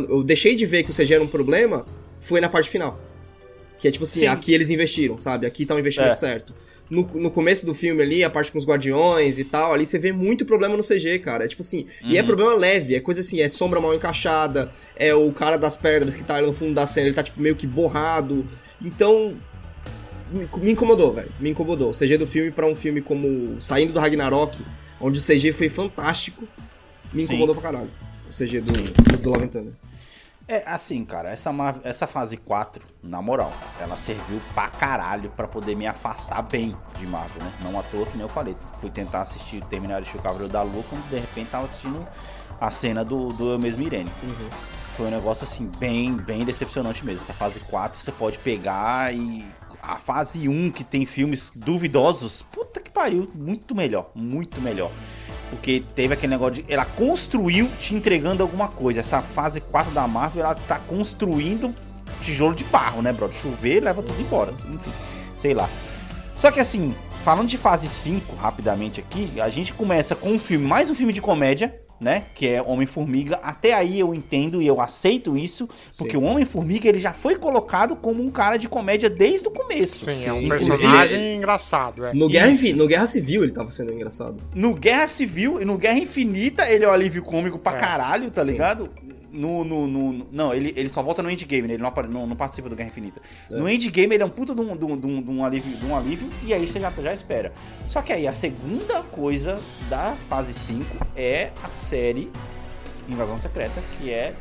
Eu 0.08 0.22
deixei 0.22 0.54
de 0.54 0.66
ver 0.66 0.82
que 0.82 0.90
o 0.90 0.94
CG 0.94 1.14
era 1.14 1.22
um 1.22 1.28
problema 1.28 1.86
foi 2.20 2.40
na 2.40 2.48
parte 2.48 2.68
final. 2.70 3.00
Que 3.78 3.88
é 3.88 3.90
tipo 3.90 4.04
assim, 4.04 4.20
Sim. 4.20 4.26
aqui 4.26 4.52
eles 4.54 4.70
investiram, 4.70 5.18
sabe? 5.18 5.46
Aqui 5.46 5.66
tá 5.66 5.74
o 5.74 5.78
investimento 5.78 6.12
É. 6.12 6.14
certo. 6.14 6.54
No, 6.90 7.02
no 7.14 7.30
começo 7.30 7.64
do 7.64 7.72
filme 7.74 8.02
ali, 8.02 8.22
a 8.22 8.28
parte 8.28 8.52
com 8.52 8.58
os 8.58 8.66
guardiões 8.66 9.38
e 9.38 9.44
tal, 9.44 9.72
ali 9.72 9.86
você 9.86 9.98
vê 9.98 10.12
muito 10.12 10.44
problema 10.44 10.76
no 10.76 10.82
CG, 10.82 11.18
cara. 11.18 11.44
É 11.44 11.48
tipo 11.48 11.62
assim, 11.62 11.86
e 12.04 12.16
é 12.16 12.20
Uhum. 12.20 12.26
problema 12.26 12.54
leve, 12.54 12.94
é 12.94 13.00
coisa 13.00 13.22
assim, 13.22 13.40
é 13.40 13.48
sombra 13.48 13.80
mal 13.80 13.94
encaixada, 13.94 14.70
é 14.94 15.14
o 15.14 15.32
cara 15.32 15.56
das 15.56 15.76
pedras 15.78 16.14
que 16.14 16.22
tá 16.22 16.36
ali 16.36 16.46
no 16.46 16.52
fundo 16.52 16.74
da 16.74 16.86
cena, 16.86 17.06
ele 17.06 17.14
tá 17.14 17.22
tipo 17.22 17.40
meio 17.40 17.56
que 17.56 17.66
borrado. 17.66 18.44
Então, 18.82 19.34
me- 20.30 20.70
incomodou, 20.72 21.12
velho. 21.14 21.30
Me 21.40 21.50
incomodou. 21.50 21.90
O 21.90 21.94
CG 21.94 22.16
do 22.18 22.26
filme 22.26 22.50
pra 22.50 22.66
um 22.66 22.74
filme 22.74 23.00
como 23.00 23.60
Saindo 23.60 23.92
do 23.92 23.98
Ragnarok, 23.98 24.62
onde 25.00 25.18
o 25.18 25.22
CG 25.22 25.52
foi 25.52 25.68
fantástico, 25.68 26.46
me 27.12 27.26
Sim. 27.26 27.34
incomodou 27.34 27.54
pra 27.54 27.62
caralho. 27.70 27.90
O 28.28 28.32
CG 28.32 28.60
do, 28.60 28.72
do 29.18 29.30
Love 29.30 29.44
and 29.44 29.48
Thunder. 29.48 29.74
É, 30.46 30.62
assim, 30.66 31.02
cara, 31.06 31.30
essa, 31.30 31.50
essa 31.84 32.06
fase 32.06 32.36
4, 32.36 32.84
na 33.02 33.22
moral, 33.22 33.50
ela 33.80 33.96
serviu 33.96 34.38
pra 34.52 34.68
caralho 34.68 35.30
pra 35.30 35.48
poder 35.48 35.74
me 35.74 35.86
afastar 35.86 36.42
bem 36.42 36.76
de 36.98 37.06
Marvel, 37.06 37.42
né? 37.42 37.50
Não 37.62 37.80
à 37.80 37.82
toa, 37.82 38.04
que 38.04 38.12
nem 38.12 38.22
eu 38.22 38.28
falei. 38.28 38.54
Fui 38.78 38.90
tentar 38.90 39.22
assistir, 39.22 39.64
terminar 39.64 40.02
de 40.02 40.14
o 40.14 40.20
Cavaleiro 40.20 40.52
da 40.52 40.60
Lua, 40.60 40.84
quando 40.90 41.08
de 41.08 41.18
repente 41.18 41.48
tava 41.48 41.64
assistindo 41.64 42.06
a 42.60 42.70
cena 42.70 43.02
do, 43.02 43.32
do 43.32 43.52
Eu 43.52 43.58
Mesmo 43.58 43.82
Irene. 43.84 44.10
Foi 44.98 45.06
um 45.06 45.10
negócio, 45.10 45.44
assim, 45.44 45.66
bem, 45.78 46.12
bem 46.14 46.44
decepcionante 46.44 47.04
mesmo. 47.06 47.22
Essa 47.22 47.32
fase 47.32 47.60
4 47.60 47.98
você 47.98 48.12
pode 48.12 48.36
pegar 48.38 49.14
e... 49.14 49.46
A 49.86 49.98
fase 49.98 50.48
1, 50.48 50.70
que 50.70 50.82
tem 50.82 51.04
filmes 51.04 51.52
duvidosos, 51.54 52.42
puta 52.42 52.80
que 52.80 52.90
pariu, 52.90 53.30
muito 53.34 53.74
melhor, 53.74 54.10
muito 54.14 54.60
melhor. 54.60 54.90
Porque 55.50 55.82
teve 55.94 56.14
aquele 56.14 56.30
negócio 56.30 56.62
de. 56.62 56.72
Ela 56.72 56.84
construiu 56.84 57.68
te 57.78 57.94
entregando 57.94 58.42
alguma 58.42 58.68
coisa. 58.68 59.00
Essa 59.00 59.20
fase 59.20 59.60
4 59.60 59.92
da 59.92 60.08
Marvel, 60.08 60.44
ela 60.44 60.54
tá 60.54 60.78
construindo 60.78 61.74
tijolo 62.22 62.54
de 62.54 62.64
barro, 62.64 63.02
né, 63.02 63.12
bro? 63.12 63.30
Chover 63.32 63.82
leva 63.82 64.02
tudo 64.02 64.20
embora. 64.20 64.52
Enfim, 64.52 64.92
sei 65.36 65.52
lá. 65.52 65.68
Só 66.34 66.50
que 66.50 66.60
assim, 66.60 66.94
falando 67.22 67.48
de 67.48 67.58
fase 67.58 67.86
5, 67.86 68.34
rapidamente 68.36 69.00
aqui, 69.00 69.40
a 69.40 69.48
gente 69.48 69.72
começa 69.74 70.14
com 70.14 70.30
um 70.30 70.38
filme, 70.38 70.66
mais 70.66 70.90
um 70.90 70.94
filme 70.94 71.12
de 71.12 71.20
comédia, 71.20 71.78
né? 72.04 72.24
Que 72.34 72.46
é 72.48 72.62
Homem-Formiga. 72.62 73.40
Até 73.42 73.72
aí 73.72 73.98
eu 73.98 74.14
entendo 74.14 74.60
e 74.60 74.66
eu 74.66 74.80
aceito 74.80 75.36
isso, 75.36 75.68
porque 75.98 76.16
o 76.16 76.22
Homem-Formiga 76.22 76.86
ele 76.88 77.00
já 77.00 77.12
foi 77.14 77.36
colocado 77.36 77.96
como 77.96 78.22
um 78.22 78.30
cara 78.30 78.58
de 78.58 78.68
comédia 78.68 79.08
desde 79.08 79.48
o 79.48 79.50
começo. 79.50 80.04
Sim, 80.04 80.26
é 80.26 80.32
um 80.32 80.42
Sim. 80.42 80.48
personagem 80.48 81.36
engraçado, 81.36 82.04
é. 82.04 82.12
No 82.12 82.28
Guerra, 82.28 82.52
no 82.76 82.86
Guerra 82.86 83.06
Civil 83.06 83.42
ele 83.42 83.52
tava 83.52 83.70
sendo 83.70 83.92
engraçado. 83.92 84.36
No 84.54 84.74
Guerra 84.74 85.06
Civil 85.06 85.60
e 85.60 85.64
no 85.64 85.78
Guerra 85.78 85.98
Infinita 85.98 86.70
ele 86.70 86.84
é 86.84 86.88
o 86.88 86.92
alívio 86.92 87.22
cômico 87.22 87.58
pra 87.58 87.72
É, 87.72 87.76
caralho, 87.80 88.30
tá 88.30 88.44
sim. 88.44 88.52
ligado? 88.52 88.90
No, 89.36 89.64
no, 89.64 89.86
no- 89.88 90.26
não, 90.30 90.54
ele, 90.54 90.72
ele 90.76 90.88
só 90.88 91.02
volta 91.02 91.20
no 91.22 91.28
Endgame, 91.30 91.66
né? 91.66 91.74
Ele 91.74 91.82
não, 91.82 91.92
não, 92.08 92.26
não 92.28 92.36
participa 92.36 92.68
do 92.68 92.76
Guerra 92.76 92.88
Infinita. 92.90 93.20
No 93.50 93.68
Endgame 93.68 94.14
ele 94.14 94.22
é 94.22 94.26
um 94.26 94.30
puta 94.30 94.54
de 94.54 94.60
um, 94.60 94.76
de 94.76 94.84
um- 94.84 94.96
de 94.96 95.06
um- 95.06 95.22
de 95.22 95.30
um 95.30 95.44
alívio, 95.44 95.76
de 95.76 95.84
um 95.84 95.96
alívio 95.96 96.28
e 96.44 96.54
aí 96.54 96.66
você 96.68 96.78
já, 96.78 96.90
já 96.90 97.12
espera. 97.12 97.52
Só 97.88 98.00
que 98.00 98.12
aí 98.12 98.28
a 98.28 98.32
segunda 98.32 99.02
coisa 99.02 99.60
da 99.90 100.16
fase 100.28 100.54
5 100.54 100.84
é 101.16 101.50
a 101.64 101.68
série 101.68 102.30
Invasão 103.08 103.38
Secreta, 103.38 103.82
que 103.98 104.08
é 104.10 104.32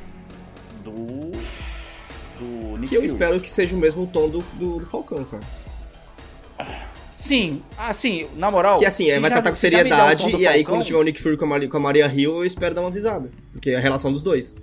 do. 0.84 1.32
do 2.40 2.78
Nick 2.78 2.90
Que 2.90 2.96
eu 2.96 3.02
Fury. 3.02 3.06
espero 3.06 3.40
que 3.40 3.50
seja 3.50 3.76
o 3.76 3.80
mesmo 3.80 4.06
tom 4.08 4.30
do, 4.30 4.42
do, 4.54 4.80
do 4.80 4.86
Falcão, 4.86 5.24
cara. 5.26 5.44
Sim, 7.14 7.62
assim, 7.78 8.28
na 8.36 8.52
moral. 8.52 8.78
Que 8.80 8.86
assim, 8.86 9.10
é, 9.10 9.20
vai 9.20 9.30
já- 9.30 9.36
tratar 9.38 9.42
com 9.50 9.54
dá 9.54 9.54
o 9.54 9.56
seriedade, 9.56 10.30
e 10.30 10.46
aí 10.48 10.56
Falcão- 10.64 10.76
quando 10.76 10.86
tiver 10.86 10.98
o 10.98 11.04
Nick 11.04 11.22
Fury 11.22 11.38
com 11.38 11.46
a, 11.46 11.48
Mari- 11.48 11.68
com 11.70 11.78
a 11.78 11.80
Maria 11.80 12.06
Hill, 12.08 12.36
eu 12.38 12.46
espero 12.46 12.76
dar 12.76 12.82
umas 12.82 12.96
risadas. 12.96 13.32
Porque 13.54 13.70
é 13.72 13.76
a 13.78 13.80
relação 13.80 14.12
dos 14.12 14.22
dois. 14.24 14.56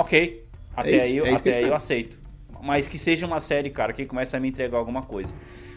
Ok. 0.00 0.44
Até 0.76 0.96
isso, 0.96 1.06
aí, 1.06 1.16
eu- 1.16 1.24
é 1.26 1.28
que 1.28 1.34
eu 1.34 1.36
até 1.36 1.58
aí 1.58 1.68
eu 1.68 1.74
aceito. 1.74 2.18
Mas 2.62 2.88
que 2.88 2.98
seja 2.98 3.26
uma 3.26 3.40
série, 3.40 3.70
cara, 3.70 3.92
que 3.92 4.04
comece 4.06 4.36
a 4.36 4.40
me 4.40 4.48
entregar 4.48 4.78
alguma 4.78 5.02
coisa. 5.02 5.34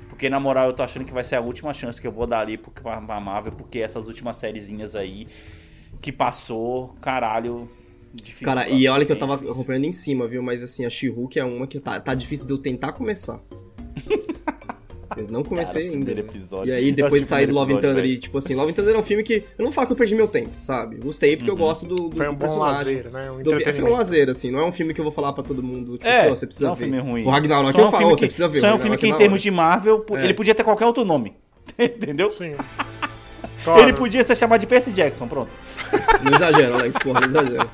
Porque, 0.10 0.30
na 0.30 0.40
moral, 0.40 0.68
eu 0.68 0.74
tô 0.74 0.84
achando 0.84 1.06
que 1.06 1.14
vai 1.14 1.24
ser 1.24 1.36
a 1.36 1.42
última 1.42 1.74
chance 1.74 2.00
que 2.00 2.06
eu 2.06 2.12
vou 2.12 2.28
dar 2.28 2.40
ali 2.42 2.58
pra, 2.58 3.00
Marvel, 3.20 3.54
porque 3.54 3.80
essas 3.80 4.08
últimas 4.08 4.38
sériezinhas 4.38 4.96
aí 4.96 5.28
que 6.02 6.12
passou, 6.12 6.96
caralho, 7.02 7.70
difícil. 8.14 8.46
Cara, 8.46 8.70
e 8.70 8.88
olha 8.88 9.06
que 9.06 9.12
eu 9.12 9.18
tava 9.18 9.36
acompanhando 9.36 9.86
em 9.86 9.92
cima, 9.92 10.28
viu? 10.28 10.44
Mas 10.44 10.62
assim, 10.64 10.86
a 10.86 10.90
She-Hulk 10.90 11.40
é 11.40 11.44
uma 11.46 11.66
que 11.66 11.80
tá, 11.80 12.00
tá 12.00 12.14
difícil 12.14 12.46
de 12.46 12.54
eu 12.54 12.58
tentar 12.58 12.92
começar. 12.94 13.40
Eu 15.18 15.28
não 15.30 15.44
comecei 15.44 15.84
Cara, 15.84 15.94
ainda. 15.94 16.06
primeiro 16.06 16.30
episódio. 16.30 16.70
E 16.70 16.76
aí, 16.76 16.92
depois 16.92 17.22
de 17.22 17.28
sair 17.28 17.46
do 17.48 17.54
Love 17.54 17.74
and 17.74 17.80
Thunder, 17.80 18.06
e 18.06 18.18
tipo 18.18 18.38
assim, 18.38 18.56
Love 18.56 18.72
and 18.72 18.74
Thunder 18.74 18.96
é 18.96 18.98
um 18.98 19.04
filme 19.04 19.24
que. 19.24 19.44
Eu 19.58 19.66
não 19.66 19.72
falo 19.72 19.88
que 19.88 19.94
eu 19.94 19.98
perdi 19.98 20.16
meu 20.16 20.28
tempo, 20.28 20.52
sabe? 20.62 20.98
Gostei 20.98 21.36
porque 21.38 21.52
eu 21.52 21.56
gosto 21.58 21.86
do, 21.86 22.10
do, 22.10 22.16
Foi 22.18 22.28
um 22.28 22.32
bom 22.34 22.38
personagem. 22.40 22.96
lazer, 22.98 23.12
né? 23.12 23.32
Um 23.32 23.44
Do- 23.44 23.54
é, 23.62 23.74
foi 23.74 23.84
um 23.84 23.92
lazer, 23.94 24.30
assim, 24.30 24.52
não 24.52 24.60
é 24.60 24.66
um 24.66 24.72
filme 24.72 24.94
que 24.94 25.00
eu 25.00 25.04
vou 25.04 25.12
falar 25.12 25.34
pra 25.34 25.44
todo 25.44 25.62
mundo, 25.64 25.94
tipo 25.94 26.08
É, 26.08 26.18
assim, 26.20 26.28
ó, 26.28 26.36
você 26.36 26.46
precisa 26.46 26.66
não 26.68 26.72
é 26.72 26.76
um 26.76 26.78
ver. 26.78 26.86
filme 26.86 27.00
ruim. 27.00 27.26
O 27.26 27.30
Ragnarok 27.30 27.78
é 27.78 27.82
eu 27.82 27.88
um 27.88 27.92
falo, 27.92 28.10
você 28.10 28.26
precisa 28.26 28.48
ver. 28.48 28.60
Só 28.62 28.68
é 28.68 28.74
um 28.74 28.80
filme 28.80 28.98
que, 28.98 29.08
em 29.08 29.12
da 29.12 29.18
termos 29.18 29.42
de 29.42 29.52
Marvel, 29.52 30.06
É. 30.16 30.24
ele 30.24 30.34
podia 30.34 30.56
ter 30.56 30.64
qualquer 30.64 30.86
outro 30.86 31.04
nome. 31.06 31.34
Entendeu? 31.80 32.30
Sim. 32.32 32.46
Ele 32.52 32.58
Claro. 33.64 33.94
podia 33.96 34.22
ser 34.24 34.36
chamado 34.36 34.60
de 34.60 34.68
Percy 34.68 34.92
Jackson, 34.92 35.26
pronto. 35.28 35.50
Não 36.22 36.34
exagera, 36.34 36.74
Alex, 36.76 36.98
porra, 36.98 37.22
não 37.22 37.28
exagera. 37.28 37.68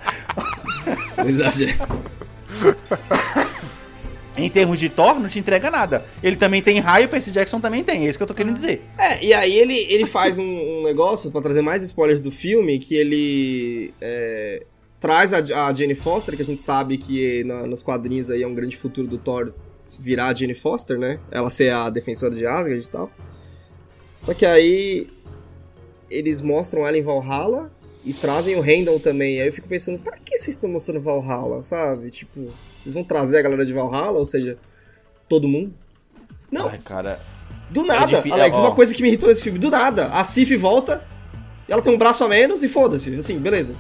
Não 1.18 1.28
exagera. 1.30 1.74
Em 4.46 4.50
termos 4.50 4.80
de 4.80 4.90
Thor, 4.90 5.20
não 5.20 5.28
te 5.30 5.40
entrega 5.40 5.70
nada. 5.72 6.06
Ele 6.24 6.36
também 6.36 6.62
tem 6.62 6.80
raio, 6.80 7.08
Percy 7.10 7.32
Jackson 7.32 7.60
também 7.60 7.84
tem. 7.84 8.06
É 8.06 8.10
isso 8.10 8.18
que 8.18 8.24
eu 8.24 8.28
tô 8.28 8.34
querendo 8.34 8.54
dizer. 8.54 8.82
É, 8.98 9.24
e 9.26 9.34
aí 9.34 9.54
ele, 9.58 9.76
ele 9.90 10.06
faz 10.06 10.38
um, 10.40 10.44
um 10.44 10.84
negócio, 10.84 11.32
pra 11.32 11.42
trazer 11.42 11.62
mais 11.62 11.84
spoilers 11.84 12.22
do 12.22 12.32
filme, 12.32 12.80
que 12.80 12.96
ele 12.96 13.94
é, 14.02 14.64
traz 15.00 15.34
a, 15.34 15.38
a 15.68 15.74
Jane 15.74 15.96
Foster, 15.96 16.36
que 16.36 16.42
a 16.42 16.46
gente 16.46 16.62
sabe 16.62 16.98
que 16.98 17.44
na- 17.44 17.66
nos 17.68 17.82
quadrinhos 17.84 18.30
aí 18.32 18.44
é 18.44 18.48
um 18.48 18.54
grande 18.56 18.76
futuro 18.78 19.08
do 19.08 19.18
Thor 19.18 19.54
virar 20.00 20.28
a 20.28 20.34
Jane 20.34 20.54
Foster, 20.54 20.98
né? 21.00 21.20
Ela 21.32 21.50
ser 21.50 21.72
a 21.74 21.90
defensora 21.90 22.36
de 22.36 22.46
Asgard 22.46 22.86
e 22.86 22.90
tal. 22.90 23.10
Só 24.20 24.34
que 24.34 24.46
aí 24.46 25.08
eles 26.12 26.42
mostram 26.42 26.86
ela 26.88 26.98
em 26.98 27.02
Valhalla 27.02 27.72
e 28.04 28.14
trazem 28.14 28.56
o 28.56 28.62
Randall 28.62 29.00
também. 29.00 29.40
Aí 29.42 29.48
eu 29.48 29.52
fico 29.54 29.68
pensando, 29.68 30.00
pra 30.00 30.18
que 30.18 30.38
vocês 30.38 30.56
estão 30.56 30.70
mostrando 30.70 31.02
Valhalla, 31.02 31.62
sabe? 31.64 32.10
Tipo, 32.12 32.48
vocês 32.80 32.96
vão 32.96 33.04
trazer 33.04 33.38
a 33.40 33.42
galera 33.42 33.66
de 33.66 33.74
Valhalla, 33.74 34.18
ou 34.18 34.26
seja, 34.26 34.58
todo 35.28 35.48
mundo? 35.48 35.76
Não, 36.52 36.68
Ai, 36.68 36.80
cara. 36.80 37.20
do 37.70 37.86
nada, 37.86 38.08
difí- 38.08 38.32
Alex, 38.32 38.58
ó. 38.58 38.62
uma 38.62 38.76
coisa 38.76 38.94
que 38.96 39.02
me 39.02 39.10
irritou 39.10 39.30
nesse 39.30 39.44
filme, 39.44 39.60
do 39.60 39.70
nada. 39.70 40.08
A 40.08 40.24
Sif 40.24 40.56
volta, 40.58 41.04
ela 41.68 41.82
tem 41.82 41.94
um 41.94 41.98
braço 41.98 42.24
a 42.24 42.28
menos 42.28 42.64
e 42.64 42.68
foda-se. 42.68 43.14
Assim, 43.16 43.38
beleza. 43.38 43.76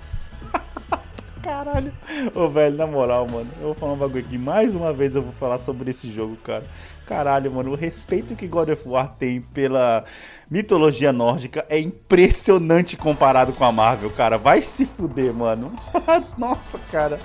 Caralho. 1.41 1.91
Ô, 2.35 2.47
velho, 2.49 2.75
na 2.75 2.85
moral, 2.85 3.25
mano, 3.29 3.47
eu 3.59 3.67
vou 3.67 3.73
falar 3.73 3.93
um 3.93 3.97
bagulho 3.97 4.23
aqui. 4.25 4.37
Mais 4.37 4.75
uma 4.75 4.91
vez 4.93 5.15
eu 5.15 5.21
vou 5.21 5.31
falar 5.33 5.57
sobre 5.57 5.89
esse 5.89 6.11
jogo, 6.11 6.35
cara. 6.43 6.63
Caralho, 7.05 7.51
mano, 7.51 7.71
o 7.71 7.75
respeito 7.75 8.35
que 8.35 8.45
God 8.45 8.69
of 8.69 8.87
War 8.87 9.15
tem 9.17 9.41
pela 9.41 10.05
mitologia 10.51 11.11
nórdica 11.11 11.65
é 11.67 11.79
impressionante 11.79 12.95
comparado 12.95 13.51
com 13.53 13.63
a 13.63 13.71
Marvel, 13.71 14.11
cara. 14.11 14.37
Vai 14.37 14.61
se 14.61 14.85
fuder, 14.85 15.33
mano. 15.33 15.73
Nossa, 16.37 16.77
cara. 16.91 17.19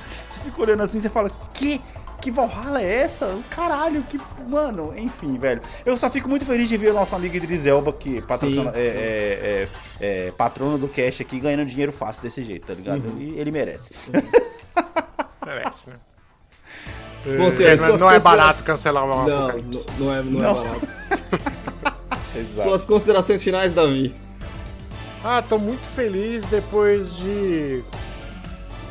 Você 0.44 0.50
fica 0.50 0.62
olhando 0.62 0.82
assim, 0.82 1.00
você 1.00 1.08
fala, 1.08 1.30
que? 1.54 1.80
Que 2.20 2.30
Valhalla 2.30 2.80
é 2.80 3.02
essa? 3.02 3.38
Caralho, 3.50 4.02
que. 4.04 4.18
Mano, 4.48 4.92
enfim, 4.96 5.36
velho. 5.38 5.60
Eu 5.84 5.96
só 5.96 6.08
fico 6.10 6.28
muito 6.28 6.44
feliz 6.46 6.68
de 6.68 6.76
ver 6.76 6.90
o 6.90 6.94
nosso 6.94 7.14
amigo 7.14 7.36
Idris 7.36 7.66
Elba, 7.66 7.92
que 7.92 8.20
patrocina, 8.22 8.70
Sim, 8.72 8.78
é, 8.78 8.80
é, 8.80 9.68
é, 10.00 10.26
é 10.28 10.30
patrono 10.32 10.78
do 10.78 10.88
Cash 10.88 11.20
aqui, 11.20 11.38
ganhando 11.40 11.66
dinheiro 11.66 11.92
fácil 11.92 12.22
desse 12.22 12.42
jeito, 12.44 12.66
tá 12.66 12.74
ligado? 12.74 13.04
Uhum. 13.06 13.18
E 13.20 13.38
ele 13.38 13.50
merece. 13.50 13.94
Merece, 15.44 15.90
né? 15.90 15.96
Você, 17.38 17.64
É, 17.64 17.76
suas 17.76 18.00
não 18.00 18.10
é 18.10 18.14
considera- 18.14 18.36
barato 18.36 18.64
cancelar 18.64 19.04
uma 19.04 19.26
Não, 19.26 19.48
não, 19.48 19.84
não 19.98 20.14
é, 20.14 20.22
não, 20.22 20.40
Não. 20.40 20.50
é 20.50 20.54
barato. 20.54 20.94
Exato. 22.36 22.60
Suas 22.62 22.84
considerações 22.84 23.42
finais, 23.42 23.74
Davi. 23.74 24.14
Ah, 25.22 25.42
tô 25.46 25.58
muito 25.58 25.82
feliz 25.94 26.44
depois 26.46 27.14
de. 27.16 27.82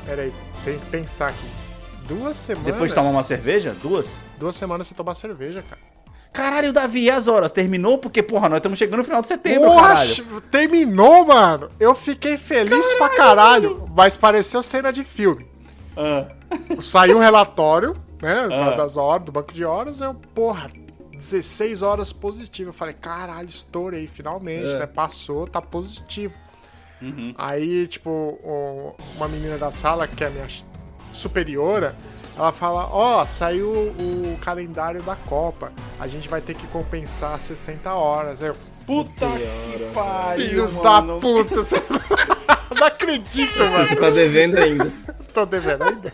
Pera 0.06 0.22
aí, 0.24 0.34
tem 0.64 0.78
que 0.80 0.86
pensar 0.88 1.30
aqui. 1.30 1.48
Duas 2.08 2.36
semanas. 2.38 2.72
Depois 2.72 2.92
de 2.92 2.96
tomar 2.96 3.10
uma 3.10 3.24
cerveja? 3.24 3.76
Duas? 3.82 4.20
Duas 4.38 4.56
semanas 4.56 4.88
sem 4.88 4.96
tomar 4.98 5.16
cerveja, 5.16 5.64
cara. 5.68 5.82
Caralho, 6.34 6.74
Davi, 6.74 7.04
e 7.04 7.10
as 7.12 7.28
horas? 7.28 7.52
Terminou? 7.52 7.98
Porque, 8.00 8.24
porra, 8.24 8.50
nós 8.50 8.58
estamos 8.58 8.80
chegando 8.80 8.98
no 8.98 9.04
final 9.04 9.22
de 9.22 9.28
setembro, 9.28 9.70
Porra, 9.70 9.90
caralho. 9.90 10.42
terminou, 10.50 11.26
mano. 11.28 11.68
Eu 11.80 11.94
fiquei 11.94 12.38
feliz 12.38 12.94
pra 12.96 13.10
caralho, 13.10 13.88
mas 13.96 14.18
pareceu 14.18 14.64
cena 14.64 14.92
de 14.92 15.04
filme. 15.04 15.46
Ah, 15.96 16.26
Saiu 16.82 17.18
o 17.18 17.22
relatório, 17.22 17.96
né, 18.22 18.48
Ah. 18.52 18.72
das 18.76 18.98
horas, 18.98 19.26
do 19.26 19.32
banco 19.32 19.54
de 19.54 19.64
horas, 19.64 20.02
eu, 20.02 20.16
porra, 20.34 20.68
16 21.16 21.84
horas 21.84 22.12
positivo. 22.12 22.70
Eu 22.70 22.74
falei, 22.74 22.96
caralho, 22.96 23.48
estourei, 23.48 24.08
finalmente, 24.08 24.72
É. 24.76 24.80
né, 24.80 24.88
passou, 24.88 25.48
tá 25.48 25.62
positivo. 25.62 26.34
Aí, 27.38 27.88
tipo, 27.88 28.40
uma 29.16 29.28
menina 29.28 29.58
da 29.58 29.72
sala, 29.72 30.08
que 30.08 30.24
é 30.24 30.28
a 30.28 30.30
minha 30.30 30.48
superiora, 31.14 31.96
ela 32.36 32.52
fala, 32.52 32.88
ó, 32.92 33.26
saiu 33.26 33.70
o 33.72 34.38
calendário 34.42 35.04
da 35.04 35.16
Copa, 35.16 35.72
a 36.00 36.08
gente 36.08 36.28
vai 36.28 36.42
ter 36.42 36.56
que 36.56 36.66
compensar 36.68 37.40
60 37.40 37.94
horas. 37.94 38.42
Aí 38.42 38.48
eu, 38.48 38.56
puta 38.88 39.28
que 39.38 39.94
pariu, 39.94 40.48
filhos 40.50 40.74
mano. 40.76 41.16
da 41.16 41.20
puta, 41.20 41.56
você 41.56 41.76
não 42.80 42.88
acredito, 42.88 43.60
mano. 43.60 43.86
você 43.86 43.96
tá 43.96 44.10
devendo 44.10 44.58
ainda. 44.58 44.92
Tô 45.34 45.46
devendo 45.46 45.84
ainda. 45.84 46.14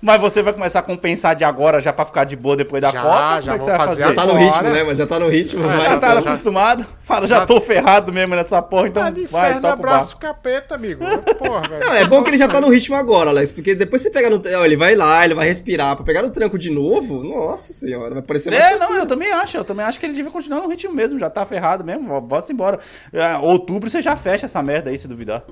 Mas 0.00 0.20
você 0.20 0.42
vai 0.42 0.52
começar 0.52 0.80
a 0.80 0.82
compensar 0.82 1.34
de 1.34 1.44
agora 1.44 1.80
já 1.80 1.92
pra 1.92 2.04
ficar 2.04 2.24
de 2.24 2.36
boa 2.36 2.56
depois 2.56 2.80
da 2.82 2.90
Já, 2.90 3.02
Copa? 3.02 3.14
já 3.16 3.18
Como 3.18 3.36
é 3.36 3.40
que 3.40 3.48
vou 3.48 3.58
você 3.58 3.70
vai 3.70 3.78
fazer 3.78 4.02
fazer? 4.02 4.14
Já 4.14 4.14
tá 4.14 4.26
no 4.32 4.38
ritmo, 4.38 4.62
né? 4.70 4.82
Mas 4.84 4.98
já 4.98 5.06
tá 5.06 5.18
no 5.18 5.28
ritmo, 5.28 5.64
É, 5.64 5.66
vai. 5.76 5.80
Já 5.86 5.98
tá 5.98 6.08
já- 6.14 6.18
acostumado? 6.20 6.86
Fala, 7.04 7.26
já 7.26 7.36
já- 7.40 7.46
tô 7.46 7.60
ferrado 7.60 8.12
mesmo 8.12 8.34
nessa 8.34 8.60
porra, 8.60 8.88
então 8.88 9.02
Tá 9.02 9.10
de 9.10 9.26
vai, 9.26 9.50
inferno, 9.50 9.60
toca 9.62 9.74
o 9.74 9.78
abraço 9.78 10.16
capeta, 10.16 10.74
amigo. 10.74 11.04
Porra, 11.38 11.60
velho. 11.68 11.80
Não, 11.86 11.94
é 11.94 12.04
bom 12.04 12.22
que 12.22 12.30
ele 12.30 12.36
já 12.36 12.48
tá 12.48 12.60
no 12.60 12.68
ritmo 12.68 12.96
agora, 12.96 13.30
Alex, 13.30 13.52
porque 13.52 13.74
depois 13.74 14.02
você 14.02 14.10
pega 14.10 14.28
no. 14.30 14.36
Ó, 14.36 14.64
ele 14.64 14.76
vai 14.76 14.94
lá, 14.94 15.24
ele 15.24 15.34
vai 15.34 15.46
respirar. 15.46 15.94
Pra 15.96 16.04
pegar 16.04 16.22
no 16.22 16.30
tranco 16.30 16.58
de 16.58 16.70
novo, 16.70 17.22
nossa 17.22 17.72
senhora, 17.72 18.14
vai 18.14 18.22
parecer 18.22 18.50
mais. 18.50 18.62
É, 18.64 18.70
tortura. 18.70 18.88
não, 18.90 18.96
eu 18.98 19.06
também 19.06 19.32
acho. 19.32 19.56
Eu 19.56 19.64
também 19.64 19.84
acho 19.86 19.98
que 20.00 20.06
ele 20.06 20.14
devia 20.14 20.30
continuar 20.30 20.60
no 20.60 20.68
ritmo 20.68 20.92
mesmo. 20.94 21.18
Já 21.18 21.30
tá 21.30 21.44
ferrado 21.44 21.84
mesmo. 21.84 22.20
Bota 22.20 22.52
embora. 22.52 22.78
É, 23.12 23.36
outubro 23.36 23.88
você 23.88 24.02
já 24.02 24.16
fecha 24.16 24.46
essa 24.46 24.62
merda 24.62 24.90
aí, 24.90 24.98
se 24.98 25.06
duvidar. 25.08 25.42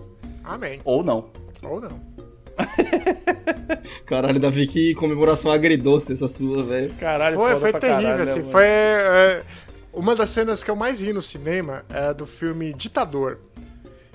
Amém. 0.45 0.81
Ou 0.85 1.03
não. 1.03 1.27
Ou 1.63 1.81
não. 1.81 2.14
Caralho, 4.07 4.39
Davi, 4.39 4.67
que 4.67 4.95
comemoração 4.95 5.51
agridoce 5.51 6.13
essa 6.13 6.29
sua, 6.29 6.63
velho. 6.63 6.95
Caralho, 6.95 7.37
Foi, 7.37 7.57
foi 7.57 7.73
terrível, 7.73 8.03
caralho, 8.03 8.17
né, 8.17 8.23
assim. 8.31 8.41
mano? 8.41 8.51
foi. 8.53 8.65
é, 8.65 9.43
uma 9.93 10.15
das 10.15 10.31
cenas 10.31 10.63
que 10.63 10.71
eu 10.71 10.77
mais 10.77 11.01
ri 11.01 11.13
no 11.13 11.23
cinema 11.23 11.85
é 11.89 12.13
do 12.13 12.27
filme 12.27 12.73
Ditador. 12.75 13.39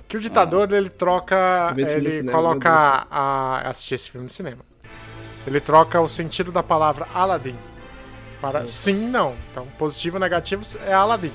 Que 0.06 0.16
o 0.16 0.20
ditador, 0.20 0.72
ele 0.72 0.90
troca. 0.90 1.72
No 1.72 1.78
Ele 1.80 2.10
cinema, 2.10 2.32
coloca. 2.36 3.06
A, 3.08 3.68
assistir 3.70 3.94
esse 3.94 4.10
filme 4.10 4.24
no 4.24 4.32
cinema. 4.32 4.58
Ele 5.46 5.60
troca 5.60 6.00
o 6.00 6.08
sentido 6.08 6.50
da 6.50 6.64
palavra 6.64 7.06
Aladdin. 7.14 7.54
Para 8.40 8.66
sim, 8.66 9.08
não. 9.08 9.36
Então, 9.52 9.68
positivo 9.78 10.16
ou 10.16 10.20
negativo 10.20 10.64
é 10.84 10.92
Aladdin. 10.92 11.32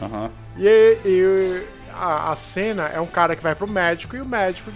Aham. 0.00 0.30
E, 0.56 0.98
e 1.04 1.66
a, 1.92 2.32
a 2.32 2.36
cena 2.36 2.86
é 2.86 2.98
um 2.98 3.06
cara 3.06 3.36
que 3.36 3.42
vai 3.42 3.54
pro 3.54 3.68
médico 3.68 4.16
e 4.16 4.22
o 4.22 4.26
médico 4.26 4.70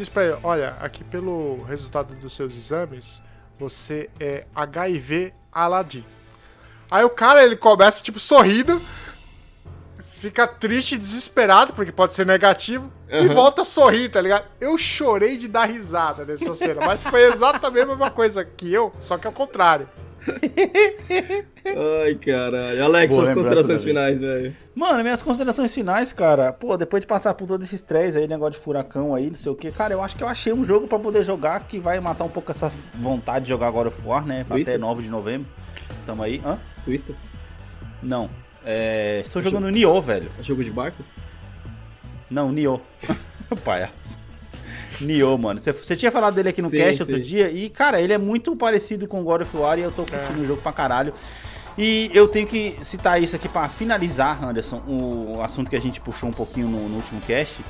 diz 0.00 0.08
pra 0.08 0.24
ele: 0.24 0.38
Olha, 0.42 0.76
aqui 0.80 1.04
pelo 1.04 1.62
resultado 1.64 2.14
dos 2.16 2.32
seus 2.32 2.56
exames, 2.56 3.22
você 3.58 4.08
é 4.18 4.44
HIV 4.54 5.32
Aladdin. 5.52 6.04
Aí 6.90 7.04
o 7.04 7.10
cara 7.10 7.44
ele 7.44 7.56
começa 7.56 8.02
tipo 8.02 8.18
sorrindo, 8.18 8.82
fica 10.12 10.46
triste, 10.46 10.96
desesperado, 10.96 11.72
porque 11.72 11.92
pode 11.92 12.14
ser 12.14 12.26
negativo, 12.26 12.90
e 13.08 13.28
volta 13.28 13.62
a 13.62 13.64
sorrir, 13.64 14.08
tá 14.08 14.20
ligado? 14.20 14.44
Eu 14.60 14.76
chorei 14.76 15.36
de 15.36 15.46
dar 15.46 15.66
risada 15.66 16.24
nessa 16.24 16.54
cena, 16.56 16.84
mas 16.84 17.02
foi 17.02 17.22
exatamente 17.28 17.84
a 17.84 17.86
mesma 17.86 18.10
coisa 18.10 18.44
que 18.44 18.72
eu, 18.72 18.92
só 18.98 19.18
que 19.18 19.26
ao 19.26 19.32
contrário. 19.32 19.88
Ai, 21.66 22.14
caralho. 22.16 22.84
Alex, 22.84 23.14
Boa 23.14 23.26
suas 23.26 23.34
considerações 23.36 23.84
finais, 23.84 24.20
velho. 24.20 24.54
Mano, 24.74 25.02
minhas 25.02 25.22
considerações 25.22 25.74
finais, 25.74 26.12
cara. 26.12 26.52
Pô, 26.52 26.76
depois 26.76 27.00
de 27.00 27.06
passar 27.06 27.34
por 27.34 27.46
todo 27.46 27.62
esse 27.62 27.74
estresse 27.74 28.18
aí, 28.18 28.28
negócio 28.28 28.52
de 28.52 28.58
furacão 28.58 29.14
aí, 29.14 29.28
não 29.28 29.36
sei 29.36 29.52
o 29.52 29.54
que, 29.54 29.70
cara, 29.70 29.94
eu 29.94 30.02
acho 30.02 30.16
que 30.16 30.22
eu 30.22 30.28
achei 30.28 30.52
um 30.52 30.64
jogo 30.64 30.86
pra 30.86 30.98
poder 30.98 31.22
jogar 31.22 31.60
que 31.66 31.78
vai 31.78 31.98
matar 32.00 32.24
um 32.24 32.28
pouco 32.28 32.50
essa 32.50 32.70
vontade 32.94 33.46
de 33.46 33.48
jogar 33.50 33.70
God 33.70 33.88
of 33.88 34.06
War, 34.06 34.24
né? 34.26 34.44
Twister? 34.44 34.74
Até 34.74 34.80
9 34.80 35.02
de 35.02 35.08
novembro. 35.08 35.48
Tamo 36.06 36.22
aí. 36.22 36.40
Hã? 36.44 36.58
Twister? 36.84 37.14
Não. 38.02 38.30
É. 38.64 39.22
Estou 39.24 39.40
jogando 39.42 39.68
Nioh, 39.70 40.00
velho. 40.00 40.30
É 40.38 40.42
jogo 40.42 40.62
de 40.62 40.70
barco? 40.70 41.02
Não, 42.30 42.52
Nioh. 42.52 42.80
Palhaço. 43.64 44.18
Nioh, 45.00 45.36
mano. 45.38 45.58
Você- 45.60 45.96
tinha 45.96 46.10
falado 46.10 46.34
dele 46.34 46.48
aqui 46.50 46.62
no 46.62 46.68
Sim, 46.68 46.78
cast 46.78 47.02
outro 47.02 47.16
sim. 47.16 47.22
dia 47.22 47.50
e, 47.50 47.68
cara, 47.70 48.00
ele 48.00 48.12
é 48.12 48.18
muito 48.18 48.54
parecido 48.56 49.06
com 49.08 49.22
God 49.24 49.42
of 49.42 49.56
War 49.56 49.78
e 49.78 49.82
eu 49.82 49.90
tô 49.92 50.04
curtindo 50.04 50.42
o 50.42 50.46
jogo 50.46 50.60
pra 50.62 50.72
caralho. 50.72 51.12
E 51.78 52.10
eu 52.12 52.28
tenho 52.28 52.46
que 52.46 52.76
citar 52.82 53.22
isso 53.22 53.34
aqui 53.36 53.48
pra 53.48 53.68
finalizar, 53.68 54.42
Anderson, 54.44 54.82
o 54.86 55.40
assunto 55.42 55.70
que 55.70 55.76
a 55.76 55.80
gente 55.80 56.00
puxou 56.00 56.28
um 56.28 56.32
pouquinho 56.32 56.68
no, 56.68 56.88
no 56.88 56.96
último 56.96 57.20
cast. 57.22 57.64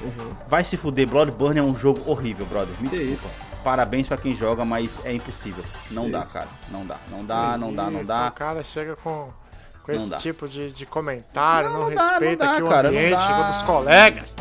Vai 0.49 0.65
se 0.65 0.77
fuder, 0.77 1.07
Bloodborne 1.07 1.61
é 1.61 1.63
um 1.63 1.77
jogo 1.77 2.01
horrível, 2.11 2.45
brother. 2.47 2.75
Me 2.81 2.89
Que 2.89 2.97
desculpa. 2.97 3.13
isso? 3.15 3.29
Parabéns 3.63 4.09
pra 4.09 4.17
quem 4.17 4.35
joga, 4.35 4.65
mas 4.65 4.99
é 5.05 5.13
impossível. 5.13 5.63
Não 5.91 6.07
Que 6.07 6.11
dá, 6.13 6.21
isso? 6.21 6.33
cara. 6.33 6.49
Não 6.73 6.85
dá, 6.87 6.97
não 7.11 7.25
dá, 7.25 7.59
não 7.59 7.75
dá, 7.75 7.91
não 7.91 8.03
dá. 8.03 8.29
O 8.29 8.33
cara 8.33 8.65
chega 8.65 8.97
com, 8.97 9.29
com 9.85 9.93
esse 9.93 10.09
dá. 10.09 10.17
tipo 10.17 10.49
de, 10.49 10.73
de 10.73 10.87
comentário, 10.87 11.69
Não, 11.69 11.81
não, 11.81 11.89
não 11.91 11.95
dá, 11.95 12.11
respeita 12.13 12.45
não 12.45 12.51
dá, 12.53 12.57
aqui 12.57 12.63
o 12.65 12.69
cara, 12.69 12.89
ambiente 12.89 13.11
dá. 13.11 13.51
dos 13.51 13.63
colegas. 13.63 14.35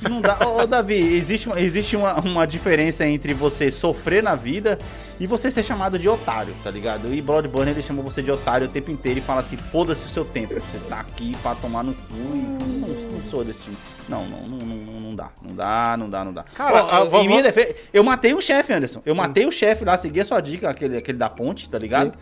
Não 0.00 0.20
dá. 0.20 0.36
Ô, 0.46 0.60
ô, 0.62 0.66
Davi, 0.66 0.94
existe, 0.94 1.48
uma, 1.48 1.60
existe 1.60 1.96
uma, 1.96 2.14
uma 2.20 2.46
diferença 2.46 3.06
entre 3.06 3.32
você 3.34 3.70
sofrer 3.70 4.22
na 4.22 4.34
vida 4.34 4.78
e 5.18 5.26
você 5.26 5.50
ser 5.50 5.62
chamado 5.62 5.98
de 5.98 6.08
otário, 6.08 6.54
tá 6.62 6.70
ligado? 6.70 7.12
E 7.14 7.22
Bloodborne 7.22 7.70
ele 7.70 7.82
chamou 7.82 8.04
você 8.04 8.22
de 8.22 8.30
otário 8.30 8.66
o 8.66 8.70
tempo 8.70 8.90
inteiro 8.90 9.18
e 9.18 9.22
fala 9.22 9.40
assim: 9.40 9.56
foda-se 9.56 10.04
o 10.04 10.08
seu 10.08 10.24
tempo. 10.24 10.54
Você 10.54 10.78
tá 10.88 11.00
aqui 11.00 11.36
pra 11.42 11.54
tomar 11.54 11.82
no 11.82 11.94
cu 11.94 12.14
e 12.14 12.64
não, 12.64 12.88
não 12.88 13.22
sou 13.30 13.44
desse 13.44 13.62
time. 13.62 13.76
Não, 14.08 14.26
não, 14.26 14.46
não, 14.46 14.58
não, 14.58 15.00
não 15.00 15.14
dá. 15.14 15.30
Não 15.42 15.54
dá, 15.54 15.96
não 15.96 16.10
dá, 16.10 16.24
não 16.24 16.32
dá. 16.32 16.42
Cara, 16.54 16.84
Ó, 16.84 17.22
em 17.22 17.28
minha 17.28 17.42
defesa, 17.42 17.74
eu 17.92 18.04
matei 18.04 18.34
o 18.34 18.40
chefe, 18.40 18.72
Anderson. 18.72 19.00
Eu 19.06 19.14
matei 19.14 19.46
o 19.46 19.52
chefe 19.52 19.84
lá, 19.84 19.96
segui 19.96 20.20
a 20.20 20.24
sua 20.24 20.40
dica, 20.40 20.68
aquele, 20.68 20.98
aquele 20.98 21.18
da 21.18 21.30
ponte, 21.30 21.68
tá 21.68 21.78
ligado? 21.78 22.12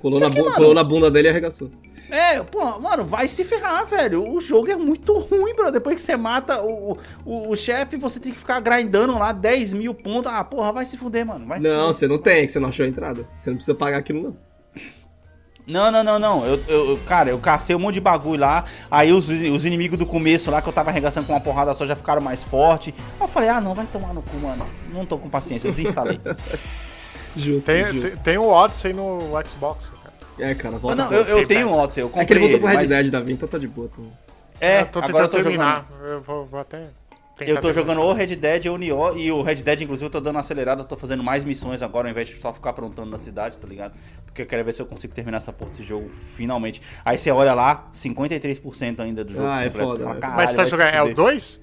Colou 0.00 0.18
na, 0.18 0.30
bu- 0.30 0.42
mano. 0.44 0.56
colou 0.56 0.74
na 0.74 0.82
bunda 0.82 1.10
dele 1.10 1.28
e 1.28 1.30
arregaçou. 1.30 1.70
É, 2.10 2.42
pô, 2.42 2.78
mano, 2.80 3.04
vai 3.04 3.28
se 3.28 3.44
ferrar, 3.44 3.84
velho. 3.86 4.26
O 4.32 4.40
jogo 4.40 4.70
é 4.70 4.74
muito 4.74 5.12
ruim, 5.18 5.54
bro. 5.54 5.70
Depois 5.70 5.94
que 5.96 6.00
você 6.02 6.16
mata 6.16 6.60
o, 6.62 6.96
o, 7.24 7.50
o 7.50 7.56
chefe, 7.56 7.96
você 7.96 8.18
tem 8.18 8.32
que 8.32 8.38
ficar 8.38 8.58
grindando 8.60 9.18
lá 9.18 9.30
10 9.30 9.74
mil 9.74 9.92
pontos. 9.94 10.32
Ah, 10.32 10.42
porra, 10.42 10.72
vai 10.72 10.86
se 10.86 10.96
fuder, 10.96 11.26
mano. 11.26 11.46
Vai 11.46 11.60
Não, 11.60 11.92
você 11.92 12.08
não 12.08 12.18
tem, 12.18 12.46
que 12.46 12.52
você 12.52 12.58
não 12.58 12.70
achou 12.70 12.84
a 12.84 12.88
entrada. 12.88 13.28
Você 13.36 13.50
não 13.50 13.56
precisa 13.58 13.76
pagar 13.76 13.98
aquilo, 13.98 14.22
não. 14.22 14.36
Não, 15.66 15.92
não, 15.92 16.02
não, 16.02 16.18
não. 16.18 16.46
Eu, 16.46 16.56
eu, 16.66 16.90
eu- 16.92 16.96
cara, 17.06 17.30
eu 17.30 17.38
cacei 17.38 17.76
um 17.76 17.78
monte 17.78 17.94
de 17.94 18.00
bagulho 18.00 18.40
lá. 18.40 18.64
Aí 18.90 19.12
os, 19.12 19.28
os 19.28 19.64
inimigos 19.64 19.98
do 19.98 20.06
começo 20.06 20.50
lá, 20.50 20.60
que 20.62 20.68
eu 20.68 20.72
tava 20.72 20.90
arregaçando 20.90 21.26
com 21.26 21.32
uma 21.34 21.40
porrada 21.40 21.74
só, 21.74 21.84
já 21.86 21.94
ficaram 21.94 22.22
mais 22.22 22.42
fortes. 22.42 22.92
Aí 23.20 23.24
eu 23.24 23.28
falei, 23.28 23.50
ah, 23.50 23.60
não, 23.60 23.74
vai 23.74 23.86
tomar 23.86 24.12
no 24.14 24.22
cu, 24.22 24.36
mano. 24.38 24.66
Não 24.92 25.04
tô 25.06 25.18
com 25.18 25.28
paciência, 25.28 25.68
eu 25.68 25.72
desinstalei. 25.72 26.18
Justo, 27.36 27.66
Tem, 27.66 27.84
justo. 27.86 28.14
tem, 28.16 28.22
tem 28.24 28.38
o 28.38 28.48
Odyssey 28.48 28.92
no 28.92 29.18
Xbox, 29.46 29.88
cara. 30.02 30.50
É, 30.50 30.54
cara, 30.54 30.76
Ah, 30.76 30.78
volta 30.78 31.02
não, 31.02 31.08
pra- 31.08 31.16
eu, 31.18 31.24
eu 31.38 31.46
tenho 31.46 31.68
um. 31.68 31.72
Odyssey, 31.78 32.02
eu 32.02 32.08
comprei 32.08 32.22
É 32.22 32.26
que 32.26 32.32
ele 32.32 32.40
voltou 32.40 32.58
pro 32.58 32.68
Red 32.68 32.74
mas- 32.76 32.88
Dead, 32.88 33.10
Davi, 33.10 33.32
então 33.32 33.48
tá 33.48 33.58
de 33.58 33.68
boa. 33.68 33.88
Então. 33.92 34.04
É, 34.60 34.82
eu 34.82 34.86
tô 34.86 34.98
agora 34.98 35.24
eu 35.24 35.28
tô 35.28 35.36
terminar. 35.42 35.86
jogando... 35.90 36.08
Eu 36.12 36.20
vou, 36.22 36.46
vou 36.46 36.60
até. 36.60 36.88
Eu 37.40 37.58
tô 37.58 37.72
jogando 37.72 38.02
o 38.02 38.12
Red 38.12 38.36
Dead 38.36 38.66
ou 38.66 38.74
o 38.74 38.78
Nioh, 38.78 39.16
e 39.16 39.32
o 39.32 39.40
Red 39.40 39.54
Dead, 39.56 39.80
inclusive, 39.80 40.04
eu 40.06 40.10
tô 40.10 40.20
dando 40.20 40.34
uma 40.34 40.40
acelerada, 40.40 40.82
eu 40.82 40.86
tô 40.86 40.94
fazendo 40.94 41.22
mais 41.24 41.42
missões 41.42 41.80
agora, 41.80 42.06
ao 42.06 42.10
invés 42.10 42.28
de 42.28 42.38
só 42.38 42.52
ficar 42.52 42.68
aprontando 42.70 43.10
na 43.10 43.16
cidade, 43.16 43.58
tá 43.58 43.66
ligado? 43.66 43.94
Porque 44.26 44.42
eu 44.42 44.46
quero 44.46 44.62
ver 44.62 44.74
se 44.74 44.82
eu 44.82 44.84
consigo 44.84 45.14
terminar 45.14 45.38
essa 45.38 45.50
porra 45.50 45.70
desse 45.70 45.82
jogo 45.82 46.10
finalmente. 46.36 46.82
Aí 47.02 47.16
você 47.16 47.30
olha 47.30 47.54
lá, 47.54 47.88
53% 47.94 49.00
ainda 49.00 49.24
do 49.24 49.32
jogo 49.32 49.46
Ah, 49.46 49.62
é 49.62 49.68
completo, 49.70 49.86
foda, 49.86 49.98
você 49.98 50.04
fala, 50.04 50.16
é. 50.16 50.20
"Caralho, 50.20 50.36
Mas 50.36 50.50
você 50.50 50.56
tá 50.58 50.64
jogando. 50.66 50.86
É 50.94 51.02
o 51.02 51.06
fuder." 51.06 51.16
2? 51.16 51.60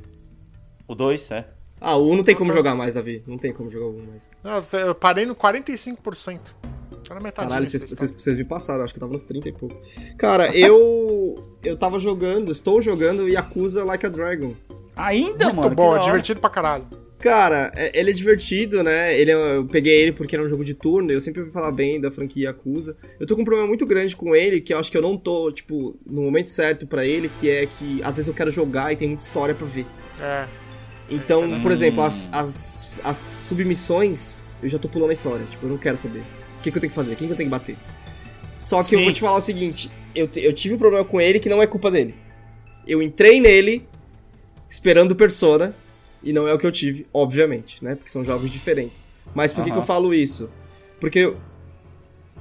O 0.87 0.95
2, 0.95 1.31
é. 1.31 1.45
Ah, 1.79 1.95
o 1.95 2.11
1 2.11 2.15
não 2.17 2.23
tem 2.23 2.35
como 2.35 2.51
jogar 2.51 2.73
mais, 2.75 2.95
Davi. 2.95 3.23
Não 3.27 3.37
tem 3.37 3.53
como 3.53 3.69
jogar 3.69 3.85
o 3.85 3.97
1 3.99 4.05
mais. 4.07 4.31
Não, 4.43 4.51
eu- 4.73 4.79
eu 4.87 4.95
parei 4.95 5.25
no 5.25 5.35
45%. 5.35 6.55
Tô 7.03 7.13
na 7.13 7.19
metade. 7.19 7.47
Caralho, 7.47 7.67
vocês, 7.67 8.37
me 8.37 8.43
passaram, 8.43 8.83
acho 8.83 8.93
que 8.93 8.97
eu 8.97 9.01
tava 9.01 9.13
nos 9.13 9.25
30 9.25 9.47
e 9.49 9.51
pouco. 9.51 9.75
Cara, 10.17 10.55
eu. 10.57 11.41
Eu 11.63 11.77
tava 11.77 11.99
jogando, 11.99 12.51
estou 12.51 12.81
jogando 12.81 13.27
Yakuza 13.29 13.83
Like 13.83 14.05
a 14.05 14.09
Dragon. 14.09 14.53
Ainda, 14.95 15.45
Muito 15.45 15.55
mano. 15.57 15.69
que 15.69 15.75
bom, 15.75 15.95
é 15.95 15.99
divertido 16.01 16.39
pra 16.41 16.49
caralho. 16.49 16.85
Cara, 17.19 17.71
é- 17.75 17.97
ele 17.99 18.09
é 18.11 18.13
divertido, 18.13 18.83
né? 18.83 19.17
Ele 19.17 19.31
é- 19.31 19.55
eu 19.57 19.65
peguei 19.65 20.01
ele 20.01 20.11
porque 20.11 20.35
era 20.35 20.43
um 20.45 20.49
jogo 20.49 20.63
de 20.65 20.73
turno, 20.73 21.11
eu 21.11 21.19
sempre 21.19 21.41
ouvi 21.41 21.51
falar 21.51 21.71
bem 21.71 21.99
da 21.99 22.11
franquia 22.11 22.49
Yakuza. 22.49 22.95
Eu 23.19 23.25
tô 23.25 23.35
com 23.35 23.41
um 23.41 23.45
problema 23.45 23.67
muito 23.67 23.85
grande 23.85 24.15
com 24.15 24.35
ele, 24.35 24.59
que 24.61 24.73
eu 24.73 24.79
acho 24.79 24.91
que 24.91 24.97
eu 24.97 25.01
não 25.01 25.17
tô, 25.17 25.51
tipo, 25.51 25.95
no 26.05 26.21
momento 26.23 26.47
certo 26.49 26.85
pra 26.87 27.05
ele, 27.05 27.29
que 27.29 27.49
é 27.49 27.65
que 27.65 28.01
às 28.03 28.17
vezes 28.17 28.27
eu 28.27 28.33
quero 28.33 28.51
jogar 28.51 28.91
e 28.91 28.95
tem 28.95 29.07
muita 29.07 29.23
história 29.23 29.55
pra 29.55 29.65
ver. 29.65 29.85
É. 30.19 30.47
Então, 31.09 31.61
por 31.61 31.71
exemplo, 31.71 32.03
as, 32.03 32.29
as, 32.33 33.01
as 33.03 33.17
submissões, 33.17 34.41
eu 34.61 34.67
já 34.69 34.77
tô 34.77 34.89
pulando 34.89 35.11
a 35.11 35.13
história. 35.13 35.45
Tipo, 35.49 35.65
eu 35.65 35.69
não 35.71 35.77
quero 35.77 35.97
saber. 35.97 36.19
O 36.59 36.61
que, 36.61 36.71
que 36.71 36.77
eu 36.77 36.81
tenho 36.81 36.89
que 36.91 36.95
fazer? 36.95 37.15
Quem 37.15 37.27
que 37.27 37.33
eu 37.33 37.37
tenho 37.37 37.49
que 37.49 37.51
bater? 37.51 37.77
Só 38.55 38.83
que 38.83 38.95
eu 38.95 38.99
Sim. 38.99 39.05
vou 39.05 39.13
te 39.13 39.21
falar 39.21 39.37
o 39.37 39.41
seguinte: 39.41 39.89
eu, 40.13 40.27
te- 40.27 40.41
eu 40.41 40.51
tive 40.51 40.75
um 40.75 40.77
problema 40.77 41.05
com 41.05 41.21
ele 41.21 41.39
que 41.39 41.47
não 41.47 41.61
é 41.61 41.67
culpa 41.67 41.89
dele. 41.89 42.15
Eu 42.85 43.01
entrei 43.01 43.39
nele 43.39 43.87
esperando 44.69 45.15
Persona, 45.15 45.73
e 46.21 46.33
não 46.33 46.47
é 46.47 46.53
o 46.53 46.57
que 46.57 46.65
eu 46.67 46.71
tive, 46.71 47.05
obviamente, 47.13 47.81
né? 47.83 47.95
Porque 47.95 48.09
são 48.09 48.23
jogos 48.25 48.49
diferentes. 48.49 49.07
Mas 49.33 49.53
por 49.53 49.63
que, 49.63 49.71
que 49.71 49.77
eu 49.77 49.83
falo 49.83 50.13
isso? 50.13 50.49
Porque, 50.99 51.19
eu- 51.19 51.37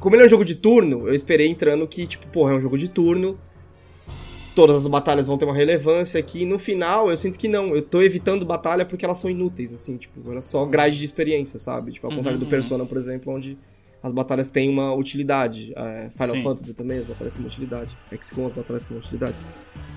como 0.01 0.17
ele 0.17 0.23
é 0.25 0.27
um 0.27 0.29
jogo 0.29 0.45
de 0.45 0.55
turno, 0.57 1.07
eu 1.07 1.14
esperei 1.14 1.47
entrando 1.49 1.87
que, 1.87 2.07
tipo, 2.07 2.27
porra, 2.29 2.53
é 2.53 2.57
um 2.57 2.61
jogo 2.61 2.77
de 2.79 2.89
turno, 2.89 3.39
todas 4.57 4.77
as 4.77 4.87
batalhas 4.87 5.27
vão 5.27 5.37
ter 5.37 5.45
uma 5.45 5.55
relevância 5.55 6.19
aqui. 6.19 6.47
No 6.47 6.59
final, 6.59 7.11
eu 7.11 7.17
sinto 7.17 7.39
que 7.39 7.47
não. 7.47 7.77
Eu 7.77 7.83
tô 7.83 8.01
evitando 8.01 8.45
batalha 8.45 8.87
porque 8.87 9.05
elas 9.05 9.19
são 9.19 9.31
inúteis, 9.31 9.73
assim, 9.73 9.99
tipo, 9.99 10.33
elas 10.33 10.47
só 10.47 10.65
grade 10.65 10.99
de 10.99 11.05
experiência, 11.05 11.59
sabe? 11.61 11.93
Tipo, 11.93 12.07
ao 12.09 12.17
contrário 12.17 12.41
do 12.41 12.47
Persona, 12.47 12.87
por 12.87 12.97
exemplo, 12.97 13.33
onde 13.33 13.57
as 14.03 14.13
batalhas 14.13 14.49
têm 14.49 14.71
uma 14.71 14.95
utilidade. 14.95 15.73
É, 15.77 16.09
Final 16.11 16.37
Sim. 16.37 16.43
Fantasy 16.43 16.75
também, 16.75 16.99
as 16.99 17.05
batalhas 17.05 17.35
têm 17.35 17.43
uma 17.43 17.49
utilidade. 17.49 17.97
XCOM, 18.21 18.47
as 18.47 18.53
batalhas 18.53 18.89
têm 18.89 18.97
uma 18.97 19.03
utilidade. 19.03 19.35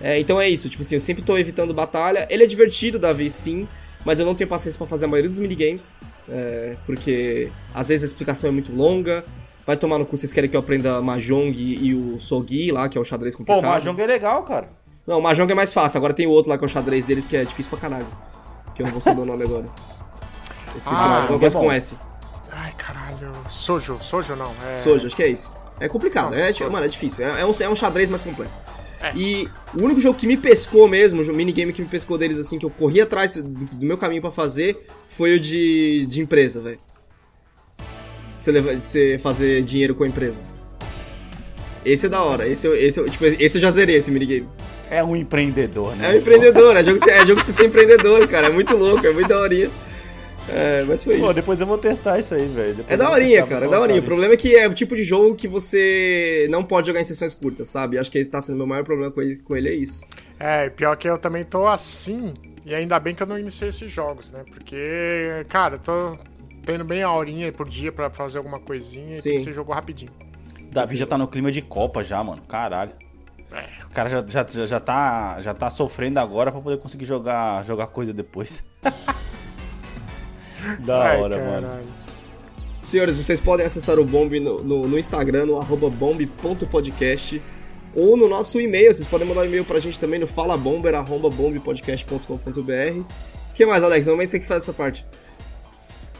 É, 0.01 0.19
então 0.19 0.39
é 0.41 0.49
isso, 0.49 0.67
tipo 0.69 0.81
assim, 0.81 0.95
eu 0.95 0.99
sempre 0.99 1.23
tô 1.23 1.37
evitando 1.37 1.73
batalha. 1.73 2.27
Ele 2.29 2.43
é 2.43 2.47
divertido, 2.47 2.99
Davi, 2.99 3.29
sim, 3.29 3.67
mas 4.05 4.19
eu 4.19 4.25
não 4.25 4.35
tenho 4.35 4.49
paciência 4.49 4.77
pra 4.77 4.87
fazer 4.87 5.05
a 5.05 5.07
maioria 5.07 5.29
dos 5.29 5.39
minigames. 5.39 5.93
é, 6.27 6.75
porque 6.85 7.49
às 7.73 7.87
vezes 7.87 8.03
a 8.03 8.07
explicação 8.07 8.49
é 8.49 8.51
muito 8.51 8.73
longa. 8.75 9.23
Vai 9.69 9.77
tomar 9.77 9.99
no 9.99 10.05
cu, 10.07 10.17
vocês 10.17 10.33
querem 10.33 10.49
que 10.49 10.55
eu 10.55 10.59
aprenda 10.61 10.99
Mahjong 10.99 11.55
e, 11.55 11.93
o 11.93 12.19
Sogi 12.19 12.71
lá, 12.71 12.89
que 12.89 12.97
é 12.97 13.01
o 13.01 13.05
xadrez 13.05 13.35
Pô, 13.35 13.45
complicado. 13.45 13.65
o 13.65 13.67
Mahjong 13.71 14.01
é 14.01 14.07
legal, 14.07 14.41
cara. 14.41 14.67
Não, 15.05 15.19
o 15.19 15.21
Mahjong 15.21 15.51
é 15.51 15.53
mais 15.53 15.75
fácil. 15.75 15.99
Agora 15.99 16.11
tem 16.11 16.25
o 16.25 16.31
outro 16.31 16.49
lá 16.49 16.57
que 16.57 16.63
é 16.63 16.65
o 16.65 16.67
xadrez 16.67 17.05
deles 17.05 17.27
que 17.27 17.37
é 17.37 17.45
difícil 17.45 17.69
pra 17.69 17.77
caralho. 17.77 18.07
Que 18.73 18.81
eu 18.81 18.87
não 18.87 18.93
vou 18.93 18.99
saber 18.99 19.21
o 19.21 19.25
nome 19.25 19.43
agora. 19.43 19.65
Eu 20.71 20.75
esqueci 20.77 20.89
Ah, 20.89 21.05
o 21.05 21.09
nome, 21.09 21.21
alguma 21.21 21.37
é 21.37 21.39
coisa 21.39 21.59
bom. 21.59 21.65
com 21.65 21.71
S. 21.71 21.95
Ai, 22.51 22.73
caralho. 22.79 23.31
Sojo, 23.47 23.99
Sojo 24.01 24.35
não. 24.35 24.51
É... 24.73 24.75
Soja, 24.75 25.05
acho 25.05 25.15
que 25.15 25.21
é 25.21 25.27
isso. 25.27 25.53
É 25.79 25.87
complicado, 25.87 26.33
é, 26.33 26.51
tipo, 26.51 26.67
mano, 26.71 26.87
é 26.87 26.89
difícil. 26.89 27.23
É, 27.27 27.41
é 27.41 27.45
um, 27.45 27.51
é 27.61 27.69
um 27.69 27.75
xadrez 27.75 28.09
mais 28.09 28.23
complexo. 28.23 28.59
E 29.15 29.47
o 29.77 29.83
único 29.83 30.01
jogo 30.01 30.17
que 30.17 30.25
me 30.25 30.35
pescou 30.35 30.87
mesmo, 30.87 31.21
o 31.21 31.33
minigame 31.35 31.71
que 31.73 31.81
me 31.83 31.87
pescou 31.87 32.17
deles, 32.17 32.39
assim, 32.39 32.57
que 32.57 32.65
eu 32.65 32.71
corri 32.71 33.01
atrás 33.01 33.35
do, 33.35 33.43
do 33.43 33.85
meu 33.85 33.99
caminho 33.99 34.19
pra 34.19 34.31
fazer, 34.31 34.87
foi 35.07 35.35
o 35.35 35.39
de, 35.39 36.07
de 36.07 36.21
empresa, 36.21 36.59
velho. 36.59 36.79
Você, 38.39 38.51
leva- 38.51 38.75
de 38.75 38.85
você 38.85 39.17
fazer 39.21 39.61
dinheiro 39.63 39.93
com 39.93 40.03
a 40.03 40.07
empresa. 40.07 40.41
Esse 41.85 42.05
é 42.05 42.09
da 42.09 42.21
hora. 42.23 42.47
Esse, 42.47 42.67
eu- 42.67 42.75
esse, 42.75 42.99
eu- 42.99 43.09
tipo, 43.09 43.25
esse 43.25 43.57
eu 43.57 43.61
já 43.61 43.71
zerei, 43.71 43.95
esse 43.95 44.11
minigame. 44.11 44.47
É 44.89 45.03
um 45.03 45.15
empreendedor, 45.15 45.95
né? 45.95 46.07
É 46.11 46.15
um 46.15 46.17
empreendedor, 46.17 46.75
é 46.75 46.83
jogo, 46.83 46.99
de- 46.99 47.09
é 47.09 47.25
jogo 47.25 47.41
de 47.41 47.45
você 47.47 47.53
ser 47.53 47.65
empreendedor, 47.67 48.27
cara. 48.27 48.47
É 48.47 48.49
muito 48.49 48.75
louco, 48.75 49.05
é 49.05 49.11
muito 49.11 49.27
daorinha. 49.27 49.69
É, 50.51 50.83
mas 50.87 51.03
foi 51.03 51.17
Pô, 51.19 51.25
isso. 51.25 51.35
depois 51.35 51.61
eu 51.61 51.67
vou 51.67 51.77
testar 51.77 52.17
isso 52.17 52.33
aí, 52.33 52.47
velho. 52.47 52.83
É 52.87 52.97
daorinha, 52.97 53.45
cara, 53.45 53.65
é 53.65 53.69
daorinha. 53.69 53.99
O 53.99 54.03
problema 54.03 54.33
é 54.33 54.37
que 54.37 54.55
é 54.55 54.67
o 54.67 54.73
tipo 54.73 54.95
de 54.95 55.03
jogo 55.03 55.35
que 55.35 55.47
você 55.47 56.47
não 56.49 56.63
pode 56.63 56.87
jogar 56.87 56.99
em 56.99 57.03
sessões 57.03 57.35
curtas, 57.35 57.69
sabe? 57.69 57.99
Acho 57.99 58.09
que 58.09 58.23
tá 58.25 58.41
sendo 58.41 58.55
o 58.55 58.57
meu 58.57 58.65
maior 58.65 58.83
problema 58.83 59.11
com 59.11 59.21
ele, 59.21 59.35
com 59.37 59.55
ele 59.55 59.69
é 59.69 59.73
isso. 59.75 60.03
É, 60.39 60.65
e 60.65 60.69
pior 60.71 60.95
que 60.97 61.07
eu 61.07 61.19
também 61.19 61.43
tô 61.43 61.67
assim, 61.67 62.33
e 62.65 62.73
ainda 62.73 62.99
bem 62.99 63.13
que 63.13 63.21
eu 63.21 63.27
não 63.27 63.37
iniciei 63.37 63.69
esses 63.69 63.91
jogos, 63.91 64.31
né? 64.31 64.39
Porque, 64.51 65.45
cara, 65.49 65.75
eu 65.75 65.79
tô 65.79 66.17
tendo 66.65 66.83
bem 66.83 67.03
a 67.03 67.11
horinha 67.11 67.51
por 67.51 67.67
dia 67.67 67.91
pra 67.91 68.09
fazer 68.09 68.37
alguma 68.37 68.59
coisinha 68.59 69.13
Sim. 69.13 69.19
e 69.19 69.23
tem 69.23 69.37
que 69.37 69.43
ser 69.45 69.53
jogo 69.53 69.73
rapidinho. 69.73 70.11
Davi 70.71 70.97
já 70.97 71.05
tá 71.05 71.17
no 71.17 71.27
clima 71.27 71.51
de 71.51 71.61
Copa 71.61 72.03
já, 72.03 72.23
mano. 72.23 72.41
Caralho. 72.43 72.91
É. 73.51 73.65
O 73.85 73.89
cara 73.89 74.09
já, 74.09 74.23
já, 74.27 74.45
já, 74.47 74.65
já 74.65 74.79
tá, 74.79 75.41
já 75.41 75.53
tá 75.53 75.69
sofrendo 75.69 76.19
agora 76.19 76.51
pra 76.51 76.61
poder 76.61 76.77
conseguir 76.77 77.05
jogar, 77.05 77.63
jogar 77.65 77.87
coisa 77.87 78.13
depois. 78.13 78.63
da 80.79 81.03
Ai, 81.03 81.21
hora, 81.21 81.37
caralho. 81.37 81.67
mano. 81.67 81.83
Senhores, 82.81 83.17
vocês 83.17 83.41
podem 83.41 83.65
acessar 83.65 83.99
o 83.99 84.05
Bomb 84.05 84.39
no, 84.39 84.63
no, 84.63 84.87
no 84.87 84.97
Instagram, 84.97 85.47
no 85.47 85.59
arroba 85.59 85.89
bomb.podcast. 85.89 87.41
Ou 87.95 88.15
no 88.15 88.29
nosso 88.29 88.61
e-mail, 88.61 88.93
vocês 88.93 89.07
podem 89.07 89.27
mandar 89.27 89.41
um 89.41 89.45
e-mail 89.45 89.65
pra 89.65 89.79
gente 89.79 89.99
também 89.99 90.19
no 90.19 90.27
falabomber.bombpodcast.com.br. 90.27 92.99
O 92.99 93.05
que 93.53 93.65
mais, 93.65 93.83
Alex? 93.83 94.05
Normalmente 94.05 94.29
você 94.29 94.39
que 94.39 94.45
faz 94.45 94.61
essa 94.63 94.71
parte. 94.73 95.03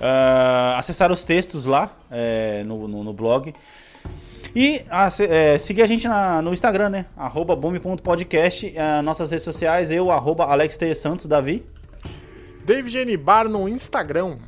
Ah, 0.02 0.76
acessar 0.78 1.12
os 1.12 1.24
textos 1.24 1.66
lá 1.66 1.96
é, 2.10 2.64
no, 2.64 2.88
no, 2.88 3.04
no 3.04 3.14
blog. 3.14 3.54
E 4.56 4.82
ace- 5.06 5.26
é, 5.26 5.58
seguir 5.58 5.84
a 5.84 5.88
gente 5.88 6.08
na- 6.08 6.42
no 6.42 6.52
Instagram, 6.54 6.90
né? 6.90 7.06
Arroba 7.16 7.56
bombe.podcast. 7.56 8.74
ah, 8.78 9.02
nossas 9.02 9.30
redes 9.32 9.44
sociais, 9.44 9.92
eu, 9.92 10.10
arroba 10.12 10.46
Alex 10.46 10.76
T. 10.78 10.94
Santos, 10.96 11.28
Davi. 11.28 11.66
David 12.66 12.98
N. 12.98 13.18
Bar 13.18 13.48
no 13.50 13.68
Instagram. 13.70 14.40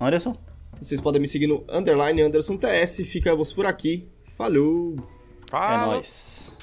Anderson. 0.00 0.36
Vocês 0.80 1.00
podem 1.00 1.20
me 1.20 1.28
seguir 1.28 1.46
no 1.46 1.64
underline 1.70 2.20
Anderson 2.22 2.56
TS. 2.56 3.02
Ficamos 3.10 3.52
por 3.52 3.66
aqui. 3.66 4.08
Falou! 4.36 4.96
É 5.46 5.50
Fala. 5.50 5.86
nóis. 5.94 6.56